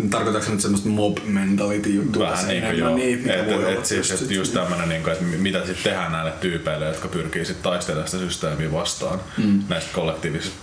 Tarkoitatko 0.09 0.51
nyt 0.51 0.61
semmoista 0.61 0.89
mob 0.89 1.17
mentality 1.23 1.89
juttua? 1.89 2.29
Vähän 2.29 2.47
niin 2.47 2.63
kuin 2.63 2.77
joo. 2.77 2.95
Niin, 2.95 3.29
et, 3.29 3.49
et, 3.49 3.67
et 3.67 3.85
siis, 3.85 4.11
et 4.11 4.31
just 4.31 4.53
tämmönen, 4.53 4.89
niin 4.89 5.03
kuin, 5.03 5.13
että 5.13 5.25
mitä 5.25 5.65
sitten 5.65 5.83
tehdään 5.83 6.11
näille 6.11 6.31
tyypeille, 6.31 6.85
jotka 6.85 7.07
pyrkii 7.07 7.45
sitten 7.45 7.63
taistelemaan 7.63 8.07
sitä 8.07 8.23
systeemiä 8.23 8.71
vastaan 8.71 9.19
mm. 9.37 9.63
näistä 9.69 9.89
kollektiivisissa 9.93 10.57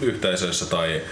yhteisöissä 0.00 0.66
tai 0.66 1.02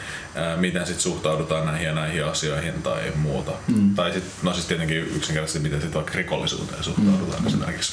miten 0.57 0.87
sitten 0.87 1.03
suhtaudutaan 1.03 1.66
näihin 1.66 1.87
ja 1.87 1.95
näihin 1.95 2.24
asioihin 2.24 2.82
tai 2.82 3.03
muuta. 3.16 3.53
Mm. 3.68 3.95
Tai 3.95 4.12
sitten, 4.12 4.32
no 4.43 4.53
siis 4.53 4.66
tietenkin 4.66 4.97
yksinkertaisesti 4.97 5.59
miten 5.59 5.80
sitten 5.80 5.95
vaikka 5.95 6.12
rikollisuuteen 6.14 6.85
suhtaudutaan 6.85 7.43
mm. 7.43 7.47
esimerkiksi. 7.47 7.93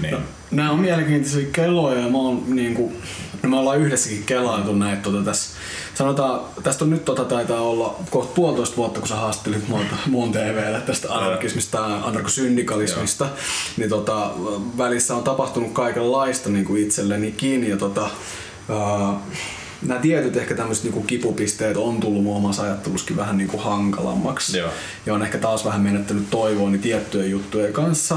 Niin. 0.00 0.14
No, 0.14 0.20
nämä 0.50 0.70
on 0.70 0.80
mielenkiintoisia 0.80 1.48
keloja 1.52 2.00
ja 2.00 2.08
mä 2.08 2.18
oon, 2.18 2.44
niin 2.46 2.74
kuin, 2.74 3.02
no 3.42 3.48
me 3.48 3.56
ollaan 3.56 3.78
yhdessäkin 3.78 4.24
kelailtu 4.24 4.74
näitä 4.74 5.02
tota, 5.02 5.24
tässä 5.24 5.56
sanotaan, 5.94 6.40
tästä 6.62 6.84
on 6.84 6.90
nyt 6.90 7.04
tota, 7.04 7.24
taitaa 7.24 7.60
olla 7.60 7.96
kohta 8.10 8.34
puolitoista 8.34 8.76
vuotta, 8.76 9.00
kun 9.00 9.08
sä 9.08 9.16
haastattelit 9.16 9.64
muun 10.06 10.32
TVlle 10.32 10.80
tästä 10.80 11.14
anarkismista 11.14 11.78
ja 11.78 11.96
anarkosyndikalismista, 12.04 13.26
niin 13.76 13.90
tota, 13.90 14.30
välissä 14.78 15.16
on 15.16 15.24
tapahtunut 15.24 15.72
kaikenlaista 15.72 16.50
niin 16.50 16.64
kuin 16.64 16.82
itselleni 16.82 17.32
kiinni 17.32 17.68
ja 17.68 17.76
tota, 17.76 18.10
uh, 18.68 19.18
nämä 19.86 20.00
tietyt 20.00 20.36
ehkä 20.36 20.54
tämmöiset 20.54 20.84
niinku 20.84 21.02
kipupisteet 21.02 21.76
on 21.76 22.00
tullut 22.00 22.22
mun 22.22 22.36
omassa 22.36 22.62
ajatteluskin 22.62 23.16
vähän 23.16 23.38
niinku 23.38 23.58
hankalammaksi. 23.58 24.58
Joo. 24.58 24.70
Ja 25.06 25.14
on 25.14 25.22
ehkä 25.22 25.38
taas 25.38 25.64
vähän 25.64 25.80
menettänyt 25.80 26.30
toivooni 26.30 26.78
tiettyjen 26.78 27.30
juttujen 27.30 27.72
kanssa. 27.72 28.16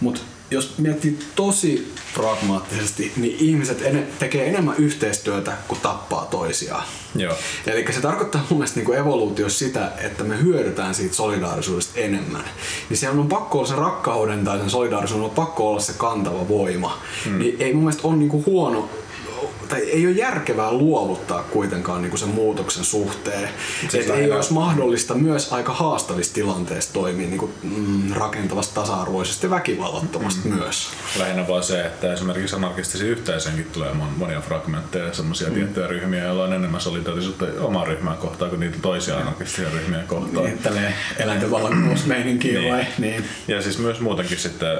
Mutta 0.00 0.20
jos 0.50 0.78
miettii 0.78 1.18
tosi 1.36 1.92
pragmaattisesti, 2.14 3.12
niin 3.16 3.36
ihmiset 3.38 3.82
en, 3.82 4.06
tekee 4.18 4.48
enemmän 4.48 4.74
yhteistyötä 4.78 5.52
kuin 5.68 5.80
tappaa 5.80 6.26
toisiaan. 6.30 6.84
Joo. 7.14 7.34
Eli 7.66 7.92
se 7.92 8.00
tarkoittaa 8.00 8.46
mun 8.50 8.58
mielestä 8.58 8.80
niin 8.80 8.94
evoluutio 8.94 9.48
sitä, 9.48 9.92
että 9.98 10.24
me 10.24 10.42
hyödytään 10.42 10.94
siitä 10.94 11.14
solidaarisuudesta 11.14 12.00
enemmän. 12.00 12.44
Niin 12.88 12.96
se 12.96 13.08
on 13.08 13.28
pakko 13.28 13.58
olla 13.58 13.68
se 13.68 13.74
rakkauden 13.74 14.44
tai 14.44 14.58
sen 14.58 14.70
solidaarisuuden 14.70 15.24
on 15.24 15.30
pakko 15.30 15.70
olla 15.70 15.80
se 15.80 15.92
kantava 15.96 16.48
voima. 16.48 16.98
Hmm. 17.24 17.38
Niin 17.38 17.56
ei 17.58 17.74
mun 17.74 17.82
mielestä 17.82 18.08
ole 18.08 18.16
niin 18.16 18.46
huono 18.46 18.90
tai 19.68 19.80
ei 19.80 20.06
ole 20.06 20.14
järkevää 20.14 20.72
luovuttaa 20.72 21.42
kuitenkaan 21.42 22.02
niin 22.02 22.10
kuin 22.10 22.20
sen 22.20 22.28
muutoksen 22.28 22.84
suhteen. 22.84 23.48
Siis 23.88 24.10
ei 24.10 24.32
olisi 24.32 24.52
mahdollista 24.52 25.14
myös 25.14 25.52
aika 25.52 25.72
haastavissa 25.72 26.34
tilanteissa 26.34 26.92
toimia 26.92 27.28
niin 27.28 27.38
kuin, 27.38 27.52
mm, 27.62 28.12
rakentavasti, 28.12 28.74
tasa-arvoisesti 28.74 29.46
ja 29.46 29.50
väkivallattomasti 29.50 30.48
mm. 30.48 30.54
myös. 30.54 30.90
Lähinnä 31.18 31.48
vaan 31.48 31.62
se, 31.62 31.86
että 31.86 32.12
esimerkiksi 32.12 32.56
anarkistisiin 32.56 33.10
yhteisöönkin 33.10 33.66
tulee 33.72 33.92
monia 34.16 34.40
fragmentteja, 34.40 35.14
semmoisia 35.14 35.48
mm. 35.48 35.54
tiettyjä 35.54 35.86
ryhmiä, 35.86 36.24
joilla 36.24 36.44
on 36.44 36.52
enemmän 36.52 36.80
solidaarisuutta 36.80 37.46
omaa 37.60 37.84
ryhmää 37.84 38.16
kohtaan 38.16 38.50
kuin 38.50 38.60
niitä 38.60 38.78
toisia 38.82 39.16
anarkistisia 39.16 39.70
ryhmiä 39.70 40.02
kohtaan. 40.06 40.44
Niin, 40.44 40.58
tälleen 40.58 40.94
eläinten 41.18 41.50
vallankumousmeininkiä 41.50 42.60
niin. 42.60 42.72
vai? 42.72 42.86
Niin. 42.98 43.24
Ja 43.48 43.62
siis 43.62 43.78
myös 43.78 44.00
muutenkin 44.00 44.38
sitten 44.38 44.78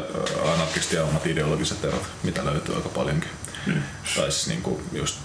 anarkistia 0.55 1.05
omat 1.05 1.27
ideologiset 1.27 1.85
erot, 1.85 2.03
mitä 2.23 2.45
löytyy 2.45 2.75
aika 2.75 2.89
paljonkin. 2.89 3.29
Mm. 3.67 3.83
Tai 4.17 4.33
siis 4.33 4.47
niinku 4.47 4.81
just 4.93 5.19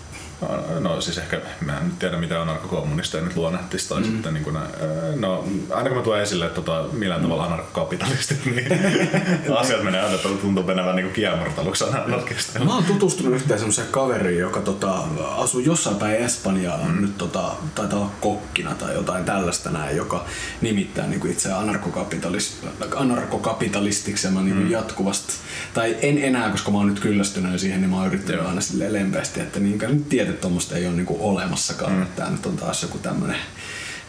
No 0.80 1.02
siis 1.02 1.18
ehkä, 1.18 1.42
mä 1.66 1.78
en 1.78 1.92
tiedä 2.00 2.18
mitä 2.18 2.42
anarkokommunisteja 2.42 3.24
nyt 3.24 3.36
luonnehtisi 3.36 3.90
tai 3.90 4.00
mm. 4.00 4.06
sitten 4.06 4.34
niin 4.34 4.44
kuin, 4.44 4.58
no 5.16 5.46
aina 5.70 5.90
kun 5.90 5.98
mä 5.98 6.04
tuon 6.04 6.22
esille 6.22 6.50
tota, 6.50 6.86
millään 6.92 7.22
tavalla 7.22 7.44
anarkokapitalistit, 7.44 8.46
niin 8.46 8.68
asiat 9.60 9.84
menee 9.84 10.02
aina, 10.02 10.18
tuntuu 10.18 10.64
menevän 10.64 10.96
niin 10.96 11.12
kiemurteluksi 11.12 11.84
anarkista. 11.84 12.60
Mä 12.60 12.74
oon 12.74 12.84
tutustunut 12.84 13.34
yhteen 13.34 13.60
semmoiseen 13.60 13.88
kaveriin, 13.92 14.40
joka 14.40 14.60
tota, 14.60 15.04
asuu 15.38 15.60
jossain 15.60 15.96
päin 15.96 16.16
Espanjaa, 16.16 16.88
mm. 16.88 17.02
nyt 17.02 17.18
tota, 17.18 17.52
taitaa 17.76 18.00
olla 18.00 18.12
kokkina 18.22 18.76
tai 18.76 18.94
jotain 18.94 19.26
tällaista 19.26 19.70
näin, 19.70 19.98
joka 19.98 20.26
nimittää 20.62 21.08
niin 21.08 21.20
kuin 21.20 21.32
itse 21.32 21.54
anarkokapitalist, 21.54 22.54
anarkokapitalistiksi 22.96 24.28
ja 24.28 24.32
mä 24.32 24.42
niin 24.42 24.58
mm. 24.58 24.72
jatkuvasti, 24.72 25.34
tai 25.74 25.98
en 26.02 26.18
enää, 26.18 26.50
koska 26.50 26.72
mä 26.72 26.78
oon 26.78 26.88
nyt 26.88 27.00
kyllästynyt 27.00 27.60
siihen, 27.60 27.82
niin 27.82 27.90
mä 27.90 27.98
oon 27.98 28.08
yrittänyt 28.08 28.46
aina 28.46 28.62
silleen 28.62 28.94
lempeästi, 28.94 29.40
että 29.40 29.60
niin 29.60 29.80
nyt 29.88 30.10
tiedät, 30.10 30.29
että 30.30 30.42
tuommoista 30.42 30.76
ei 30.76 30.88
ole 30.88 30.96
niinku 30.96 31.18
olemassakaan. 31.20 31.94
Mm. 31.94 32.06
Tämä 32.16 32.30
nyt 32.30 32.46
on 32.46 32.58
taas 32.58 32.82
joku 32.82 32.98
tämmöinen 32.98 33.38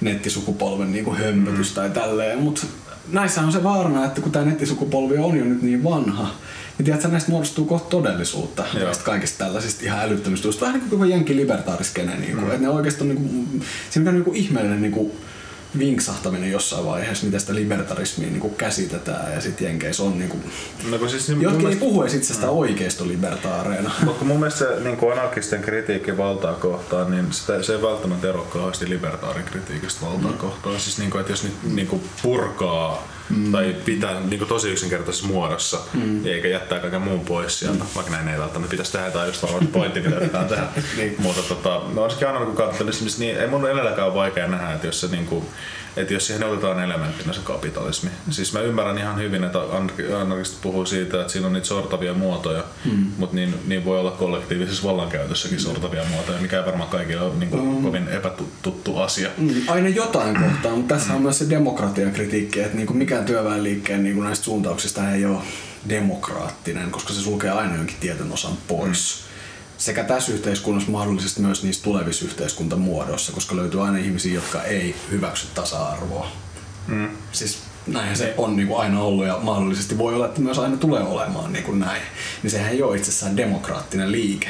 nettisukupolven 0.00 0.92
niinku 0.92 1.14
hömpötys 1.14 1.70
mm. 1.70 1.74
tai 1.74 1.90
tälleen. 1.90 2.38
Mutta 2.38 2.66
näissä 3.12 3.40
on 3.40 3.52
se 3.52 3.62
vaarana, 3.62 4.04
että 4.04 4.20
kun 4.20 4.32
tämä 4.32 4.44
nettisukupolvi 4.44 5.18
on 5.18 5.38
jo 5.38 5.44
nyt 5.44 5.62
niin 5.62 5.84
vanha, 5.84 6.34
niin 6.78 6.84
tiedätkö, 6.84 7.08
näistä 7.08 7.30
muodostuu 7.30 7.64
kohta 7.64 7.88
todellisuutta. 7.88 8.64
Näistä 8.74 9.04
kaikista 9.04 9.44
tällaisista 9.44 9.84
ihan 9.84 10.00
älyttömistä 10.00 10.48
Vähän 10.60 10.80
niin 10.80 10.90
kuin 10.90 11.10
jenki 11.10 11.36
libertaariskene. 11.36 12.16
Niin 12.16 12.32
kuin, 12.32 12.44
mm. 12.44 12.50
että 12.50 12.62
ne 12.62 12.68
oikeasti 12.68 13.02
on 13.02 13.08
niin 13.08 13.18
kuin, 13.18 13.62
siinä 13.90 14.10
on 14.10 14.14
niin 14.14 14.24
kuin 14.24 14.36
ihmeellinen 14.36 14.82
niin 14.82 14.92
kuin, 14.92 15.12
vinksahtaminen 15.78 16.50
jossain 16.50 16.86
vaiheessa, 16.86 17.26
miten 17.26 17.40
sitä 17.40 17.54
libertarismia 17.54 18.28
niin 18.28 18.40
kuin 18.40 18.54
käsitetään 18.54 19.32
ja 19.32 19.40
sitten 19.40 19.66
Jenkeissä 19.66 20.02
on 20.02 20.18
niin 20.18 20.30
kuin, 20.30 20.42
no, 20.90 21.08
siis, 21.08 21.28
niin, 21.28 21.42
jotkin 21.42 21.68
ei 21.68 21.76
puhu 21.76 22.02
itsestä 22.02 22.46
mm. 22.46 22.52
oikeistolibertaareina. 22.52 23.90
Mutta 24.04 24.24
mun 24.24 24.38
mielestä 24.38 24.58
se 24.58 24.80
niin 24.80 24.96
kuin 24.96 25.12
anarkisten 25.12 25.62
kritiikki 25.62 26.16
valtaa 26.16 26.54
kohtaan, 26.54 27.10
niin 27.10 27.32
sitä, 27.32 27.62
se 27.62 27.72
ei 27.74 27.82
välttämättä 27.82 28.28
ero 28.28 28.42
kauheasti 28.42 28.90
libertaarin 28.90 29.44
kritiikistä 29.44 30.06
valtaa 30.06 30.30
mm. 30.30 30.38
kohtaan. 30.38 30.80
Siis 30.80 30.98
niin 30.98 31.10
kuin, 31.10 31.20
että 31.20 31.32
jos 31.32 31.44
nyt 31.44 31.54
niin 31.62 31.86
kuin 31.86 32.02
purkaa 32.22 33.08
mm. 33.30 33.52
tai 33.52 33.76
pitää 33.84 34.20
niin 34.20 34.38
kuin 34.38 34.48
tosi 34.48 34.70
yksinkertaisessa 34.70 35.26
muodossa, 35.26 35.78
mm. 35.94 36.26
eikä 36.26 36.48
jättää 36.48 36.78
kaiken 36.78 37.02
muun 37.02 37.20
pois 37.20 37.58
sieltä, 37.58 37.84
mm. 37.84 37.90
vaikka 37.94 38.12
näin 38.12 38.28
ei 38.28 38.38
välttämättä 38.38 38.70
pitäisi 38.70 38.92
tehdä, 38.92 39.10
tai 39.10 39.26
just 39.26 39.42
varmaan 39.42 39.66
pointti, 39.66 40.00
mitä 40.00 40.16
yritetään 40.16 40.48
tehdä. 40.48 40.66
niin. 40.96 41.14
Mutta 41.18 41.42
tota, 41.42 41.82
no 41.94 42.02
olisikin 42.02 42.28
anarkokapitalismissa, 42.28 43.20
niin 43.20 43.40
ei 43.40 43.46
mun 43.46 43.70
edelläkään 43.70 44.06
ole 44.06 44.14
vaikea 44.14 44.48
nähdä, 44.48 44.72
että 44.72 44.86
jos 44.86 45.00
se 45.00 45.06
niin 45.06 45.26
kuin, 45.26 45.46
että 45.96 46.14
jos 46.14 46.26
siihen 46.26 46.44
otetaan 46.44 46.84
elementtinä 46.84 47.32
se 47.32 47.40
kapitalismi. 47.44 48.10
Siis 48.30 48.52
mä 48.52 48.60
ymmärrän 48.60 48.98
ihan 48.98 49.18
hyvin, 49.18 49.44
että 49.44 49.58
anarkistit 50.20 50.60
puhuu 50.60 50.86
siitä, 50.86 51.20
että 51.20 51.32
siinä 51.32 51.46
on 51.46 51.52
niitä 51.52 51.66
sortavia 51.66 52.14
muotoja, 52.14 52.64
mm. 52.84 53.06
mutta 53.18 53.36
niin, 53.36 53.54
niin 53.66 53.84
voi 53.84 54.00
olla 54.00 54.10
kollektiivisessa 54.10 54.88
vallankäytössäkin 54.88 55.60
sortavia 55.60 56.04
muotoja, 56.10 56.40
mikä 56.40 56.58
ei 56.58 56.66
varmaan 56.66 56.88
kaikille 56.88 57.22
ole 57.22 57.34
niin 57.34 57.50
kuin, 57.50 57.64
mm. 57.64 57.82
kovin 57.82 58.08
epätuttu 58.08 58.98
asia. 58.98 59.30
Mm. 59.38 59.54
Aina 59.68 59.88
jotain 59.88 60.36
kohtaa, 60.40 60.76
mutta 60.76 60.94
tässä 60.94 61.08
mm. 61.08 61.16
on 61.16 61.22
myös 61.22 61.38
se 61.38 61.50
demokratian 61.50 62.12
kritiikki, 62.12 62.60
että 62.60 62.76
niin 62.76 62.86
kuin 62.86 62.96
mikään 62.96 63.24
työväenliikkeen 63.24 64.02
niin 64.02 64.14
kuin 64.14 64.24
näistä 64.24 64.44
suuntauksista 64.44 65.10
ei 65.10 65.24
ole 65.24 65.38
demokraattinen, 65.88 66.90
koska 66.90 67.12
se 67.12 67.20
sulkee 67.20 67.50
aina 67.50 67.76
jonkin 67.76 67.96
tietyn 68.00 68.32
osan 68.32 68.52
pois. 68.68 69.24
Mm 69.24 69.29
sekä 69.80 70.04
tässä 70.04 70.32
yhteiskunnassa 70.32 70.90
mahdollisesti 70.90 71.40
myös 71.40 71.62
niissä 71.62 71.82
tulevissa 71.82 72.24
yhteiskuntamuodoissa, 72.24 73.32
koska 73.32 73.56
löytyy 73.56 73.84
aina 73.84 73.98
ihmisiä, 73.98 74.34
jotka 74.34 74.62
ei 74.64 74.94
hyväksy 75.10 75.46
tasa-arvoa. 75.54 76.28
Mm. 76.86 77.08
Siis 77.32 77.58
näinhän 77.86 78.16
se 78.16 78.34
on 78.38 78.56
niin 78.56 78.68
kuin 78.68 78.80
aina 78.80 79.00
ollut 79.00 79.26
ja 79.26 79.38
mahdollisesti 79.42 79.98
voi 79.98 80.14
olla, 80.14 80.26
että 80.26 80.40
myös 80.40 80.58
aina 80.58 80.76
tulee 80.76 81.02
olemaan 81.02 81.52
niin 81.52 81.64
kuin 81.64 81.78
näin. 81.78 82.02
Niin 82.42 82.50
sehän 82.50 82.70
ei 82.70 82.82
ole 82.82 82.96
itsessään 82.96 83.36
demokraattinen 83.36 84.12
liike. 84.12 84.48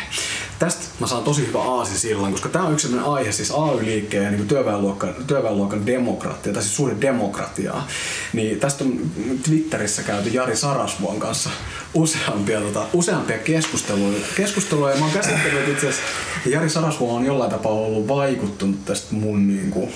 Tästä 0.59 0.83
mä 1.01 1.07
saan 1.07 1.23
tosi 1.23 1.47
hyvä 1.47 1.63
aasi 1.63 1.99
silloin, 1.99 2.33
koska 2.33 2.49
tämä 2.49 2.65
on 2.65 2.73
yksi 2.73 2.89
sellainen 2.89 3.13
aihe, 3.13 3.33
siis 3.33 3.51
AY-liikkeen 3.51 4.25
ja 4.25 4.31
niin 4.31 4.49
työväenluokan, 4.49 5.15
työväenluokan 5.27 5.87
demokratia, 5.87 6.53
tai 6.53 6.63
siis 6.63 6.77
suuri 6.77 7.01
demokratiaa. 7.01 7.87
Niin 8.33 8.61
tästä 8.61 8.85
on 8.85 9.01
Twitterissä 9.45 10.03
käyty 10.03 10.29
Jari 10.29 10.57
Sarasvuon 10.57 11.21
kanssa 11.21 11.51
useampia, 11.95 12.61
tota, 12.61 12.87
useampia 12.93 13.39
keskusteluja, 13.39 14.19
keskusteluja 14.37 14.95
ja 14.95 14.99
mä 14.99 15.05
oon 15.05 15.15
käsitellyt 15.15 15.69
itse 15.69 15.89
asiassa, 15.89 16.03
Jari 16.47 16.71
Sarasvuo 16.71 17.17
on 17.17 17.25
jollain 17.25 17.51
tapaa 17.51 17.73
ollut 17.73 18.09
vaikuttunut 18.09 18.85
tästä 18.85 19.15
mun 19.15 19.49
niin 19.49 19.71
kuin, 19.71 19.93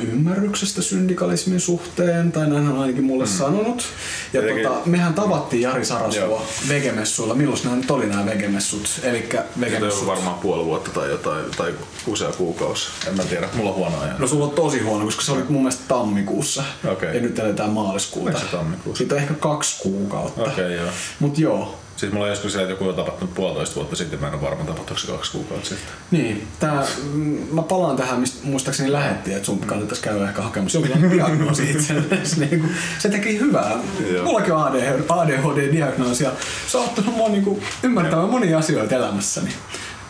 ymmärryksestä 0.00 0.82
syndikalismin 0.82 1.60
suhteen, 1.60 2.32
tai 2.32 2.48
näin 2.48 2.64
hän 2.64 2.78
ainakin 2.78 3.04
mulle 3.04 3.24
mm. 3.24 3.30
sanonut. 3.30 3.84
Ja 4.32 4.42
tota, 4.42 4.80
mehän 4.86 5.14
tavattiin 5.14 5.62
Jari 5.62 5.84
Sarasvoa 5.84 6.46
vegemessuilla. 6.68 7.34
Milloin 7.34 7.60
nämä 7.64 7.76
nyt 7.76 7.90
oli 7.90 8.06
nämä 8.06 8.26
vegemessut? 8.26 9.00
Elikkä 9.02 9.44
vegemessut. 9.60 10.00
on 10.00 10.06
varmaan 10.06 10.38
puoli 10.38 10.64
vuotta 10.64 10.90
tai 10.90 11.10
jotain, 11.10 11.44
tai 11.56 11.74
usea 12.06 12.32
kuukausi. 12.32 12.88
En 13.08 13.16
mä 13.16 13.22
tiedä, 13.22 13.48
mulla 13.54 13.70
on 13.70 13.76
huono 13.76 14.00
ajan. 14.00 14.16
No 14.18 14.26
sulla 14.26 14.44
on 14.44 14.50
tosi 14.50 14.78
huono, 14.78 15.04
koska 15.04 15.22
se 15.22 15.32
oli 15.32 15.42
mun 15.48 15.62
mielestä 15.62 15.84
tammikuussa. 15.88 16.64
Okay. 16.92 17.14
Ja 17.14 17.20
nyt 17.20 17.38
eletään 17.38 17.70
maaliskuuta. 17.70 18.38
se 18.38 18.44
tammikuussa? 18.44 18.98
Siitä 18.98 19.14
on 19.14 19.20
ehkä 19.20 19.34
kaksi 19.34 19.82
kuukautta. 19.82 20.42
Okei, 20.42 20.52
okay, 20.52 20.72
joo. 20.72 20.90
Mut 21.20 21.38
joo, 21.38 21.78
Siis 21.96 22.12
mulla 22.12 22.24
on 22.24 22.30
joskus 22.30 22.52
se, 22.52 22.60
että 22.60 22.72
joku 22.72 22.88
on 22.88 22.94
tapahtunut 22.94 23.34
puolitoista 23.34 23.74
vuotta 23.74 23.96
sitten, 23.96 24.20
mä 24.20 24.28
en 24.28 24.34
ole 24.34 24.42
varma 24.42 24.64
tapahtuiko 24.64 25.00
se 25.00 25.06
kaksi 25.06 25.32
kuukautta 25.32 25.68
sitten. 25.68 25.88
Niin, 26.10 26.48
tää, 26.60 26.86
mm, 27.12 27.38
mä 27.52 27.62
palaan 27.62 27.96
tähän, 27.96 28.20
mistä 28.20 28.46
muistaakseni 28.46 28.92
lähettiin, 28.92 29.36
että 29.36 29.46
sun 29.46 29.58
kannattaisi 29.58 30.02
käydä 30.02 30.28
ehkä 30.28 30.42
hakemassa 30.42 30.78
jonkinlainen 30.78 31.10
diagnoosi 31.10 31.70
itsellesi. 31.70 32.40
niin 32.46 32.74
se 32.98 33.08
teki 33.08 33.40
hyvää. 33.40 33.72
Joo. 34.12 34.24
Mullakin 34.24 34.52
on 34.52 34.72
ADHD-diagnoosi 35.08 36.24
ja 36.24 36.30
se 36.68 36.78
on 36.78 36.84
ottanut 36.84 37.16
mua 37.16 37.28
niin 37.28 37.62
ymmärtämään 37.82 38.28
monia 38.28 38.58
asioita 38.58 38.94
elämässäni. 38.94 39.50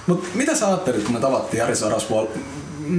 Mutta 0.07 0.29
mitä 0.35 0.55
sä 0.55 0.67
ajattelit, 0.67 1.05
kun 1.05 1.15
me 1.15 1.21
tavattiin 1.21 1.59
Jari 1.59 1.77
Sarasvuol 1.77 2.27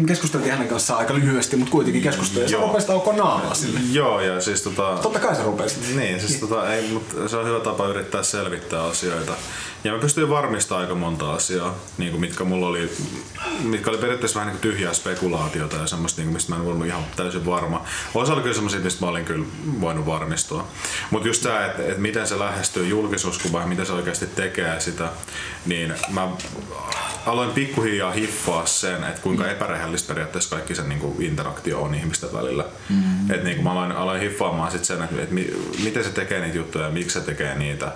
keskusteltiin 0.08 0.52
hänen 0.52 0.68
kanssaan 0.68 1.00
aika 1.00 1.14
lyhyesti, 1.14 1.56
mutta 1.56 1.72
kuitenkin 1.72 2.04
keskusteltiin. 2.04 2.52
Ja 2.52 2.60
se 2.60 2.66
rupesi 2.66 2.88
taukoa 2.88 3.14
naamalla 3.14 3.54
sille. 3.54 3.80
Joo, 3.92 4.22
ja 4.22 4.42
siis 4.42 4.62
tota... 4.62 4.98
Totta 5.02 5.20
kai 5.20 5.36
se 5.36 5.44
rupesi. 5.44 5.96
Niin, 5.96 6.20
siis 6.20 6.40
tota, 6.40 6.74
ei, 6.74 6.88
mutta 6.88 7.28
se 7.28 7.38
on 7.38 7.48
hyvä 7.48 7.60
tapa 7.60 7.88
yrittää 7.88 8.24
selvittää 8.24 8.84
asioita. 8.84 9.34
Ja 9.84 9.94
mä 9.94 10.00
pystyin 10.00 10.30
varmistamaan 10.30 10.84
aika 10.84 10.96
monta 10.96 11.34
asiaa, 11.34 11.76
niin 11.98 12.12
kuin 12.12 12.22
mitkä 12.22 12.44
mulla 12.44 12.68
oli, 12.68 12.92
mitkä 13.64 13.90
oli 13.90 13.98
periaatteessa 13.98 14.40
vähän 14.40 14.54
niin 14.54 14.62
kuin 14.62 14.72
tyhjää 14.72 14.94
spekulaatiota 14.94 15.76
ja 15.76 15.88
semmoista, 15.88 16.22
niin 16.22 16.28
kuin, 16.28 16.34
mistä 16.34 16.52
mä 16.52 16.62
en 16.62 16.68
ollut 16.68 16.86
ihan 16.86 17.04
täysin 17.16 17.46
varma. 17.46 17.86
Osa 18.16 18.34
oli 18.34 18.42
kyllä 18.42 18.56
semmoisia, 18.56 18.80
mistä 18.80 19.06
mä 19.06 19.12
olin 19.12 19.26
kyllä 19.26 19.46
voinut 19.82 20.06
varmistua. 20.06 20.68
Mutta 21.12 21.28
just 21.28 21.44
tämä, 21.44 21.66
että, 21.66 21.82
että 21.84 22.02
miten 22.02 22.28
se 22.28 22.40
lähestyy 22.40 22.88
julkisuuskuvaan, 22.88 23.70
mitä 23.70 23.86
se 23.86 23.94
oikeasti 23.94 24.28
tekee 24.28 24.80
sitä, 24.80 25.10
niin 25.66 25.94
mä 26.10 26.30
aloin 27.28 27.52
pikkuhiljaa 27.52 28.12
hiffaa 28.12 28.66
sen, 28.66 29.04
että 29.04 29.22
kuinka 29.22 29.44
mm. 29.44 29.50
epärehellistä 29.50 30.08
periaatteessa 30.08 30.56
kaikki 30.56 30.76
sen 30.76 30.90
niin 30.90 31.00
kuin 31.00 31.22
interaktio 31.22 31.82
on 31.82 31.96
ihmisten 31.96 32.34
välillä. 32.34 32.66
Mm. 32.90 33.32
Et 33.32 33.44
niin 33.44 33.56
kuin 33.56 33.64
mä 33.64 33.72
aloin, 33.72 33.92
aloin 33.92 34.22
hiffaamaan 34.22 34.72
sit 34.72 34.86
sen, 34.86 35.04
että, 35.04 35.22
että 35.22 35.36
miten 35.84 36.04
se 36.04 36.10
tekee 36.10 36.42
niitä 36.42 36.58
juttuja 36.58 36.86
ja 36.86 36.92
miksi 36.92 37.20
se 37.20 37.26
tekee 37.26 37.56
niitä. 37.56 37.92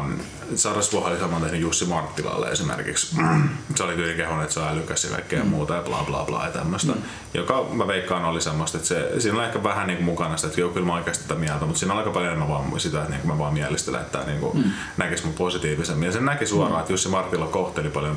Um, 0.00 0.18
Sarasvuoha 0.54 1.10
oli 1.10 1.18
saman 1.18 1.42
tehnyt 1.42 1.60
Jussi 1.60 1.84
Marttilalle 1.84 2.48
esimerkiksi. 2.48 3.16
se 3.74 3.82
oli 3.82 3.94
tyyli 3.94 4.14
kehon, 4.14 4.42
että 4.42 4.54
se 4.54 4.60
on 4.60 4.68
älykäs 4.68 5.04
ja 5.04 5.10
kaikkea 5.10 5.44
mm. 5.44 5.50
muuta 5.50 5.74
ja 5.74 5.82
bla 5.82 6.04
bla 6.06 6.24
bla 6.24 6.44
ja 6.44 6.50
tämmöistä. 6.50 6.92
Mm. 6.92 7.02
Joka 7.34 7.66
mä 7.72 7.86
veikkaan 7.86 8.24
oli 8.24 8.40
semmoista, 8.40 8.76
että 8.76 8.88
se, 8.88 9.20
siinä 9.20 9.38
on 9.38 9.44
ehkä 9.44 9.62
vähän 9.62 9.86
niin 9.86 9.96
kuin 9.96 10.04
mukana 10.04 10.36
sitä, 10.36 10.48
että 10.48 10.60
joo 10.60 10.70
kyllä 10.70 10.86
mä 10.86 10.94
oikeasti 10.94 11.28
tätä 11.28 11.40
mieltä, 11.40 11.64
mutta 11.64 11.78
siinä 11.78 11.92
on 11.92 11.98
aika 11.98 12.10
paljon 12.10 12.32
enemmän 12.32 12.48
vaan 12.48 12.80
sitä, 12.80 13.02
että 13.02 13.14
niin 13.14 13.26
mä 13.26 13.38
vaan 13.38 13.54
mielistelen, 13.54 14.00
että 14.00 14.18
tämä 14.18 14.30
niin 14.30 14.40
kuin 14.40 14.56
mm. 14.56 14.70
näkisi 14.96 15.24
mun 15.24 15.34
positiivisemmin. 15.34 16.06
Ja 16.06 16.12
sen 16.12 16.24
näki 16.24 16.46
suoraan, 16.46 16.74
mm. 16.74 16.80
että 16.80 16.92
Jussi 16.92 17.08
Marttila 17.08 17.46
kohteli 17.46 17.88
paljon 17.88 18.16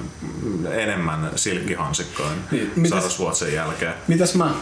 enemmän 0.71 1.31
silkkihansikkoin 1.35 2.37
niin, 2.51 2.89
Sarasvuotsen 2.89 3.53
jälkeen. 3.53 3.93
Mitäs 4.07 4.35
mä 4.35 4.53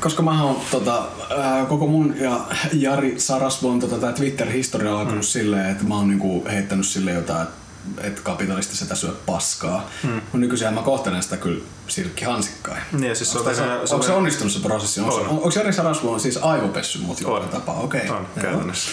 koska 0.00 0.22
mä 0.22 0.42
oon 0.42 0.56
tota, 0.70 1.08
ää, 1.38 1.64
koko 1.66 1.86
mun 1.86 2.14
ja 2.20 2.40
Jari 2.72 3.14
Sarasvon 3.20 3.80
tota, 3.80 4.12
Twitter-historia 4.12 4.92
alkanut 4.92 5.14
mm. 5.14 5.22
silleen, 5.22 5.70
että 5.70 5.84
mä 5.84 5.94
oon 5.94 6.08
niinku 6.08 6.44
heittänyt 6.50 6.86
sille 6.86 7.12
jotain, 7.12 7.42
että 7.42 7.62
että 8.00 8.20
kapitalisti 8.22 8.76
sitä 8.76 8.94
syö 8.94 9.14
paskaa. 9.26 9.90
Mm. 10.02 10.20
Nykyisin 10.32 10.74
mä 10.74 10.82
kohtelen 10.82 11.22
sitä 11.22 11.36
kyllä 11.36 11.62
silkkihansikkain. 11.88 12.82
Niin, 12.92 13.16
siis 13.16 13.36
onko, 13.36 13.50
se, 13.50 13.56
se, 13.56 13.94
onko 13.94 14.06
se 14.06 14.12
onnistunut 14.12 14.52
se 14.52 14.60
prosessi? 14.60 15.00
On. 15.00 15.08
On, 15.08 15.28
onko 15.28 15.50
Jari 15.54 15.72
Sarasvuo 15.72 16.12
on 16.12 16.20
siis 16.20 16.36
aivopessy 16.36 16.98
mut 16.98 17.20
jollain 17.20 17.48
tapaa? 17.48 17.80
Okei. 17.80 18.00
Okay. 18.00 18.16
On, 18.16 18.26
käytännössä. 18.40 18.90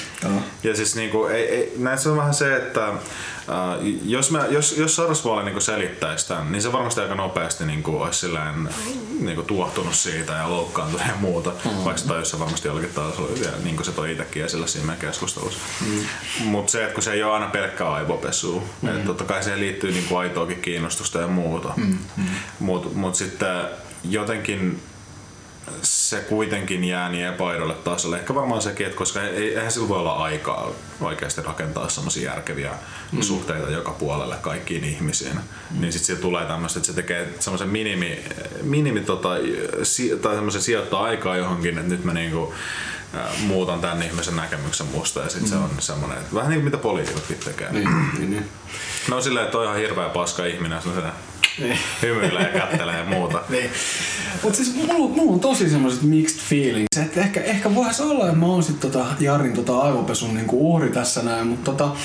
Ja 0.64 0.76
siis 0.76 0.96
niinku, 0.96 1.26
ei, 1.26 1.44
ei, 1.44 1.74
näissä 1.78 2.12
on 2.12 2.18
vähän 2.18 2.34
se, 2.34 2.56
että 2.56 2.94
Uh, 3.50 4.00
jos, 4.04 4.32
mä, 4.32 4.46
jos, 4.50 4.78
jos 4.78 4.96
Sarasvuoli 4.96 5.46
niin 5.46 5.62
selittäisi 5.62 6.28
tämän, 6.28 6.52
niin 6.52 6.62
se 6.62 6.72
varmasti 6.72 7.02
aika 7.02 7.16
nopeasti 7.16 7.66
niin 7.66 7.84
kuin, 7.84 8.02
olisi 8.02 8.20
silleen, 8.20 8.70
niin 9.20 9.36
kuin, 9.36 9.48
tuottunut 9.48 9.96
siitä 9.96 10.34
ja 10.34 10.50
loukkaantunut 10.50 11.08
ja 11.08 11.14
muuta, 11.20 11.50
mm. 11.50 11.72
vaikka 11.72 11.98
se 11.98 12.08
tajusi 12.08 12.40
varmasti 12.40 12.68
jollakin 12.68 12.90
tasolla, 12.90 13.30
ja 13.46 13.52
niin 13.64 13.76
kuin 13.76 13.86
se 13.86 13.92
toi 13.92 14.12
itsekin 14.12 14.46
esille 14.46 14.68
siinä 14.68 14.86
meidän 14.86 15.02
keskustelussa. 15.02 15.60
Mm. 15.82 16.06
Mutta 16.46 16.72
se, 16.72 16.84
että 16.84 16.94
kun 16.94 17.04
se 17.04 17.14
ei 17.14 17.24
ole 17.24 17.34
aina 17.34 17.48
pelkkää 17.48 17.92
aivopesua, 17.92 18.64
mm. 18.82 18.90
että 18.90 19.06
totta 19.06 19.24
kai 19.24 19.44
siihen 19.44 19.60
liittyy 19.60 19.92
niin 19.92 20.06
kuin 20.06 20.20
aitoakin 20.20 20.62
kiinnostusta 20.62 21.20
ja 21.20 21.28
muuta. 21.28 21.74
Mm. 21.78 21.98
Mm. 22.80 22.86
Mutta 22.86 23.00
mut 23.00 23.16
sitten 23.16 23.66
jotenkin 24.04 24.82
se 25.82 26.20
kuitenkin 26.20 26.84
jää 26.84 27.10
niin 27.10 27.26
epäidolle 27.26 27.74
tasolle. 27.74 28.18
Ehkä 28.18 28.36
varmaan 28.36 28.62
sekin, 28.62 28.86
että 28.86 28.98
koska 28.98 29.24
ei, 29.24 29.56
eihän 29.56 29.72
sillä 29.72 29.90
voi 29.90 30.00
olla 30.00 30.14
aikaa 30.14 30.72
oikeasti 31.02 31.42
rakentaa 31.42 31.90
semmoisia 31.90 32.32
järkeviä 32.32 32.72
mm. 33.12 33.22
suhteita 33.22 33.70
joka 33.70 33.92
puolelle 33.92 34.36
kaikkiin 34.42 34.84
ihmisiin. 34.84 35.36
Mm. 35.36 35.82
Niin 35.82 35.94
sitten 35.94 36.06
siellä 36.06 36.22
tulee 36.22 36.46
tämmöistä, 36.46 36.80
että 36.80 36.88
se 36.88 36.94
tekee 36.94 37.34
semmoisen 37.40 37.70
minimi, 37.70 38.24
minimi 38.62 39.02
tota, 39.02 39.30
si, 39.84 40.18
tai 40.22 40.36
semmoisen 40.36 40.62
sijoittaa 40.62 41.04
aikaa 41.04 41.38
johonkin, 41.38 41.78
että 41.78 41.90
nyt 41.90 42.04
mä 42.04 42.14
niinku, 42.14 42.54
muutan 43.40 43.82
tämän 43.82 44.04
ihmisen 44.04 44.36
näkemyksen 44.36 44.88
musta 44.88 45.20
ja 45.20 45.30
sitten 45.30 45.44
mm. 45.44 45.50
se 45.50 45.56
on 45.56 45.70
semmoinen, 45.80 46.18
että 46.18 46.36
vähän 46.36 46.50
niin 46.50 46.60
kuin 46.60 46.66
mitä 46.66 46.78
poliitikotkin 46.78 47.38
tekee. 47.38 47.72
Niin, 47.72 47.90
niin, 48.18 48.30
niin. 48.30 48.50
No 49.10 49.22
silleen, 49.22 49.46
että 49.46 49.58
on 49.58 49.64
ihan 49.64 49.78
hirveä 49.78 50.10
paska 50.10 50.46
ihminen, 50.46 50.82
se 50.82 50.90
niin. 51.62 51.78
hymyilee 52.02 52.52
ja 52.54 52.60
kattelee 52.60 52.98
ja 52.98 53.06
muuta. 53.06 53.42
niin. 53.50 53.70
Mutta 54.44 54.58
siis 54.58 54.76
mulla, 54.76 54.94
mulla, 54.94 55.34
on 55.34 55.40
tosi 55.40 55.70
semmoiset 55.70 56.02
mixed 56.02 56.40
feelings. 56.40 56.98
Että 57.06 57.22
ehkä, 57.22 57.42
ehkä 57.42 57.76
voisi 57.76 58.04
olla, 58.04 58.26
että 58.26 58.38
mä 58.40 58.46
oon 58.46 58.64
sit 58.64 58.80
tota 58.80 59.06
Jarin 59.20 59.54
tota 59.54 59.80
aivopesun 59.80 60.36
niinku 60.36 60.74
uhri 60.74 60.90
tässä 60.90 61.24
näin, 61.24 61.48
mutta 61.48 61.72
tota, 61.72 61.96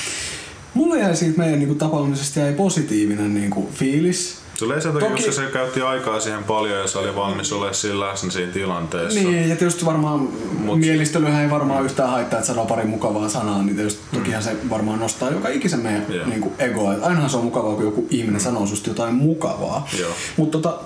mulla 0.74 0.97
jäi 0.97 1.16
siitä 1.16 1.39
meidän 1.39 1.59
niinku 1.59 1.74
tapaamisesta 1.74 2.40
jäi 2.40 2.52
positiivinen 2.52 3.35
niinku 3.35 3.70
fiilis. 3.74 4.43
Sulle 4.55 4.81
se 4.81 4.93
takia, 4.93 5.09
Toki... 5.09 5.32
se 5.32 5.47
käytti 5.52 5.81
aikaa 5.81 6.20
siihen 6.20 6.44
paljon 6.44 6.78
ja 6.78 6.86
se 6.86 6.98
oli 6.98 7.16
valmis 7.16 7.52
olemaan 7.52 7.74
sillä 7.74 8.06
läsnä 8.06 8.31
siinä 8.31 8.52
tilanteessa. 8.52 9.20
Niin, 9.20 9.48
ja 9.48 9.56
tietysti 9.56 9.85
varmaan 9.85 10.28
Mut... 10.59 10.78
mielistelyhän 10.78 11.43
ei 11.43 11.51
varmaan 11.51 11.85
yhtään 11.85 12.10
haittaa, 12.10 12.39
että 12.39 12.47
sanoo 12.47 12.66
pari 12.66 12.85
mukavaa 12.85 13.28
sanaa, 13.28 13.62
niin 13.62 13.76
tietysti 13.76 14.02
mm. 14.12 14.18
tokihan 14.18 14.43
se 14.43 14.56
varmaan 14.70 15.01
nostaa 15.01 15.31
joka 15.31 15.48
ikisen 15.48 15.81
meidän 15.81 16.06
yeah. 16.10 16.28
niin 16.28 16.40
kuin 16.40 16.55
egoa. 16.59 16.93
Että 16.93 17.06
ainahan 17.06 17.31
se 17.31 17.36
on 17.36 17.44
mukavaa, 17.44 17.74
kun 17.74 17.85
joku 17.85 18.06
ihminen 18.10 18.40
mm. 18.40 18.44
sanoo 18.44 18.66
susta 18.66 18.90
jotain 18.90 19.14
mukavaa. 19.14 19.89
Mutta 20.36 20.59
tota, 20.59 20.81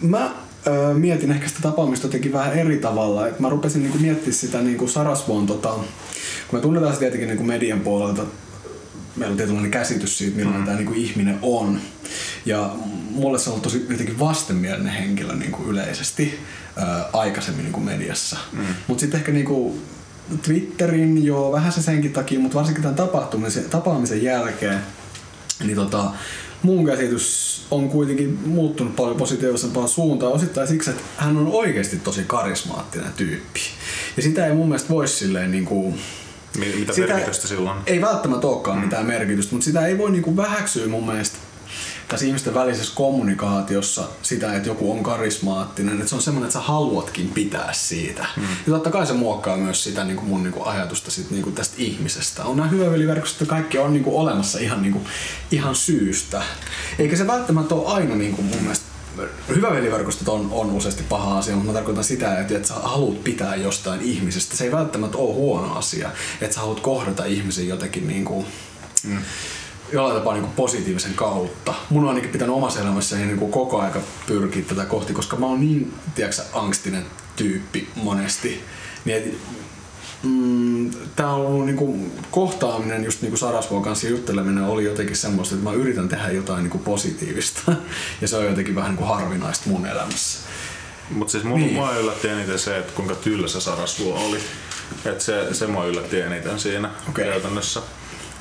mä 0.00 0.30
ö, 0.66 0.94
mietin 0.94 1.32
ehkä 1.32 1.48
sitä 1.48 1.60
tapaamista 1.62 2.06
jotenkin 2.06 2.32
vähän 2.32 2.58
eri 2.58 2.76
tavalla. 2.76 3.28
Et 3.28 3.40
mä 3.40 3.48
rupesin 3.48 3.82
niinku 3.82 3.98
miettimään 3.98 4.32
sitä 4.32 4.58
niinku 4.58 4.88
Sarasvuon, 4.88 5.46
tota, 5.46 5.68
kun 6.48 6.58
me 6.58 6.60
tunnetaan 6.60 6.92
se 6.92 6.98
tietenkin 6.98 7.28
niinku 7.28 7.44
median 7.44 7.80
puolelta 7.80 8.22
meillä 9.16 9.32
on 9.32 9.36
tietynlainen 9.36 9.70
käsitys 9.70 10.18
siitä, 10.18 10.36
millainen 10.36 10.60
mm. 10.60 10.64
tämä 10.64 10.76
niin 10.76 10.86
kuin 10.86 10.98
ihminen 10.98 11.38
on. 11.42 11.80
Ja 12.46 12.70
mulle 13.10 13.38
se 13.38 13.50
on 13.50 13.60
tosi 13.60 13.86
jotenkin 13.90 14.18
vastenmielinen 14.18 14.92
henkilö 14.92 15.34
niin 15.34 15.52
kuin 15.52 15.68
yleisesti 15.68 16.38
ää, 16.76 17.08
aikaisemmin 17.12 17.64
niin 17.64 17.72
kuin 17.72 17.84
mediassa. 17.84 18.36
Mm. 18.52 18.64
Mutta 18.86 19.00
sitten 19.00 19.18
ehkä 19.18 19.32
niin 19.32 19.46
kuin 19.46 19.82
Twitterin 20.42 21.24
jo 21.24 21.52
vähän 21.52 21.72
se 21.72 21.82
senkin 21.82 22.12
takia, 22.12 22.40
mutta 22.40 22.58
varsinkin 22.58 22.82
tämän 22.82 22.96
tapahtumisen, 22.96 23.64
tapaamisen 23.64 24.22
jälkeen, 24.22 24.78
niin 25.64 25.76
tota, 25.76 26.10
mun 26.62 26.86
käsitys 26.86 27.66
on 27.70 27.88
kuitenkin 27.88 28.38
muuttunut 28.46 28.96
paljon 28.96 29.16
positiivisempaan 29.16 29.88
suuntaan 29.88 30.32
osittain 30.32 30.68
siksi, 30.68 30.90
että 30.90 31.02
hän 31.16 31.36
on 31.36 31.46
oikeasti 31.46 31.96
tosi 31.96 32.24
karismaattinen 32.26 33.12
tyyppi. 33.16 33.60
Ja 34.16 34.22
sitä 34.22 34.46
ei 34.46 34.54
mun 34.54 34.68
mielestä 34.68 34.88
voi 34.88 35.08
silleen 35.08 35.50
niin 35.50 35.64
kuin, 35.64 35.98
mitä 36.56 36.92
sitä 36.92 37.14
merkitystä 37.14 37.48
silloin? 37.48 37.78
Ei 37.86 38.00
välttämättä 38.00 38.46
olekaan 38.46 38.78
mm. 38.78 38.84
mitään 38.84 39.06
merkitystä, 39.06 39.54
mutta 39.54 39.64
sitä 39.64 39.86
ei 39.86 39.98
voi 39.98 40.10
niinku 40.10 40.36
vähäksyä 40.36 40.86
mun 40.86 41.06
mielestä 41.06 41.38
tässä 42.08 42.26
ihmisten 42.26 42.54
välisessä 42.54 42.92
kommunikaatiossa 42.94 44.08
sitä, 44.22 44.56
että 44.56 44.68
joku 44.68 44.92
on 44.92 45.02
karismaattinen, 45.02 45.96
että 45.96 46.08
se 46.08 46.14
on 46.14 46.22
semmoinen, 46.22 46.46
että 46.46 46.58
sä 46.58 46.64
haluatkin 46.64 47.28
pitää 47.28 47.72
siitä. 47.72 48.26
Mm. 48.36 48.42
Ja 48.42 48.72
totta 48.72 48.90
kai 48.90 49.06
se 49.06 49.12
muokkaa 49.12 49.56
myös 49.56 49.84
sitä 49.84 50.04
niin 50.04 50.16
kuin 50.16 50.28
mun 50.28 50.42
niin 50.42 50.52
kuin 50.52 50.66
ajatusta 50.66 51.10
sit, 51.10 51.30
niin 51.30 51.42
kuin 51.42 51.54
tästä 51.54 51.74
ihmisestä. 51.78 52.44
On 52.44 52.56
nämä 52.56 52.68
hyväveliverkostot, 52.68 53.42
että 53.42 53.54
kaikki 53.54 53.78
on 53.78 53.92
niin 53.92 54.04
kuin 54.04 54.16
olemassa 54.16 54.58
ihan, 54.58 54.82
niin 54.82 54.92
kuin, 54.92 55.04
ihan 55.50 55.74
syystä. 55.74 56.42
Eikä 56.98 57.16
se 57.16 57.26
välttämättä 57.26 57.74
ole 57.74 57.92
aina 57.92 58.14
niin 58.14 58.32
kuin 58.34 58.46
mun 58.46 58.60
mielestä 58.60 58.85
hyvä 59.48 59.70
veliverkostot 59.70 60.28
on, 60.28 60.48
on 60.52 60.70
useasti 60.70 61.02
paha 61.02 61.38
asia, 61.38 61.54
mutta 61.54 61.72
mä 61.72 61.74
tarkoitan 61.74 62.04
sitä, 62.04 62.40
että, 62.40 62.56
että 62.56 62.68
sä 62.68 62.74
haluat 62.74 63.24
pitää 63.24 63.56
jostain 63.56 64.00
ihmisestä. 64.00 64.56
Se 64.56 64.64
ei 64.64 64.72
välttämättä 64.72 65.18
ole 65.18 65.34
huono 65.34 65.74
asia, 65.74 66.10
että 66.40 66.54
sä 66.54 66.60
haluat 66.60 66.80
kohdata 66.80 67.24
ihmisen 67.24 67.68
jotenkin 67.68 68.08
niin 68.08 68.24
kuin, 68.24 68.46
mm, 69.04 69.18
jollain 69.92 70.16
tapaa 70.16 70.34
niin 70.34 70.44
kuin 70.44 70.54
positiivisen 70.54 71.14
kautta. 71.14 71.74
Mun 71.90 72.02
on 72.02 72.08
ainakin 72.08 72.30
pitänyt 72.30 72.54
omassa 72.54 72.80
elämässäni 72.80 73.24
niin 73.24 73.38
kuin 73.38 73.52
koko 73.52 73.80
aika 73.80 74.00
pyrkiä 74.26 74.64
tätä 74.68 74.84
kohti, 74.84 75.12
koska 75.12 75.36
mä 75.36 75.46
oon 75.46 75.60
niin, 75.60 75.94
tiedätkö, 76.14 76.42
angstinen 76.52 77.04
tyyppi 77.36 77.88
monesti. 77.94 78.64
Niin 79.04 79.38
mm, 80.26 80.90
tämä 81.16 81.32
on 81.32 81.46
ollut 81.46 81.66
niinku, 81.66 82.10
kohtaaminen, 82.30 83.04
just 83.04 83.22
niinku 83.22 83.36
Sarasvuon 83.36 83.82
kanssa 83.82 84.08
jutteleminen 84.08 84.64
oli 84.64 84.84
jotenkin 84.84 85.16
semmoista, 85.16 85.54
että 85.54 85.70
mä 85.70 85.76
yritän 85.76 86.08
tehdä 86.08 86.30
jotain 86.30 86.62
niinku 86.62 86.78
positiivista. 86.78 87.72
ja 88.20 88.28
se 88.28 88.36
on 88.36 88.44
jotenkin 88.44 88.74
vähän 88.74 88.90
niinku 88.90 89.04
harvinaista 89.04 89.70
mun 89.70 89.86
elämässä. 89.86 90.46
Mutta 91.10 91.32
siis 91.32 91.44
mun, 91.44 91.60
niin. 91.60 91.74
mua 91.74 91.96
yllätti 91.96 92.28
eniten 92.28 92.58
se, 92.58 92.78
että 92.78 92.92
kuinka 92.92 93.14
tylsä 93.14 93.60
Sarasvuo 93.60 94.28
oli. 94.28 94.38
Et 95.04 95.20
se, 95.20 95.54
se 95.54 95.66
mua 95.66 95.84
yllätti 95.84 96.20
eniten 96.20 96.58
siinä 96.60 96.90
okay. 97.08 97.24
käytännössä. 97.24 97.82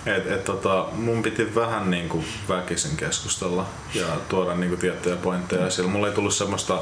Et, 0.06 0.32
et 0.32 0.46
tota, 0.46 0.88
mun 0.94 1.24
piti 1.24 1.56
vähän 1.56 1.92
niinku 1.92 2.24
väkisin 2.50 2.98
keskustella 2.98 3.68
ja 3.94 4.06
tuoda 4.30 4.56
niinku 4.56 4.78
tiettyjä 4.78 5.16
pointteja 5.16 5.68
esille. 5.68 5.92
Mulla 5.92 6.08
ei 6.08 6.14
tullut 6.14 6.34
semmoista 6.34 6.82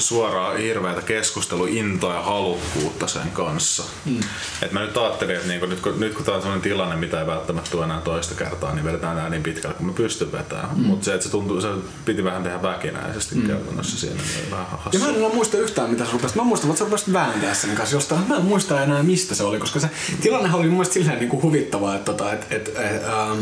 suoraa 0.00 0.54
hirveätä 0.54 1.02
keskusteluintoa 1.02 2.14
ja 2.14 2.22
halukkuutta 2.22 3.06
sen 3.06 3.30
kanssa. 3.30 3.82
Mm. 4.04 4.20
Et 4.62 4.72
mä 4.72 4.80
nyt 4.80 4.96
ajattelin, 4.96 5.36
että 5.36 5.48
niinku, 5.48 5.66
nyt, 5.66 5.80
kun, 5.80 6.00
nyt 6.00 6.14
kun 6.14 6.24
tää 6.24 6.34
on 6.34 6.40
sellainen 6.40 6.62
tilanne, 6.62 6.96
mitä 6.96 7.20
ei 7.20 7.26
välttämättä 7.26 7.70
tule 7.70 7.84
enää 7.84 8.00
toista 8.00 8.34
kertaa, 8.34 8.74
niin 8.74 8.84
vedetään 8.84 9.16
tää 9.16 9.30
niin 9.30 9.42
pitkälle 9.42 9.74
kuin 9.74 9.86
mä 9.86 9.92
pystyn 9.92 10.32
vetämään. 10.32 10.68
Mm. 10.76 10.84
Mutta 10.84 11.04
se, 11.04 11.14
että 11.14 11.26
se, 11.26 11.30
tuntuu, 11.30 11.60
se 11.60 11.68
piti 12.04 12.24
vähän 12.24 12.42
tehdä 12.42 12.62
väkinäisesti 12.62 13.34
mm. 13.34 13.46
käytännössä 13.46 14.00
siinä. 14.00 14.22
Niin 14.22 14.50
vähän 14.50 14.66
Ja 14.92 14.98
mä 14.98 15.08
en 15.08 15.14
enää 15.14 15.34
muista 15.34 15.58
yhtään, 15.58 15.90
mitä 15.90 16.04
sä 16.04 16.12
rupesit. 16.12 16.36
Mä 16.36 16.42
muistan, 16.42 16.70
että 16.70 16.78
sä 16.78 16.84
rupesit 16.84 17.12
vääntää 17.12 17.54
sen 17.54 17.76
kanssa 17.76 17.96
jostain. 17.96 18.28
Mä 18.28 18.36
en 18.36 18.44
muista 18.44 18.82
enää, 18.82 19.02
mistä 19.02 19.34
se 19.34 19.44
oli, 19.44 19.58
koska 19.58 19.80
se 19.80 19.90
tilanne 20.20 20.54
oli 20.54 20.66
mun 20.66 20.72
mielestä 20.72 20.94
silleen 20.94 21.18
niin 21.18 21.28
kuin 21.28 21.42
huvittava, 21.42 21.94
että, 21.94 22.12
tota, 22.12 22.32
että, 22.32 22.46
että, 22.50 22.90
että 22.90 23.22
ähm, 23.22 23.38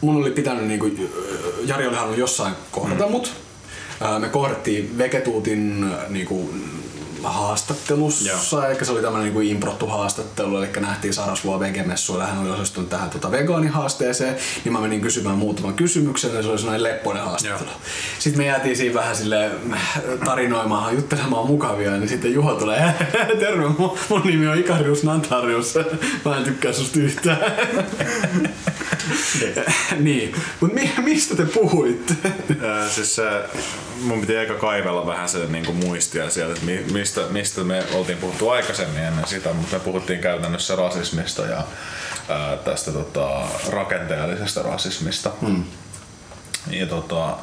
mun 0.00 0.16
oli 0.16 0.30
pitänyt, 0.30 0.64
niin 0.64 0.80
kuin, 0.80 1.12
Jari 1.64 1.86
oli 1.86 1.96
halunnut 1.96 2.18
jossain 2.18 2.54
kohdata 2.70 3.04
mm. 3.04 3.10
mut, 3.10 3.32
me 4.18 4.28
kohdattiin 4.28 4.98
Vegetuutin 4.98 5.90
niinku, 6.08 6.54
haastattelussa, 7.22 8.28
Joo. 8.28 8.66
eli 8.66 8.84
se 8.84 8.92
oli 8.92 9.02
tämmöinen 9.02 9.34
niin 9.34 9.50
improttu 9.50 9.86
haastattelu, 9.86 10.56
eli 10.56 10.68
nähtiin 10.80 11.14
Sarasvuo 11.14 11.60
vegemessuilla, 11.60 12.26
hän 12.26 12.38
oli 12.38 12.50
osallistunut 12.50 12.90
tähän 12.90 13.10
tota 13.10 13.30
vegaanihaasteeseen, 13.30 14.36
niin 14.64 14.72
mä 14.72 14.80
menin 14.80 15.00
kysymään 15.00 15.38
muutaman 15.38 15.74
kysymyksen, 15.74 16.34
ja 16.34 16.42
se 16.42 16.48
oli 16.48 16.58
sellainen 16.58 16.82
leppoinen 16.82 17.24
haastattelu. 17.24 17.70
Joo. 17.70 17.80
Sitten 18.18 18.42
me 18.42 18.46
jäätiin 18.46 18.76
siinä 18.76 18.94
vähän 18.94 19.16
sille 19.16 19.50
tarinoimaan, 20.24 20.94
juttelemaan 20.94 21.46
mukavia, 21.46 21.90
niin 21.90 22.08
sitten 22.08 22.34
Juho 22.34 22.54
tulee, 22.54 22.94
terve, 23.40 23.68
mun, 23.68 23.98
mun 24.08 24.22
nimi 24.24 24.48
on 24.48 24.58
Ikarius 24.58 25.02
Nantarius, 25.02 25.74
mä 26.24 26.36
en 26.36 26.44
tykkää 26.44 26.72
susta 26.72 26.98
yhtään. 26.98 27.38
niin, 29.98 30.34
mutta 30.60 30.74
mi- 30.74 30.92
mistä 31.02 31.36
te 31.36 31.44
puhuitte? 31.44 32.14
siis 32.94 33.20
mun 34.00 34.20
piti 34.20 34.36
aika 34.36 34.54
kaivella 34.54 35.06
vähän 35.06 35.28
se 35.28 35.46
niin 35.46 35.76
muistia 35.76 36.30
sieltä, 36.30 36.52
että 36.52 36.92
mistä, 36.92 37.20
mistä 37.30 37.60
me 37.60 37.84
oltiin 37.92 38.18
puhuttu 38.18 38.50
aikaisemmin 38.50 39.02
ennen 39.02 39.26
sitä, 39.26 39.52
mutta 39.52 39.76
me 39.76 39.80
puhuttiin 39.80 40.20
käytännössä 40.20 40.76
rasismista 40.76 41.42
ja 41.42 41.64
ää, 42.28 42.56
tästä 42.56 42.92
tota, 42.92 43.42
rakenteellisesta 43.68 44.62
rasismista. 44.62 45.30
Hmm. 45.40 45.64
Ja 46.70 46.86
tota, 46.86 47.36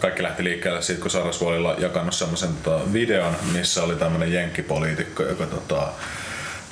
kaikki 0.00 0.22
lähti 0.22 0.44
liikkeelle 0.44 0.82
siitä, 0.82 1.00
kun 1.02 1.10
Sarasvuo 1.10 1.48
oli 1.48 1.82
jakanut 1.82 2.14
semmoisen 2.14 2.50
tota, 2.62 2.92
videon, 2.92 3.36
missä 3.52 3.82
oli 3.82 3.96
tämmöinen 3.96 4.32
jenkkipoliitikko, 4.32 5.22
joka 5.22 5.46
tota, 5.46 5.88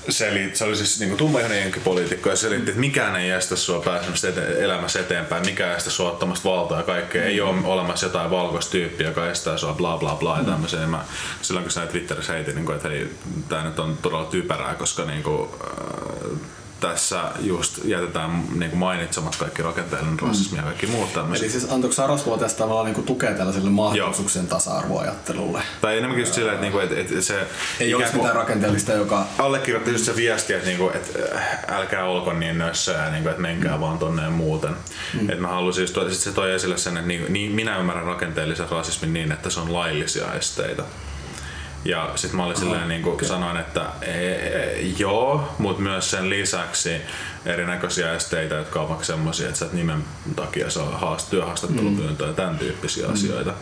selit, 0.09 0.57
se 0.57 0.65
oli 0.65 0.77
siis 0.77 1.01
niinku 1.01 1.17
tummaihoinen 1.17 1.61
jenkkipoliitikko 1.61 2.31
ja 2.31 2.37
selitti, 2.37 2.71
että 2.71 2.81
mikään 2.81 3.17
ei 3.17 3.31
estä 3.31 3.57
sua 3.57 3.81
pääsemästä 3.81 4.29
ete- 4.29 4.59
elämässä 4.59 5.01
eteenpäin, 5.01 5.47
mikään 5.47 5.71
ei 5.71 5.77
estä 5.77 5.91
sua 5.91 6.11
ottamasta 6.11 6.49
valtaa 6.49 6.79
ja 6.79 6.85
kaikkea. 6.85 7.23
Mm. 7.23 7.29
Ei 7.29 7.41
ole 7.41 7.55
olemassa 7.65 8.07
jotain 8.07 8.31
valkoista 8.31 8.71
tyyppiä, 8.71 9.09
joka 9.09 9.31
estää 9.31 9.57
sua 9.57 9.73
bla 9.73 9.97
bla 9.99 10.15
bla 10.15 10.37
ja 10.37 10.43
mm. 10.43 10.51
tämmöisen. 10.51 10.81
Ja 10.81 10.87
mä, 10.87 11.05
silloin 11.43 11.65
kun 11.65 11.73
sä 11.73 11.87
Twitterissä 11.87 12.33
heitin, 12.33 12.55
niin 12.55 12.67
kuin, 12.67 12.77
että 12.77 12.89
hei, 12.89 13.11
tää 13.49 13.65
nyt 13.65 13.79
on 13.79 13.99
todella 14.03 14.25
typerää, 14.25 14.75
koska 14.75 15.05
niin 15.05 15.23
kuin, 15.23 15.49
äh, 15.65 16.39
tässä 16.81 17.23
just 17.41 17.85
jätetään 17.85 18.45
niin 18.55 18.71
kuin 18.71 18.79
mainitsemat 18.79 19.37
kaikki 19.37 19.63
rakenteellinen 19.63 20.17
mm. 20.21 20.29
rasismi 20.29 20.59
ja 20.59 20.65
kaikki 20.65 20.87
muut 20.87 21.13
tämmöiset. 21.13 21.45
Eli 21.45 21.53
siis 21.53 21.73
antoiko 21.73 21.95
Sarasvuo 21.95 22.39
tästä 22.39 22.59
tavallaan 22.59 22.87
niin 22.87 23.05
tukea 23.05 23.35
tällaiselle 23.35 23.71
mahdollisuuksien 23.71 24.47
tasa-arvoajattelulle? 24.47 25.63
Tai 25.81 25.99
enemmänkin 25.99 26.23
just 26.23 26.35
silleen, 26.35 26.55
että, 26.55 26.63
niin 26.63 26.73
kuin, 26.73 26.85
että, 26.85 27.01
että 27.01 27.21
se... 27.21 27.47
Ei 27.81 27.95
olisi 27.95 28.17
mitään 28.17 28.35
rakenteellista, 28.35 28.93
joka... 28.93 29.27
Allekirjoitti 29.39 29.91
just 29.91 30.05
se 30.05 30.17
viesti, 30.17 30.53
että, 30.53 30.67
niin 30.67 30.79
kuin, 30.79 30.97
että 30.97 31.19
äh, 31.37 31.59
älkää 31.69 32.05
olko 32.05 32.33
niin 32.33 32.59
nössöä, 32.59 33.11
niin 33.11 33.23
kuin, 33.23 33.31
että 33.31 33.43
menkää 33.43 33.75
mm. 33.75 33.81
vaan 33.81 33.99
tonne 33.99 34.23
ja 34.23 34.31
muuten. 34.31 34.77
Mm. 35.15 35.21
Että 35.21 35.43
mä 35.43 35.49
halusin 35.49 35.83
just, 35.83 35.95
sit 36.09 36.19
se 36.19 36.33
toi 36.33 36.53
esille 36.53 36.79
sen, 36.79 36.97
että 36.97 37.09
niin, 37.09 37.33
niin, 37.33 37.53
minä 37.53 37.79
ymmärrän 37.79 38.07
rakenteellisen 38.07 38.71
rasismin 38.71 39.13
niin, 39.13 39.33
että 39.33 39.51
se 39.51 39.61
on 39.61 39.73
laillisia 39.73 40.35
esteitä. 40.35 40.83
Ja 41.87 42.13
sitten 42.15 42.37
mä 42.37 42.45
olin 42.45 42.57
silleen, 42.57 42.89
niin 42.89 43.03
kuin 43.03 43.15
okay. 43.15 43.29
sanoin, 43.29 43.57
että 43.57 43.87
e, 44.03 44.11
e, 44.11 44.81
joo, 44.99 45.55
mutta 45.59 45.83
myös 45.83 46.11
sen 46.11 46.31
lisäksi 46.31 46.91
erinäköisiä 47.47 48.13
esteitä, 48.13 48.55
jotka 48.55 48.81
ovat 48.81 49.05
semmoisia, 49.05 49.47
että 49.47 49.59
sä 49.59 49.67
et 49.67 49.73
nimen 49.73 50.05
takia 50.37 50.71
saa 50.71 50.99
haast, 50.99 51.31
työhaastattelupyyntöä 51.31 52.27
mm. 52.27 52.31
ja 52.31 52.37
tämän 52.37 52.59
tyyppisiä 52.59 53.07
mm. 53.07 53.13
asioita. 53.13 53.55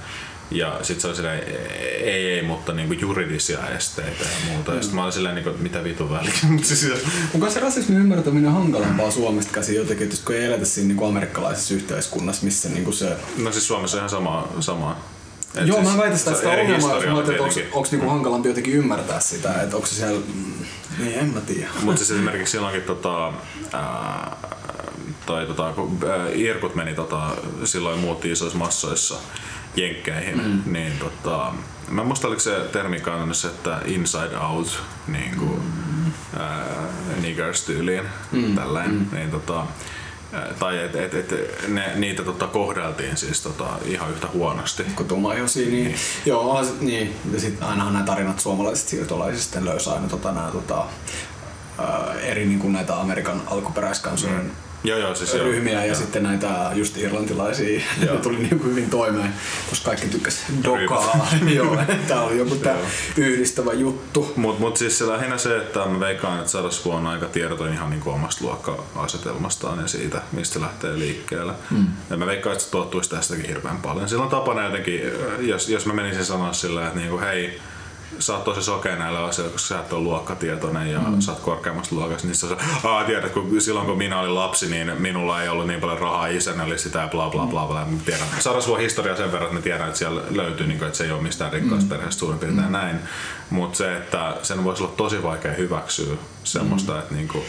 Ja 0.51 0.79
sit 0.83 1.01
se 1.01 1.07
oli 1.07 1.17
silleen, 1.17 1.43
ei, 2.01 2.31
ei, 2.31 2.43
mutta 2.43 2.73
niinku 2.73 2.95
juridisia 2.95 3.69
esteitä 3.69 4.25
ja 4.25 4.53
muuta. 4.53 4.71
Mm. 4.71 4.77
Ja 4.77 4.83
sit 4.83 4.93
mä 4.93 5.03
olin 5.03 5.13
silleen, 5.13 5.35
niinku, 5.35 5.51
mitä 5.59 5.85
vitun 5.85 6.11
väliä. 6.11 6.33
siis, 6.63 6.89
Onko 7.35 7.51
se 7.51 7.61
rasismin 7.61 7.99
ymmärtäminen 7.99 8.53
hankalampaa 8.53 9.11
Suomesta 9.11 9.53
käsin 9.53 9.77
jotenkin, 9.77 10.11
kun 10.25 10.35
ei 10.35 10.45
eletä 10.45 10.65
siinä 10.65 10.89
niin 10.89 10.97
kuin 10.97 11.09
amerikkalaisessa 11.09 11.75
yhteiskunnassa, 11.75 12.45
missä 12.45 12.69
niin 12.69 12.85
kuin 12.85 12.95
se... 12.95 13.17
no 13.37 13.53
siis 13.53 13.67
Suomessa 13.67 13.97
on 13.97 13.99
ihan 14.01 14.11
sama. 14.11 14.49
sama. 14.61 14.97
Et 15.57 15.67
Joo, 15.67 15.83
siis, 15.83 15.93
mä 15.93 15.99
väitän 16.03 16.19
sitä, 16.19 16.31
että 16.31 16.49
on 16.49 17.11
onko, 17.11 17.23
tietenkin. 17.23 17.65
onko 17.73 17.89
niinku 17.91 18.09
hankalampi 18.09 18.49
jotenkin 18.49 18.75
ymmärtää 18.75 19.21
sitä, 19.21 19.63
että 19.63 19.77
onko 19.77 19.89
se 19.89 19.95
siellä... 19.95 20.21
mm, 20.35 20.55
Niin, 20.99 21.19
en 21.19 21.27
mä 21.27 21.41
tiedä. 21.41 21.69
Mutta 21.83 21.99
siis 21.99 22.11
esimerkiksi 22.11 22.51
silloinkin 22.51 22.83
tota, 22.83 23.33
ää, 23.73 24.37
toi, 25.27 25.47
tota, 25.47 25.73
kun 25.73 25.99
Irkut 26.35 26.75
meni 26.75 26.95
tota, 26.95 27.21
silloin 27.65 27.99
muutti 28.01 28.31
isoissa 28.33 28.59
massoissa 28.59 29.15
jenkkeihin, 29.77 30.43
mm. 30.45 30.73
niin 30.73 30.93
tota, 30.99 31.53
mä 31.89 32.01
en 32.01 32.07
muista 32.07 32.29
oliko 32.29 32.41
se 32.41 32.61
termi 32.73 33.01
kannassa, 33.01 33.49
että 33.49 33.81
inside 33.85 34.37
out 34.37 34.83
niin 35.07 35.37
kuin, 35.37 35.61
ää, 36.39 36.65
niggers 37.23 37.63
tyyliin 37.65 38.05
mm. 38.33 38.55
tällainen, 38.55 38.95
mm. 38.95 39.07
niin 39.13 39.31
tota, 39.31 39.67
tai 40.59 40.79
et, 40.79 40.97
et, 40.97 41.15
et, 41.15 41.35
ne, 41.69 41.93
niitä 41.95 42.23
tota, 42.23 42.47
kohdeltiin 42.47 43.17
siis 43.17 43.41
tota, 43.41 43.67
ihan 43.85 44.11
yhtä 44.11 44.27
huonosti. 44.33 44.83
kun 44.97 45.09
tummaihoisia, 45.09 45.69
niin, 45.69 45.85
niin. 45.85 45.97
joo, 46.27 46.65
sit, 46.65 46.81
niin. 46.81 47.17
Ja 47.33 47.41
sitten 47.41 47.69
ainahan 47.69 47.93
nämä 47.93 48.05
tarinat 48.05 48.41
suomalaisista 48.41 48.91
siirtolaisista 48.91 49.45
sitten 49.45 49.65
löysi 49.65 49.91
aina 49.91 50.09
tota, 50.09 50.33
nämä 50.33 50.51
tota, 50.51 50.85
ää, 51.79 52.15
eri 52.21 52.47
niin 52.47 52.59
kuin 52.59 52.73
näitä 52.73 53.01
Amerikan 53.01 53.43
alkuperäiskansojen 53.47 54.45
mm. 54.45 54.51
Joo, 54.85 54.99
joo, 54.99 55.15
siis 55.15 55.35
joo. 55.35 55.45
ryhmiä 55.45 55.81
ja 55.81 55.87
Joo. 55.87 55.95
sitten 55.95 56.23
näitä 56.23 56.71
just 56.75 56.97
irlantilaisia, 56.97 57.83
Joo. 58.05 58.15
ne 58.15 58.21
tuli 58.23 58.39
niin 58.39 58.59
kuin 58.59 58.71
hyvin 58.71 58.91
toimeen, 58.91 59.35
koska 59.71 59.85
kaikki 59.85 60.07
tykkäs 60.07 60.45
dokaa. 60.65 61.29
joo, 61.57 61.79
tämä 62.09 62.23
oli 62.23 62.39
joku 62.39 62.57
tää 62.57 62.77
Joo. 62.77 62.87
yhdistävä 63.17 63.73
juttu. 63.73 64.33
Mut, 64.37 64.59
mut 64.59 64.77
siis 64.77 64.99
se 64.99 65.09
lähinnä 65.09 65.39
se, 65.39 65.57
että 65.57 65.87
mä 65.87 66.01
veikkaan, 66.01 66.39
että 66.39 66.51
Sarasvu 66.51 66.91
on 66.91 67.07
aika 67.07 67.27
tiedoton 67.27 67.73
ihan 67.73 67.91
niin 67.91 68.03
omasta 68.07 68.45
luokka-asetelmastaan 68.45 69.81
ja 69.81 69.87
siitä, 69.87 70.23
mistä 70.33 70.61
lähtee 70.61 70.99
liikkeelle. 70.99 71.53
Mm. 71.71 71.87
Ja 72.11 72.17
mä 72.17 72.27
veikkaan, 72.27 72.53
että 72.53 72.65
se 72.65 72.71
tuottuisi 72.71 73.11
tästäkin 73.11 73.47
hirveän 73.47 73.77
paljon. 73.77 74.09
Silloin 74.09 74.31
tapana 74.31 74.65
jotenkin, 74.65 75.01
jos, 75.39 75.69
jos 75.69 75.87
mä 75.87 75.93
menisin 75.93 76.25
sanoa 76.25 76.53
silleen, 76.53 76.87
että 76.87 76.99
niinku, 76.99 77.21
hei, 77.21 77.61
sä 78.19 78.35
oot 78.35 78.45
tosi 78.45 78.63
sokea 78.63 78.97
näillä 78.97 79.25
asioilla, 79.25 79.53
koska 79.53 79.69
sä 79.69 79.81
et 79.81 79.93
ole 79.93 80.03
luokkatietoinen 80.03 80.93
ja 80.93 80.99
mm. 80.99 81.21
sä 81.21 81.33
oot 81.33 81.41
korkeammasta 81.41 81.95
luokasta, 81.95 82.27
niin 82.27 82.37
sä 82.37 82.47
Aa, 82.85 83.05
tiedät, 83.05 83.33
kun 83.33 83.61
silloin 83.61 83.87
kun 83.87 83.99
minä 83.99 84.21
olin 84.21 84.35
lapsi, 84.35 84.71
niin 84.71 84.93
minulla 84.99 85.43
ei 85.43 85.49
ollut 85.49 85.67
niin 85.67 85.81
paljon 85.81 85.99
rahaa, 85.99 86.27
isäni 86.27 86.63
oli 86.63 86.79
sitä 86.79 86.99
ja 86.99 87.09
bla 87.09 87.31
bla 87.31 87.47
bla 87.47 87.67
bla. 87.67 87.85
Mä 87.85 87.99
tiedän. 88.05 88.27
Sarasvuon 88.39 88.81
historia 88.81 89.17
sen 89.17 89.33
verran, 89.33 89.43
että 89.43 89.55
mä 89.55 89.63
tiedän, 89.63 89.87
että 89.87 89.99
siellä 89.99 90.23
löytyy, 90.31 90.67
niin 90.67 90.79
kuin, 90.79 90.87
että 90.87 90.99
se 90.99 91.05
ei 91.05 91.11
ole 91.11 91.23
mistään 91.23 91.53
rikkaasta 91.53 91.89
perheestä 91.89 92.19
suurin 92.19 92.39
piirtein 92.39 92.73
näin. 92.73 92.99
Mutta 93.51 93.77
se, 93.79 93.97
että 93.97 94.37
sen 94.43 94.65
voisi 94.65 94.83
olla 94.83 94.93
tosi 94.97 95.23
vaikea 95.23 95.53
hyväksyä 95.53 96.17
semmoista, 96.45 96.93
mm. 96.93 96.99
että 96.99 97.15
niin 97.15 97.29
kuin, 97.29 97.45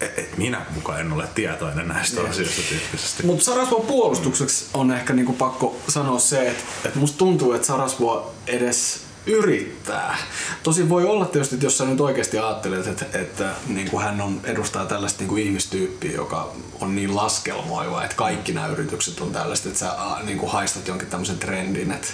et, 0.00 0.18
et 0.18 0.36
minä 0.36 0.66
mukaan 0.74 1.00
en 1.00 1.12
ole 1.12 1.28
tietoinen 1.34 1.88
näistä 1.88 2.20
asioista 2.20 2.62
tyyppisesti. 2.68 3.26
Mutta 3.26 3.44
Sarasvuon 3.44 3.86
puolustukseksi 3.86 4.66
on 4.74 4.92
ehkä 4.92 5.12
niinku 5.12 5.32
pakko 5.32 5.76
sanoa 5.88 6.18
se, 6.18 6.48
että, 6.48 6.62
että 6.84 6.98
musta 6.98 7.18
tuntuu, 7.18 7.52
että 7.52 7.66
Sarasvuo 7.66 8.34
edes 8.46 9.07
yrittää. 9.28 10.16
Tosin 10.62 10.88
voi 10.88 11.04
olla 11.04 11.24
tietysti, 11.24 11.54
että 11.54 11.66
jos 11.66 11.78
sä 11.78 11.84
nyt 11.84 12.00
oikeasti 12.00 12.38
ajattelet, 12.38 12.86
että, 12.86 13.06
että 13.12 13.50
niin 13.66 13.90
kuin 13.90 14.04
hän 14.04 14.20
on, 14.20 14.40
edustaa 14.44 14.86
tällaista 14.86 15.20
niin 15.20 15.28
kuin 15.28 15.42
ihmistyyppiä, 15.42 16.12
joka 16.12 16.52
on 16.80 16.96
niin 16.96 17.16
laskelmoiva, 17.16 18.04
että 18.04 18.16
kaikki 18.16 18.52
nämä 18.52 18.66
yritykset 18.66 19.20
on 19.20 19.32
tällaista, 19.32 19.68
että 19.68 19.80
sä 19.80 19.96
niin 20.22 20.38
kuin 20.38 20.52
haistat 20.52 20.88
jonkin 20.88 21.08
tämmöisen 21.08 21.38
trendin. 21.38 21.90
Että 21.90 22.08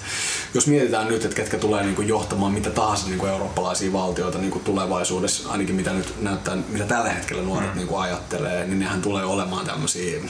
jos 0.55 0.67
mietitään 0.67 1.09
nyt, 1.09 1.25
että 1.25 1.37
ketkä 1.37 1.59
tulee 1.59 1.83
niin 1.83 1.97
kuin 1.97 2.09
johtamaan 2.09 2.53
mitä 2.53 2.71
tahansa 2.71 3.07
niin 3.07 3.19
kuin 3.19 3.33
eurooppalaisia 3.33 3.93
valtioita 3.93 4.39
niin 4.39 4.51
kuin 4.51 4.65
tulevaisuudessa, 4.65 5.51
ainakin 5.51 5.75
mitä 5.75 5.93
nyt 5.93 6.15
näyttää, 6.23 6.57
mitä 6.69 6.85
tällä 6.85 7.11
hetkellä 7.11 7.43
nuoret 7.43 7.71
mm. 7.71 7.77
niin 7.77 7.89
kuin 7.89 8.03
ajattelee, 8.03 8.67
niin 8.67 8.79
nehän 8.79 9.03
tulee 9.03 9.25
olemaan 9.25 9.67
tämmöisiä 9.67 10.21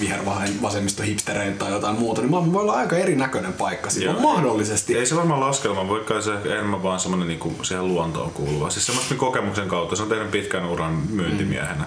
vihervasemmisto-hipstereitä 0.00 1.58
tai 1.58 1.72
jotain 1.72 1.98
muuta, 1.98 2.20
niin 2.20 2.30
maailma 2.30 2.52
voi 2.52 2.62
olla 2.62 2.72
aika 2.72 2.96
erinäköinen 2.96 3.52
paikka 3.52 3.90
siinä. 3.90 4.12
Joo. 4.12 4.20
Mahdollisesti. 4.20 4.98
Ei 4.98 5.06
se 5.06 5.16
varmaan 5.16 5.40
laskelma, 5.40 5.88
voi 5.88 6.00
kai 6.00 6.22
se 6.22 6.32
enemmän 6.44 6.82
vaan 6.82 7.00
semmoinen 7.00 7.28
niinku 7.28 7.54
siihen 7.62 7.88
luontoon 7.88 8.30
kuuluva. 8.30 8.70
Siis 8.70 8.86
semmoista 8.86 9.14
kokemuksen 9.14 9.68
kautta. 9.68 9.96
Se 9.96 10.02
on 10.02 10.08
tehnyt 10.08 10.30
pitkän 10.30 10.68
uran 10.68 11.02
myyntimiehenä. 11.10 11.84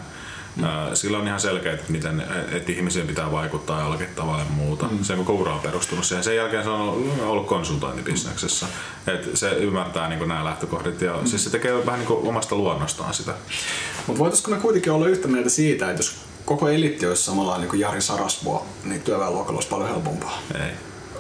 Mm. 0.55 0.63
Sillä 0.93 1.17
on 1.17 1.27
ihan 1.27 1.39
selkeä, 1.39 1.73
että 1.73 1.91
miten 1.91 2.23
että 2.51 2.71
ihmisiin 2.71 3.07
pitää 3.07 3.31
vaikuttaa 3.31 3.81
jollakin 3.81 4.07
tavalla 4.15 4.39
ja 4.39 4.45
muuta. 4.49 4.85
Mm. 4.87 5.03
Se 5.03 5.15
koko 5.15 5.33
ura 5.33 5.53
on 5.53 5.59
perustunut 5.59 6.05
siihen. 6.05 6.23
Sen 6.23 6.35
jälkeen 6.35 6.63
se 6.63 6.69
on 6.69 7.11
ollut 7.21 7.47
konsultointibisneksessä. 7.47 8.67
Et 9.07 9.29
se 9.33 9.49
ymmärtää 9.49 10.09
niin 10.09 10.27
nämä 10.27 10.45
lähtökohdat 10.45 11.01
ja 11.01 11.13
mm. 11.13 11.25
siis 11.25 11.43
se 11.43 11.49
tekee 11.49 11.85
vähän 11.85 11.99
niin 11.99 12.27
omasta 12.27 12.55
luonnostaan 12.55 13.13
sitä. 13.13 13.33
Mutta 14.07 14.19
voitaisiko 14.19 14.51
me 14.51 14.57
kuitenkin 14.57 14.91
olla 14.91 15.07
yhtä 15.07 15.27
mieltä 15.27 15.49
siitä, 15.49 15.89
että 15.89 15.99
jos 15.99 16.15
koko 16.45 16.69
eliitti 16.69 17.05
olisi 17.05 17.23
samalla 17.23 17.57
niin 17.57 17.69
kuin 17.69 17.79
Jari 17.79 18.01
Sarasvuo, 18.01 18.65
niin 18.83 19.01
työväenluokalla 19.01 19.57
olisi 19.57 19.69
paljon 19.69 19.89
helpompaa. 19.89 20.39
Ei. 20.55 20.71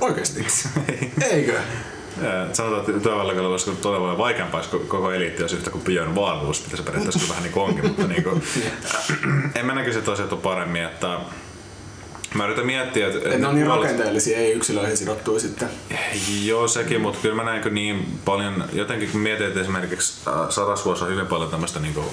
Oikeesti? 0.01 0.45
Eikö? 1.31 1.59
Sanotaan, 2.53 2.79
että 2.79 3.03
työväenluokalla 3.03 3.49
olisi 3.49 3.71
todella 3.71 4.17
vaikeampaa, 4.17 4.59
jos 4.59 4.67
koko 4.67 5.11
eliitti 5.11 5.43
olisi 5.43 5.55
yhtä 5.55 5.69
kuin 5.69 5.83
Björn 5.83 6.15
Wahlroos, 6.15 6.63
mitä 6.65 6.77
se 6.77 6.83
periaatteessa 6.83 7.29
vähän 7.29 7.43
niin 7.43 7.53
kuin 7.53 7.63
onkin, 7.63 7.87
mutta 7.87 8.07
niin 8.07 8.23
kuin, 8.23 8.43
en 9.55 9.65
mä 9.65 9.75
näkisi, 9.75 9.99
että 9.99 10.11
asiat 10.11 10.33
on 10.33 10.41
paremmin, 10.41 10.83
että 10.83 11.19
Mä 12.33 12.45
yritän 12.45 12.65
miettiä, 12.65 13.07
että... 13.07 13.29
Et 13.29 13.41
ne 13.41 13.47
on 13.47 13.55
niin 13.55 13.67
rakenteellisia, 13.67 14.37
ei 14.37 14.51
yksilöihin 14.51 14.97
sidottuja 14.97 15.39
sitten. 15.39 15.69
Joo, 16.43 16.67
sekin, 16.67 17.01
mutta 17.01 17.19
kyllä 17.21 17.35
mä 17.35 17.43
näenkö 17.43 17.69
niin 17.69 18.19
paljon, 18.25 18.63
jotenkin 18.73 19.09
kun 19.09 19.21
mietin, 19.21 19.47
että 19.47 19.61
esimerkiksi 19.61 20.13
äh, 20.27 20.49
Sarasvuossa 20.49 21.05
on 21.05 21.11
hyvin 21.11 21.27
paljon 21.27 21.51
tämmöistä 21.51 21.79
niinku, 21.79 22.05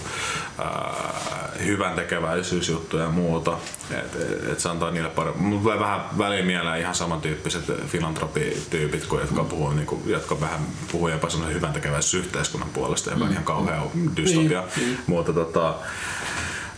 äh, 0.59 1.67
hyvän 1.67 1.95
tekeväisyysjuttuja 1.95 3.03
ja 3.03 3.09
muuta, 3.09 3.59
että 3.91 4.19
et, 4.19 4.53
et 4.53 4.61
se 4.61 4.69
antaa 4.69 4.91
niille 4.91 5.09
paremmin. 5.09 5.43
Mulla 5.43 5.63
tulee 5.63 5.79
vähän 5.79 6.01
väliin 6.19 6.47
mieleen 6.47 6.81
ihan 6.81 6.95
samantyyppiset 6.95 7.65
filantropityypit, 7.87 9.07
kuin 9.07 9.21
jotka, 9.21 9.45
puhuu, 9.45 9.73
niinku, 9.73 10.03
jotka 10.07 10.41
vähän 10.41 10.61
puhuu 10.93 11.09
jopa 11.09 11.31
semmoisen 11.31 11.57
hyvän 11.57 11.73
tekeväisyysyhteiskunnan 11.73 12.71
puolesta, 12.71 13.11
joka 13.11 13.25
on 13.25 13.33
ihan 13.33 13.45
kauhea 13.45 13.83
dystopia. 14.17 14.65
Niin, 14.77 14.99
Mutta 15.07 15.33
tota, 15.33 15.75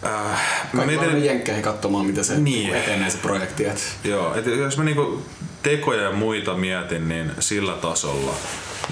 äh, 0.04 0.40
mä 0.72 0.86
mietin... 0.86 1.24
jenkkeihin 1.24 1.62
katsomaan, 1.62 2.06
miten 2.06 2.24
se 2.24 2.38
Niin. 2.38 2.74
etenee 2.74 3.10
se 3.10 3.18
projekti. 3.18 3.66
Et... 3.66 3.96
Joo, 4.04 4.34
et 4.34 4.46
jos 4.46 4.78
mä 4.78 4.84
niinku 4.84 5.22
tekoja 5.62 6.02
ja 6.02 6.12
muita 6.12 6.54
mietin, 6.54 7.08
niin 7.08 7.32
sillä 7.38 7.72
tasolla 7.72 8.34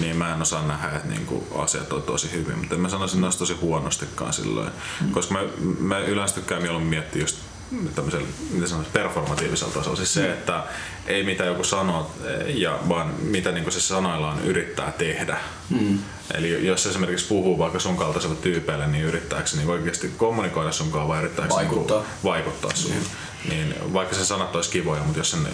niin 0.01 0.17
mä 0.17 0.35
en 0.35 0.43
osaa 0.43 0.67
nähdä, 0.67 0.97
että 0.97 1.09
niinku 1.09 1.47
asiat 1.55 1.93
on 1.93 2.03
tosi 2.03 2.33
hyvin, 2.33 2.59
mutta 2.59 2.77
mä 2.77 2.89
sanoisin, 2.89 3.17
että 3.17 3.21
ne 3.21 3.27
olisi 3.27 3.39
tosi 3.39 3.55
huonostikaan 3.55 4.33
silloin. 4.33 4.71
Mm. 5.01 5.11
Koska 5.11 5.35
mä, 5.35 5.41
mä 5.79 5.99
yleensä 5.99 6.35
tykkään 6.35 6.63
mieluummin 6.63 6.91
miettiä 6.91 7.23
just 7.23 7.37
tämmöisellä, 7.95 8.27
mitä 8.51 8.67
sanoisi, 8.67 8.91
performatiivisella 8.93 9.75
tasolla. 9.75 9.97
Siis 9.97 10.15
se, 10.15 10.33
että 10.33 10.65
ei 11.07 11.23
mitä 11.23 11.45
joku 11.45 11.65
sanoo, 11.65 12.11
ja 12.47 12.79
vaan 12.89 13.15
mitä 13.23 13.53
niinku 13.53 13.71
se 13.71 13.81
sanoillaan 13.81 14.45
yrittää 14.45 14.93
tehdä. 14.93 15.39
Mm. 15.71 15.99
Eli 16.35 16.67
jos 16.67 16.87
esimerkiksi 16.87 17.27
puhuu 17.27 17.59
vaikka 17.59 17.79
sun 17.79 17.97
kaltaiselle 17.97 18.37
tyypeille, 18.37 18.87
niin 18.87 19.05
yrittääkö 19.05 19.51
niin 19.57 19.69
oikeasti 19.69 20.11
kommunikoida 20.17 20.73
sunkaan 20.73 21.09
vai 21.09 21.19
yrittääkö 21.19 21.51
se 21.51 21.57
Vaikuttaa. 21.57 21.99
Niinku 21.99 22.19
vaikuttaa 22.25 22.71
sun. 22.75 22.93
Niin 23.49 23.75
vaikka 23.93 24.15
se 24.15 24.25
sanat 24.25 24.57
olisi 24.57 24.71
kivoja, 24.71 25.03
mutta 25.03 25.19
jos 25.21 25.31
sen 25.31 25.49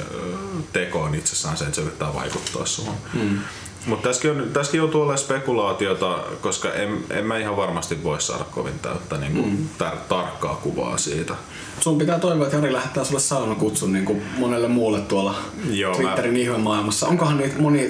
teko 0.73 1.03
on 1.03 1.15
itsessään 1.15 1.57
se, 1.57 1.65
että 1.65 1.77
se 1.77 1.83
yrittää 1.83 2.15
vaikuttaa 2.15 2.67
suhun. 2.67 2.95
Mm. 3.15 3.39
Mutta 3.87 4.09
tässäkin, 4.09 4.31
on, 4.31 4.51
tässäkin 4.53 4.79
joutuu 4.79 5.01
olemaan 5.01 5.19
spekulaatiota, 5.19 6.19
koska 6.41 6.73
en, 6.73 7.05
en 7.11 7.27
mä 7.27 7.39
ihan 7.39 7.57
varmasti 7.57 8.03
voi 8.03 8.21
saada 8.21 8.45
kovin 8.45 8.79
täyttä 8.79 9.17
niin 9.17 9.33
kuin 9.33 9.71
tar- 9.79 9.97
tarkkaa 10.09 10.55
kuvaa 10.55 10.99
siitä. 10.99 11.35
Sun 11.81 11.99
pitää 11.99 12.19
toivoa, 12.19 12.47
että 12.47 12.57
Jari 12.57 12.73
lähettää 12.73 13.05
sulle 13.05 13.21
saunakutsun 13.21 13.93
niin 13.93 14.05
kuin 14.05 14.23
monelle 14.39 14.69
muulle 14.69 15.01
tuolla 15.01 15.35
Joo, 15.71 15.93
mä- 15.93 15.97
Twitterin 15.97 16.37
ihmemaailmassa. 16.37 17.07
Onkohan 17.09 17.39
niitä 17.39 17.59
moni 17.59 17.89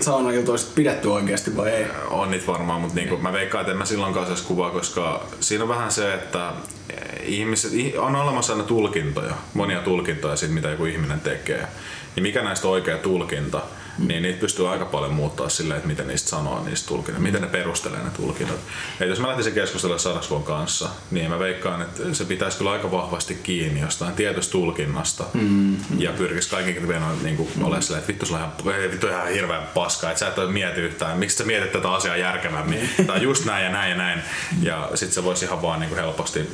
sit 0.57 0.75
pidetty 0.75 1.09
oikeasti 1.09 1.57
vai 1.57 1.71
ei? 1.71 1.87
On 2.11 2.31
niitä 2.31 2.47
varmaan, 2.47 2.81
mutta 2.81 2.95
niinku, 2.95 3.17
mä 3.17 3.33
veikkaan, 3.33 3.63
että 3.63 3.73
en 3.73 3.79
mä 3.79 3.85
silloinkaan 3.85 4.27
saisi 4.27 4.45
kuvaa, 4.45 4.71
koska 4.71 5.23
siinä 5.41 5.65
on 5.65 5.69
vähän 5.69 5.93
se, 5.93 6.15
että 6.15 6.53
ihmiset, 7.25 7.73
ih- 7.73 7.99
on 7.99 8.17
olemassa 8.17 8.53
aina 8.53 8.65
tulkintoja, 8.65 9.35
monia 9.55 9.81
tulkintoja 9.81 10.37
siitä, 10.37 10.55
mitä 10.55 10.71
joku 10.71 10.85
ihminen 10.85 11.21
tekee. 11.21 11.67
Ja 12.17 12.23
mikä 12.23 12.43
näistä 12.43 12.69
on 12.69 12.73
oikea 12.73 12.99
tulkinta, 12.99 13.63
niin 13.99 14.23
niitä 14.23 14.41
pystyy 14.41 14.69
aika 14.69 14.85
paljon 14.85 15.15
muuttaa 15.15 15.49
silleen, 15.49 15.77
että 15.77 15.89
miten 15.89 16.09
niistä 16.09 16.31
sanoo 16.31 16.65
niistä 16.65 16.89
tulkinnat, 16.89 17.23
miten 17.23 17.43
ne 17.43 17.49
perustelee 17.49 17.99
ne 17.99 18.11
tulkinnat. 18.17 18.57
Ja 19.01 19.07
jos 19.07 19.21
mä 19.21 19.29
lähtisin 19.29 19.53
keskustella 19.53 19.99
Sarasvuon 19.99 20.43
kanssa, 20.43 20.89
niin 21.11 21.31
mä 21.31 21.39
veikkaan, 21.39 21.83
että 21.83 22.03
se 22.15 22.25
pitäisi 22.25 22.59
kyllä 22.59 22.71
aika 22.71 22.91
vahvasti 22.91 23.35
kiinni 23.35 23.81
jostain 23.81 24.15
tietystä 24.15 24.53
tulkinnasta 24.53 25.25
mm. 25.35 25.77
ja 25.99 26.13
pyrkisi 26.13 26.51
kaikenkin 26.51 26.89
vielä 26.89 27.07
niin 27.23 27.37
kuin, 27.37 27.49
olemaan 27.61 27.83
silleen, 27.83 28.01
että 28.01 28.09
vittu 28.09 28.27
sulla 28.27 28.41
on 28.45 28.53
ihan, 28.65 28.83
ei, 28.83 28.91
vittu 28.91 29.07
ihan 29.07 29.29
hirveän 29.29 29.63
paska, 29.75 30.11
että 30.11 30.21
sä 30.21 30.29
et 30.29 30.39
ole 30.39 30.53
mieti 30.53 30.81
yhtään, 30.81 31.19
miksi 31.19 31.37
sä 31.37 31.45
mietit 31.45 31.73
tätä 31.73 31.93
asiaa 31.93 32.17
järkevämmin, 32.17 32.91
tai 33.07 33.23
just 33.23 33.45
näin 33.45 33.65
ja 33.65 33.73
näin 33.73 33.91
ja 33.91 33.97
näin. 33.97 34.23
Ja 34.63 34.91
sit 34.95 35.13
se 35.13 35.25
voisi 35.25 35.45
ihan 35.45 35.63
vaan 35.63 35.81
niin 35.81 35.89
kuin 35.89 36.01
helposti 36.01 36.51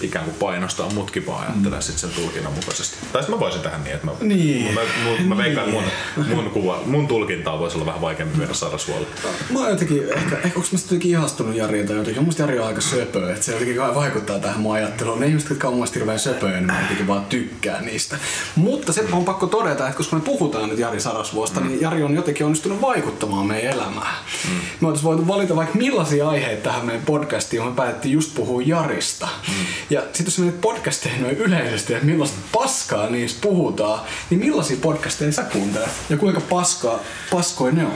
ikään 0.00 0.24
kuin 0.24 0.36
painostaa 0.40 0.90
mutkin 0.90 1.26
vaan 1.26 1.46
ajattelee 1.46 1.78
mm. 1.78 1.82
sit 1.82 1.98
sen 1.98 2.10
tulkinnan 2.10 2.52
mukaisesti. 2.52 2.96
Tai 3.12 3.22
sitten 3.22 3.34
mä 3.36 3.40
voisin 3.40 3.60
tähän 3.60 3.84
niin, 3.84 3.94
että 3.94 4.06
mä, 4.06 4.12
Niin. 4.20 4.74
mä, 4.74 4.80
mä, 4.80 5.34
mä 5.34 5.36
veikkaan, 5.36 5.70
Niin. 5.70 5.84
mun, 6.16 6.26
mun, 6.36 6.50
kuva, 6.50 6.80
mun 6.86 7.06
tulkintaa 7.08 7.58
voisi 7.58 7.76
olla 7.76 7.86
vähän 7.86 8.00
vaikeampi 8.00 8.36
myydä 8.38 8.54
Sarasvuolle. 8.54 9.06
Mä 9.50 9.58
oon 9.58 9.70
jotenkin, 9.70 10.02
ehkä, 10.12 10.36
ehkä 10.36 10.58
onko 10.58 10.68
mä 10.72 10.78
jotenkin 10.82 11.10
ihastunut 11.10 11.56
Jariin 11.56 11.86
tai 11.86 11.96
jotenkin, 11.96 12.24
mun 12.24 12.34
Jari 12.38 12.58
on 12.58 12.66
aika 12.66 12.80
söpö, 12.80 13.32
että 13.32 13.44
se 13.44 13.52
jotenkin 13.52 13.76
vaikuttaa 13.94 14.38
tähän 14.38 14.60
mun 14.60 14.74
ajatteluun. 14.74 15.20
Ne 15.20 15.26
ihmiset, 15.26 15.50
jotka 15.50 15.68
on 15.68 15.74
mun 15.74 15.86
hirveän 15.94 16.18
söpöjä, 16.18 16.52
niin 16.56 16.66
mä 16.66 16.80
jotenkin 16.80 17.06
vaan 17.06 17.24
tykkään 17.24 17.86
niistä. 17.86 18.18
Mutta 18.56 18.92
se 18.92 19.04
on 19.12 19.24
pakko 19.24 19.46
todeta, 19.46 19.84
että 19.86 19.96
koska 19.96 20.16
me 20.16 20.22
puhutaan 20.22 20.68
nyt 20.68 20.78
Jari 20.78 21.00
Sarasvuosta, 21.00 21.60
mm. 21.60 21.66
niin 21.68 21.80
Jari 21.80 22.02
on 22.02 22.14
jotenkin 22.14 22.46
onnistunut 22.46 22.80
vaikuttamaan 22.80 23.46
meidän 23.46 23.72
elämään. 23.72 24.16
Mm. 24.48 24.54
Me 24.80 24.88
oltais 24.88 25.04
voitu 25.04 25.26
valita 25.28 25.56
vaikka 25.56 25.78
millaisia 25.78 26.28
aiheita 26.28 26.62
tähän 26.62 26.86
meidän 26.86 27.02
podcastiin, 27.04 27.64
me 27.64 27.72
päätettiin 27.72 28.12
just 28.12 28.34
puhua 28.34 28.62
Jarista. 28.62 29.28
Mm. 29.48 29.65
Ja 29.90 30.00
sitten 30.00 30.24
jos 30.26 30.38
menet 30.38 30.60
podcasteihin 30.60 31.22
noin 31.22 31.36
yleisesti, 31.36 31.94
että 31.94 32.06
millaista 32.06 32.36
paskaa 32.52 33.10
niissä 33.10 33.38
puhutaan, 33.40 34.00
niin 34.30 34.40
millaisia 34.40 34.76
podcasteja 34.82 35.32
sä 35.32 35.42
kuuntelet? 35.42 35.88
Ja 36.10 36.16
kuinka 36.16 36.40
paskaa, 36.40 36.98
paskoja 37.30 37.72
ne 37.72 37.84
on? 37.84 37.92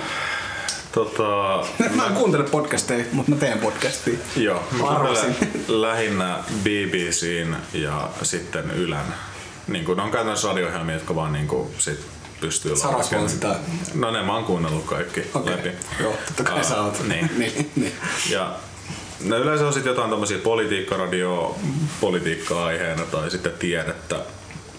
Tota, 0.93 1.23
Mä 1.97 2.07
en 2.07 2.13
kuuntele 2.15 2.45
podcasteja, 2.45 3.05
mutta 3.13 3.31
mä 3.31 3.37
teen 3.37 3.59
podcastia. 3.59 4.15
Joo, 4.37 4.63
mä 4.73 4.85
kuuntelen 4.85 5.37
lähinnä 5.69 6.39
BBCn 6.63 7.57
ja 7.73 8.09
sitten 8.23 8.71
Ylän. 8.71 9.15
Niin 9.69 9.85
kuin, 9.85 9.97
ne 9.97 10.03
on 10.03 10.11
käytännössä 10.11 10.49
radio 10.49 10.69
jotka 10.93 11.15
vaan 11.15 11.33
niin 11.33 11.49
kuin, 11.49 11.69
sit 11.79 12.01
pystyy 12.41 12.75
laskemaan. 12.93 13.31
sitä- 13.31 13.57
No 13.95 14.11
ne 14.11 14.23
mä 14.23 14.35
oon 14.35 14.45
kuunnellut 14.45 14.85
kaikki 14.85 15.23
Okei. 15.35 15.53
läpi. 15.53 15.71
Joo, 16.01 16.15
totta 16.27 16.43
kai 16.45 16.57
Aa, 16.57 16.63
sä 16.65 16.81
oot. 16.81 17.09
Niin. 17.09 17.31
niin, 17.39 17.71
niin. 17.77 17.93
Ja 18.31 18.55
no 19.25 19.37
yleensä 19.37 19.67
on 19.67 19.73
sitten 19.73 19.91
jotain 19.91 20.11
tämmöisiä 20.11 20.39
politiikkaradio, 20.39 21.59
politiikka-aiheena 22.01 23.03
tai 23.03 23.31
sitten 23.31 23.53
tiedettä. 23.59 24.17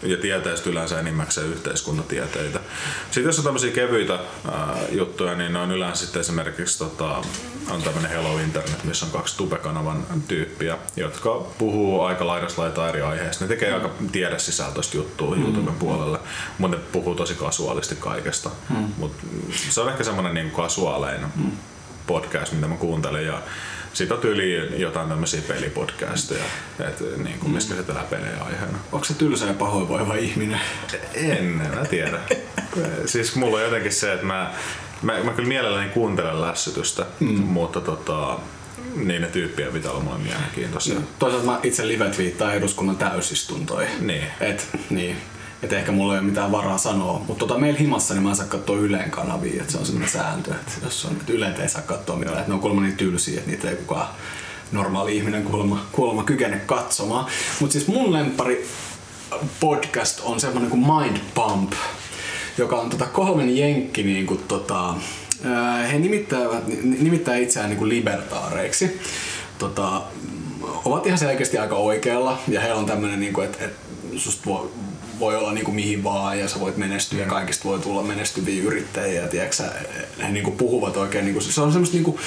Ja 0.04 0.18
tieteestä 0.18 0.70
yleensä 0.70 1.00
enimmäkseen 1.00 1.48
yhteiskuntatieteitä. 1.48 2.60
Sitten 3.06 3.24
jos 3.24 3.38
on 3.38 3.44
tämmöisiä 3.46 3.72
kevyitä 3.72 4.14
ää, 4.52 4.78
juttuja, 4.92 5.36
niin 5.36 5.54
ne 5.54 5.60
on 5.60 5.72
yleensä 5.72 6.06
sitten 6.06 6.20
esimerkiksi 6.20 6.80
tota, 6.80 7.22
on 7.70 7.84
tämmöinen 7.84 8.12
Hello 8.12 8.40
Internet, 8.40 8.84
missä 8.84 9.06
on 9.06 9.12
kaksi 9.12 9.38
Tube-kanavan 9.38 10.04
tyyppiä, 10.28 10.78
jotka 10.96 11.46
puhuu 11.58 12.02
aika 12.02 12.28
laidasta 12.28 12.62
laitaa 12.62 12.90
eri 12.90 13.02
aiheista. 13.02 13.46
Ne 13.46 13.48
tekee 13.48 13.74
aika 13.74 13.90
tiedesisältöistä 14.12 14.98
juttua 14.98 15.36
mm. 15.36 15.44
YouTuben 15.44 15.76
puolelle, 15.76 16.20
mutta 16.58 16.78
ne 16.78 16.84
puhuu 16.92 17.16
tosi 17.16 17.36
kasuaalisti 17.36 17.96
kaikesta. 17.96 18.50
Mm. 18.70 18.92
Mut 18.98 19.12
se 19.70 19.82
on 19.82 19.90
ehkä 19.90 20.04
semmoinen 20.04 20.34
niin 20.34 20.52
kasuaalein 20.52 21.22
mm 21.36 21.52
podcast, 22.08 22.54
mitä 22.54 22.68
mä 22.68 22.76
kuuntelen. 22.76 23.26
Ja 23.26 23.42
sit 23.94 24.12
on 24.12 24.20
tyyli 24.20 24.82
jotain 24.82 25.10
tämmöisiä 25.10 25.42
pelipodcasteja, 25.48 26.44
et, 26.80 27.18
niin 27.24 27.40
kuin, 27.40 27.52
missä 27.52 27.70
käsitellään 27.70 28.08
pelejä 28.08 28.44
aiheena. 28.44 28.78
Onko 28.92 29.06
se 29.06 29.14
tylsä 29.14 29.46
ja 29.46 29.54
pahoinvoiva 29.54 30.16
ihminen? 30.16 30.60
En, 31.14 31.44
mä 31.46 31.86
tiedä. 31.90 32.20
siis 33.06 33.36
mulla 33.36 33.58
on 33.58 33.64
jotenkin 33.64 33.92
se, 33.92 34.14
että 34.14 34.26
mä, 34.26 34.54
mä, 35.02 35.24
mä 35.24 35.32
kyllä 35.34 35.48
mielelläni 35.48 35.90
kuuntelen 35.90 36.42
lässytystä, 36.42 37.06
mm. 37.20 37.28
mutta 37.28 37.82
tota, 37.82 38.40
niin 38.96 39.22
ne 39.22 39.28
tyyppien 39.28 39.74
pitää 39.74 39.92
olla 39.92 40.04
mulle 40.04 40.20
mielenkiintoisia. 40.20 41.00
Toisaalta 41.20 41.46
mä 41.46 41.60
itse 41.64 41.88
live-twiittaan 41.88 42.56
eduskunnan 42.56 42.98
täysistuntoja. 42.98 43.90
Niin. 44.00 44.24
Et, 44.40 44.68
niin. 44.90 45.18
Et 45.64 45.74
ehkä 45.74 45.92
mulla 45.92 46.14
ei 46.14 46.20
ole 46.20 46.28
mitään 46.28 46.52
varaa 46.52 46.78
sanoa. 46.78 47.22
Mutta 47.28 47.48
tota, 47.48 47.60
meillä 47.60 47.80
himassa 47.80 48.14
niin 48.14 48.24
mä 48.24 48.30
en 48.30 48.36
saa 48.36 48.46
katsoa 48.46 48.78
Yleen 48.78 49.12
kanavia. 49.12 49.64
Et 49.64 49.70
se 49.70 49.78
on 49.78 49.86
sellainen 49.86 50.12
sääntö, 50.12 50.52
että 50.52 50.72
jos 50.84 51.06
on, 51.06 51.12
että 51.12 51.34
Yleet 51.34 51.60
ei 51.60 51.70
saa 51.70 51.82
katsoa 51.82 52.16
mitään. 52.16 52.40
Et 52.40 52.48
ne 52.48 52.54
on 52.54 52.60
kuulemma 52.60 52.82
niin 52.82 52.98
tylsiä, 52.98 53.40
että 53.40 53.52
niitä 53.52 53.70
ei 53.70 53.76
kukaan 53.76 54.08
normaali 54.72 55.18
ihminen 55.18 55.44
kuulemma, 55.44 55.86
kuulemma 55.92 56.24
kykene 56.24 56.58
katsomaan. 56.66 57.26
Mutta 57.60 57.74
siis 57.74 57.88
mun 57.88 58.14
lempari 58.14 58.68
podcast 59.60 60.22
on 60.24 60.40
semmoinen 60.40 60.70
kuin 60.70 60.82
Mind 60.82 61.18
Pump, 61.36 61.74
joka 62.58 62.76
on 62.76 62.90
tota 62.90 63.06
kolmen 63.06 63.58
jenkki 63.58 64.04
niin 64.04 64.26
kuin 64.26 64.40
tota, 64.48 64.96
he 65.92 66.00
nimittävät, 66.00 66.68
nimittää 66.84 67.36
itseään 67.36 67.70
niin 67.70 67.78
kuin 67.78 67.90
libertaareiksi. 67.90 69.02
Tota, 69.58 70.02
ovat 70.86 71.06
ihan 71.06 71.20
selkeästi 71.20 71.58
aika 71.58 71.76
oikealla 71.76 72.40
ja 72.48 72.62
heillä 72.62 72.80
on 72.80 72.86
tämmöinen, 72.86 73.20
niin 73.20 73.34
kuin, 73.34 73.46
että, 73.46 73.66
että 73.66 73.80
susta 74.18 74.42
voi, 74.46 74.72
voi 75.22 75.36
olla 75.36 75.54
niin 75.54 75.66
kuin 75.66 75.76
mihin 75.76 76.04
vaan 76.04 76.40
ja 76.40 76.48
sä 76.48 76.60
voit 76.60 76.78
menestyä 76.78 77.20
ja 77.20 77.26
kaikista 77.26 77.64
voi 77.64 77.80
tulla 77.80 78.04
menestyviä 78.04 78.64
yrittäjiä. 78.64 79.28
Tiedätkö, 79.28 79.56
sä, 79.56 79.74
he 80.22 80.32
niin 80.32 80.44
kuin 80.44 80.58
puhuvat 80.58 80.98
oikein, 80.98 81.26
niin 81.26 81.34
kuin, 81.34 81.44
se 81.44 81.62
on 81.62 81.72
semmoista 81.72 81.96
niin 81.96 82.04
kuin 82.04 82.18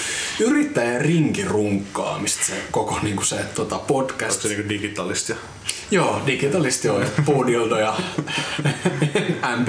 yrittäjän 0.41 1.01
rinkirunkkaamista 1.01 2.45
se 2.45 2.53
koko 2.71 2.99
niin 3.03 3.17
kuin 3.17 3.27
se 3.27 3.37
tota, 3.55 3.79
podcast. 3.79 4.37
Onko 4.37 4.43
se 4.43 4.49
niinku 4.49 4.69
digitalistia? 4.69 5.37
Joo, 5.91 6.21
digitalisti 6.27 6.89
on 6.89 7.05
Puudildo 7.25 7.79
ja 7.79 7.97
MB, 9.57 9.69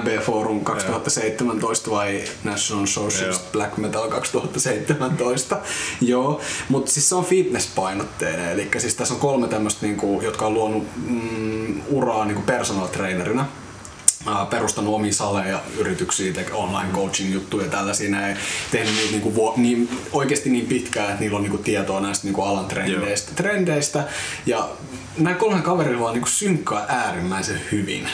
MB 0.00 0.08
Forum 0.20 0.64
2017 0.64 1.90
vai 1.90 2.24
National 2.44 2.86
Socialist 2.86 3.40
Joo. 3.40 3.50
Black 3.52 3.76
Metal 3.76 4.08
2017. 4.08 5.60
Joo, 6.00 6.40
mutta 6.68 6.92
siis 6.92 7.08
se 7.08 7.14
on 7.14 7.24
fitnesspainotteinen, 7.24 8.50
eli 8.50 8.70
siis 8.78 8.94
tässä 8.94 9.14
on 9.14 9.20
kolme 9.20 9.48
tämmöistä, 9.48 9.86
niinku, 9.86 10.20
jotka 10.22 10.46
on 10.46 10.54
luonut 10.54 10.86
mm, 11.08 11.80
uraa 11.88 12.24
niinku 12.24 12.42
personal 12.42 12.86
trainerina 12.86 13.46
perustanut 14.50 14.94
omia 14.94 15.12
saleja, 15.12 15.60
yrityksiä, 15.78 16.32
te- 16.32 16.52
online 16.52 16.92
coaching 16.92 17.32
juttuja 17.32 17.64
ja 17.64 17.70
tällaisia 17.70 18.10
näin. 18.10 18.36
Tehnyt 18.70 18.94
niitä 18.94 19.10
niinku 19.10 19.34
vuo- 19.34 19.54
niin, 19.56 19.88
oikeasti 20.12 20.50
niin 20.50 20.66
pitkään, 20.66 21.08
että 21.08 21.20
niillä 21.20 21.36
on 21.36 21.42
niinku 21.42 21.58
tietoa 21.58 22.00
näistä 22.00 22.26
niinku 22.26 22.42
alan 22.42 22.64
trendeistä, 22.66 23.32
trendeistä. 23.34 24.04
Ja 24.46 24.68
näillä 25.18 25.40
kolme 25.40 25.62
kaverilla 25.62 26.00
vaan 26.00 26.14
niinku 26.14 26.28
synkkaa 26.28 26.84
äärimmäisen 26.88 27.60
hyvin. 27.72 28.08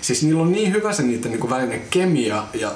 Siis 0.00 0.22
niillä 0.22 0.42
on 0.42 0.52
niin 0.52 0.72
hyvä 0.72 0.92
se 0.92 1.02
niiden 1.02 1.30
niinku 1.30 1.50
välinen 1.50 1.82
kemia 1.90 2.44
ja 2.54 2.72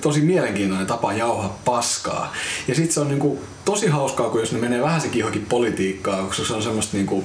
tosi 0.00 0.20
mielenkiintoinen 0.20 0.86
tapa 0.86 1.12
jauhaa 1.12 1.58
paskaa. 1.64 2.32
Ja 2.68 2.74
sitten 2.74 2.92
se 2.94 3.00
on 3.00 3.08
niinku 3.08 3.40
tosi 3.64 3.86
hauskaa, 3.86 4.30
kun 4.30 4.40
jos 4.40 4.52
ne 4.52 4.58
menee 4.58 4.82
vähän 4.82 5.00
sekin 5.00 5.20
johonkin 5.20 5.46
politiikkaan, 5.46 6.26
koska 6.26 6.44
se 6.44 6.54
on 6.54 6.62
semmoista 6.62 6.96
niinku 6.96 7.24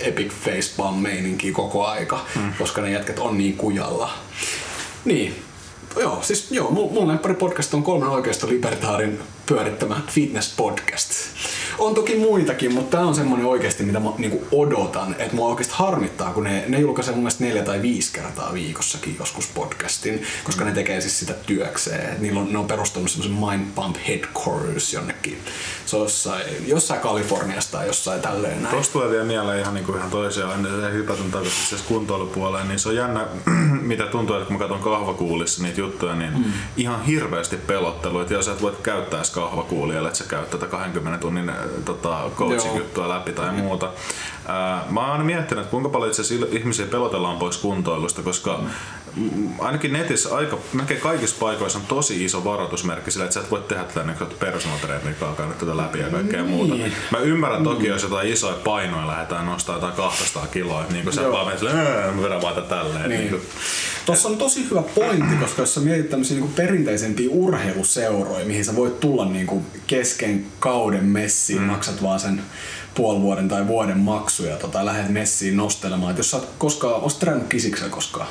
epic 0.00 0.32
facepalm 0.32 0.94
meininkiä 0.94 1.52
koko 1.52 1.86
aika, 1.86 2.26
mm. 2.36 2.52
koska 2.58 2.82
ne 2.82 2.90
jätkät 2.90 3.18
on 3.18 3.38
niin 3.38 3.56
kujalla. 3.56 4.10
Niin. 5.04 5.42
Joo, 6.00 6.18
siis 6.22 6.50
joo, 6.50 6.70
mun, 6.70 6.92
mun 6.92 7.18
podcast 7.38 7.74
on 7.74 7.82
kolmen 7.82 8.08
oikeasta 8.08 8.48
libertaarin 8.48 9.20
pyörittämä 9.50 10.00
fitness 10.06 10.54
podcast. 10.56 11.10
On 11.78 11.94
toki 11.94 12.16
muitakin, 12.16 12.74
mutta 12.74 12.96
tää 12.96 13.06
on 13.06 13.14
semmonen 13.14 13.46
oikeasti, 13.46 13.82
mitä 13.82 14.00
mä 14.00 14.10
niinku 14.18 14.46
odotan, 14.52 15.16
että 15.18 15.36
mua 15.36 15.48
oikeasti 15.48 15.74
harmittaa, 15.76 16.32
kun 16.32 16.44
ne, 16.44 16.64
ne 16.68 16.80
julkaisee 16.80 17.14
mun 17.14 17.22
mielestä 17.22 17.44
neljä 17.44 17.62
tai 17.62 17.82
viisi 17.82 18.12
kertaa 18.12 18.54
viikossakin 18.54 19.16
joskus 19.18 19.46
podcastin, 19.46 20.22
koska 20.44 20.64
ne 20.64 20.72
tekee 20.72 21.00
siis 21.00 21.18
sitä 21.18 21.32
työkseen. 21.32 22.12
Et 22.12 22.18
Niillä 22.18 22.40
on, 22.40 22.52
ne 22.52 22.58
on 22.58 22.66
perustanut 22.66 23.10
semmoisen 23.10 23.36
Mind 23.50 23.66
Pump 23.74 23.96
Headquarters 24.08 24.92
jonnekin. 24.92 25.38
Se 25.86 25.96
on 25.96 26.02
jossain, 26.02 26.42
jossain 26.66 27.00
Kaliforniasta 27.00 27.78
tai 27.78 27.86
jossain 27.86 28.20
tälleen 28.20 28.62
näin. 28.62 28.74
Tuosta 28.74 28.92
tulee 28.92 29.10
vielä 29.10 29.24
mieleen 29.24 29.60
ihan, 29.60 29.74
niinku 29.74 29.96
ihan 29.96 30.10
toiseen 30.10 30.50
ennen 30.50 30.80
se 30.80 30.92
hypätyn 30.92 31.30
takaisin 31.30 31.66
siis 31.66 31.82
kuntoilupuoleen, 31.82 32.68
niin 32.68 32.78
se 32.78 32.88
on 32.88 32.96
jännä, 32.96 33.26
mitä 33.80 34.06
tuntuu, 34.06 34.36
että 34.36 34.46
kun 34.46 34.54
mä 34.54 34.58
katson 34.58 34.80
kahvakuulissa 34.80 35.62
niitä 35.62 35.80
juttuja, 35.80 36.14
niin 36.14 36.32
mm. 36.32 36.52
ihan 36.76 37.04
hirveästi 37.04 37.56
pelottelu, 37.56 38.20
että 38.20 38.34
jos 38.34 38.48
et 38.48 38.62
voit 38.62 38.78
käyttää 38.82 39.24
edes 39.40 39.50
kahvakuulia, 39.50 40.00
että 40.00 40.14
sä 40.14 40.24
käyt 40.24 40.50
tätä 40.50 40.66
20 40.66 41.18
tunnin 41.20 41.52
tota, 41.84 42.30
coaching-juttua 42.36 43.08
läpi 43.08 43.32
tai 43.32 43.52
muuta. 43.52 43.90
Ää, 44.48 44.84
mä 44.90 45.12
oon 45.12 45.26
miettinyt, 45.26 45.62
että 45.62 45.70
kuinka 45.70 45.88
paljon 45.88 46.10
itse 46.10 46.22
asiassa 46.22 46.46
ihmisiä 46.50 46.86
pelotellaan 46.86 47.38
pois 47.38 47.56
kuntoilusta, 47.56 48.22
koska 48.22 48.58
mm. 48.62 48.70
Ainakin 49.58 49.92
netissä 49.92 50.36
aika, 50.36 50.58
melkein 50.72 51.00
kaikissa 51.00 51.36
paikoissa 51.40 51.78
on 51.78 51.84
tosi 51.88 52.24
iso 52.24 52.44
varoitusmerkki 52.44 53.10
sillä, 53.10 53.24
että 53.24 53.34
sä 53.34 53.40
et 53.40 53.50
voi 53.50 53.62
tehdä 53.68 53.84
tätä 53.84 54.02
niin 54.04 54.16
personal 54.38 54.78
käydä 54.78 55.52
tätä 55.58 55.76
läpi 55.76 55.98
ja 55.98 56.08
kaikkea 56.10 56.42
Niin. 56.42 56.54
muuta. 56.54 56.74
Mä 57.10 57.18
ymmärrän 57.18 57.64
toki, 57.64 57.86
jos 57.86 58.02
jotain 58.02 58.28
isoja 58.28 58.56
painoja 58.64 59.06
lähdetään 59.06 59.46
nostaa 59.46 59.74
jotain 59.76 59.92
200 59.94 60.46
kiloa, 60.46 60.84
niin 60.92 61.04
kuin 61.04 61.14
sä 61.14 61.20
Joo. 61.22 61.32
vaan 61.32 61.46
menet 61.46 61.58
silleen, 61.58 61.78
"Ää, 61.86 62.12
mä 62.12 62.22
vedän 62.22 62.42
vaan 62.42 62.54
tätä 62.54 62.68
tälleen. 62.68 63.08
Niin. 63.08 63.20
Niin. 63.20 63.30
kuin, 63.30 63.42
Tuossa 64.06 64.28
on 64.28 64.36
tosi 64.36 64.66
hyvä 64.70 64.82
pointti, 64.82 65.36
koska 65.36 65.62
jos 65.62 65.74
sä 65.74 65.80
mietit 65.80 66.10
tämmöisiä 66.10 66.36
niinku 66.36 66.52
perinteisempiä 66.56 67.28
urheiluseuroja, 67.30 68.46
mihin 68.46 68.64
sä 68.64 68.76
voit 68.76 69.00
tulla 69.00 69.24
niinku 69.24 69.62
kesken 69.86 70.46
kauden 70.60 71.04
messiin, 71.04 71.60
mm. 71.60 71.66
maksat 71.66 72.02
vaan 72.02 72.20
sen 72.20 72.42
puoli 72.94 73.20
vuoden 73.20 73.48
tai 73.48 73.66
vuoden 73.66 73.98
maksu 73.98 74.44
ja 74.44 74.56
tota, 74.56 74.84
lähdet 74.84 75.08
messiin 75.08 75.56
nostelemaan. 75.56 76.10
Et 76.10 76.16
jos 76.18 76.30
sä 76.30 76.36
oot 76.36 76.48
koskaan, 76.58 76.94
oot 76.94 77.12
sä 77.12 77.18
treenannut 77.18 77.48
kisiksellä 77.50 77.90
koskaan? 77.90 78.26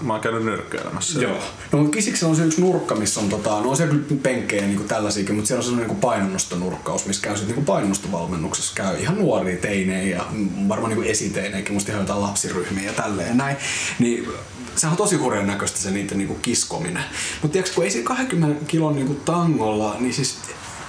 Mä 0.00 0.12
oon 0.12 0.20
käynyt 0.20 0.44
nyrkkeilemässä. 0.44 1.20
Joo. 1.20 1.38
No 1.72 1.84
kisiksellä 1.84 2.30
on 2.30 2.36
se 2.36 2.44
yksi 2.44 2.60
nurkka, 2.60 2.94
missä 2.94 3.20
on 3.20 3.28
tota, 3.28 3.50
no 3.50 3.70
on 3.70 3.76
siellä 3.76 3.94
kyllä 3.94 4.20
penkkejä 4.22 4.66
niin 4.66 4.84
tällaisiakin, 4.84 5.34
mutta 5.34 5.48
siellä 5.48 5.60
on 5.60 5.64
sellainen 5.64 5.88
niin 5.88 6.00
painonnostonurkkaus, 6.00 7.06
missä 7.06 7.22
käy 7.22 7.36
sitten 7.36 7.56
niin 7.56 7.66
painonnostovalmennuksessa. 7.66 8.72
Käy 8.74 8.96
ihan 9.00 9.18
nuoria 9.18 9.56
teinejä 9.56 10.16
ja 10.16 10.24
varmaan 10.68 10.94
niin 10.94 11.10
esiteinejäkin, 11.10 11.74
musta 11.74 11.92
ihan 11.92 12.02
jotain 12.02 12.22
lapsiryhmiä 12.22 12.84
ja 12.84 12.92
tälleen 12.92 13.36
näin. 13.36 13.56
Niin 13.98 14.28
se 14.76 14.86
on 14.86 14.96
tosi 14.96 15.16
hurjan 15.16 15.46
näköistä 15.46 15.78
se 15.78 15.90
niiden 15.90 16.18
niin 16.18 16.40
kiskominen. 16.42 17.04
Mutta 17.42 17.52
tiedätkö, 17.52 17.74
kun 17.74 17.84
ei 17.84 17.90
siinä 17.90 18.06
20 18.06 18.64
kilon 18.66 18.94
niin 18.94 19.20
tangolla, 19.24 19.96
niin 19.98 20.14
siis 20.14 20.38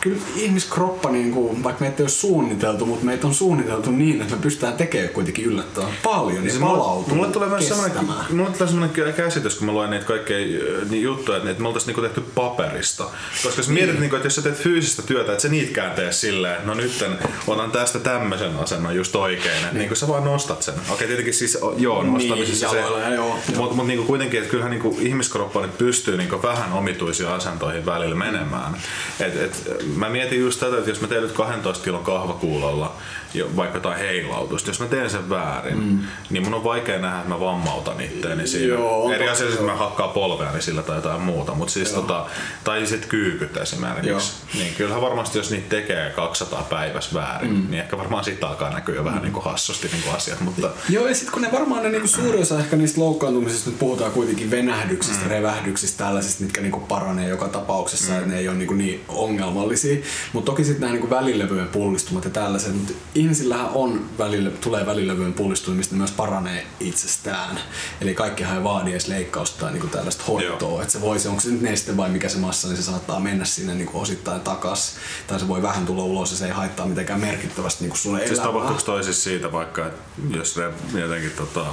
kyllä 0.05 0.21
ihmiskroppa, 0.35 1.09
niin 1.09 1.31
kuin, 1.31 1.63
vaikka 1.63 1.81
meitä 1.81 1.95
ei 1.99 2.03
ole 2.03 2.09
suunniteltu, 2.09 2.85
mutta 2.85 3.05
meitä 3.05 3.27
on 3.27 3.33
suunniteltu 3.33 3.91
niin, 3.91 4.21
että 4.21 4.35
me 4.35 4.41
pystytään 4.41 4.73
tekemään 4.73 5.09
kuitenkin 5.09 5.45
yllättävän 5.45 5.89
paljon 6.03 6.45
ja 6.45 6.51
Siis 6.51 6.61
palautumaan 6.61 7.17
Mulle 7.17 7.33
tulee 7.33 7.49
myös 7.49 7.67
semmoinen, 7.67 7.91
kestämään. 7.97 8.25
mulle 8.29 8.51
tulee 8.51 8.67
semmoinen 8.67 9.13
käsitys, 9.13 9.55
kun 9.55 9.65
mä 9.65 9.71
luen 9.71 9.89
niitä 9.89 10.05
kaikkea 10.05 10.37
äh, 10.37 10.89
niin 10.89 11.03
juttuja, 11.03 11.37
että 11.37 11.61
me 11.61 11.67
oltaisiin 11.67 11.87
niinku 11.87 12.01
tehty 12.01 12.21
paperista. 12.35 13.03
Koska 13.43 13.59
jos 13.59 13.69
mietit, 13.69 13.99
niinku, 13.99 14.15
että 14.15 14.25
jos 14.25 14.35
sä 14.35 14.41
teet 14.41 14.57
fyysistä 14.57 15.01
työtä, 15.01 15.31
että 15.31 15.41
sä 15.41 15.49
niitkään 15.49 15.91
tee 15.91 16.11
silleen, 16.11 16.67
no 16.67 16.73
nyt 16.73 17.05
otan 17.47 17.71
tästä 17.71 17.99
tämmöisen 17.99 18.55
asennon 18.57 18.95
just 18.95 19.15
oikein. 19.15 19.63
Että 19.63 19.77
niinku 19.77 19.95
sä 19.95 20.07
vaan 20.07 20.23
nostat 20.23 20.63
sen. 20.63 20.73
Okei, 20.89 21.07
tietenkin 21.07 21.33
siis 21.33 21.57
joo, 21.77 22.03
nostamisessa 22.03 22.67
Niin, 22.67 22.79
jaloilla, 22.79 23.07
joo, 23.09 23.27
joo. 23.27 23.39
Mutta 23.57 23.75
mut, 23.75 23.87
niinku 23.87 24.05
kuitenkin, 24.05 24.39
että 24.39 24.51
kyllähän 24.51 24.71
niinku 24.71 24.97
ihmiskroppa 24.99 25.61
nyt 25.61 25.77
pystyy 25.77 26.17
niinku 26.17 26.41
vähän 26.43 26.73
omituisiin 26.73 27.29
asentoihin 27.29 27.85
välillä 27.85 28.15
menemään. 28.15 28.77
Et, 29.19 29.35
et, 29.35 29.71
mä 29.95 30.09
mietin 30.09 30.39
just 30.39 30.59
tätä, 30.59 30.77
että 30.77 30.89
jos 30.89 31.01
mä 31.01 31.07
teen 31.07 31.23
nyt 31.23 31.31
12 31.31 31.83
kilon 31.83 32.03
kahvakuulolla, 32.03 32.85
jo, 32.85 33.24
vaikka 33.55 33.77
jotain 33.77 33.97
heilautusta, 33.97 34.69
jos 34.69 34.79
mä 34.79 34.85
teen 34.85 35.09
sen 35.09 35.29
väärin, 35.29 35.83
mm. 35.83 35.99
niin 36.29 36.43
mun 36.43 36.53
on 36.53 36.63
vaikea 36.63 36.99
nähdä, 36.99 37.17
että 37.17 37.29
mä 37.29 37.39
vammautan 37.39 38.01
itteeni 38.01 38.47
siinä. 38.47 38.67
Joo, 38.67 39.11
Eri 39.11 39.29
asia, 39.29 39.47
että 39.47 39.63
mä 39.63 39.75
hakkaan 39.75 40.09
polveani 40.09 40.61
sillä 40.61 40.83
tai 40.83 40.95
jotain 40.95 41.21
muuta, 41.21 41.53
mutta 41.53 41.73
siis 41.73 41.91
tota, 41.91 42.25
tai 42.63 42.85
sit 42.85 43.05
kyykyt 43.05 43.57
esimerkiksi. 43.57 44.07
Joo. 44.07 44.19
Niin 44.53 44.75
kyllähän 44.75 45.01
varmasti, 45.01 45.37
jos 45.37 45.51
niitä 45.51 45.69
tekee 45.69 46.09
200 46.09 46.67
päivässä 46.69 47.13
väärin, 47.13 47.53
mm. 47.53 47.67
niin 47.69 47.79
ehkä 47.81 47.97
varmaan 47.97 48.23
siitä 48.23 48.47
alkaa 48.47 48.69
näkyä 48.69 48.95
jo 48.95 49.03
vähän 49.03 49.21
niin 49.21 49.33
kuin 49.33 49.45
hassusti 49.45 49.87
niin 49.87 50.03
kuin 50.03 50.15
asiat, 50.15 50.41
mutta 50.41 50.69
Joo, 50.89 51.07
ja 51.07 51.15
sitten 51.15 51.33
kun 51.33 51.41
ne 51.41 51.51
varmaan 51.51 51.83
ne 51.83 51.89
niinku 51.89 52.07
suuri 52.07 52.41
osa 52.41 52.59
ehkä 52.59 52.75
niistä 52.75 53.01
loukkaantumisista, 53.01 53.69
nyt 53.69 53.79
puhutaan 53.79 54.11
kuitenkin 54.11 54.51
venähdyksistä, 54.51 55.23
mm. 55.23 55.29
revähdyksistä, 55.29 56.03
tällaisista, 56.03 56.43
mitkä 56.43 56.61
niinku 56.61 56.79
paranee 56.79 57.29
joka 57.29 57.47
tapauksessa, 57.47 58.11
mm. 58.11 58.17
että 58.17 58.29
ne 58.29 58.39
ei 58.39 58.47
ole 58.47 58.57
niinku 58.57 58.73
niin 58.73 59.01
ongelmallisia. 59.07 59.97
Mutta 60.33 60.51
toki 60.51 60.63
sitten 60.63 60.81
nämä 60.81 60.93
niinku 60.93 61.09
välilevyjen 61.09 61.67
pullistumat 61.67 62.25
ja 62.25 62.29
tällaiset, 62.31 62.75
mutta 62.75 62.93
ihmisillähän 63.25 63.69
on 63.73 64.05
välille, 64.17 64.49
tulee 64.49 64.85
välilevyjen 64.85 65.33
pullistumista, 65.33 65.95
myös 65.95 66.11
paranee 66.11 66.67
itsestään. 66.79 67.59
Eli 68.01 68.13
kaikkihan 68.13 68.57
ei 68.57 68.63
vaadi 68.63 68.91
edes 68.91 69.07
leikkausta 69.07 69.59
tai 69.59 69.71
niinku 69.71 69.87
tällaista 69.87 70.23
hoitoa. 70.27 70.81
Että 70.81 70.91
se 70.91 71.01
voi, 71.01 71.19
se 71.19 71.29
onko 71.29 71.41
se 71.41 71.49
nyt 71.49 71.61
neste 71.61 71.97
vai 71.97 72.09
mikä 72.09 72.29
se 72.29 72.37
massa, 72.37 72.67
niin 72.67 72.77
se 72.77 72.83
saattaa 72.83 73.19
mennä 73.19 73.45
sinne 73.45 73.75
niinku 73.75 73.99
osittain 73.99 74.41
takas. 74.41 74.95
Tai 75.27 75.39
se 75.39 75.47
voi 75.47 75.61
vähän 75.61 75.85
tulla 75.85 76.03
ulos 76.03 76.31
ja 76.31 76.37
se 76.37 76.45
ei 76.45 76.51
haittaa 76.51 76.85
mitenkään 76.85 77.19
merkittävästi 77.19 77.83
niinku 77.83 77.97
sulle 77.97 78.19
siis 78.19 78.31
elämää. 78.31 78.45
tapahtuuko 78.45 78.81
toi 78.81 79.03
siis 79.03 79.23
siitä 79.23 79.51
vaikka, 79.51 79.85
että 79.85 80.01
jos 80.37 80.59
ne 80.93 80.99
jotenkin 80.99 81.31
tota, 81.31 81.65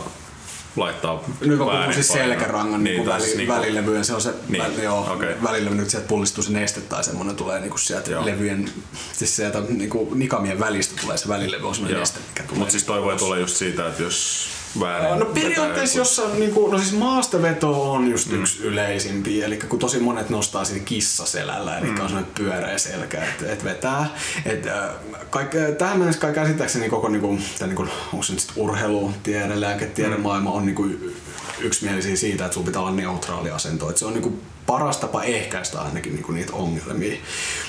laittaa 0.77 1.25
Nyt 1.41 1.59
kun 1.59 1.67
väärin 1.67 1.95
siis 1.95 2.09
selkärangan 2.09 2.85
niin, 2.85 3.05
tai 3.05 3.21
väli, 3.21 3.37
niinku, 3.37 3.53
välilevyjen, 3.55 4.05
se 4.05 4.15
on 4.15 4.21
se 4.21 4.35
Niin, 4.49 4.63
väli, 4.63 4.83
joo, 4.83 5.13
okei. 5.13 5.35
välilevy, 5.43 5.75
nyt 5.75 5.91
sieltä 5.91 6.09
pullistuu 6.09 6.45
se 6.45 6.53
neste 6.53 6.81
tai 6.81 7.05
semmonen 7.05 7.37
tulee 7.37 7.61
niinku 7.61 7.79
sieltä 7.79 8.11
Joo. 8.11 8.25
levyjen, 8.27 8.71
siis 9.13 9.37
sieltä 9.37 9.61
niinku 9.69 10.13
nikamien 10.15 10.61
välistä 10.61 10.95
tulee 11.01 11.17
se 11.17 11.29
välilevy, 11.29 11.69
on 11.69 11.75
semmonen 11.75 12.01
neste, 12.01 12.19
mikä 12.29 12.43
tulee. 12.43 12.59
Mutta 12.59 12.73
siis 12.73 12.85
toi 12.85 13.03
voi 13.03 13.17
tulla 13.17 13.37
just 13.37 13.57
siitä, 13.57 13.89
että 13.89 14.03
jos 14.03 14.49
väärin... 14.81 15.19
No 15.19 15.25
periaatteessa 15.27 15.99
jos 15.99 16.19
on, 16.19 16.41
niin 16.41 16.51
kuin, 16.55 16.73
no 16.73 16.79
siis 16.79 16.93
maastaveto 16.93 17.93
on 17.93 18.11
just 18.11 18.31
Mm. 18.31 18.41
yksi 18.41 18.63
yleisimpiä, 18.63 19.47
eli 19.47 19.57
kun 19.57 19.79
tosi 19.79 19.99
monet 20.01 20.31
nostaa 20.31 20.65
siinä 20.65 20.85
kissaselällä, 20.85 21.79
eli 21.79 21.87
mm. 21.87 21.93
on 21.93 22.09
semmoinen 22.09 22.33
pyöreä 22.35 22.79
selkä, 22.79 23.25
että 23.25 23.53
et 23.53 23.65
vetää. 23.65 24.07
Et, 24.47 24.67
äh, 24.67 24.91
kaik, 25.31 25.51
tähän 25.79 25.99
mennessä 25.99 26.21
kai 26.21 26.33
käsittääkseni 26.33 26.89
koko, 26.89 27.09
niin 27.09 27.21
kuin, 27.23 27.45
tai 27.59 27.69
niin 27.69 27.77
kuin, 27.77 27.89
onko 28.13 28.23
se 28.23 28.33
nyt 28.33 28.53
urheilu, 28.57 29.13
tiede, 29.23 29.61
lääketiede, 29.61 30.17
Mm. 30.17 30.23
maailma 30.23 30.51
on 30.51 30.67
niin 30.67 30.77
kuin, 30.77 31.17
yksimielisiä 31.61 32.17
siitä, 32.17 32.45
että 32.45 32.55
sun 32.55 32.65
pitää 32.65 32.83
olla 32.83 32.91
neutraali 32.91 33.51
asento. 33.51 33.91
Et 33.91 33.97
se 33.97 34.07
on 34.07 34.13
niin 34.13 34.23
kuin, 34.23 34.43
paras 34.67 34.97
tapa 34.97 35.23
ehkäistä 35.23 35.81
ainakin 35.83 36.15
niinku 36.15 36.33
niitä 36.33 36.53
ongelmia. 36.53 37.17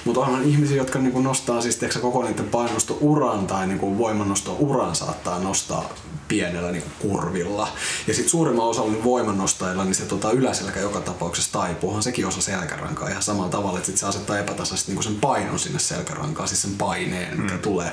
Mutta 0.05 0.21
onhan 0.21 0.43
ihmisiä, 0.43 0.77
jotka 0.77 0.99
niinku 0.99 1.21
nostaa 1.21 1.61
siis 1.61 1.79
koko 2.01 2.23
niiden 2.23 2.45
painosto 2.45 2.97
uran 3.01 3.47
tai 3.47 3.67
niinku 3.67 3.97
voimannosto 3.97 4.55
uran 4.59 4.95
saattaa 4.95 5.39
nostaa 5.39 5.93
pienellä 6.27 6.71
niinku 6.71 6.89
kurvilla. 6.99 7.67
Ja 8.07 8.13
sitten 8.13 8.29
suurimman 8.29 8.75
niin 8.91 9.03
voimannostajilla 9.03 9.83
niin 9.83 9.95
se 9.95 10.05
tota, 10.05 10.31
yläselkä 10.31 10.79
joka 10.79 10.99
tapauksessa 10.99 11.51
taipuuhan 11.51 12.03
sekin 12.03 12.25
osa 12.25 12.41
selkärankaa 12.41 13.09
ihan 13.09 13.23
samalla 13.23 13.49
tavalla, 13.49 13.77
että 13.77 13.85
sit 13.85 13.97
se 13.97 14.05
asettaa 14.05 14.39
epätasaisesti 14.39 14.91
niinku 14.91 15.03
sen 15.03 15.15
painon 15.15 15.59
sinne 15.59 15.79
selkärankaan, 15.79 16.47
siis 16.47 16.61
sen 16.61 16.75
paineen, 16.77 17.41
mikä 17.41 17.57
tulee. 17.57 17.91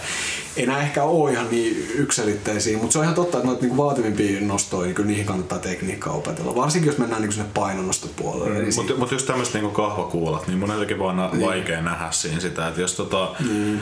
Ei 0.57 0.66
nämä 0.66 0.82
ehkä 0.82 1.02
ole 1.02 1.32
ihan 1.32 1.51
niin 1.51 1.90
yksilitteisiä, 1.94 2.78
mutta 2.78 2.93
se 2.93 2.98
on 2.98 3.05
ihan 3.05 3.15
totta, 3.15 3.39
että 3.39 3.47
noita 3.47 3.62
niinku 3.62 3.77
vaativimpia 3.77 4.40
nostoja, 4.40 4.93
niin 4.97 5.07
niihin 5.07 5.27
kannattaa 5.27 5.59
tekniikkaa 5.59 6.12
opetella. 6.12 6.55
Varsinkin 6.55 6.86
jos 6.86 6.98
mennään 6.98 7.23
niinku 7.23 7.32
sinne 7.32 7.51
painonnostopuolelle. 7.55 8.59
Niin 8.59 8.74
Mutta 8.74 8.94
mut 8.94 9.12
just 9.12 9.27
tämmöiset 9.27 9.55
niinku 9.55 9.70
kahvakuulat, 9.70 10.47
niin 10.47 10.59
mun 10.59 10.70
on 10.70 10.77
jotenkin 10.77 10.98
vaan 10.98 11.31
niin. 11.32 11.47
vaikea 11.47 11.82
nähdä 11.82 12.11
siinä 12.11 12.40
sitä, 12.40 12.69
että 12.69 12.81
jos 12.81 12.94
tota, 12.94 13.35
niin. 13.48 13.81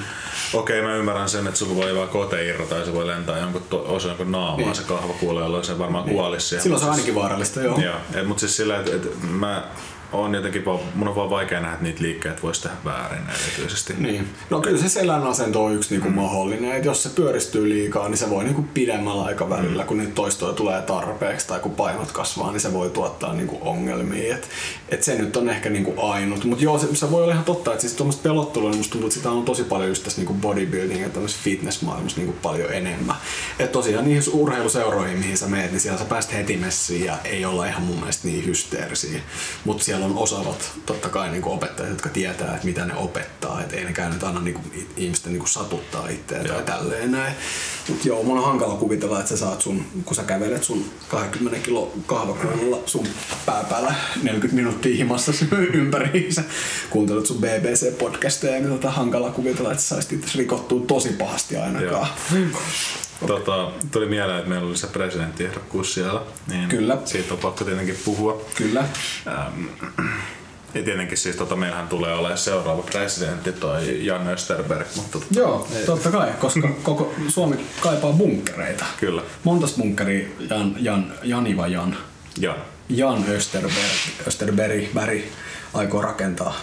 okei 0.55 0.81
okay, 0.81 0.91
mä 0.91 0.97
ymmärrän 0.97 1.29
sen, 1.29 1.47
että 1.47 1.59
sulla 1.59 1.77
voi 1.77 1.97
vaan 1.97 2.09
kote 2.09 2.47
irrota 2.47 2.75
ja 2.75 2.85
se 2.85 2.95
voi 2.95 3.07
lentää 3.07 3.39
jonkun 3.39 3.62
to, 3.70 3.85
osa 3.89 4.09
jonkun 4.09 4.31
naamaa 4.39 4.56
niin. 4.56 4.74
se 4.74 4.82
kahvakuula, 4.82 5.40
jolloin 5.40 5.65
se 5.65 5.78
varmaan 5.78 6.05
niin. 6.05 6.15
kuolisi. 6.15 6.60
Silloin 6.60 6.81
se 6.81 6.86
on 6.86 6.93
ainakin 6.93 7.15
vaarallista, 7.15 7.62
joo. 7.62 7.78
Joo, 7.78 7.97
et, 8.15 8.27
mutta 8.27 8.40
siis 8.40 8.56
sillä, 8.56 8.78
että 8.78 8.97
et, 8.97 9.23
mä 9.23 9.65
on 10.12 10.35
jotenkin 10.35 10.64
vaan, 10.64 10.78
mun 10.94 11.09
on 11.09 11.16
vaan 11.16 11.30
vaikea 11.30 11.60
nähdä, 11.60 11.72
että 11.72 11.85
niitä 11.85 12.02
liikkeet 12.02 12.43
voisi 12.43 12.62
tehdä 12.62 12.76
väärin 12.85 13.22
erityisesti. 13.40 13.94
Niin. 13.98 14.28
No 14.51 14.60
kyllä 14.60 14.78
se 14.78 14.89
selän 14.89 15.22
asento 15.22 15.64
on 15.64 15.74
yksi 15.74 15.90
niinku 15.90 16.09
mm. 16.09 16.14
mahdollinen, 16.14 16.72
että 16.72 16.89
jos 16.89 17.02
se 17.02 17.09
pyöristyy 17.09 17.68
liikaa, 17.68 18.09
niin 18.09 18.18
se 18.18 18.30
voi 18.30 18.44
niinku 18.44 18.64
pidemmällä 18.74 19.22
aikavälillä, 19.22 19.82
mm. 19.82 19.86
kun 19.86 19.98
niitä 19.98 20.12
toistoja 20.14 20.52
tulee 20.52 20.82
tarpeeksi 20.82 21.48
tai 21.48 21.60
kun 21.60 21.74
painot 21.74 22.12
kasvaa, 22.12 22.52
niin 22.52 22.60
se 22.60 22.72
voi 22.72 22.90
tuottaa 22.90 23.32
niinku 23.32 23.59
ongelmia. 23.60 24.35
Et, 24.35 24.48
et 24.89 25.02
se 25.02 25.14
nyt 25.14 25.36
on 25.36 25.48
ehkä 25.48 25.70
niinku 25.70 25.94
ainut. 25.97 26.44
Mutta 26.44 26.64
joo, 26.64 26.78
se, 26.78 26.86
se, 26.94 27.10
voi 27.10 27.22
olla 27.22 27.32
ihan 27.32 27.44
totta, 27.44 27.70
että 27.70 27.80
siis 27.80 27.94
tuommoista 27.94 28.22
pelottelua, 28.22 28.70
niin 28.70 28.78
musta 28.78 28.93
tuntuu, 28.93 29.06
että 29.06 29.16
sitä 29.16 29.30
on 29.30 29.44
tosi 29.44 29.64
paljon 29.64 29.89
just 29.89 30.05
tässä 30.05 30.20
niinku 30.20 30.35
bodybuilding 30.35 31.02
ja 31.02 31.09
tämmöisessä 31.09 31.44
fitnessmaailmassa 31.44 32.18
niinku 32.18 32.36
paljon 32.43 32.72
enemmän. 32.72 33.16
Et 33.59 33.72
tosiaan 33.72 34.05
niihin 34.05 34.22
urheiluseuroihin, 34.32 35.18
mihin 35.18 35.39
sä 35.39 35.47
meet, 35.47 35.70
niin 35.70 35.80
siellä 35.80 35.98
sä 35.98 36.05
pääst 36.05 36.32
heti 36.32 36.56
messiin 36.56 37.05
ja 37.05 37.18
ei 37.24 37.44
olla 37.44 37.66
ihan 37.66 37.82
mun 37.82 37.97
mielestä 37.97 38.28
niin 38.28 38.47
hysteerisiä. 38.47 39.20
Mutta 39.64 39.85
siellä 39.85 39.98
on 40.03 40.19
osaavat 40.19 40.73
totta 40.87 41.09
kai 41.09 41.31
niinku 41.31 41.53
opettajat, 41.53 41.91
jotka 41.91 42.09
tietää, 42.09 42.55
että 42.55 42.66
mitä 42.66 42.85
ne 42.85 42.95
opettaa. 42.95 43.62
Et 43.62 43.73
ei 43.73 43.85
ne 43.85 43.93
käy 43.93 44.11
nyt 44.11 44.23
anna 44.23 44.41
niinku 44.41 44.61
ihmisten 44.97 45.33
niinku 45.33 45.47
satuttaa 45.47 46.09
itseään 46.09 46.47
tai 46.47 46.62
tälleen 46.62 47.12
näin. 47.12 47.35
Mut 47.89 48.05
joo, 48.05 48.23
mun 48.23 48.39
on 48.39 48.45
hankala 48.45 48.75
kuvitella, 48.75 49.19
että 49.19 49.29
sä 49.29 49.37
saat 49.37 49.62
sun, 49.62 49.85
kun 50.05 50.16
sä 50.16 50.23
kävelet 50.23 50.65
sun 50.65 50.85
20 51.09 51.65
kilo 51.65 51.93
kahvakuulla 52.07 52.79
sun 52.87 53.07
pääpäällä 53.47 53.95
40 54.23 54.57
minuuttia 54.57 54.97
himassa 54.97 55.33
ympäriinsä. 55.73 56.45
Kuuntelet 56.91 57.27
sun 57.27 57.43
BBC-podcasteja, 57.43 58.61
niin 58.61 58.69
tota 58.69 58.91
hankala 58.91 59.31
kuvitella, 59.31 59.70
että 59.70 59.83
sä 59.83 59.89
saisit 59.89 60.12
itse 60.12 60.39
rikottua 60.39 60.81
tosi 60.87 61.09
pahasti 61.09 61.57
ainakaan. 61.57 62.09
Tota, 63.27 63.70
tuli 63.93 64.07
mieleen, 64.07 64.39
että 64.39 64.51
meillä 64.51 64.69
oli 64.69 64.77
se 64.77 64.86
presidenttiehdokkuus 64.86 65.95
siellä, 65.95 66.20
niin 66.47 66.69
Kyllä. 66.69 66.99
siitä 67.05 67.35
on 67.35 67.40
pakko 67.40 67.65
tietenkin 67.65 67.99
puhua. 68.05 68.45
Kyllä. 68.55 68.81
Ähm, 69.27 69.65
ja 70.74 70.82
tietenkin 70.82 71.19
siis 71.19 71.36
tota, 71.36 71.57
meillähän 71.57 71.89
tulee 71.89 72.15
olemaan 72.15 72.39
seuraava 72.39 72.82
presidentti 72.82 73.53
toi 73.53 74.07
Jan 74.07 74.28
Österberg, 74.28 74.86
mutta 74.97 75.12
tota, 75.12 75.27
Joo, 75.31 75.69
totta 75.86 76.11
kai, 76.11 76.31
koska 76.39 76.69
koko 76.82 77.15
Suomi 77.28 77.57
kaipaa 77.81 78.12
bunkkereita. 78.12 78.85
Kyllä. 79.01 79.23
Montas 79.45 79.74
bunkkeria 79.74 80.28
Jan, 80.51 80.74
Jan, 80.78 81.12
Jani 81.23 81.57
vai 81.57 81.73
Jan? 81.73 81.97
Jan. 82.40 82.57
Jan 82.89 83.24
Österberg, 83.28 83.77
Österberg 84.27 84.95
väri 84.95 85.32
aikoo 85.74 86.03
rakentaa. 86.03 86.61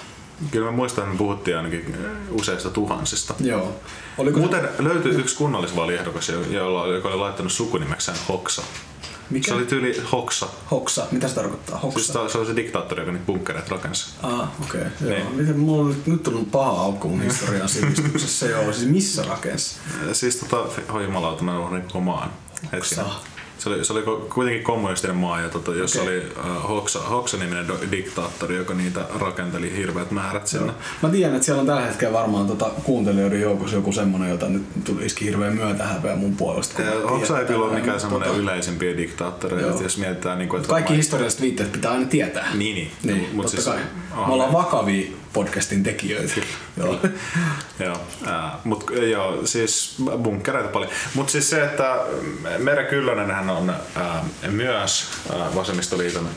Kyllä 0.51 0.65
mä 0.65 0.71
muistan, 0.71 1.03
että 1.03 1.13
me 1.13 1.17
puhuttiin 1.17 1.57
ainakin 1.57 1.95
useista 2.31 2.69
tuhansista. 2.69 3.33
Joo. 3.39 3.79
Oliko 4.17 4.39
Muuten 4.39 4.69
löytyi 4.79 5.11
yksi 5.11 5.35
kunnallisvaaliehdokas, 5.35 6.29
jolla, 6.49 6.87
joka 6.87 7.09
oli 7.09 7.17
laittanut 7.17 7.51
sukunimekseen 7.51 8.17
Hoksa. 8.27 8.61
Mikä? 9.29 9.47
Se 9.47 9.53
oli 9.53 9.65
tyyli 9.65 10.01
Hoksa. 10.11 10.47
Hoksa? 10.71 11.07
Mitä 11.11 11.27
se 11.27 11.35
tarkoittaa? 11.35 11.79
Hoksa? 11.79 12.13
Siis 12.13 12.31
se 12.31 12.37
oli 12.37 12.45
se 12.45 12.55
diktaattori, 12.55 13.01
joka 13.01 13.11
niitä 13.11 13.25
bunkkereita 13.25 13.71
rakensi. 13.71 14.09
Ah, 14.23 14.49
okei. 14.63 14.81
Okay. 14.81 15.09
Niin. 15.09 15.35
Miten 15.35 15.59
mulla 15.59 15.83
on 15.83 15.95
nyt, 16.05 16.27
on 16.27 16.45
paha 16.45 16.81
aukko 16.81 17.07
mun 17.07 17.21
historian 17.21 17.69
sivistyksessä. 17.69 18.45
Joo, 18.45 18.73
siis 18.73 18.87
missä 18.89 19.23
rakensi? 19.23 19.75
Siis 20.13 20.35
tota, 20.35 20.57
oi 20.89 21.03
jumalauta, 21.03 21.43
mä 21.43 21.59
unohdin 21.59 21.81
koko 21.81 21.99
maan. 21.99 22.29
Hetkinen. 22.71 23.05
Se 23.57 23.69
oli, 23.69 23.85
se 23.85 23.93
oli 23.93 24.03
kuitenkin 24.33 24.63
kommunistinen 24.63 25.15
maa, 25.15 25.41
ja 25.41 25.49
tota, 25.49 25.73
jos 25.75 25.95
Okei. 25.95 26.07
oli 26.07 26.27
uh, 26.57 26.69
Hoksa, 26.69 26.99
Hoksa-niminen 26.99 27.65
do- 27.69 27.91
diktaattori, 27.91 28.55
joka 28.55 28.73
niitä 28.73 29.05
rakenteli 29.19 29.77
hirveät 29.77 30.11
määrät 30.11 30.47
sinne. 30.47 30.73
Mä 31.01 31.09
tiedän, 31.09 31.35
että 31.35 31.45
siellä 31.45 31.59
on 31.61 31.67
tällä 31.67 31.81
hetkellä 31.81 32.13
varmaan 32.13 32.47
tota, 32.47 32.71
kuuntelijoiden 32.83 33.41
joukossa 33.41 33.75
joku 33.75 33.91
semmonen, 33.91 34.29
jota 34.29 34.47
nyt 34.49 34.63
tulisikin 34.83 35.27
hirveän 35.27 35.53
myötähäpeä 35.53 36.15
mun 36.15 36.35
puolesta. 36.35 36.81
Ja 36.81 36.91
Hoksa 37.09 37.39
ei 37.39 37.45
kyllä 37.45 37.59
ole 37.65 37.73
mikään 37.73 37.85
mutta 37.87 37.99
semmoinen 37.99 38.29
tota, 38.29 38.41
yleisimpiä 38.41 38.97
diktaattoreita, 38.97 39.61
Joo. 39.61 39.71
että 39.71 39.83
jos 39.83 39.97
mietitään... 39.97 40.37
Niin 40.39 40.49
kuin, 40.49 40.57
että 40.59 40.69
Kaikki 40.69 40.83
varmaan- 40.87 40.97
historialliset 40.97 41.41
viitteet 41.41 41.71
pitää 41.71 41.91
aina 41.91 42.05
tietää. 42.05 42.47
Niin, 42.55 42.75
niin. 42.75 42.91
Niin, 43.03 43.29
Mut 43.35 43.45
totta 43.45 43.61
siis- 43.61 43.65
kai. 43.65 43.79
Me 44.27 44.33
ollaan 44.33 44.53
vakavia 44.53 45.07
podcastin 45.35 45.83
tekijöitä. 45.83 46.33
Joo. 46.77 46.99
Joo, 47.79 47.97
äh, 48.27 48.51
mut 48.63 48.91
joo, 49.11 49.45
siis 49.45 49.95
bunkkereita 50.17 50.69
paljon. 50.69 50.91
Mutta 51.13 51.31
siis 51.31 51.49
se, 51.49 51.63
että 51.63 51.99
Mere 52.57 52.83
Kyllönen 52.83 53.31
hän 53.31 53.49
on 53.49 53.69
äh, 53.69 54.51
myös 54.51 55.05
äh, 55.33 55.55
Vasemmistoliiton 55.55 56.29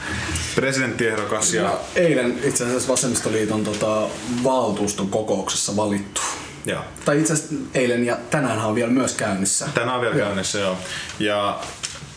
presidenttiehdokas. 0.54 1.54
Ja, 1.54 1.62
Ja 1.62 1.78
eilen 1.94 2.38
itse 2.44 2.64
asiassa 2.64 2.92
Vasemmistoliiton 2.92 3.64
tota, 3.64 4.02
valtuuston 4.44 5.08
kokouksessa 5.08 5.76
valittu. 5.76 6.20
ja 6.66 6.84
Tai 7.04 7.20
itse 7.20 7.32
asiassa 7.32 7.54
eilen 7.74 8.06
ja 8.06 8.16
tänään 8.30 8.58
on 8.58 8.74
vielä 8.74 8.90
myös 8.90 9.14
käynnissä. 9.14 9.68
tänään 9.74 9.94
on 9.94 10.00
vielä 10.00 10.16
käynnissä, 10.16 10.58
joo. 10.58 10.76
Ja 11.18 11.60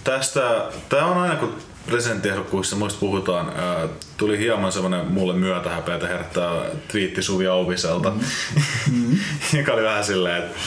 tästä, 0.04 0.72
tämä 0.90 1.06
on 1.06 1.18
aina 1.18 1.36
kun 1.36 1.71
presidenttiehdokkuissa 1.86 2.76
muista 2.76 3.00
puhutaan, 3.00 3.52
ää, 3.56 3.88
tuli 4.18 4.38
hieman 4.38 4.72
semmoinen 4.72 5.06
mulle 5.06 5.34
myötähäpeätä 5.34 6.08
herättää 6.08 6.52
twiitti 6.88 7.22
Suvi 7.22 7.48
Auviselta, 7.48 8.10
mm-hmm. 8.10 9.20
joka 9.60 9.74
oli 9.74 9.84
vähän 9.84 10.04
silleen, 10.04 10.44
että 10.44 10.60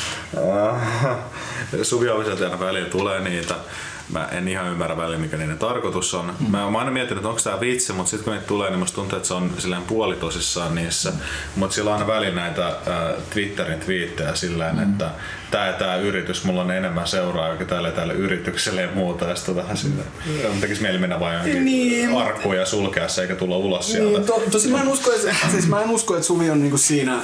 Suvi 1.82 2.08
Auviselta 2.08 2.44
aina 2.44 2.60
välillä 2.60 2.88
tulee 2.88 3.20
niitä, 3.20 3.54
Mä 4.12 4.28
en 4.32 4.48
ihan 4.48 4.70
ymmärrä 4.70 4.96
välillä, 4.96 5.18
mikä 5.18 5.36
niiden 5.36 5.58
tarkoitus 5.58 6.14
on. 6.14 6.34
Mm. 6.40 6.50
Mä 6.50 6.64
oon 6.64 6.76
aina 6.76 6.90
miettinyt, 6.90 7.18
että 7.18 7.28
onko 7.28 7.40
tämä 7.44 7.60
vitsi, 7.60 7.92
mutta 7.92 8.10
sitten 8.10 8.24
kun 8.24 8.32
niitä 8.32 8.46
tulee, 8.46 8.70
niin 8.70 8.78
musta 8.78 8.94
tuntuu, 8.94 9.16
että 9.16 9.28
se 9.28 9.34
on 9.34 9.50
silleen 9.58 9.82
puolitosissaan 9.82 10.74
niissä. 10.74 11.10
Mm. 11.10 11.16
Mutta 11.56 11.74
sillä 11.74 11.90
on 11.90 11.94
aina 11.94 12.06
välillä 12.06 12.40
näitä 12.40 12.66
äh, 12.66 12.74
Twitterin 13.30 13.80
twiittejä 13.80 14.34
silleen, 14.34 14.76
mm. 14.76 14.82
että 14.82 15.10
tämä 15.50 15.72
tämä 15.72 15.96
yritys, 15.96 16.44
mulla 16.44 16.60
on 16.60 16.70
enemmän 16.70 17.06
seuraajia 17.06 17.66
tälle 17.66 17.90
tälle 17.92 18.12
yritykselle 18.12 18.82
ja 18.82 18.88
muuta. 18.94 19.24
Ja 19.24 19.36
sitten 19.36 19.56
vähän 19.56 19.76
silleen, 19.76 20.08
mm. 20.26 20.60
tekisi 20.60 20.82
mieli 20.82 20.98
mennä 20.98 21.20
vain 21.20 21.34
johonkin 21.34 21.64
Niin. 21.64 22.16
arkkuun 22.16 22.56
ja 22.56 22.66
sulkea 22.66 23.08
se 23.08 23.22
eikä 23.22 23.34
tulla 23.34 23.56
ulos 23.56 23.92
sieltä. 23.92 24.18
Niin, 24.18 24.26
to, 24.26 24.42
tosi 24.50 24.68
mä 24.68 24.80
en 24.80 24.88
usko, 24.88 25.12
että, 25.12 25.36
siis 25.52 25.68
mä 25.68 25.82
en 25.82 25.90
usko, 25.90 26.14
että 26.14 26.26
Suvi 26.26 26.50
on 26.50 26.60
niinku 26.60 26.78
siinä, 26.78 27.18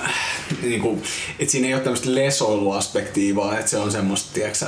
niinku, 0.63 1.03
että 1.39 1.53
siinä 1.53 1.67
ei 1.67 1.75
ole 1.75 1.83
tämmöistä 1.83 2.15
lesoiluaspektia, 2.15 3.37
vaan 3.37 3.59
että 3.59 3.71
se 3.71 3.79
on 3.79 3.93
semmoista, 3.93 4.31
tiedätkö 4.35 4.67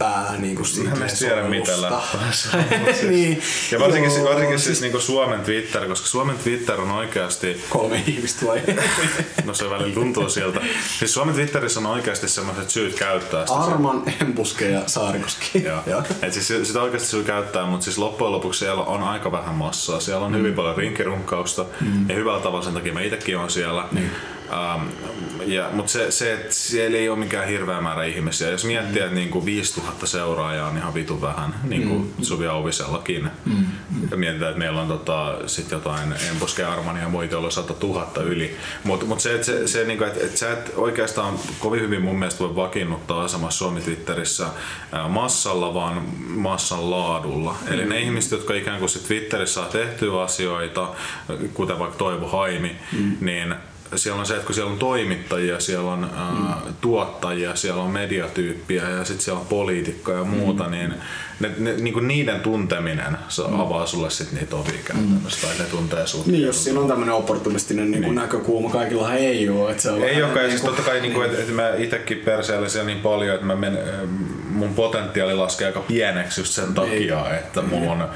läppää 0.00 0.36
niinku 0.38 0.64
siitä 0.64 0.90
Mä 0.96 1.04
en 1.04 1.16
tiedä 1.18 1.42
mitä 1.42 1.82
läppää 1.82 2.32
mut 2.86 2.94
siis- 2.94 3.10
niin. 3.10 3.42
Ja 3.72 3.80
varsinkin, 3.80 4.14
Joo, 4.14 4.28
varsinkin 4.28 4.58
siis 4.58 4.80
niinku 4.80 5.00
Suomen 5.00 5.40
Twitter, 5.40 5.88
koska 5.88 6.06
Suomen 6.06 6.38
Twitter 6.38 6.80
on 6.80 6.90
oikeasti 6.90 7.64
Kolme 7.68 8.02
ihmistä 8.06 8.46
vai? 8.46 8.62
No 9.44 9.54
se 9.54 9.70
välillä 9.70 9.94
tuntuu 9.94 10.28
sieltä. 10.28 10.60
Siis 10.98 11.14
Suomen 11.14 11.34
Twitterissä 11.34 11.80
on 11.80 11.86
oikeasti 11.86 12.28
sellaiset 12.28 12.70
syyt 12.70 12.98
käyttää 12.98 13.46
sitä. 13.46 13.58
Arman, 13.58 14.02
Embuske 14.20 14.70
ja 14.70 14.82
Saarikoski. 14.86 15.64
Joo. 15.64 15.80
Joo. 15.86 16.02
Et 16.22 16.32
siis 16.32 16.48
sitä 16.66 16.82
oikeasti 16.82 17.08
syy 17.08 17.24
käyttää, 17.24 17.66
mutta 17.66 17.84
siis 17.84 17.98
loppujen 17.98 18.32
lopuksi 18.32 18.58
siellä 18.58 18.82
on 18.82 19.02
aika 19.02 19.32
vähän 19.32 19.54
massaa. 19.54 20.00
Siellä 20.00 20.26
on 20.26 20.32
mm. 20.32 20.38
hyvin 20.38 20.54
paljon 20.54 20.76
rinkirunkkausta 20.76 21.64
mm. 21.80 22.08
ja 22.08 22.14
hyvällä 22.14 22.40
tavalla 22.40 22.64
sen 22.64 22.74
takia 22.74 22.92
mä 22.92 23.00
itsekin 23.00 23.38
on 23.38 23.50
siellä. 23.50 23.84
Niin. 23.92 24.10
Um, 24.48 24.88
ja, 25.46 25.68
mutta 25.72 25.92
se, 25.92 26.10
se, 26.10 26.32
että 26.32 26.54
siellä 26.54 26.98
ei 26.98 27.08
ole 27.08 27.18
mikään 27.18 27.48
hirveä 27.48 27.80
määrä 27.80 28.04
ihmisiä. 28.04 28.50
Jos 28.50 28.64
miettii, 28.64 29.02
että 29.02 29.14
niinku 29.14 29.44
5000 29.44 30.06
seuraajaa 30.06 30.68
on 30.68 30.76
ihan 30.76 30.94
vitu 30.94 31.20
vähän, 31.20 31.54
niin 31.64 31.88
kuin 31.88 32.00
mm. 32.00 32.24
Suvi 32.24 32.46
Auvisellakin. 32.46 33.30
Mm. 33.44 33.66
Ja 34.10 34.16
mietitään, 34.16 34.50
että 34.50 34.58
meillä 34.58 34.80
on 34.80 34.88
tota, 34.88 35.38
sit 35.46 35.70
jotain 35.70 36.14
Embuske, 36.30 36.64
Armani 36.64 37.00
ja 37.00 37.08
muita, 37.08 37.34
joilla 37.34 37.46
on 37.46 37.52
100 37.52 37.74
000 37.82 38.22
yli. 38.22 38.56
Mutta 38.84 39.06
mut 39.06 39.20
se, 39.20 39.34
että 39.34 39.46
se, 39.46 39.68
se, 39.68 39.84
niinku, 39.84 40.04
et, 40.04 40.16
et 40.16 40.36
sä 40.36 40.52
et 40.52 40.72
oikeastaan 40.76 41.38
kovin 41.58 41.80
hyvin 41.80 42.02
mun 42.02 42.18
mielestä 42.18 42.40
voi 42.40 42.56
vakiinnuttaa 42.56 43.24
asemassa 43.24 43.58
Suomi 43.58 43.80
Twitterissä 43.80 44.46
massalla, 45.08 45.74
vaan 45.74 46.02
massan 46.28 46.90
laadulla. 46.90 47.56
Eli 47.70 47.84
ne 47.84 48.00
ihmiset, 48.00 48.30
jotka 48.32 48.54
ikään 48.54 48.78
kuin 48.78 48.88
sit 48.88 49.06
Twitterissä 49.06 49.54
saa 49.54 49.68
tehtyä 49.70 50.22
asioita, 50.22 50.88
kuten 51.54 51.78
vaikka 51.78 51.98
Toivo 51.98 52.28
Haimi, 52.28 52.76
mm. 52.92 53.16
niin 53.20 53.54
siellä 53.96 54.20
on 54.20 54.26
se, 54.26 54.34
että 54.34 54.46
kun 54.46 54.54
siellä 54.54 54.72
on 54.72 54.78
toimittajia, 54.78 55.60
siellä 55.60 55.92
on 55.92 56.10
ää, 56.16 56.32
mm. 56.32 56.74
tuottajia, 56.80 57.56
siellä 57.56 57.82
on 57.82 57.90
mediatyyppiä 57.90 58.90
ja 58.90 59.04
sitten 59.04 59.24
siellä 59.24 59.40
on 59.40 59.46
poliitikkoja 59.46 60.18
ja 60.18 60.24
muuta, 60.24 60.64
mm. 60.64 60.70
niin, 60.70 60.94
ne, 61.40 61.50
ne, 61.58 61.72
niinku 61.72 62.00
niiden 62.00 62.40
tunteminen 62.40 63.18
se 63.28 63.42
mm. 63.42 63.60
avaa 63.60 63.86
sulle 63.86 64.10
sitten 64.10 64.38
niitä 64.38 64.56
ovia 64.56 64.78
käytännössä, 64.84 65.46
tai 65.46 65.58
ne 65.58 65.64
tuntee 65.64 66.06
sut. 66.06 66.26
Niin, 66.26 66.42
jos 66.42 66.64
siinä 66.64 66.80
on 66.80 66.88
tämmöinen 66.88 67.14
opportunistinen 67.14 67.90
niin. 67.90 68.14
näkökulma, 68.14 68.70
kaikilla 68.70 69.14
ei 69.14 69.48
ole. 69.48 69.70
Että 69.70 69.82
se 69.82 69.90
on 69.90 70.02
Ei 70.02 70.22
olekaan, 70.22 70.44
ja 70.44 70.50
siis 70.50 70.62
niinku- 70.62 70.76
totta 70.76 70.90
kai, 70.90 71.00
niinku, 71.00 71.20
että 71.20 71.42
et 71.42 71.54
mä 71.54 71.70
itsekin 71.78 72.18
perseellä 72.18 72.68
siellä 72.68 72.86
niin 72.86 73.00
paljon, 73.00 73.34
että 73.34 73.46
mä 73.46 73.56
men, 73.56 73.78
mun 74.50 74.74
potentiaali 74.74 75.34
laskee 75.34 75.66
aika 75.66 75.80
pieneksi 75.80 76.40
just 76.40 76.52
sen 76.52 76.74
takia, 76.74 77.34
että 77.34 77.62
mulla 77.62 77.92
on, 77.92 78.08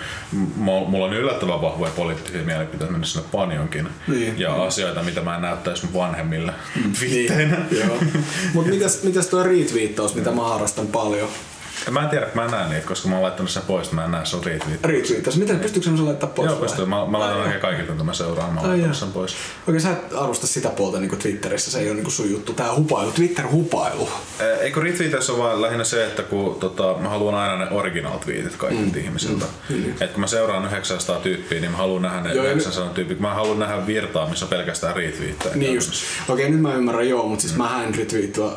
mulla 0.90 1.05
on 1.05 1.15
yllättävän 1.15 1.62
vahvoja 1.62 1.93
poliittisia 1.97 2.43
mielipiteitä 2.43 2.93
mennä 2.93 3.07
sinne 3.07 3.27
panjonkin. 3.32 3.89
Niin. 4.09 4.39
ja 4.39 4.62
asioita, 4.62 5.03
mitä 5.03 5.20
mä 5.20 5.36
en 5.36 5.43
näyttäisi 5.43 5.85
mun 5.85 5.94
vanhemmille 5.94 6.53
twiitteinä. 6.99 7.57
Niin, 7.70 7.86
joo. 7.86 7.99
Mut 8.55 8.66
mitäs, 8.66 9.03
mitäs 9.03 9.27
tuo 9.27 9.43
retweettaus, 9.43 10.15
mitä 10.15 10.31
mä 10.31 10.43
harrastan 10.43 10.86
paljon? 10.86 11.28
Mä 11.90 12.03
en 12.03 12.09
tiedä, 12.09 12.27
mä 12.35 12.44
en 12.44 12.51
näe 12.51 12.69
niitä, 12.69 12.86
koska 12.86 13.09
mä 13.09 13.15
oon 13.15 13.23
laittanut 13.23 13.51
sen 13.51 13.62
pois, 13.66 13.86
että 13.86 13.97
mä 13.97 14.05
en 14.05 14.11
näe 14.11 14.24
sun 14.24 14.44
retweet. 14.44 14.85
Retweettaus, 14.85 15.36
miten 15.36 15.61
pystyykö 15.61 15.85
semmoisen 15.85 16.07
laittaa 16.07 16.28
pois? 16.28 16.51
Joo, 16.51 16.61
pystyy. 16.61 16.86
Mä, 16.86 17.07
mä 17.07 17.19
laitan 17.19 17.40
oikein 17.40 17.61
kaikilta, 17.61 17.93
mitä 17.93 18.05
mä 18.05 18.12
seuraan, 18.12 18.55
mä 18.55 18.77
jaa. 18.77 18.93
sen 18.93 19.12
pois. 19.12 19.36
Okei, 19.69 19.81
sä 19.81 19.90
et 19.90 20.12
arvosta 20.16 20.47
sitä 20.47 20.69
puolta 20.69 21.01
niin 21.01 21.19
Twitterissä, 21.19 21.70
se 21.70 21.81
ei 21.81 21.90
ole 21.90 22.01
niin 22.01 22.11
sun 22.11 22.31
juttu. 22.31 22.53
Tää 22.53 22.74
hupailu, 22.74 23.12
Twitter-hupailu. 23.12 24.09
Eikö 24.61 24.81
retweetissä 24.81 25.32
on 25.32 25.39
vaan 25.39 25.62
lähinnä 25.62 25.85
se, 25.85 26.07
että 26.07 26.23
kun 26.23 26.57
tota, 26.61 26.94
mä 27.01 27.09
haluan 27.09 27.35
aina 27.35 27.65
ne 27.65 27.70
original 27.70 28.19
tweetit 28.19 28.57
kaikilta 28.57 28.97
mm. 28.97 29.05
ihmisiltä. 29.05 29.44
Mm. 29.69 29.85
Et 30.01 30.12
kun 30.12 30.20
mä 30.20 30.27
seuraan 30.27 30.65
900 30.65 31.20
tyyppiä, 31.20 31.61
niin 31.61 31.70
mä 31.70 31.77
haluan 31.77 32.03
nähdä 32.03 32.20
ne 32.20 32.35
Joo, 32.35 32.44
ja 32.44 32.51
900 32.51 32.94
tyyppiä. 32.94 33.16
Mä 33.20 33.35
haluan 33.35 33.59
nähdä 33.59 33.86
virtaa, 33.86 34.28
missä 34.28 34.44
on 34.44 34.49
pelkästään 34.49 34.97
retweettejä. 34.97 35.57
Niin 35.57 35.74
just. 35.74 35.93
Okei, 36.28 36.51
nyt 36.51 36.61
mä 36.61 36.74
ymmärrän 36.74 37.09
joo, 37.09 37.27
mutta 37.27 37.43
siis 37.43 37.55
mm. 37.55 37.62
mä 37.62 37.85
en 37.85 37.94
retweettaa, 37.94 38.57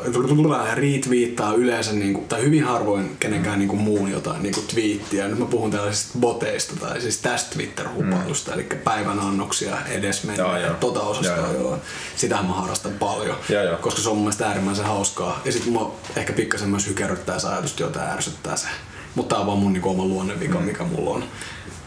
retweettaa 0.74 1.54
yleensä, 1.54 1.92
niin 1.92 2.14
kuin, 2.14 2.28
tai 2.28 2.42
hyvin 2.42 2.64
harvoin 2.64 3.05
kenenkään 3.20 3.58
niin 3.58 3.68
kuin 3.68 3.80
muun 3.80 4.10
jotain 4.10 4.42
niin 4.42 4.54
kuin 4.54 4.66
twiittiä. 4.66 5.28
Nyt 5.28 5.38
mä 5.38 5.44
puhun 5.44 5.70
tällaisista 5.70 6.18
boteista 6.18 6.76
tai 6.80 7.00
siis 7.00 7.18
tästä 7.18 7.54
Twitter-hupailusta, 7.54 8.50
mm. 8.50 8.54
eli 8.54 8.68
päivän 8.84 9.18
annoksia 9.18 9.76
edesmennä. 9.86 10.44
Joo, 10.44 10.58
joo. 10.58 10.74
Tota 10.74 11.00
osastoa 11.00 11.36
Joo, 11.36 11.52
joo, 11.52 11.62
joo. 11.62 11.78
Sitähän 12.16 12.46
mä 12.46 12.52
harrastan 12.52 12.92
paljon, 12.92 13.36
Joo, 13.48 13.62
joo. 13.62 13.76
koska 13.76 14.00
se 14.00 14.08
on 14.08 14.16
mun 14.16 14.24
mielestä 14.24 14.46
äärimmäisen 14.46 14.84
hauskaa. 14.84 15.40
Ja 15.44 15.52
sit 15.52 15.66
mua 15.66 15.96
ehkä 16.16 16.32
pikkasen 16.32 16.68
myös 16.68 16.86
hykerryttää 16.86 17.38
se 17.38 17.48
ajatus, 17.48 17.80
jota 17.80 18.00
ärsyttää 18.00 18.56
se. 18.56 18.68
Mutta 19.14 19.34
tää 19.34 19.40
on 19.40 19.46
vaan 19.46 19.58
mun 19.58 19.72
niin 19.72 19.84
oma 19.84 20.04
luonnevika, 20.04 20.60
mikä 20.60 20.84
mulla 20.84 21.10
on. 21.10 21.24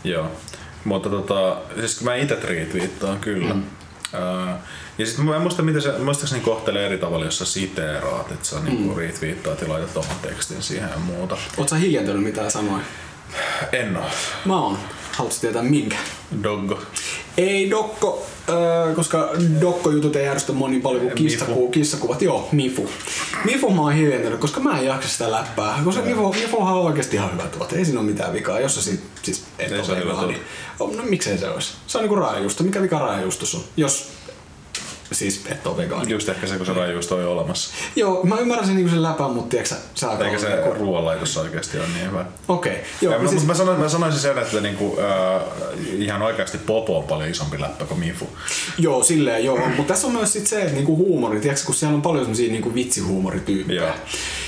Joo. 0.04 0.32
Mutta 0.84 1.10
tota, 1.10 1.58
siis 1.76 2.02
mä 2.02 2.16
itse 2.16 2.36
retweettaan 2.44 3.20
kyllä. 3.20 3.54
Mm. 3.54 3.64
Uh, 4.14 4.56
ja 5.00 5.06
sitten 5.06 5.26
mä 5.26 5.36
en 5.36 5.42
muista, 5.42 5.62
miten 5.62 5.82
se 5.82 5.92
muistaakseni 5.98 6.42
kohtelee 6.42 6.86
eri 6.86 6.98
tavalla, 6.98 7.26
jos 7.26 7.38
sä 7.38 7.46
siteeraat, 7.46 8.32
että 8.32 8.48
sä 8.48 8.56
mm. 8.56 8.66
niinku 8.66 8.96
retweettaat 8.96 9.62
ja 9.62 9.70
laitat 9.70 9.98
oman 9.98 10.16
tekstin 10.22 10.64
siihen 10.64 10.90
ja 10.90 10.98
muuta. 10.98 11.38
Oot 11.58 11.70
sä 11.70 11.76
hiljentynyt 11.76 12.24
mitään 12.24 12.52
sanoja? 12.52 12.84
En 13.72 13.98
oo. 13.98 14.06
Mä 14.46 14.62
oon. 14.62 14.78
Haluatko 15.12 15.42
tietää 15.42 15.64
minkä? 15.64 15.96
Doggo. 16.44 16.82
Ei 17.38 17.70
Dokko, 17.70 18.26
äh, 18.50 18.96
koska 18.96 19.30
Dokko-jutut 19.62 20.16
ei 20.16 20.26
järjestä 20.26 20.54
niin 20.54 20.82
paljon 20.82 21.02
kuin 21.02 21.16
kissaku, 21.16 21.52
Mifu. 21.52 21.70
kissakuvat. 21.70 22.22
Joo, 22.22 22.50
Mifu. 22.52 22.90
Mifu 23.46 23.70
mä 23.70 23.82
oon 23.82 23.94
hiljentynyt, 23.94 24.40
koska 24.40 24.60
mä 24.60 24.80
en 24.80 24.86
jaksa 24.86 25.10
sitä 25.10 25.32
läppää. 25.32 25.80
Koska 25.84 26.02
Mifu, 26.02 26.34
Mifuhan 26.34 26.74
on 26.74 26.86
oikeasti 26.86 27.16
ihan 27.16 27.32
hyvä 27.34 27.44
tuote. 27.44 27.76
Ei 27.76 27.86
siinä 27.86 28.00
ole 28.00 28.10
mitään 28.10 28.34
vikaa. 28.34 28.60
Jos 28.60 28.76
sä 28.76 28.82
siitä, 28.82 29.04
siis 29.22 29.44
et 29.60 29.72
Ei 29.72 29.78
ole 29.78 29.86
se 29.86 29.96
hyvä 29.96 30.14
tuote. 30.14 30.98
No 30.98 31.04
miksei 31.04 31.38
se 31.38 31.50
olisi? 31.50 31.74
Se 31.88 31.98
on 31.98 32.04
niinku 32.04 32.16
raajuusto. 32.16 32.64
Mikä 32.64 32.82
vika 32.82 33.00
raajuustossa 33.00 33.58
on? 33.58 33.64
Jos 33.78 34.12
siis 35.12 35.42
et 35.52 35.68
ole 35.68 35.78
vegaani. 35.78 36.12
Just 36.12 36.30
ehkä 36.30 36.48
se, 36.48 36.58
kun 36.58 36.66
se 36.66 36.74
rajuusto 36.74 37.16
on 37.16 37.22
jo 37.22 37.32
olemassa. 37.32 37.70
Joo, 37.96 38.24
mä 38.24 38.38
ymmärrän 38.38 38.68
sen 38.68 38.76
niinku 38.76 38.92
sen 38.92 39.04
läpän, 39.04 39.32
mutta 39.32 39.50
tiedätkö 39.50 39.76
sä, 39.96 40.08
Eikä 40.26 40.38
se 40.40 40.50
niinku- 40.50 40.74
ruoanlaitossa 40.74 41.42
oikeasti 41.42 41.80
ole 41.80 41.88
niin 41.88 42.08
hyvä. 42.08 42.26
Okei, 42.48 42.84
joo. 43.02 43.14
Ja 43.24 43.30
siis- 43.30 43.46
mä, 43.46 43.54
sanoin, 43.54 43.80
mä 43.80 43.90
sanoisin 43.90 44.22
sen, 44.22 44.38
että 44.38 44.62
niinku, 44.62 44.98
äh, 45.00 45.42
ihan 45.98 46.22
oikeasti 46.22 46.58
Popo 46.58 46.98
on 46.98 47.04
paljon 47.04 47.30
isompi 47.30 47.62
läppä 47.62 47.86
kuin 47.86 48.00
Mifu. 48.00 48.30
Joo, 48.78 49.04
silleen 49.04 49.46
joo. 49.46 49.58
Mutta 49.58 49.94
tässä 49.94 50.08
on 50.08 50.14
myös 50.14 50.34
sit 50.34 50.48
se, 50.48 50.62
että 50.62 50.74
niinku 50.74 50.98
huumori, 50.98 51.40
tiedätkö, 51.40 51.66
kun 51.66 51.76
siellä 51.76 51.96
on 51.96 52.02
paljon 52.02 52.24
semmosia 52.26 52.52
niinku 52.52 52.74
vitsihuumorityyppejä. 52.76 53.82
Joo. 53.82 53.94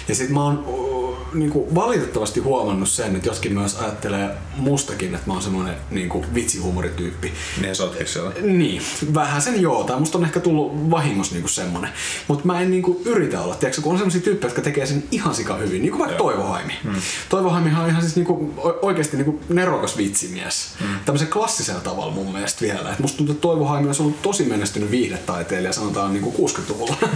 Ja 0.07 0.15
sit 0.15 0.29
mä 0.29 0.43
oon 0.43 0.91
niinku 1.33 1.75
valitettavasti 1.75 2.39
huomannut 2.39 2.89
sen, 2.89 3.15
että 3.15 3.29
joskin 3.29 3.53
myös 3.53 3.75
ajattelee 3.75 4.29
mustakin, 4.55 5.15
että 5.15 5.27
mä 5.27 5.33
oon 5.33 5.41
semmoinen 5.41 5.75
niinku 5.91 6.25
vitsihuumorityyppi. 6.33 7.33
Niin 7.61 7.75
sä 7.75 7.83
ootkin 7.83 8.07
siellä. 8.07 8.31
Niin, 8.41 8.81
vähän 9.13 9.41
sen 9.41 9.61
joo, 9.61 9.83
tai 9.83 9.99
musta 9.99 10.17
on 10.17 10.23
ehkä 10.25 10.39
tullut 10.39 10.50
vahingossa 10.91 11.33
niinku 11.33 11.47
semmonen. 11.49 11.89
Mutta 12.27 12.45
mä 12.45 12.61
en 12.61 12.71
niinku 12.71 13.01
yritä 13.05 13.41
olla, 13.41 13.55
tiedätkö, 13.55 13.81
kun 13.81 13.91
on 13.91 13.97
semmosia 13.97 14.21
tyyppejä, 14.21 14.47
jotka 14.49 14.61
tekee 14.61 14.85
sen 14.85 15.03
ihan 15.11 15.35
sika 15.35 15.55
hyvin, 15.55 15.81
niinku 15.81 15.99
vaikka 15.99 16.15
Joo. 16.17 16.31
Toivo 16.31 16.43
Haimi. 16.43 16.73
Hmm. 16.83 17.01
Toivo 17.29 17.49
Haimihan 17.49 17.83
on 17.83 17.89
ihan 17.89 18.01
siis 18.01 18.15
niinku 18.15 18.53
o- 18.57 18.79
oikeesti 18.81 19.17
niinku 19.17 19.39
nerokas 19.49 19.97
vitsimies. 19.97 20.73
Hmm. 20.79 20.99
Tämmöisen 21.05 21.27
klassisella 21.27 21.81
tavalla 21.81 22.11
mun 22.11 22.31
mielestä 22.33 22.61
vielä. 22.61 22.91
Et 22.93 22.99
musta 22.99 23.17
tuntuu, 23.17 23.33
että 23.33 23.41
Toivo 23.41 23.65
Haimi 23.65 23.87
olisi 23.87 24.01
ollut 24.01 24.21
tosi 24.21 24.43
menestynyt 24.43 24.91
viihdetaiteilija, 24.91 25.73
sanotaan 25.73 26.13
niinku 26.13 26.47
60-luvulla. 26.47 26.95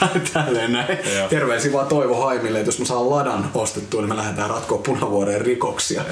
Tai 0.00 0.20
Tälleen 0.32 0.72
näin. 0.72 0.98
Terveisiä 1.30 1.72
vaan 1.72 1.86
Toivo 1.86 2.24
Haimille, 2.24 2.58
että 2.60 2.68
jos 2.68 2.78
mä 2.78 2.84
saan 2.84 3.10
radan 3.20 3.50
ostettua, 3.54 4.00
niin 4.00 4.08
me 4.08 4.16
lähdetään 4.16 4.50
ratkoa 4.50 4.78
punavuoreen 4.78 5.40
rikoksia 5.40 6.04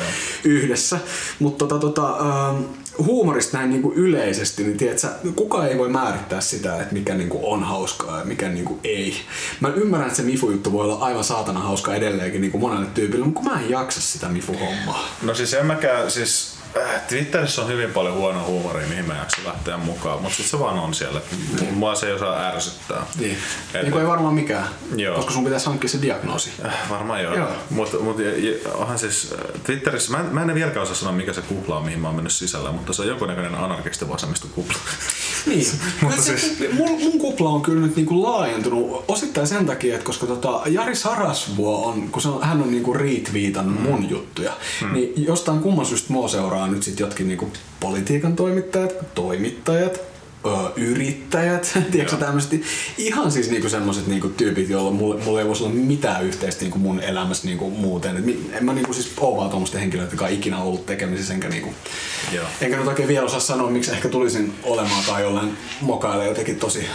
yhdessä. 0.45 0.99
Mutta 1.39 1.67
tota, 1.67 1.81
tota, 1.81 2.17
ähm, 2.49 2.63
huumorista 2.99 3.59
näin 3.59 3.71
niinku 3.71 3.93
yleisesti, 3.93 4.63
niin 4.63 4.77
tiedätkö, 4.77 5.09
kukaan 5.37 5.69
ei 5.69 5.79
voi 5.79 5.89
määrittää 5.89 6.41
sitä, 6.41 6.83
että 6.83 6.95
mikä 6.95 7.15
niinku 7.15 7.53
on 7.53 7.65
hauskaa 7.65 8.19
ja 8.19 8.25
mikä 8.25 8.49
niinku 8.49 8.79
ei. 8.85 9.15
Mä 9.61 9.69
ymmärrän, 9.69 10.09
että 10.09 10.17
se 10.17 10.23
Mifu-juttu 10.23 10.73
voi 10.73 10.85
olla 10.85 10.99
aivan 11.05 11.25
saatana 11.25 11.61
hauska 11.61 11.95
edelleenkin 11.95 12.41
niinku 12.41 12.59
monelle 12.59 12.87
tyypille, 12.95 13.25
mutta 13.25 13.41
kun 13.41 13.53
mä 13.53 13.61
en 13.61 13.71
jaksa 13.71 14.01
sitä 14.01 14.29
Mifu-hommaa. 14.29 15.09
No 15.23 15.35
siis 15.35 15.55
en 15.55 15.67
mäkään, 15.67 16.11
siis 16.11 16.58
Twitterissä 17.09 17.63
on 17.63 17.69
hyvin 17.69 17.91
paljon 17.91 18.15
huonoa 18.15 18.43
huumoria, 18.43 18.87
mihin 18.89 19.05
mä 19.05 19.17
jaksa 19.17 19.37
lähteä 19.47 19.77
mukaan, 19.77 20.23
mutta 20.23 20.43
se 20.43 20.59
vaan 20.59 20.79
on 20.79 20.95
siellä. 20.95 21.21
Mua 21.71 21.95
se 21.95 22.07
ei 22.07 22.13
osaa 22.13 22.47
ärsyttää. 22.49 23.07
Niin. 23.19 23.37
Et- 23.75 23.83
niin 23.83 23.99
ei 24.01 24.07
varmaan 24.07 24.35
mikään, 24.35 24.69
Joo. 24.97 25.17
koska 25.17 25.31
sun 25.33 25.45
pitäisi 25.45 25.67
hankkia 25.67 25.89
se 25.91 26.03
diagnoosi. 26.03 26.51
Äh, 26.65 26.75
Varmaan 26.91 27.23
joo. 27.23 27.35
Joo. 27.35 27.49
Mutta 27.71 27.99
mut, 27.99 28.17
onhan 28.75 28.99
siis 28.99 29.33
äh, 29.33 29.61
Twitterissä, 29.65 30.13
mä 30.13 30.19
en, 30.21 30.27
mä 30.27 30.43
en 30.43 30.55
vieläkään 30.55 30.83
osaa 30.83 30.95
sanoa 30.95 31.15
mikä 31.15 31.33
se 31.33 31.43
kupla 31.43 31.77
on, 31.77 31.85
mihin 31.85 32.01
mä 32.01 32.09
oon 32.09 32.15
mennyt 32.17 32.33
sisällä, 32.33 32.73
mutta 32.73 32.93
se 32.93 33.03
on 33.03 33.09
jonkunnäköinen 33.09 33.55
anarkisten 33.55 34.09
vasemmiston 34.09 34.51
kupla. 34.51 34.79
Niin. 35.47 35.67
Mutta 36.03 36.23
se, 36.23 36.39
siis- 36.39 36.59
mun, 36.73 37.03
mun 37.03 37.19
kupla 37.19 37.49
on 37.49 37.63
kyllä 37.63 37.87
nyt 37.87 37.97
niinku 37.97 38.23
laajentunut 38.23 39.05
osittain 39.09 39.47
sen 39.47 39.67
takia, 39.67 39.95
että 39.95 40.05
koska 40.07 40.27
tota 40.27 40.63
Jari 40.67 40.97
Sarasvuo 40.97 41.87
on, 41.89 42.09
kun 42.09 42.23
se 42.23 42.29
on, 42.29 42.43
hän 42.43 42.63
on 42.63 42.71
niinku 42.71 42.95
retweetannut 42.95 43.77
mm. 43.83 43.83
mun 43.83 44.11
juttuja, 44.11 44.53
mm. 44.83 44.93
niin 44.93 45.13
jostain 45.17 45.61
kumman 45.61 45.87
syystä 45.87 46.13
mua 46.13 46.29
seuraa 46.29 46.58
nyt 46.67 46.83
sit 46.83 47.01
jotkin 47.01 47.29
niinku 47.29 47.53
politiikan 47.81 48.37
toimittajat, 48.37 49.15
toimittajat, 49.15 50.01
ö, 50.47 50.49
yrittäjät, 50.77 51.79
tiedätkö 51.93 52.17
tämmöiset, 52.17 52.61
ihan 52.99 53.33
siis 53.33 53.51
niinku 53.51 53.69
semmoset 53.69 54.07
niinku 54.07 54.29
tyypit, 54.29 54.69
joilla 54.69 54.91
mulle, 54.91 55.25
mulle 55.25 55.41
ei 55.41 55.47
voisi 55.47 55.65
olla 55.65 55.75
mitään 55.75 56.25
yhteistä 56.25 56.63
niinku 56.63 56.79
mun 56.79 57.01
elämässä 57.01 57.47
niinku 57.47 57.71
muuten. 57.71 58.17
Et 58.17 58.55
en 58.57 58.65
mä 58.65 58.73
niinku 58.73 58.93
siis 58.93 59.13
oo 59.21 59.37
vaan 59.37 59.51
tommosten 59.51 59.81
henkilöitä, 59.81 60.13
jotka 60.13 60.25
on 60.25 60.33
ikinä 60.33 60.59
ollut 60.59 60.87
tekemisissä, 60.87 61.35
enkä 61.35 61.49
niinku 61.49 61.75
Joo. 62.33 62.47
Enkä 62.61 62.77
nyt 62.77 62.87
oikein 62.87 63.09
vielä 63.09 63.27
osaa 63.27 63.41
sanoa, 63.41 63.71
miksi 63.71 63.91
ehkä 63.91 64.09
tulisin 64.09 64.55
olemaan 64.63 65.05
tai 65.05 65.23
jollain 65.23 65.59
mokaille 65.81 66.27
jotenkin 66.27 66.57
tosi 66.57 66.87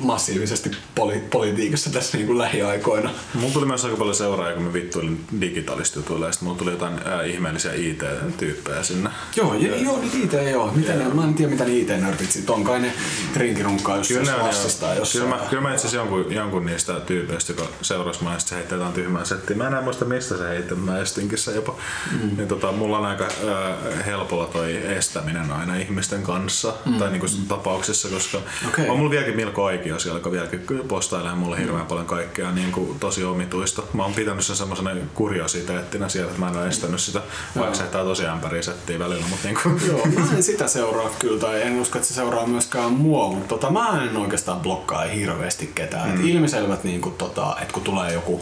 massiivisesti 0.00 0.70
poli- 1.00 1.22
politiikassa 1.30 1.90
tässä 1.90 2.16
niin 2.16 2.26
kuin 2.26 2.38
lähiaikoina. 2.38 3.10
Mulla 3.34 3.52
tuli 3.52 3.66
myös 3.66 3.84
aika 3.84 3.96
paljon 3.96 4.14
seuraajia, 4.14 4.54
kun 4.56 4.64
mä 4.64 4.72
vittuilin 4.72 5.24
digitalista 5.40 5.98
jutuilla, 5.98 6.26
ja 6.26 6.32
sitten 6.32 6.46
mulla 6.46 6.58
tuli 6.58 6.70
jotain 6.70 6.94
ää, 7.04 7.22
ihmeellisiä 7.22 7.72
IT-tyyppejä 7.72 8.82
sinne. 8.82 9.10
Joo, 9.36 9.54
ja, 9.54 9.76
joo, 9.76 9.98
niin 9.98 10.24
IT 10.24 10.32
joo. 10.50 10.72
Mitä 10.74 10.92
ne, 10.92 11.04
mä 11.14 11.24
en 11.24 11.34
tiedä 11.34 11.50
mitä 11.50 11.64
ne 11.64 11.76
IT-nörtit 11.76 12.30
sit 12.30 12.50
on. 12.50 12.64
Kai 12.64 12.80
ne 12.80 12.92
rinkirunkkaa 13.36 13.96
jos 13.96 14.08
Kyllä, 14.08 14.24
se 14.24 14.40
vastustaa 14.42 14.88
joo. 14.88 14.98
jossain. 14.98 15.24
kyllä, 15.24 15.36
mä, 15.36 15.48
kyllä 15.48 15.62
mä 15.62 15.74
itse 15.74 15.86
asiassa 15.86 15.96
jonkun, 15.96 16.34
jonkun 16.34 16.66
niistä 16.66 17.00
tyypeistä, 17.00 17.52
joka 17.52 17.68
seurasi 17.82 18.24
mä, 18.24 18.38
se 18.38 18.54
heitti 18.54 18.74
jotain 18.74 18.92
tyhmää 18.92 19.24
settiä. 19.24 19.56
Mä 19.56 19.64
en 19.64 19.68
enää 19.68 19.82
muista 19.82 20.04
mistä 20.04 20.36
se 20.36 20.48
heitti, 20.48 20.74
mä 20.74 20.98
estinkin 20.98 21.38
sen 21.38 21.54
jopa. 21.54 21.74
Mm. 22.12 22.36
Niin 22.36 22.48
tota, 22.48 22.72
mulla 22.72 22.98
on 22.98 23.06
aika 23.06 23.24
äh, 23.24 24.06
helpolla 24.06 24.46
toi 24.46 24.76
estäminen 24.96 25.52
aina 25.52 25.76
ihmisten 25.76 26.22
kanssa, 26.22 26.74
mm. 26.86 26.98
tai 26.98 27.10
niinku 27.10 27.26
tapauksissa, 27.48 28.08
koska 28.08 28.38
Okei. 28.68 28.88
on 28.88 28.96
mulla 28.96 29.10
vieläkin 29.10 29.36
Milko 29.36 29.64
Aikio 29.64 29.89
siellä, 29.98 30.18
joka 30.18 30.32
vieläkin 30.32 30.66
postailee 30.88 31.34
mulle 31.34 31.58
hirveän 31.58 31.86
paljon 31.86 32.06
kaikkea 32.06 32.52
niin 32.52 32.72
kuin 32.72 32.98
tosi 32.98 33.24
omituista. 33.24 33.82
Mä 33.92 34.02
oon 34.02 34.14
pitänyt 34.14 34.44
sen 34.44 34.56
semmoisena 34.56 34.90
kuriositeettina 35.14 36.08
siellä, 36.08 36.28
että 36.28 36.40
mä 36.40 36.48
en 36.48 36.56
ole 36.56 36.68
estänyt 36.68 37.00
sitä, 37.00 37.22
vaikka 37.58 37.74
se 37.74 37.82
heittää 37.82 38.04
tosi 38.04 38.26
ämpäriä 38.26 38.62
settiä 38.62 38.98
välillä, 38.98 39.26
mutta 39.28 39.48
niin 39.48 39.58
kuin, 39.62 39.80
Joo, 39.86 40.06
mä 40.18 40.36
en 40.36 40.42
sitä 40.42 40.68
seuraa 40.68 41.10
kyllä, 41.18 41.40
tai 41.40 41.62
en 41.62 41.80
usko, 41.80 41.98
että 41.98 42.08
se 42.08 42.14
seuraa 42.14 42.46
myöskään 42.46 42.92
mua, 42.92 43.28
mutta 43.28 43.48
tota, 43.48 43.70
mä 43.70 44.04
en 44.04 44.16
oikeastaan 44.16 44.60
blokkaa 44.60 45.02
hirveästi 45.02 45.72
ketään. 45.74 46.08
Mm. 46.08 46.14
Et 46.14 46.26
ilmiselvät, 46.26 46.84
niin 46.84 47.00
kuin, 47.00 47.14
tota, 47.14 47.56
että 47.60 47.74
kun 47.74 47.82
tulee 47.82 48.12
joku, 48.12 48.40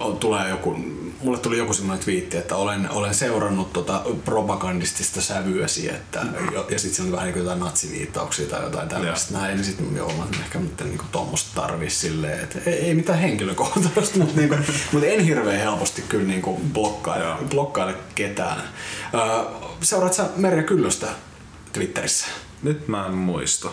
on- 0.00 0.16
tulee 0.18 0.48
joku, 0.48 0.76
mulle 1.22 1.38
tuli 1.38 1.58
joku 1.58 1.72
semmoinen 1.74 2.04
twiitti, 2.04 2.36
että 2.36 2.56
olen, 2.56 2.90
olen 2.90 3.14
seurannut 3.14 3.72
tota 3.72 4.02
propagandistista 4.24 5.20
sävyäsi, 5.20 5.90
että, 5.90 6.20
jo- 6.52 6.66
ja 6.70 6.78
sitten 6.78 6.96
siinä 6.96 7.04
oli 7.08 7.12
vähän 7.12 7.24
niin 7.26 7.32
kuin 7.32 7.42
jotain 7.42 7.60
natsiviittauksia 7.60 8.46
tai 8.46 8.62
jotain 8.62 8.88
tällaista 8.88 9.38
näin, 9.38 9.56
niin 9.56 9.64
sitten 9.64 9.96
joo, 9.96 10.12
mä 10.18 10.24
ehkä 10.44 10.58
nyt 10.58 10.80
niin 10.80 11.00
tuommoista 11.12 11.60
tarvii 11.60 11.90
silleen, 11.90 12.40
että 12.40 12.58
ei, 12.66 12.74
ei 12.74 12.94
mitään 12.94 13.18
henkilökohtaista, 13.18 14.18
mutta, 14.18 14.36
niin 14.36 14.48
kuin, 14.48 14.64
mutta 14.92 15.06
en 15.06 15.20
hirveän 15.24 15.60
helposti 15.60 16.02
kyllä 16.08 16.24
niin 16.28 16.42
kuin 16.42 16.60
blokkaile, 16.72 17.24
Joo. 17.24 17.36
blokkaile 17.50 17.94
ketään. 18.14 18.62
Ö, 19.14 19.44
seuraat 19.82 20.14
sä 20.14 20.28
Merja 20.36 20.62
Kyllöstä 20.62 21.06
Twitterissä? 21.72 22.26
nyt 22.62 22.88
mä 22.88 23.06
en 23.06 23.14
muista. 23.14 23.68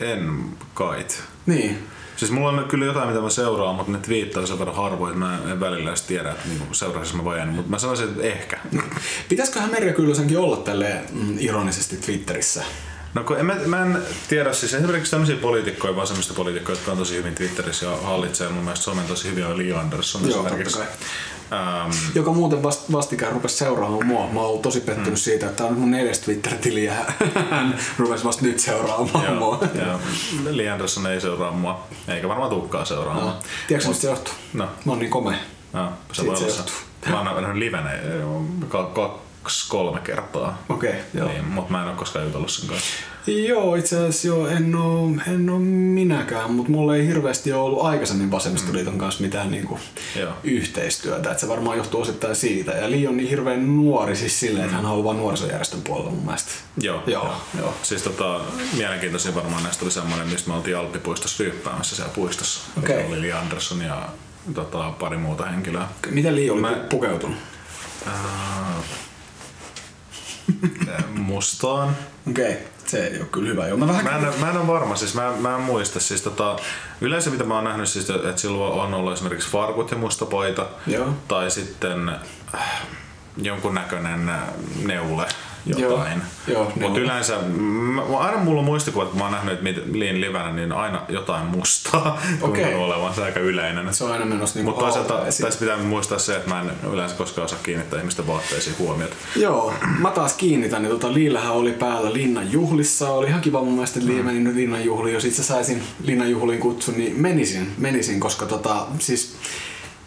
En 0.00 0.44
kait. 0.74 1.22
Niin. 1.46 1.86
Siis 2.16 2.30
mulla 2.30 2.48
on 2.48 2.64
kyllä 2.68 2.84
jotain, 2.84 3.08
mitä 3.08 3.20
mä 3.20 3.30
seuraan, 3.30 3.74
mutta 3.74 3.92
ne 3.92 3.98
twiittaa 3.98 4.46
sen 4.46 4.58
verran 4.58 4.76
harvoin, 4.76 5.12
että 5.12 5.24
mä 5.24 5.38
en 5.52 5.60
välillä 5.60 5.90
edes 5.90 6.02
tiedä, 6.02 6.30
että 6.30 6.48
niinku 6.48 6.74
seuraisin 6.74 7.16
mä 7.16 7.24
vai 7.24 7.40
en. 7.40 7.48
Mutta 7.48 7.70
mä 7.70 7.78
sanoisin, 7.78 8.08
että 8.08 8.22
ehkä. 8.22 8.58
Pitäisiköhän 9.28 9.70
Merja 9.70 9.92
Kyllösenkin 9.92 10.38
olla 10.38 10.56
tälle 10.56 11.02
mm, 11.12 11.36
ironisesti 11.38 11.96
Twitterissä? 11.96 12.64
No 13.14 13.24
kun 13.24 13.38
en, 13.38 13.46
mä, 13.46 13.54
mä 13.66 13.82
en 13.82 14.02
tiedä, 14.28 14.52
siis 14.52 14.74
esimerkiksi 14.74 15.10
tämmöisiä 15.10 15.36
poliitikkoja, 15.36 15.96
vasemmista 15.96 16.34
poliitikkoja, 16.34 16.76
jotka 16.76 16.92
on 16.92 16.98
tosi 16.98 17.16
hyvin 17.16 17.34
Twitterissä 17.34 17.86
ja 17.86 17.96
hallitsee 17.96 18.48
mun 18.48 18.64
mielestä 18.64 18.84
somen 18.84 19.06
tosi 19.06 19.30
hyvin, 19.30 19.46
on 19.46 19.58
Li 19.58 19.72
Andersson 19.72 20.28
Joo, 20.28 20.46
esimerkiksi. 20.46 20.78
totta 20.78 20.96
Ähm, 21.52 21.90
Joka 22.14 22.32
muuten 22.32 22.62
vast, 22.62 22.92
vastikään 22.92 23.32
rupesi 23.32 23.56
seuraamaan 23.56 24.06
mua. 24.06 24.28
Mä 24.32 24.40
oon 24.40 24.62
tosi 24.62 24.80
pettynyt 24.80 25.10
mm. 25.10 25.16
siitä, 25.16 25.46
että 25.46 25.64
on 25.64 25.78
mun 25.78 25.90
neljäs 25.90 26.18
Twitter-tili 26.18 26.84
ja 26.84 26.94
hän 27.50 27.78
rupesi 27.98 28.24
vasta 28.24 28.42
nyt 28.42 28.58
seuraamaan 28.58 29.24
joo, 29.24 29.34
mua. 29.34 29.68
joo. 29.86 29.98
Li 30.50 30.68
Andersson 30.68 31.06
ei 31.06 31.20
seuraa 31.20 31.52
mua, 31.52 31.86
eikä 32.08 32.28
varmaan 32.28 32.50
tukkaa 32.50 32.84
seuraamaan. 32.84 33.26
No. 33.26 33.36
Tiedätkö, 33.68 33.88
mistä 33.88 34.02
se 34.02 34.08
johtuu? 34.08 34.34
No. 34.52 34.64
Mä 34.84 34.92
oon 34.92 34.98
niin 34.98 35.10
komea. 35.10 35.38
No, 35.72 35.88
se 36.12 36.22
Siitä 36.22 36.40
voi 36.40 36.50
se 36.50 36.60
olla. 36.60 36.70
Mä 37.24 37.30
oon 37.30 37.42
nähnyt 37.42 37.58
livenä 37.58 37.92
eh, 37.92 38.00
kolme 39.68 40.00
kertaa. 40.00 40.62
Okei, 40.68 40.90
okay, 40.90 41.02
joo. 41.14 41.28
Niin, 41.28 41.44
mutta 41.44 41.72
mä 41.72 41.82
en 41.82 41.88
ole 41.88 41.96
koskaan 41.96 42.24
jutellut 42.24 42.50
sen 42.50 42.68
kanssa. 42.68 42.86
Joo, 43.26 43.74
itse 43.74 43.96
asiassa 43.96 44.28
joo, 44.28 44.48
en 44.48 44.74
oo, 44.74 45.10
en 45.32 45.50
oo 45.50 45.58
minäkään, 45.58 46.50
mutta 46.52 46.72
mulla 46.72 46.96
ei 46.96 47.06
hirveästi 47.06 47.52
ole 47.52 47.62
ollut 47.62 47.84
aikaisemmin 47.84 48.30
Vasemmistoliiton 48.30 48.98
kanssa 48.98 49.22
mitään 49.22 49.50
niinku 49.50 49.78
Joo. 50.20 50.32
yhteistyötä. 50.44 51.30
Et 51.30 51.38
se 51.38 51.48
varmaan 51.48 51.76
johtuu 51.76 52.00
osittain 52.00 52.36
siitä. 52.36 52.72
Ja 52.72 52.90
Li 52.90 53.06
on 53.06 53.16
niin 53.16 53.28
hirveän 53.28 53.76
nuori 53.76 54.16
siis 54.16 54.40
silleen, 54.40 54.64
että 54.64 54.76
hän 54.76 54.84
haluaa 54.86 55.04
vaan 55.04 55.16
nuorisojärjestön 55.16 55.82
puolella 55.82 56.10
mun 56.10 56.24
mielestä. 56.24 56.50
Joo, 56.78 57.02
Joo, 57.06 57.32
joo. 57.58 57.74
Siis 57.82 58.02
tota, 58.02 58.40
mielenkiintoisin 58.76 59.34
varmaan 59.34 59.62
näistä 59.62 59.84
oli 59.84 59.92
semmoinen, 59.92 60.28
mistä 60.28 60.50
me 60.50 60.56
oltiin 60.56 60.76
Alppipuistossa 60.76 61.44
ryyppäämässä 61.44 61.96
siellä 61.96 62.12
puistossa. 62.14 62.60
Okei. 62.78 63.06
Oli 63.06 63.20
Li 63.20 63.32
Andersson 63.32 63.80
ja 63.80 64.08
tota, 64.54 64.92
pari 64.98 65.16
muuta 65.16 65.46
henkilöä. 65.46 65.88
Miten 66.10 66.36
Li 66.36 66.50
oli 66.50 66.60
Mä- 66.60 66.70
Mä... 66.70 66.76
pukeutunut? 66.76 67.36
Äh, 68.06 68.12
mustaan. 71.08 71.96
Okei, 72.30 72.52
okay. 72.52 72.62
se 72.86 73.06
ei 73.06 73.18
ole 73.18 73.26
kyllä 73.32 73.48
hyvä. 73.48 73.68
Joo, 73.68 73.76
mä 73.76 73.88
vähän... 73.88 74.04
Mä 74.04 74.28
en, 74.28 74.40
mä 74.40 74.50
en 74.50 74.56
ole 74.56 74.66
varma, 74.66 74.96
siis 74.96 75.14
mä, 75.14 75.32
mä 75.38 75.54
en 75.54 75.60
muista. 75.60 76.00
Siis 76.00 76.22
tota, 76.22 76.56
yleensä 77.00 77.30
mitä 77.30 77.44
mä 77.44 77.54
oon 77.54 77.64
nähnyt, 77.64 77.88
siis, 77.88 78.10
että 78.10 78.36
silloin 78.36 78.80
on 78.80 78.94
ollut 78.94 79.12
esimerkiksi 79.12 79.50
farkut 79.50 79.90
ja 79.90 79.96
musta 79.96 80.26
paita. 80.26 80.66
Joo. 80.86 81.14
Tai 81.28 81.50
sitten 81.50 82.08
äh, 82.54 82.82
jonkun 83.36 83.74
näköinen 83.74 84.30
neule 84.84 85.22
Joo. 85.22 85.53
Jotain. 85.66 86.22
Joo, 86.46 86.64
Mutta 86.64 86.80
neule. 86.80 86.98
yleensä, 86.98 87.38
mä, 87.38 88.18
aina 88.18 88.38
mulla 88.38 88.58
on 88.58 88.64
muistikuva, 88.64 89.04
että 89.04 89.16
mä 89.16 89.24
oon 89.24 89.32
nähnyt 89.32 89.60
Liin 89.92 90.20
livenä, 90.20 90.52
niin 90.52 90.72
aina 90.72 91.02
jotain 91.08 91.46
mustaa 91.46 92.18
Okei. 92.40 92.64
tuntuu 92.64 92.82
olevan. 92.82 93.14
Se 93.14 93.22
aika 93.22 93.40
yleinen. 93.40 93.94
Se 93.94 94.04
on 94.04 94.12
aina 94.12 94.24
menossa 94.24 94.58
niinku 94.58 94.70
Mutta 94.70 94.84
toisaalta 94.84 95.24
tässä 95.42 95.60
pitää 95.60 95.76
muistaa 95.76 96.18
se, 96.18 96.36
että 96.36 96.48
mä 96.48 96.60
en 96.60 96.70
yleensä 96.92 97.16
koskaan 97.16 97.44
osaa 97.44 97.58
kiinnittää 97.62 97.98
ihmisten 97.98 98.26
vaatteisiin 98.26 98.76
huomiota. 98.78 99.14
Joo, 99.36 99.74
mä 99.98 100.10
taas 100.10 100.32
kiinnitän. 100.32 100.82
Niin 100.82 100.90
tota, 100.90 101.14
Liillähän 101.14 101.52
oli 101.52 101.72
päällä 101.72 102.12
Linnan 102.12 102.52
juhlissa. 102.52 103.08
Oli 103.10 103.26
ihan 103.26 103.40
kiva 103.40 103.60
mun 103.62 103.72
mielestä, 103.72 103.98
että 104.00 104.12
Lii 104.12 104.22
meni 104.22 104.40
nyt 104.40 104.54
Linnan 104.54 104.84
juhliin. 104.84 105.14
Jos 105.14 105.24
itse 105.24 105.42
saisin 105.42 105.82
Linnan 106.04 106.30
juhliin 106.30 106.60
kutsun, 106.60 106.94
niin 106.96 107.20
menisin, 107.20 107.72
menisin 107.78 108.20
koska 108.20 108.46
tota, 108.46 108.86
siis 108.98 109.36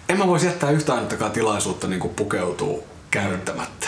en 0.10 0.18
mä 0.18 0.28
voisi 0.28 0.46
jättää 0.46 0.72
yhtään 0.72 0.98
ainuttakaan 0.98 1.32
tilaisuutta 1.32 1.88
niin 1.88 2.10
pukeutua 2.16 2.80
käyttämättä. 3.12 3.88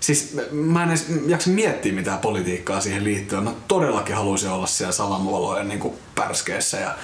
Siis 0.00 0.36
mä 0.50 0.82
en 0.82 0.88
edes 0.88 1.06
jaksa 1.26 1.50
miettiä 1.50 1.92
mitään 1.92 2.18
politiikkaa 2.18 2.80
siihen 2.80 3.04
liittyen. 3.04 3.44
Mä 3.44 3.52
todellakin 3.68 4.16
haluaisin 4.16 4.50
olla 4.50 4.66
siellä 4.66 4.92
salamuolojen 4.92 5.68
niin 5.68 5.92
pärskeessä 6.14 6.76
ja 6.76 6.94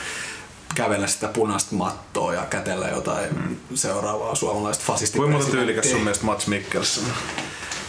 kävellä 0.75 1.07
sitä 1.07 1.29
punaista 1.29 1.75
mattoa 1.75 2.35
ja 2.35 2.47
kätellä 2.51 2.89
jotain 2.89 3.29
mm. 3.35 3.57
seuraavaa 3.75 4.35
suomalaista 4.35 4.85
fasistista. 4.87 5.19
Kuinka 5.19 5.37
muuta 5.37 5.51
tyylikäs 5.51 5.91
sun 5.91 6.01
mielestä 6.01 6.27
Mats 6.27 6.47
Mikkelsen? 6.47 7.05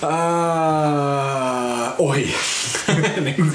Ää, 0.03 1.93
ohi. 1.97 2.35
Niin, 3.21 3.53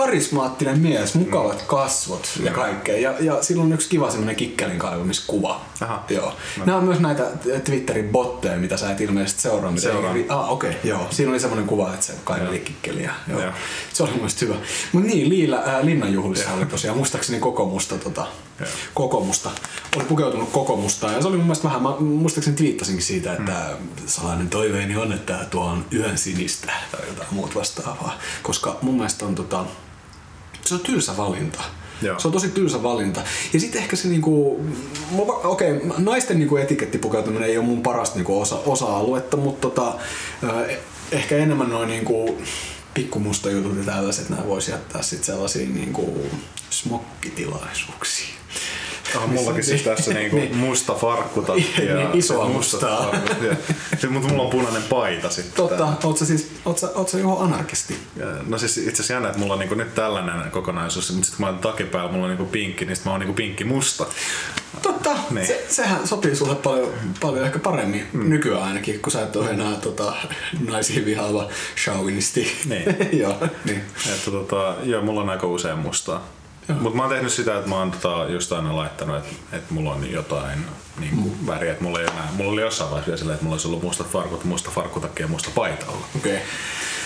karismaattinen 0.00 0.78
mies, 0.78 1.14
mukavat 1.14 1.62
kasvot 1.62 2.28
ja 2.44 2.52
kaikkea. 2.52 2.98
Ja, 2.98 3.14
ja 3.20 3.42
sillä 3.42 3.62
on 3.62 3.72
yksi 3.72 3.88
kiva 3.88 4.10
semmonen 4.10 4.36
kikkelin 4.36 4.78
kaivumiskuva. 4.78 5.60
Aha. 5.80 6.04
Joo. 6.08 6.32
Nämä 6.66 6.78
on 6.78 6.84
myös 6.84 7.00
näitä 7.00 7.24
Twitterin 7.64 8.08
botteja, 8.08 8.56
mitä 8.56 8.76
sä 8.76 8.90
et 8.90 9.00
ilmeisesti 9.00 9.42
seuraa. 9.42 9.70
Mitä 9.70 9.82
Seuraan. 9.82 10.16
ei- 10.16 10.26
Ah, 10.28 10.50
okei, 10.52 10.70
okay, 10.70 10.80
joo. 10.84 11.06
Siinä 11.10 11.30
oli 11.32 11.40
semmonen 11.40 11.66
kuva, 11.66 11.94
että 11.94 12.06
se 12.06 12.12
kaiveli 12.24 12.58
kikkeliä. 12.58 13.14
Joo. 13.28 13.40
Joo. 13.40 13.52
Se 13.92 14.02
oli 14.02 14.10
mun 14.10 14.18
mielestä 14.20 14.44
hyvä. 14.44 14.54
Mut 14.92 15.04
niin, 15.04 15.28
Liila, 15.28 15.56
ää, 15.56 15.84
Linnanjuhlissa 15.86 16.52
oli 16.52 16.66
tosiaan 16.66 16.96
muistaakseni 16.96 17.40
koko 17.40 17.64
musta 17.64 17.98
tota, 17.98 18.26
kokoomusta. 18.94 19.50
Oli 19.96 20.04
pukeutunut 20.04 20.48
kokoomusta 20.52 21.06
ja 21.12 21.22
se 21.22 21.28
oli 21.28 21.36
mun 21.36 21.46
mielestä 21.46 21.64
vähän, 21.68 21.82
mä 21.82 21.96
muistaakseni 21.98 22.56
twiittasinkin 22.56 23.04
siitä, 23.04 23.32
että 23.32 23.76
mm. 23.80 23.86
salainen 24.06 24.48
toiveeni 24.50 24.96
on, 24.96 25.12
että 25.12 25.46
tuon 25.50 25.84
yön 25.92 26.18
sinistä 26.18 26.72
tai 26.92 27.00
jotain 27.08 27.28
muut 27.30 27.54
vastaavaa. 27.54 28.18
Koska 28.42 28.78
mun 28.82 28.94
mielestä 28.94 29.24
on 29.26 29.34
tota, 29.34 29.64
se 30.70 30.74
on 30.74 30.80
tylsä 30.80 31.16
valinta. 31.16 31.60
Joo. 32.02 32.18
Se 32.18 32.28
on 32.28 32.32
tosi 32.32 32.48
tylsä 32.48 32.82
valinta. 32.82 33.20
Ja 33.52 33.60
sitten 33.60 33.82
ehkä 33.82 33.96
se 33.96 34.08
niinku, 34.08 34.64
okei, 35.44 35.72
okay, 35.72 35.90
naisten 35.98 36.38
niinku 36.38 36.56
etikettipukeutuminen 36.56 37.48
ei 37.48 37.58
ole 37.58 37.66
mun 37.66 37.82
parasta 37.82 38.16
niinku 38.16 38.40
osa, 38.40 38.56
osa-aluetta, 38.56 39.36
mutta 39.36 39.68
tota, 39.68 39.94
ehkä 41.12 41.36
enemmän 41.36 41.68
noin 41.68 41.88
niinku 41.88 42.38
pikkumusta 42.94 43.50
jutut 43.50 43.76
ja 43.76 43.84
tällaiset, 43.84 44.28
nämä 44.28 44.46
voisi 44.46 44.70
jättää 44.70 45.02
sitten 45.02 45.26
sellaisiin 45.26 45.74
niinku 45.74 46.26
smokkitilaisuuksiin. 46.70 48.34
Ah, 49.16 49.28
mullakin 49.28 49.64
siis 49.64 49.82
tässä 49.82 50.14
niinku 50.14 50.36
niin. 50.36 50.56
musta 50.56 50.94
farkkutakki 50.94 51.84
ja 51.84 51.94
niin, 51.94 52.08
isoa 52.14 52.48
mustaa. 52.48 53.12
Mutta 54.10 54.28
mulla 54.28 54.42
on 54.42 54.50
punainen 54.50 54.82
paita 54.82 55.30
sitten. 55.30 55.52
Totta, 55.54 55.92
oot 56.04 56.18
sä 56.18 56.26
siis, 56.26 56.50
oot 56.64 56.78
sä, 56.78 56.90
oot 56.94 57.08
sä 57.08 57.18
johon 57.18 57.44
anarkisti? 57.44 57.96
No 58.46 58.58
siis 58.58 58.78
itse 58.78 58.90
asiassa 58.90 59.12
jännä, 59.12 59.28
että 59.28 59.40
mulla 59.40 59.52
on 59.52 59.58
niinku 59.58 59.74
nyt 59.74 59.94
tällainen 59.94 60.50
kokonaisuus, 60.50 61.12
mutta 61.12 61.26
sitten 61.26 61.36
kun 61.36 61.46
mä 61.46 61.50
oon 61.52 61.58
takin 61.58 61.86
päällä, 61.86 62.12
mulla 62.12 62.24
on 62.24 62.30
niinku 62.30 62.52
pinkki, 62.52 62.84
niin 62.84 62.96
mä 63.04 63.10
oon 63.10 63.20
niinku 63.20 63.34
pinkki 63.34 63.64
musta. 63.64 64.06
Totta, 64.82 65.16
niin. 65.30 65.46
se, 65.46 65.66
sehän 65.68 66.08
sopii 66.08 66.36
sulle 66.36 66.54
paljon, 66.54 66.92
paljon 67.20 67.44
ehkä 67.44 67.58
paremmin 67.58 68.06
mm. 68.12 68.30
nykyään 68.30 68.62
ainakin, 68.62 69.00
kun 69.00 69.12
sä 69.12 69.22
et 69.22 69.36
ole 69.36 69.50
enää 69.50 69.76
tota, 69.76 70.12
naisiin 70.66 71.04
vihaava 71.04 71.48
chauvinisti. 71.84 72.56
Niin. 72.64 72.96
joo, 73.22 73.36
niin. 73.64 73.82
Että, 74.14 74.30
tota, 74.30 74.76
joo, 74.82 75.02
mulla 75.02 75.20
on 75.20 75.30
aika 75.30 75.46
usein 75.46 75.78
mustaa. 75.78 76.39
Mutta 76.80 76.96
mä 76.96 77.02
oon 77.02 77.12
tehnyt 77.12 77.32
sitä, 77.32 77.56
että 77.56 77.68
mä 77.68 77.76
oon 77.76 77.90
tota 77.90 78.26
just 78.28 78.52
aina 78.52 78.76
laittanut, 78.76 79.16
että, 79.16 79.56
että 79.56 79.74
mulla 79.74 79.92
on 79.92 80.10
jotain 80.10 80.58
niin 81.00 81.16
kuin 81.16 81.36
mm. 81.40 81.46
väriä, 81.46 81.72
että 81.72 81.84
mulla 81.84 82.00
ei 82.00 82.06
enää, 82.06 82.28
mulla 82.32 82.52
oli 82.52 82.60
jossain 82.60 82.90
vaiheessa 82.90 83.16
silleen, 83.16 83.34
että 83.34 83.44
mulla 83.44 83.54
olisi 83.54 83.68
ollut 83.68 83.82
mustat 83.82 84.06
farkut, 84.08 84.44
musta 84.44 84.70
farkkutakki 84.70 85.22
ja 85.22 85.28
musta 85.28 85.50
paita 85.54 85.86
olla. 85.86 86.06
Okei. 86.16 86.32
Okay. 86.32 86.46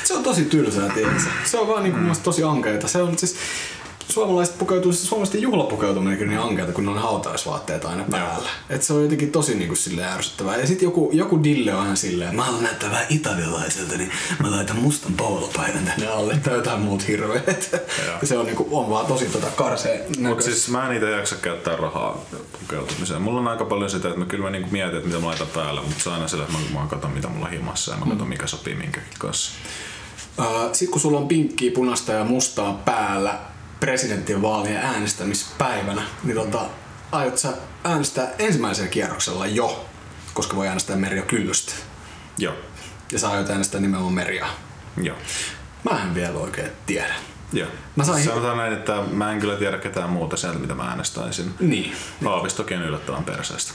Se 0.05 0.15
on 0.15 0.23
tosi 0.23 0.45
tylsää, 0.45 0.89
tiedätkö? 0.89 1.21
Se 1.45 1.59
on 1.59 1.69
vaan 1.69 1.83
niin 1.83 1.93
kuin 1.93 2.05
mm. 2.05 2.13
tosi 2.23 2.43
ankeita. 2.43 2.89
Se 2.89 3.03
on 3.03 3.19
siis, 3.19 3.37
suomalaiset 4.09 4.59
pukeutuu, 4.59 4.93
suomalaisten 4.93 5.43
juhlapukeutuminen 5.43 6.29
niin 6.29 6.41
ankeata, 6.41 6.73
kun 6.73 6.85
ne 6.85 6.91
on 6.91 6.99
hautaisvaatteet 6.99 7.85
aina 7.85 8.05
päällä. 8.11 8.49
Et 8.71 8.83
se 8.83 8.93
on 8.93 9.03
jotenkin 9.03 9.33
tosi 9.33 9.55
niin 9.55 9.69
kuin 9.69 9.79
silleen 9.79 10.09
ärsyttävää. 10.09 10.57
Ja 10.57 10.67
sitten 10.67 10.87
joku, 10.87 11.11
joku 11.13 11.45
dille 11.45 11.75
on 11.75 11.81
aina 11.81 11.97
silleen, 11.97 12.37
mä 12.37 12.45
haluan 12.45 12.63
näyttää 12.63 12.91
vähän 12.91 13.07
italialaiselta, 13.09 13.97
niin 13.97 14.11
mä 14.43 14.51
laitan 14.51 14.77
mustan 14.77 15.13
paulopaidan 15.13 15.85
tänne 15.85 16.07
alle 16.07 16.37
tai 16.37 16.55
jotain 16.55 16.81
muut 16.81 17.09
hirveet. 17.09 17.71
Ja 18.21 18.27
se 18.27 18.39
on, 18.39 18.47
niin 18.47 18.57
kuin, 18.57 18.69
on 18.73 18.91
vaan 18.91 19.07
tosi 19.07 19.27
tota 19.27 19.47
karseen 19.47 20.01
Mutta 20.19 20.45
siis 20.45 20.69
mä 20.69 20.89
en 20.89 20.97
itse 20.97 21.11
jaksa 21.11 21.37
käyttää 21.37 21.77
rahaa 21.77 22.25
pukeutumiseen. 22.61 23.23
Mulla 23.23 23.41
on 23.41 23.49
aika 23.49 23.65
paljon 23.65 23.91
sitä, 23.91 24.09
että 24.09 24.21
mä 24.21 24.27
kyllä 24.27 24.45
mä 24.45 24.51
niin 24.51 24.69
mietin, 24.71 24.97
että 24.97 25.09
mitä 25.09 25.21
mä 25.21 25.27
laitan 25.27 25.47
päällä, 25.47 25.83
mutta 25.83 26.03
se 26.03 26.09
on 26.09 26.15
aina 26.15 26.29
sillä, 26.29 26.45
että 26.45 26.59
mä, 26.59 26.81
mä 26.81 26.87
katson 26.87 27.11
mitä 27.11 27.29
mulla 27.29 27.47
on 27.47 27.53
himassa 27.53 27.93
ja 27.93 27.99
mä 27.99 28.07
katson 28.07 28.29
mikä 28.29 28.47
sopii 28.47 28.75
minkäkin 28.75 29.13
kanssa. 29.19 29.53
Sitten 30.73 30.93
kun 30.93 31.01
sulla 31.01 31.19
on 31.19 31.29
pinkkiä, 31.29 31.73
punaista 31.75 32.13
ja 32.13 32.25
mustaa 32.25 32.83
päällä, 32.85 33.39
presidentinvaalien 33.85 34.77
äänestämispäivänä, 34.77 36.03
niin 36.23 36.37
tota, 36.37 36.67
aiot 37.13 37.39
sä 37.39 37.53
äänestää 37.85 38.29
ensimmäisellä 38.39 38.89
kierroksella 38.89 39.47
jo, 39.47 39.89
koska 40.35 40.57
voi 40.57 40.69
äänestää 40.69 40.97
Merja 40.97 41.23
Kyllöstä. 41.23 41.73
Joo. 42.39 42.55
Ja 43.13 43.19
sä 43.19 43.31
aiot 43.31 43.51
äänestää 43.51 43.81
nimenomaan 43.81 44.15
Merja. 44.15 44.47
Joo. 45.03 45.17
Mä 45.91 46.03
en 46.03 46.15
vielä 46.15 46.39
oikein 46.39 46.71
tiedä. 46.87 47.15
Joo. 47.53 47.69
Mä 47.97 48.05
sain... 48.05 48.25
Sanotaan 48.25 48.57
näin, 48.57 48.73
että 48.73 49.03
mä 49.11 49.33
en 49.33 49.41
kyllä 49.41 49.57
tiedä 49.57 49.79
ketään 49.79 50.11
muuta 50.11 50.37
sieltä, 50.37 50.59
mitä 50.59 50.75
mä 50.75 50.89
äänestäisin. 50.89 51.55
Niin. 51.61 51.93
Haavistokin 52.25 52.83
yllättävän 52.83 53.25
perseestä. 53.25 53.73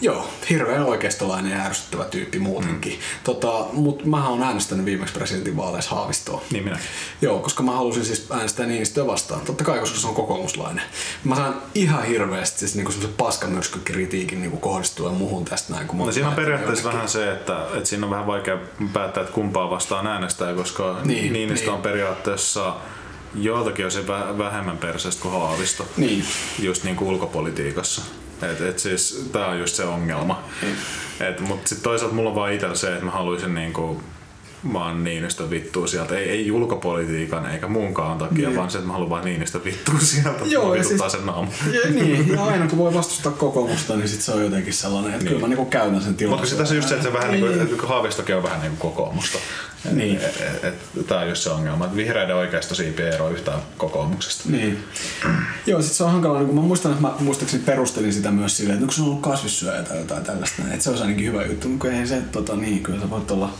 Joo, 0.00 0.28
hirveän 0.50 0.82
oikeistolainen 0.82 1.52
ja 1.52 1.64
ärsyttävä 1.64 2.04
tyyppi 2.04 2.38
muutenkin. 2.38 2.92
Mm. 2.92 2.98
Tota, 3.24 3.66
Mutta 3.72 4.06
mä 4.06 4.28
oon 4.28 4.42
äänestänyt 4.42 4.84
viimeksi 4.84 5.14
presidentinvaaleissa 5.14 5.94
Haavistoa. 5.94 6.42
Niin 6.50 6.64
minä. 6.64 6.78
Joo, 7.22 7.38
koska 7.38 7.62
mä 7.62 7.72
halusin 7.72 8.04
siis 8.04 8.26
äänestää 8.30 8.66
Niinistöä 8.66 9.06
vastaan. 9.06 9.40
Totta 9.40 9.64
kai, 9.64 9.78
koska 9.78 9.98
se 9.98 10.06
on 10.06 10.14
kokoomuslainen. 10.14 10.84
Mä 11.24 11.36
saan 11.36 11.62
ihan 11.74 12.04
hirveästi 12.04 12.58
siis 12.58 12.74
niinku 12.74 12.92
semmoisen 12.92 13.16
paskamyrskykritiikin 13.16 14.40
niinku 14.40 14.56
kohdistuen 14.56 15.14
muuhun 15.14 15.44
tästä 15.44 15.72
näin. 15.72 15.86
Kun 15.86 15.98
no 15.98 16.12
siinä 16.12 16.28
on 16.28 16.34
periaatteessa 16.34 16.88
jotenkin. 16.88 16.96
vähän 16.96 17.08
se, 17.08 17.32
että, 17.32 17.66
että 17.74 17.88
siinä 17.88 18.06
on 18.06 18.10
vähän 18.10 18.26
vaikea 18.26 18.58
päättää, 18.92 19.20
että 19.22 19.34
kumpaa 19.34 19.70
vastaan 19.70 20.06
äänestää, 20.06 20.54
koska 20.54 20.96
niin, 21.04 21.32
Niinistö 21.32 21.66
niin. 21.66 21.74
on 21.74 21.82
periaatteessa 21.82 22.76
joiltakin 23.34 23.84
on 23.84 23.90
se 23.90 24.06
vähemmän 24.38 24.78
perseestä 24.78 25.22
kuin 25.22 25.34
Haavisto. 25.34 25.86
Niin. 25.96 26.24
Just 26.58 26.84
niin 26.84 26.96
kuin 26.96 27.08
ulkopolitiikassa. 27.08 28.02
Et, 28.42 28.60
et 28.60 28.78
siis, 28.78 29.28
tää 29.32 29.46
on 29.46 29.58
just 29.58 29.74
se 29.74 29.84
ongelma. 29.84 30.44
Mm. 30.62 30.76
Et, 31.26 31.40
mut 31.40 31.66
sit 31.66 31.82
toisaalta 31.82 32.14
mulla 32.14 32.30
on 32.30 32.36
vaan 32.36 32.52
itsellä 32.52 32.74
se, 32.74 32.92
että 32.92 33.04
mä 33.04 33.10
haluaisin 33.10 33.54
niinku 33.54 34.02
vaan 34.72 35.04
Niinistö 35.04 35.50
vittuu 35.50 35.86
sieltä. 35.86 36.16
Ei, 36.16 36.30
ei 36.30 36.50
ulkopolitiikan 36.50 37.50
eikä 37.50 37.68
muunkaan 37.68 38.18
takia, 38.18 38.48
niin. 38.48 38.56
vaan 38.56 38.70
se, 38.70 38.78
että 38.78 38.86
mä 38.86 38.92
haluan 38.92 39.10
vaan 39.10 39.24
Niinistö 39.24 39.64
vittuu 39.64 39.98
sieltä. 40.00 40.44
Joo, 40.44 40.74
ja 40.74 40.84
siis, 40.84 41.02
sen 41.08 41.26
naamu. 41.26 41.50
Ja, 41.72 41.90
niin, 41.90 42.28
ja 42.28 42.44
aina 42.44 42.66
kun 42.66 42.78
voi 42.78 42.94
vastustaa 42.94 43.32
kokoomusta, 43.32 43.96
niin 43.96 44.08
sit 44.08 44.20
se 44.20 44.32
on 44.32 44.44
jotenkin 44.44 44.74
sellainen, 44.74 45.12
että 45.12 45.24
niin. 45.24 45.28
kyllä 45.28 45.40
mä 45.40 45.48
niinku 45.48 45.64
käytän 45.64 46.02
sen 46.02 46.14
tilan. 46.14 46.30
Mutta 46.30 46.50
se 46.50 46.56
tässä 46.56 46.74
just 46.74 46.88
se, 46.88 46.94
että 46.94 47.06
se 47.06 47.12
vähän 47.12 47.30
niin. 47.30 47.58
niin 47.58 47.68
kuin, 47.68 47.88
Haavistokin 47.88 48.36
on 48.36 48.42
vähän 48.42 48.60
niin 48.60 48.76
kuin 48.76 48.92
kokoomusta. 48.92 49.38
Niin. 49.92 50.16
Et, 50.16 50.40
et, 50.40 50.64
et, 50.64 51.06
tää 51.06 51.20
on 51.20 51.28
just 51.28 51.42
se 51.42 51.50
ongelma, 51.50 51.84
että 51.84 51.96
vihreiden 51.96 52.36
oikeasta 52.36 52.74
siipi 52.74 53.02
ei 53.02 53.14
eroa 53.14 53.30
yhtään 53.30 53.58
kokoomuksesta. 53.76 54.44
Niin. 54.48 54.84
Joo, 55.66 55.82
sit 55.82 55.92
se 55.92 56.04
on 56.04 56.12
hankalaa, 56.12 56.38
niin 56.38 56.46
kun 56.46 56.56
mä 56.56 56.62
muistan, 56.62 56.92
että 56.92 57.02
mä 57.02 57.14
muistaakseni 57.20 57.62
perustelin 57.62 58.12
sitä 58.12 58.30
myös 58.30 58.56
silleen, 58.56 58.74
että 58.74 58.86
kun 58.86 58.94
se 58.94 59.02
on 59.02 59.08
ollut 59.08 59.22
kasvissyöjä 59.22 59.82
tai 59.82 59.98
jotain 59.98 60.24
tällaista, 60.24 60.62
että 60.70 60.84
se 60.84 60.90
on 60.90 61.02
ainakin 61.02 61.26
hyvä 61.26 61.44
juttu, 61.44 61.68
mutta 61.68 61.92
ei 61.92 62.06
se, 62.06 62.22
tota, 62.32 62.56
niin, 62.56 62.82
kyllä 62.82 63.00
sä 63.00 63.10
voit 63.10 63.30
olla 63.30 63.50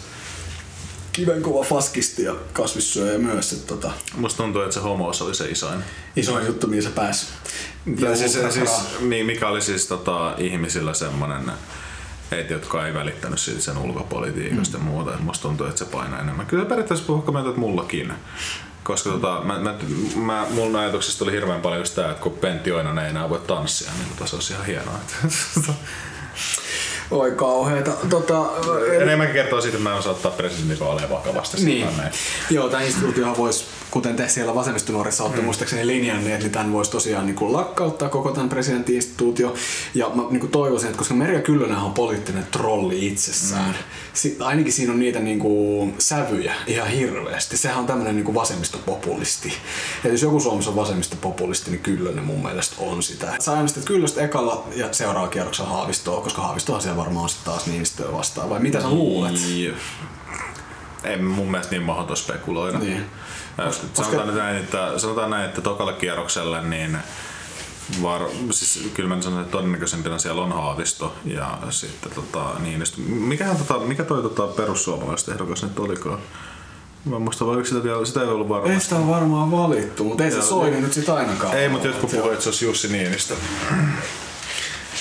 kivenkova 1.19 1.65
faskisti 1.65 2.23
ja 2.23 2.35
kasvissyöjä 2.53 3.19
myös. 3.19 3.53
Että 3.53 3.67
tota... 3.67 3.91
Musta 4.17 4.43
tuntuu, 4.43 4.63
että 4.63 4.75
se 4.75 4.81
homous 4.81 5.23
oli 5.23 5.35
se 5.35 5.49
isoin. 5.49 5.85
Isoin 6.17 6.47
juttu, 6.47 6.67
mihin 6.67 6.83
se 6.83 6.89
pääsi. 6.89 7.27
Ja 7.99 8.17
siis, 8.17 8.39
siis, 8.51 8.71
niin, 9.01 9.27
mikä 9.27 9.49
oli 9.49 9.63
siis 9.63 9.87
tota, 9.87 10.35
ihmisillä 10.39 10.95
semmoinen, 10.95 11.53
heitä, 12.31 12.53
jotka 12.53 12.87
ei 12.87 12.95
välittänyt 12.95 13.41
siitä 13.41 13.61
sen 13.61 13.79
ulkopolitiikasta 13.79 14.79
mm. 14.79 14.87
ja 14.87 14.91
muuta. 14.93 15.19
musta 15.21 15.43
tuntuu, 15.43 15.67
että 15.67 15.79
se 15.79 15.85
painaa 15.85 16.21
enemmän. 16.21 16.47
Kyllä 16.47 16.65
periaatteessa 16.65 17.07
puhukka 17.07 17.33
meiltä, 17.33 17.49
että 17.49 17.61
mullakin. 17.61 18.13
Koska 18.85 19.11
tota, 19.11 19.41
mä, 19.45 19.59
mä, 19.59 19.75
mä, 20.17 20.47
mun 20.51 20.77
ajatuksesta 20.77 21.25
oli 21.25 21.33
hirveän 21.33 21.61
paljon 21.61 21.81
just 21.81 21.95
tää, 21.95 22.11
että 22.11 22.23
kun 22.23 22.33
Pentti 22.33 22.73
Oinonen 22.73 23.05
ei 23.05 23.11
enää 23.11 23.29
voi 23.29 23.41
tanssia, 23.47 23.91
niin 23.99 24.09
tota, 24.09 24.31
se 24.31 24.37
olisi 24.37 24.53
ihan 24.53 24.67
hienoa. 24.67 24.99
Oi 27.11 27.31
kauheeta. 27.31 27.91
Tota, 28.11 28.47
Enemmänkin 29.03 29.35
kertoo 29.35 29.61
siitä, 29.61 29.77
että 29.77 29.89
mä 29.89 29.93
en 29.93 29.99
osaa 29.99 30.13
ottaa 30.13 30.31
presidentinvaaleja 30.31 31.11
vakavasti. 31.11 31.65
Niin. 31.65 31.89
Joo, 32.51 32.69
tämä 32.69 32.83
instituutio 32.83 33.35
voisi 33.39 33.65
kuten 33.91 34.17
te 34.17 34.29
siellä 34.29 34.55
vasemmistonuorissa 34.55 35.25
olette 35.25 35.41
mm. 35.41 35.45
muistaakseni 35.45 35.87
linjanneet, 35.87 36.41
niin 36.41 36.53
tämän 36.53 36.73
voisi 36.73 36.91
tosiaan 36.91 37.27
niin 37.27 37.37
kuin 37.37 37.53
lakkauttaa 37.53 38.09
koko 38.09 38.31
tämän 38.31 38.49
presidentti-instituutio. 38.49 39.55
Ja 39.95 40.11
mä 40.15 40.23
niin 40.31 40.41
kuin 40.41 40.51
toivoisin, 40.51 40.89
että 40.89 40.99
koska 40.99 41.15
Merja 41.15 41.41
Kyllönen 41.41 41.77
on 41.77 41.93
poliittinen 41.93 42.47
trolli 42.51 43.07
itsessään, 43.07 43.71
mm. 43.71 43.75
si- 44.15 44.37
ainakin 44.41 44.73
siinä 44.73 44.93
on 44.93 44.99
niitä 44.99 45.19
niin 45.19 45.39
kuin 45.39 45.95
sävyjä 45.99 46.55
ihan 46.67 46.89
hirveästi. 46.89 47.57
Sehän 47.57 47.79
on 47.79 47.87
tämmöinen 47.87 48.17
niin 48.17 48.25
kuin 48.25 48.35
vasemmistopopulisti. 48.35 49.53
Ja 50.05 50.11
jos 50.11 50.23
joku 50.23 50.41
Suomessa 50.41 50.71
on 50.71 50.77
vasemmistopopulisti, 50.77 51.71
niin 51.71 51.83
Kyllönen 51.83 52.25
mun 52.25 52.43
mielestä 52.43 52.77
on 52.79 53.03
sitä. 53.03 53.35
Sä 53.39 53.53
äänestit 53.53 53.85
Kyllöstä 53.85 54.21
ekalla 54.21 54.65
ja 54.77 54.93
seuraava 54.93 55.29
kierroksella 55.29 55.71
Haavistoa, 55.71 56.21
koska 56.21 56.43
Haavistohan 56.43 56.83
siellä 56.83 56.98
varmaan 56.99 57.29
sitten 57.29 57.53
taas 57.53 57.67
Niinistöä 57.67 58.13
vastaan. 58.13 58.51
Vai 58.51 58.61
mitä 58.61 58.81
sä 58.81 58.91
luulet? 58.91 59.33
Niin. 59.33 59.75
Ei 61.05 61.23
mun 61.23 61.51
mielestä 61.51 61.71
niin 61.71 61.83
mahdoton 61.83 62.17
spekuloida. 62.17 62.79
Niin. 62.79 63.07
Koska, 63.65 63.87
sanotaan, 63.95 64.29
koska... 64.29 64.43
näin, 64.43 64.57
että, 64.57 64.99
sanotaan 64.99 65.31
näin, 65.31 65.45
että 65.45 65.61
tokalle 65.61 65.93
kierrokselle 65.93 66.63
niin 66.63 66.99
var, 68.03 68.21
siis 68.51 68.91
kyllä 68.95 69.15
mä 69.15 69.23
sanon, 69.23 69.41
että 69.41 69.53
todennäköisempänä 69.53 70.19
siellä 70.19 70.43
on 70.43 70.53
Haavisto 70.53 71.15
ja 71.25 71.59
sitten 71.71 72.13
tota, 72.13 72.45
niin, 72.61 72.83
mikähän, 73.07 73.57
tota, 73.57 73.79
mikä 73.79 74.05
toi 74.05 74.23
tota, 74.23 74.47
perussuomalaiset 74.47 75.29
ehdokas 75.29 75.63
nyt 75.63 75.79
olikaan? 75.79 76.19
Mä 77.05 77.19
muista, 77.19 77.47
vai 77.47 77.67
sitä, 77.67 77.83
vielä, 77.83 78.05
sitä 78.05 78.21
ei 78.21 78.27
ollut 78.27 78.49
varmasti. 78.49 78.75
Ei 78.75 78.81
sitä 78.81 78.97
on 78.97 79.09
varmaan 79.09 79.51
valittu, 79.51 80.05
mutta 80.05 80.25
ei 80.25 80.31
se 80.31 80.43
Soini 80.43 80.81
nyt 80.81 80.93
sit 80.93 81.09
ainakaan. 81.09 81.57
Ei, 81.57 81.69
mutta 81.69 81.87
jotkut 81.87 82.11
puhuivat, 82.11 82.33
että 82.33 82.43
se 82.43 82.49
olisi 82.49 82.65
Jussi 82.65 82.89
Niinistö. 82.89 83.35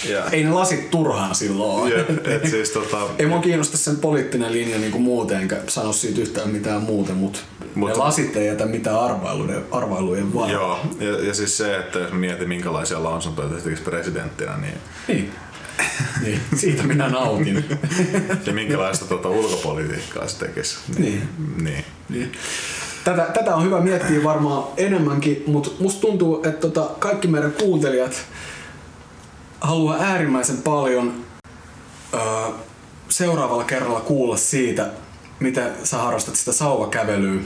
Ja. 0.10 0.24
Ei 0.32 0.44
ne 0.44 0.52
lasit 0.52 0.92
turhaan 0.92 1.36
silloin. 1.36 1.92
Jep, 1.92 2.28
et 2.28 2.50
siis, 2.50 2.70
tota... 2.70 2.98
ei 3.20 3.26
mua 3.26 3.40
kiinnosta 3.40 3.78
sen 3.78 3.98
poliittinen 3.98 4.54
linja 4.54 4.78
niin 4.78 5.02
muuten, 5.02 5.42
enkä 5.42 5.58
sano 5.68 5.94
siitä 5.94 6.22
yhtään 6.22 6.50
mitään 6.50 6.82
muuta, 6.82 7.14
mutta 7.14 7.40
Mut, 7.76 7.90
ne 7.90 7.96
lasit 7.96 8.36
ei 8.36 8.48
jätä 8.48 8.66
mitään 8.66 9.00
arvailujen, 9.00 9.64
arvailujen 9.72 10.34
varaa. 10.34 10.52
Joo, 10.52 10.80
ja, 11.00 11.28
ja, 11.28 11.34
siis 11.34 11.58
se, 11.58 11.78
että 11.78 12.00
jos 12.00 12.14
mietin 12.14 12.50
minkälaisia 12.50 13.04
lausuntoja 13.04 13.50
tekisi 13.50 13.84
presidenttinä, 13.84 14.58
niin... 14.58 14.78
Niin. 15.08 15.32
niin, 16.24 16.42
siitä 16.56 16.84
minä 16.84 17.10
nautin. 17.10 17.66
ja 18.46 18.54
minkälaista 18.54 19.06
tuota 19.06 19.30
ulkopolitiikkaa 19.30 20.28
se 20.28 20.40
tekisi. 20.40 20.78
Niin. 20.98 21.30
niin. 21.64 21.86
niin. 22.10 22.32
Tätä, 23.04 23.28
tätä 23.34 23.56
on 23.56 23.64
hyvä 23.64 23.80
miettiä 23.82 24.24
varmaan 24.24 24.64
enemmänkin, 24.78 25.44
mutta 25.48 25.70
musta 25.80 26.02
tuntuu, 26.02 26.36
että 26.44 26.70
tota, 26.70 26.90
kaikki 27.00 27.28
meidän 27.28 27.52
kuuntelijat 27.52 28.26
haluaa 29.62 29.98
äärimmäisen 30.00 30.58
paljon 30.58 31.26
ö, 32.14 32.18
seuraavalla 33.10 33.64
kerralla 33.64 34.00
kuulla 34.00 34.38
siitä, 34.38 34.90
miten 35.40 35.72
sä 35.84 35.98
harrastat 35.98 36.36
sitä 36.36 36.52
sauvakävelyä. 36.52 37.42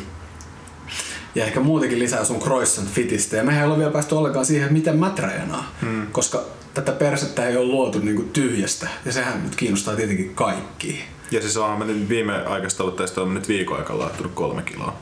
Ja 1.36 1.46
ehkä 1.46 1.60
muutenkin 1.60 2.00
lisää 2.00 2.26
sun 2.26 2.40
croissant 2.40 2.90
fitistä. 2.90 3.38
Ja 3.38 3.44
mehän 3.44 3.64
ei 3.64 3.70
ole 3.70 3.78
vielä 3.78 3.92
päästy 3.92 4.16
ollenkaan 4.16 4.46
siihen, 4.46 4.74
miten 4.74 4.98
mä 4.98 5.10
treenaan. 5.10 5.66
Hmm. 5.82 6.08
Koska 6.12 6.44
tätä 6.74 6.92
persettä 6.92 7.48
ei 7.48 7.58
ole 7.58 7.66
luotu 7.66 8.00
niinku 8.00 8.22
tyhjästä. 8.22 8.88
Ja 9.06 9.12
sehän 9.12 9.44
nyt 9.44 9.56
kiinnostaa 9.56 9.96
tietenkin 9.96 10.36
kaikki. 10.36 11.04
Ja 11.32 11.42
siis 11.42 11.58
on 11.58 11.88
nyt 11.88 12.10
viime 12.10 12.46
aikaista 12.46 12.84
ollut 12.84 12.96
tästä 12.96 13.22
on 13.22 13.34
nyt 13.34 13.48
viikon 13.48 13.78
aikana 13.78 14.00
laittunut 14.00 14.32
kolme 14.34 14.62
kiloa. 14.62 14.96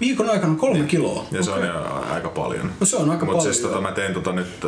Viikon 0.00 0.30
aikana 0.30 0.54
kolme 0.54 0.78
niin. 0.78 0.88
kiloa? 0.88 1.26
Ja 1.30 1.42
se 1.42 1.50
okay. 1.50 1.68
on 1.68 1.68
jo 1.68 2.04
aika 2.10 2.28
paljon. 2.28 2.70
No 2.80 2.86
se 2.86 2.96
on 2.96 3.10
aika 3.10 3.24
Mut 3.24 3.34
paljon. 3.36 3.54
siis 3.54 3.66
tota, 3.66 3.80
mä 3.80 3.92
tein 3.92 4.14
tota 4.14 4.32
nyt 4.32 4.66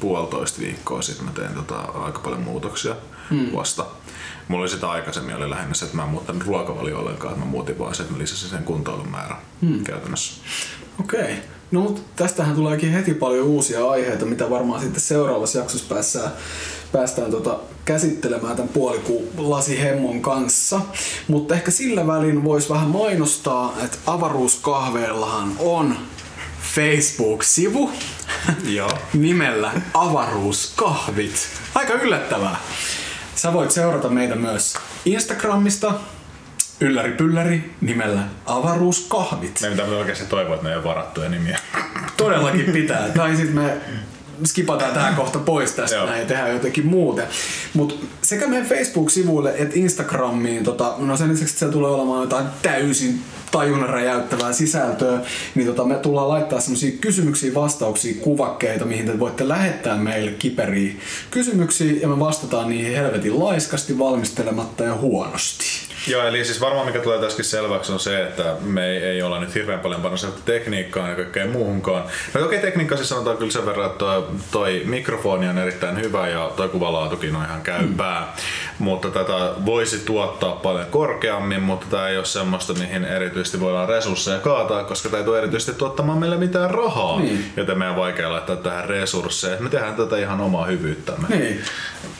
puolitoista 0.00 0.60
viikkoa 0.60 1.02
sitten 1.02 1.24
mä 1.24 1.32
tein 1.32 1.54
tota 1.54 1.78
aika 1.78 2.18
paljon 2.18 2.40
muutoksia 2.40 2.96
hmm. 3.30 3.52
vasta. 3.54 3.86
Mulla 4.48 4.62
oli 4.62 4.68
sitä 4.68 4.90
aikaisemmin 4.90 5.36
oli 5.36 5.50
lähinnä 5.50 5.74
se, 5.74 5.84
että 5.84 5.96
mä 5.96 6.02
en 6.02 6.08
muuttanut 6.08 6.46
ruokavalio 6.46 6.98
ollenkaan, 6.98 7.32
että 7.32 7.44
mä 7.44 7.50
muutin 7.50 7.78
vaan 7.78 7.94
se, 7.94 8.02
että 8.02 8.14
mä 8.14 8.18
lisäsin 8.18 8.48
sen 8.50 8.64
kuntoilun 8.64 9.08
määrän 9.08 9.38
hmm. 9.60 9.84
käytännössä. 9.84 10.42
Okei. 11.00 11.20
Okay. 11.20 11.36
No 11.70 11.80
mutta 11.80 12.00
tästähän 12.16 12.54
tuleekin 12.54 12.92
heti 12.92 13.14
paljon 13.14 13.46
uusia 13.46 13.90
aiheita, 13.90 14.26
mitä 14.26 14.50
varmaan 14.50 14.80
sitten 14.80 15.00
seuraavassa 15.00 15.58
jaksossa 15.58 15.94
päästään, 15.94 16.30
päästään 16.92 17.30
tota 17.30 17.58
käsittelemään 17.84 18.56
tämän 18.56 18.72
puolikuun 18.72 19.28
lasihemmon 19.36 20.22
kanssa. 20.22 20.80
Mutta 21.28 21.54
ehkä 21.54 21.70
sillä 21.70 22.06
välin 22.06 22.44
voisi 22.44 22.68
vähän 22.68 22.88
mainostaa, 22.88 23.74
että 23.84 23.98
avaruuskahveillahan 24.06 25.52
on 25.58 25.96
Facebook-sivu 26.62 27.92
Joo. 28.64 28.98
nimellä 29.12 29.72
Avaruuskahvit. 29.94 31.48
Aika 31.74 31.92
yllättävää. 31.92 32.56
Sä 33.34 33.52
voit 33.52 33.70
seurata 33.70 34.08
meitä 34.08 34.34
myös 34.34 34.74
Instagramista, 35.04 35.94
ylläri 36.80 37.12
pylläri 37.12 37.74
nimellä 37.80 38.20
Avaruuskahvit. 38.46 39.60
Meidän 39.60 39.78
pitää 39.78 39.98
oikeasti 39.98 40.26
toivoa, 40.26 40.54
että 40.54 40.66
ne 40.66 40.70
ei 40.70 40.76
ole 40.76 40.84
varattuja 40.84 41.28
nimiä. 41.28 41.58
Todellakin 42.16 42.72
pitää. 42.72 43.08
Tai 43.08 43.36
sitten 43.36 43.54
me 43.54 43.76
skipataan 44.46 44.94
tähän 44.94 45.14
kohta 45.20 45.38
pois 45.38 45.72
tästä 45.72 46.04
näin 46.04 46.20
ja 46.20 46.26
tehdään 46.26 46.52
jotenkin 46.52 46.86
muuten. 46.86 47.26
Mutta 47.74 47.94
sekä 48.22 48.46
meidän 48.46 48.66
Facebook-sivuille 48.66 49.54
että 49.58 49.78
Instagramiin, 49.78 50.64
tota, 50.64 50.94
no 50.98 51.16
sen 51.16 51.28
lisäksi, 51.28 51.52
että 51.52 51.58
siellä 51.58 51.72
tulee 51.72 51.90
olemaan 51.90 52.22
jotain 52.22 52.46
täysin 52.62 53.20
tajunnan 53.50 53.88
räjäyttävää 53.88 54.52
sisältöä, 54.52 55.20
niin 55.54 55.66
tota, 55.66 55.84
me 55.84 55.94
tullaan 55.94 56.28
laittaa 56.28 56.60
semmoisia 56.60 56.98
kysymyksiä, 57.00 57.54
vastauksia, 57.54 58.14
kuvakkeita, 58.20 58.84
mihin 58.84 59.06
te 59.06 59.18
voitte 59.18 59.48
lähettää 59.48 59.96
meille 59.96 60.30
kiperiä 60.30 60.94
kysymyksiä 61.30 61.92
ja 62.00 62.08
me 62.08 62.18
vastataan 62.18 62.68
niihin 62.68 62.96
helvetin 62.96 63.38
laiskasti, 63.38 63.98
valmistelematta 63.98 64.84
ja 64.84 64.94
huonosti. 64.94 65.87
Joo, 66.08 66.26
eli 66.26 66.44
siis 66.44 66.60
varmaan 66.60 66.86
mikä 66.86 66.98
tulee 66.98 67.18
tässäkin 67.18 67.44
selväksi 67.44 67.92
on 67.92 68.00
se, 68.00 68.22
että 68.22 68.54
me 68.60 68.86
ei, 68.86 68.96
ei 68.96 69.22
olla 69.22 69.40
nyt 69.40 69.54
hirveän 69.54 69.80
paljon 69.80 70.02
panostettu 70.02 70.40
tekniikkaan 70.44 71.10
ja 71.10 71.16
kaikkeen 71.16 71.50
muuhunkaan. 71.50 72.04
No 72.34 72.44
okei, 72.44 72.58
tekniikka 72.58 72.96
siis 72.96 73.08
sanotaan 73.08 73.36
kyllä 73.36 73.52
sen 73.52 73.66
verran, 73.66 73.86
että 73.86 73.98
toi, 73.98 74.26
toi 74.50 74.82
mikrofoni 74.84 75.48
on 75.48 75.58
erittäin 75.58 76.00
hyvä 76.00 76.28
ja 76.28 76.50
toi 76.56 76.68
kuvalaatukin 76.68 77.36
on 77.36 77.44
ihan 77.44 77.62
käypää. 77.62 78.20
Mm. 78.20 78.84
Mutta 78.84 79.10
tätä 79.10 79.52
voisi 79.64 79.98
tuottaa 79.98 80.52
paljon 80.52 80.86
korkeammin, 80.86 81.62
mutta 81.62 81.86
tämä 81.90 82.08
ei 82.08 82.16
ole 82.16 82.24
semmoista, 82.24 82.74
mihin 82.74 83.04
erityisesti 83.04 83.60
voidaan 83.60 83.88
resursseja 83.88 84.38
kaataa, 84.38 84.84
koska 84.84 85.08
tämä 85.08 85.18
ei 85.18 85.24
tule 85.24 85.38
erityisesti 85.38 85.72
tuottamaan 85.72 86.18
meille 86.18 86.36
mitään 86.36 86.70
rahaa. 86.70 87.20
Niin. 87.20 87.52
Joten 87.56 87.78
meidän 87.78 87.94
on 87.94 88.00
vaikea 88.00 88.32
laittaa 88.32 88.56
tähän 88.56 88.88
resursseja. 88.88 89.60
Me 89.60 89.68
tehdään 89.68 89.94
tätä 89.94 90.18
ihan 90.18 90.40
omaa 90.40 90.66
hyvyyttämme. 90.66 91.28
Niin. 91.28 91.60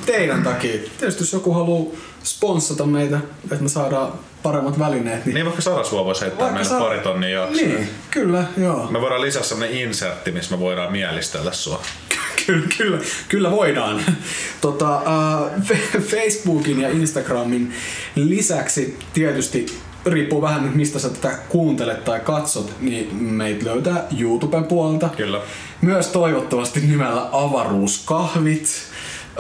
Teidän 0.06 0.43
takia. 0.43 0.78
Tietysti 0.98 1.23
jos 1.23 1.32
joku 1.32 1.52
haluaa 1.52 1.94
sponssata 2.24 2.86
meitä, 2.86 3.20
että 3.45 3.62
me 3.62 3.69
saadaan 3.69 4.12
paremmat 4.43 4.78
välineet, 4.78 5.24
niin... 5.27 5.35
Niin 5.35 5.47
vaikka 5.47 5.62
Sarasvuo 5.62 6.05
voisi 6.05 6.20
heittää 6.20 6.40
Vaikka 6.40 6.55
meille 6.55 6.70
sa- 6.70 6.85
pari 6.85 6.99
tonnia 6.99 7.28
jaksoa. 7.28 7.66
Niin, 7.66 7.89
kyllä, 8.11 8.45
joo. 8.57 8.90
Me 8.90 9.01
voidaan 9.01 9.20
lisätä 9.20 9.47
sellainen 9.47 9.78
insertti, 9.78 10.32
missä 10.32 10.55
me 10.55 10.61
voidaan 10.61 10.93
mielistellä 10.93 11.53
sua. 11.53 11.82
Kyllä, 12.47 12.66
kyllä, 12.78 12.99
kyllä 13.28 13.51
voidaan. 13.51 14.01
Tota, 14.61 14.97
äh, 14.97 15.69
Facebookin 16.01 16.81
ja 16.81 16.89
Instagramin 16.89 17.73
lisäksi 18.15 18.99
tietysti 19.15 19.78
riippuu 20.07 20.43
vähän 20.43 20.62
nyt 20.62 20.74
mistä 20.74 20.99
sä 20.99 21.09
tätä 21.11 21.39
kuuntelet 21.49 22.05
tai 22.05 22.20
katsot, 22.20 22.73
niin 22.81 23.15
meitä 23.15 23.65
löytää 23.65 24.07
YouTuben 24.20 24.65
puolelta. 24.65 25.09
Kyllä. 25.16 25.40
Myös 25.81 26.07
toivottavasti 26.07 26.81
nimellä 26.81 27.28
Avaruuskahvit. 27.32 28.69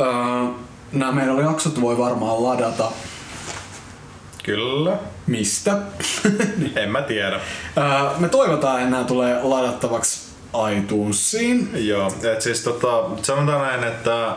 Äh, 0.00 0.54
nämä 0.92 1.12
meidän 1.12 1.38
jaksot 1.38 1.80
voi 1.80 1.98
varmaan 1.98 2.44
ladata 2.44 2.92
Kyllä. 4.42 4.96
mistä. 5.26 5.78
En 6.76 6.90
mä 6.90 7.02
tiedä. 7.02 7.40
Me 8.18 8.28
toivotaan, 8.28 8.78
että 8.78 8.90
nämä 8.90 9.04
tulee 9.04 9.42
ladattavaksi 9.42 10.28
iTunesiin. 10.78 11.70
Joo, 11.86 12.12
et 12.32 12.42
siis 12.42 12.60
tota, 12.60 13.04
sanotaan 13.22 13.66
näin, 13.66 13.84
että 13.84 14.34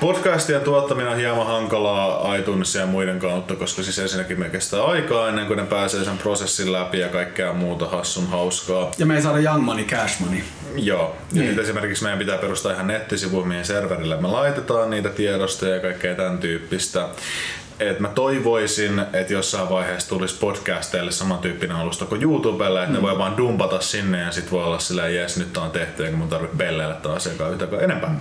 podcastien 0.00 0.60
tuottaminen 0.60 1.12
on 1.12 1.16
hieman 1.18 1.46
hankalaa 1.46 2.34
iTunesia 2.34 2.80
ja 2.80 2.86
muiden 2.86 3.18
kautta, 3.18 3.54
koska 3.56 3.82
siis 3.82 3.98
ensinnäkin 3.98 4.38
me 4.38 4.48
kestää 4.48 4.84
aikaa 4.84 5.28
ennen 5.28 5.46
kuin 5.46 5.56
ne 5.56 5.64
pääsee 5.64 6.04
sen 6.04 6.18
prosessin 6.18 6.72
läpi 6.72 6.98
ja 6.98 7.08
kaikkea 7.08 7.52
muuta 7.52 7.86
hassun 7.88 8.26
hauskaa. 8.26 8.90
Ja 8.98 9.06
me 9.06 9.16
ei 9.16 9.22
saada 9.22 9.38
Young 9.38 9.62
Money, 9.64 9.84
Cash 9.84 10.20
Money. 10.20 10.40
Joo, 10.76 11.16
ja 11.32 11.42
Niin. 11.42 11.50
niin. 11.50 11.60
esimerkiksi 11.60 12.02
meidän 12.02 12.18
pitää 12.18 12.38
perustaa 12.38 12.72
ihan 12.72 12.86
nettisivu, 12.86 13.44
mihin 13.44 13.64
serverille 13.64 14.20
me 14.20 14.28
laitetaan 14.28 14.90
niitä 14.90 15.08
tiedostoja 15.08 15.74
ja 15.74 15.80
kaikkea 15.80 16.14
tämän 16.14 16.38
tyyppistä. 16.38 17.08
Et 17.80 18.00
mä 18.00 18.08
toivoisin, 18.08 18.98
että 19.12 19.32
jossain 19.32 19.68
vaiheessa 19.68 20.08
tulisi 20.08 20.38
podcasteille 20.40 21.10
samantyyppinen 21.10 21.76
alusta 21.76 22.04
kuin 22.04 22.22
YouTubelle, 22.22 22.80
että 22.80 22.90
mm. 22.90 22.96
ne 22.96 23.02
voi 23.02 23.18
vaan 23.18 23.36
dumpata 23.36 23.80
sinne 23.80 24.20
ja 24.20 24.32
sit 24.32 24.52
voi 24.52 24.64
olla 24.64 24.78
silleen, 24.78 25.14
jes 25.14 25.36
nyt 25.36 25.52
tää 25.52 25.62
on 25.62 25.70
tehty, 25.70 26.04
eikä 26.04 26.16
mun 26.16 26.28
tarvitse 26.28 26.56
pelleillä 26.56 26.94
taas 26.94 27.16
asiakkaan 27.16 27.52
yhtäkään 27.52 27.84
enempää. 27.84 28.20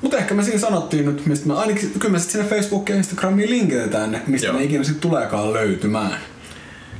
Mutta 0.00 0.16
ehkä 0.16 0.34
me 0.34 0.42
siinä 0.42 0.58
sanottiin 0.58 1.04
nyt, 1.04 1.26
mistä 1.26 1.48
me 1.48 1.54
ainakin, 1.54 1.90
kyllä 1.98 2.12
me 2.12 2.18
sitten 2.18 2.44
sinne 2.44 2.56
Facebookiin 2.56 2.94
ja 2.94 2.98
Instagramiin 2.98 3.50
linkitetään 3.50 4.12
ne, 4.12 4.22
mistä 4.26 4.46
Joo. 4.46 4.56
ne 4.56 4.64
ikinä 4.64 4.84
sitten 4.84 5.10
tuleekaan 5.10 5.52
löytymään. 5.52 6.18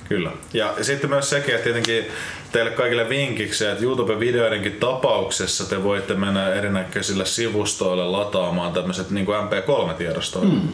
Kyllä. 0.08 0.30
Ja 0.52 0.74
sitten 0.82 1.10
myös 1.10 1.30
sekin, 1.30 1.54
että 1.54 1.64
tietenkin 1.64 2.04
teille 2.52 2.70
kaikille 2.70 3.08
vinkiksi, 3.08 3.66
että 3.66 3.84
YouTube-videoidenkin 3.84 4.72
tapauksessa 4.72 5.68
te 5.68 5.82
voitte 5.82 6.14
mennä 6.14 6.54
erinäköisillä 6.54 7.24
sivustoille 7.24 8.04
lataamaan 8.04 8.72
tämmöiset 8.72 9.10
niin 9.10 9.26
kuin 9.26 9.38
MP3-tiedostoja. 9.38 10.44
Mm. 10.44 10.68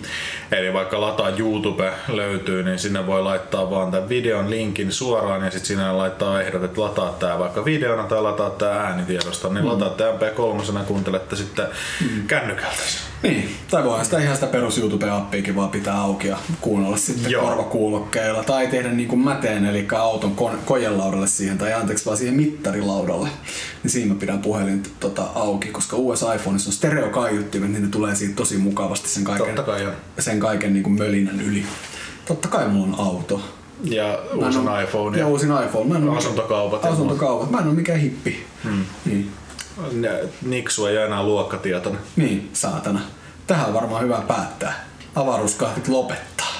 Eli 0.52 0.72
vaikka 0.72 1.00
lataa 1.00 1.30
YouTube 1.38 1.92
löytyy, 2.08 2.62
niin 2.62 2.78
sinne 2.78 3.06
voi 3.06 3.22
laittaa 3.22 3.70
vaan 3.70 3.90
tämän 3.90 4.08
videon 4.08 4.50
linkin 4.50 4.92
suoraan 4.92 5.44
ja 5.44 5.50
sitten 5.50 5.66
sinne 5.66 5.92
laittaa 5.92 6.42
ehdot, 6.42 6.64
että 6.64 6.80
lataa 6.80 7.16
tämä 7.18 7.38
vaikka 7.38 7.64
videona 7.64 8.02
tai 8.02 8.22
lataa 8.22 8.50
tämä 8.50 8.72
äänitiedosto, 8.72 9.52
niin 9.52 9.64
mm. 9.64 9.70
lataa 9.70 9.90
tämä 9.90 10.10
MP3 10.10 10.78
ja 10.78 10.84
kuuntelette 10.84 11.36
sitten 11.36 11.66
mm. 12.00 12.26
kännykältä. 12.26 12.82
Niin, 13.22 13.56
tai 13.70 13.84
voihan 13.84 14.04
sitä 14.04 14.18
ihan 14.18 14.34
sitä 14.34 14.46
perus 14.46 14.78
YouTube-appiikin 14.78 15.56
vaan 15.56 15.70
pitää 15.70 16.00
auki 16.00 16.28
ja 16.28 16.36
kuunnella 16.60 16.96
sitten 16.96 17.32
Joo. 17.32 17.46
korvakuulokkeilla. 17.46 18.44
Tai 18.44 18.66
tehdä 18.66 18.88
niin 18.88 19.08
kuin 19.08 19.20
mä 19.20 19.34
teen, 19.34 19.66
eli 19.66 19.88
auton 19.98 20.36
kon- 20.36 20.58
kojelaudalle 20.64 21.26
siihen, 21.26 21.58
tai 21.58 21.67
anteeksi 21.74 22.04
vaan 22.04 22.16
siihen 22.16 22.34
mittarilaudalle. 22.34 23.28
Niin 23.82 23.90
siinä 23.90 24.14
mä 24.14 24.20
pidän 24.20 24.38
puhelin 24.38 24.82
tota, 25.00 25.22
auki, 25.34 25.68
koska 25.68 25.96
uudessa 25.96 26.32
iPhoneissa 26.34 26.68
on 26.68 26.72
stereokaiuttimet, 26.74 27.70
niin 27.70 27.82
ne 27.82 27.88
tulee 27.88 28.14
siitä 28.14 28.34
tosi 28.34 28.58
mukavasti 28.58 29.08
sen 29.08 29.24
kaiken, 29.24 29.46
Totta 29.46 29.62
kai 29.62 29.86
on. 29.86 29.92
sen 30.18 30.40
kaiken 30.40 30.72
niin 30.72 30.82
kuin 30.82 30.98
mölinän 30.98 31.40
yli. 31.40 31.64
Totta 32.26 32.48
kai 32.48 32.68
mulla 32.68 32.96
on 32.96 33.06
auto. 33.06 33.40
Ja 33.84 34.18
uusin 34.34 34.68
oo- 34.68 34.80
iPhone 34.80 35.18
Ja 35.18 35.26
uusin 35.26 35.50
iPhone. 35.64 35.88
Mä 35.92 35.96
en 35.98 36.16
Asuntokaupat 36.18 36.82
ja 36.82 36.90
Asuntokaupat. 36.90 37.50
Mä 37.50 37.58
en 37.58 37.66
oo 37.66 37.72
mikään 37.72 38.00
hippi. 38.00 38.44
Hmm. 38.64 38.84
Niin. 39.04 39.30
Niksu 40.42 40.86
ei 40.86 40.96
ole 40.98 41.06
enää 41.06 41.22
luokkatietoinen. 41.22 42.00
niin, 42.16 42.50
saatana. 42.52 43.00
Tähän 43.46 43.66
on 43.66 43.74
varmaan 43.74 44.02
hyvä 44.04 44.22
päättää. 44.28 44.84
Avaruuskahvit 45.14 45.88
lopettaa. 45.88 46.52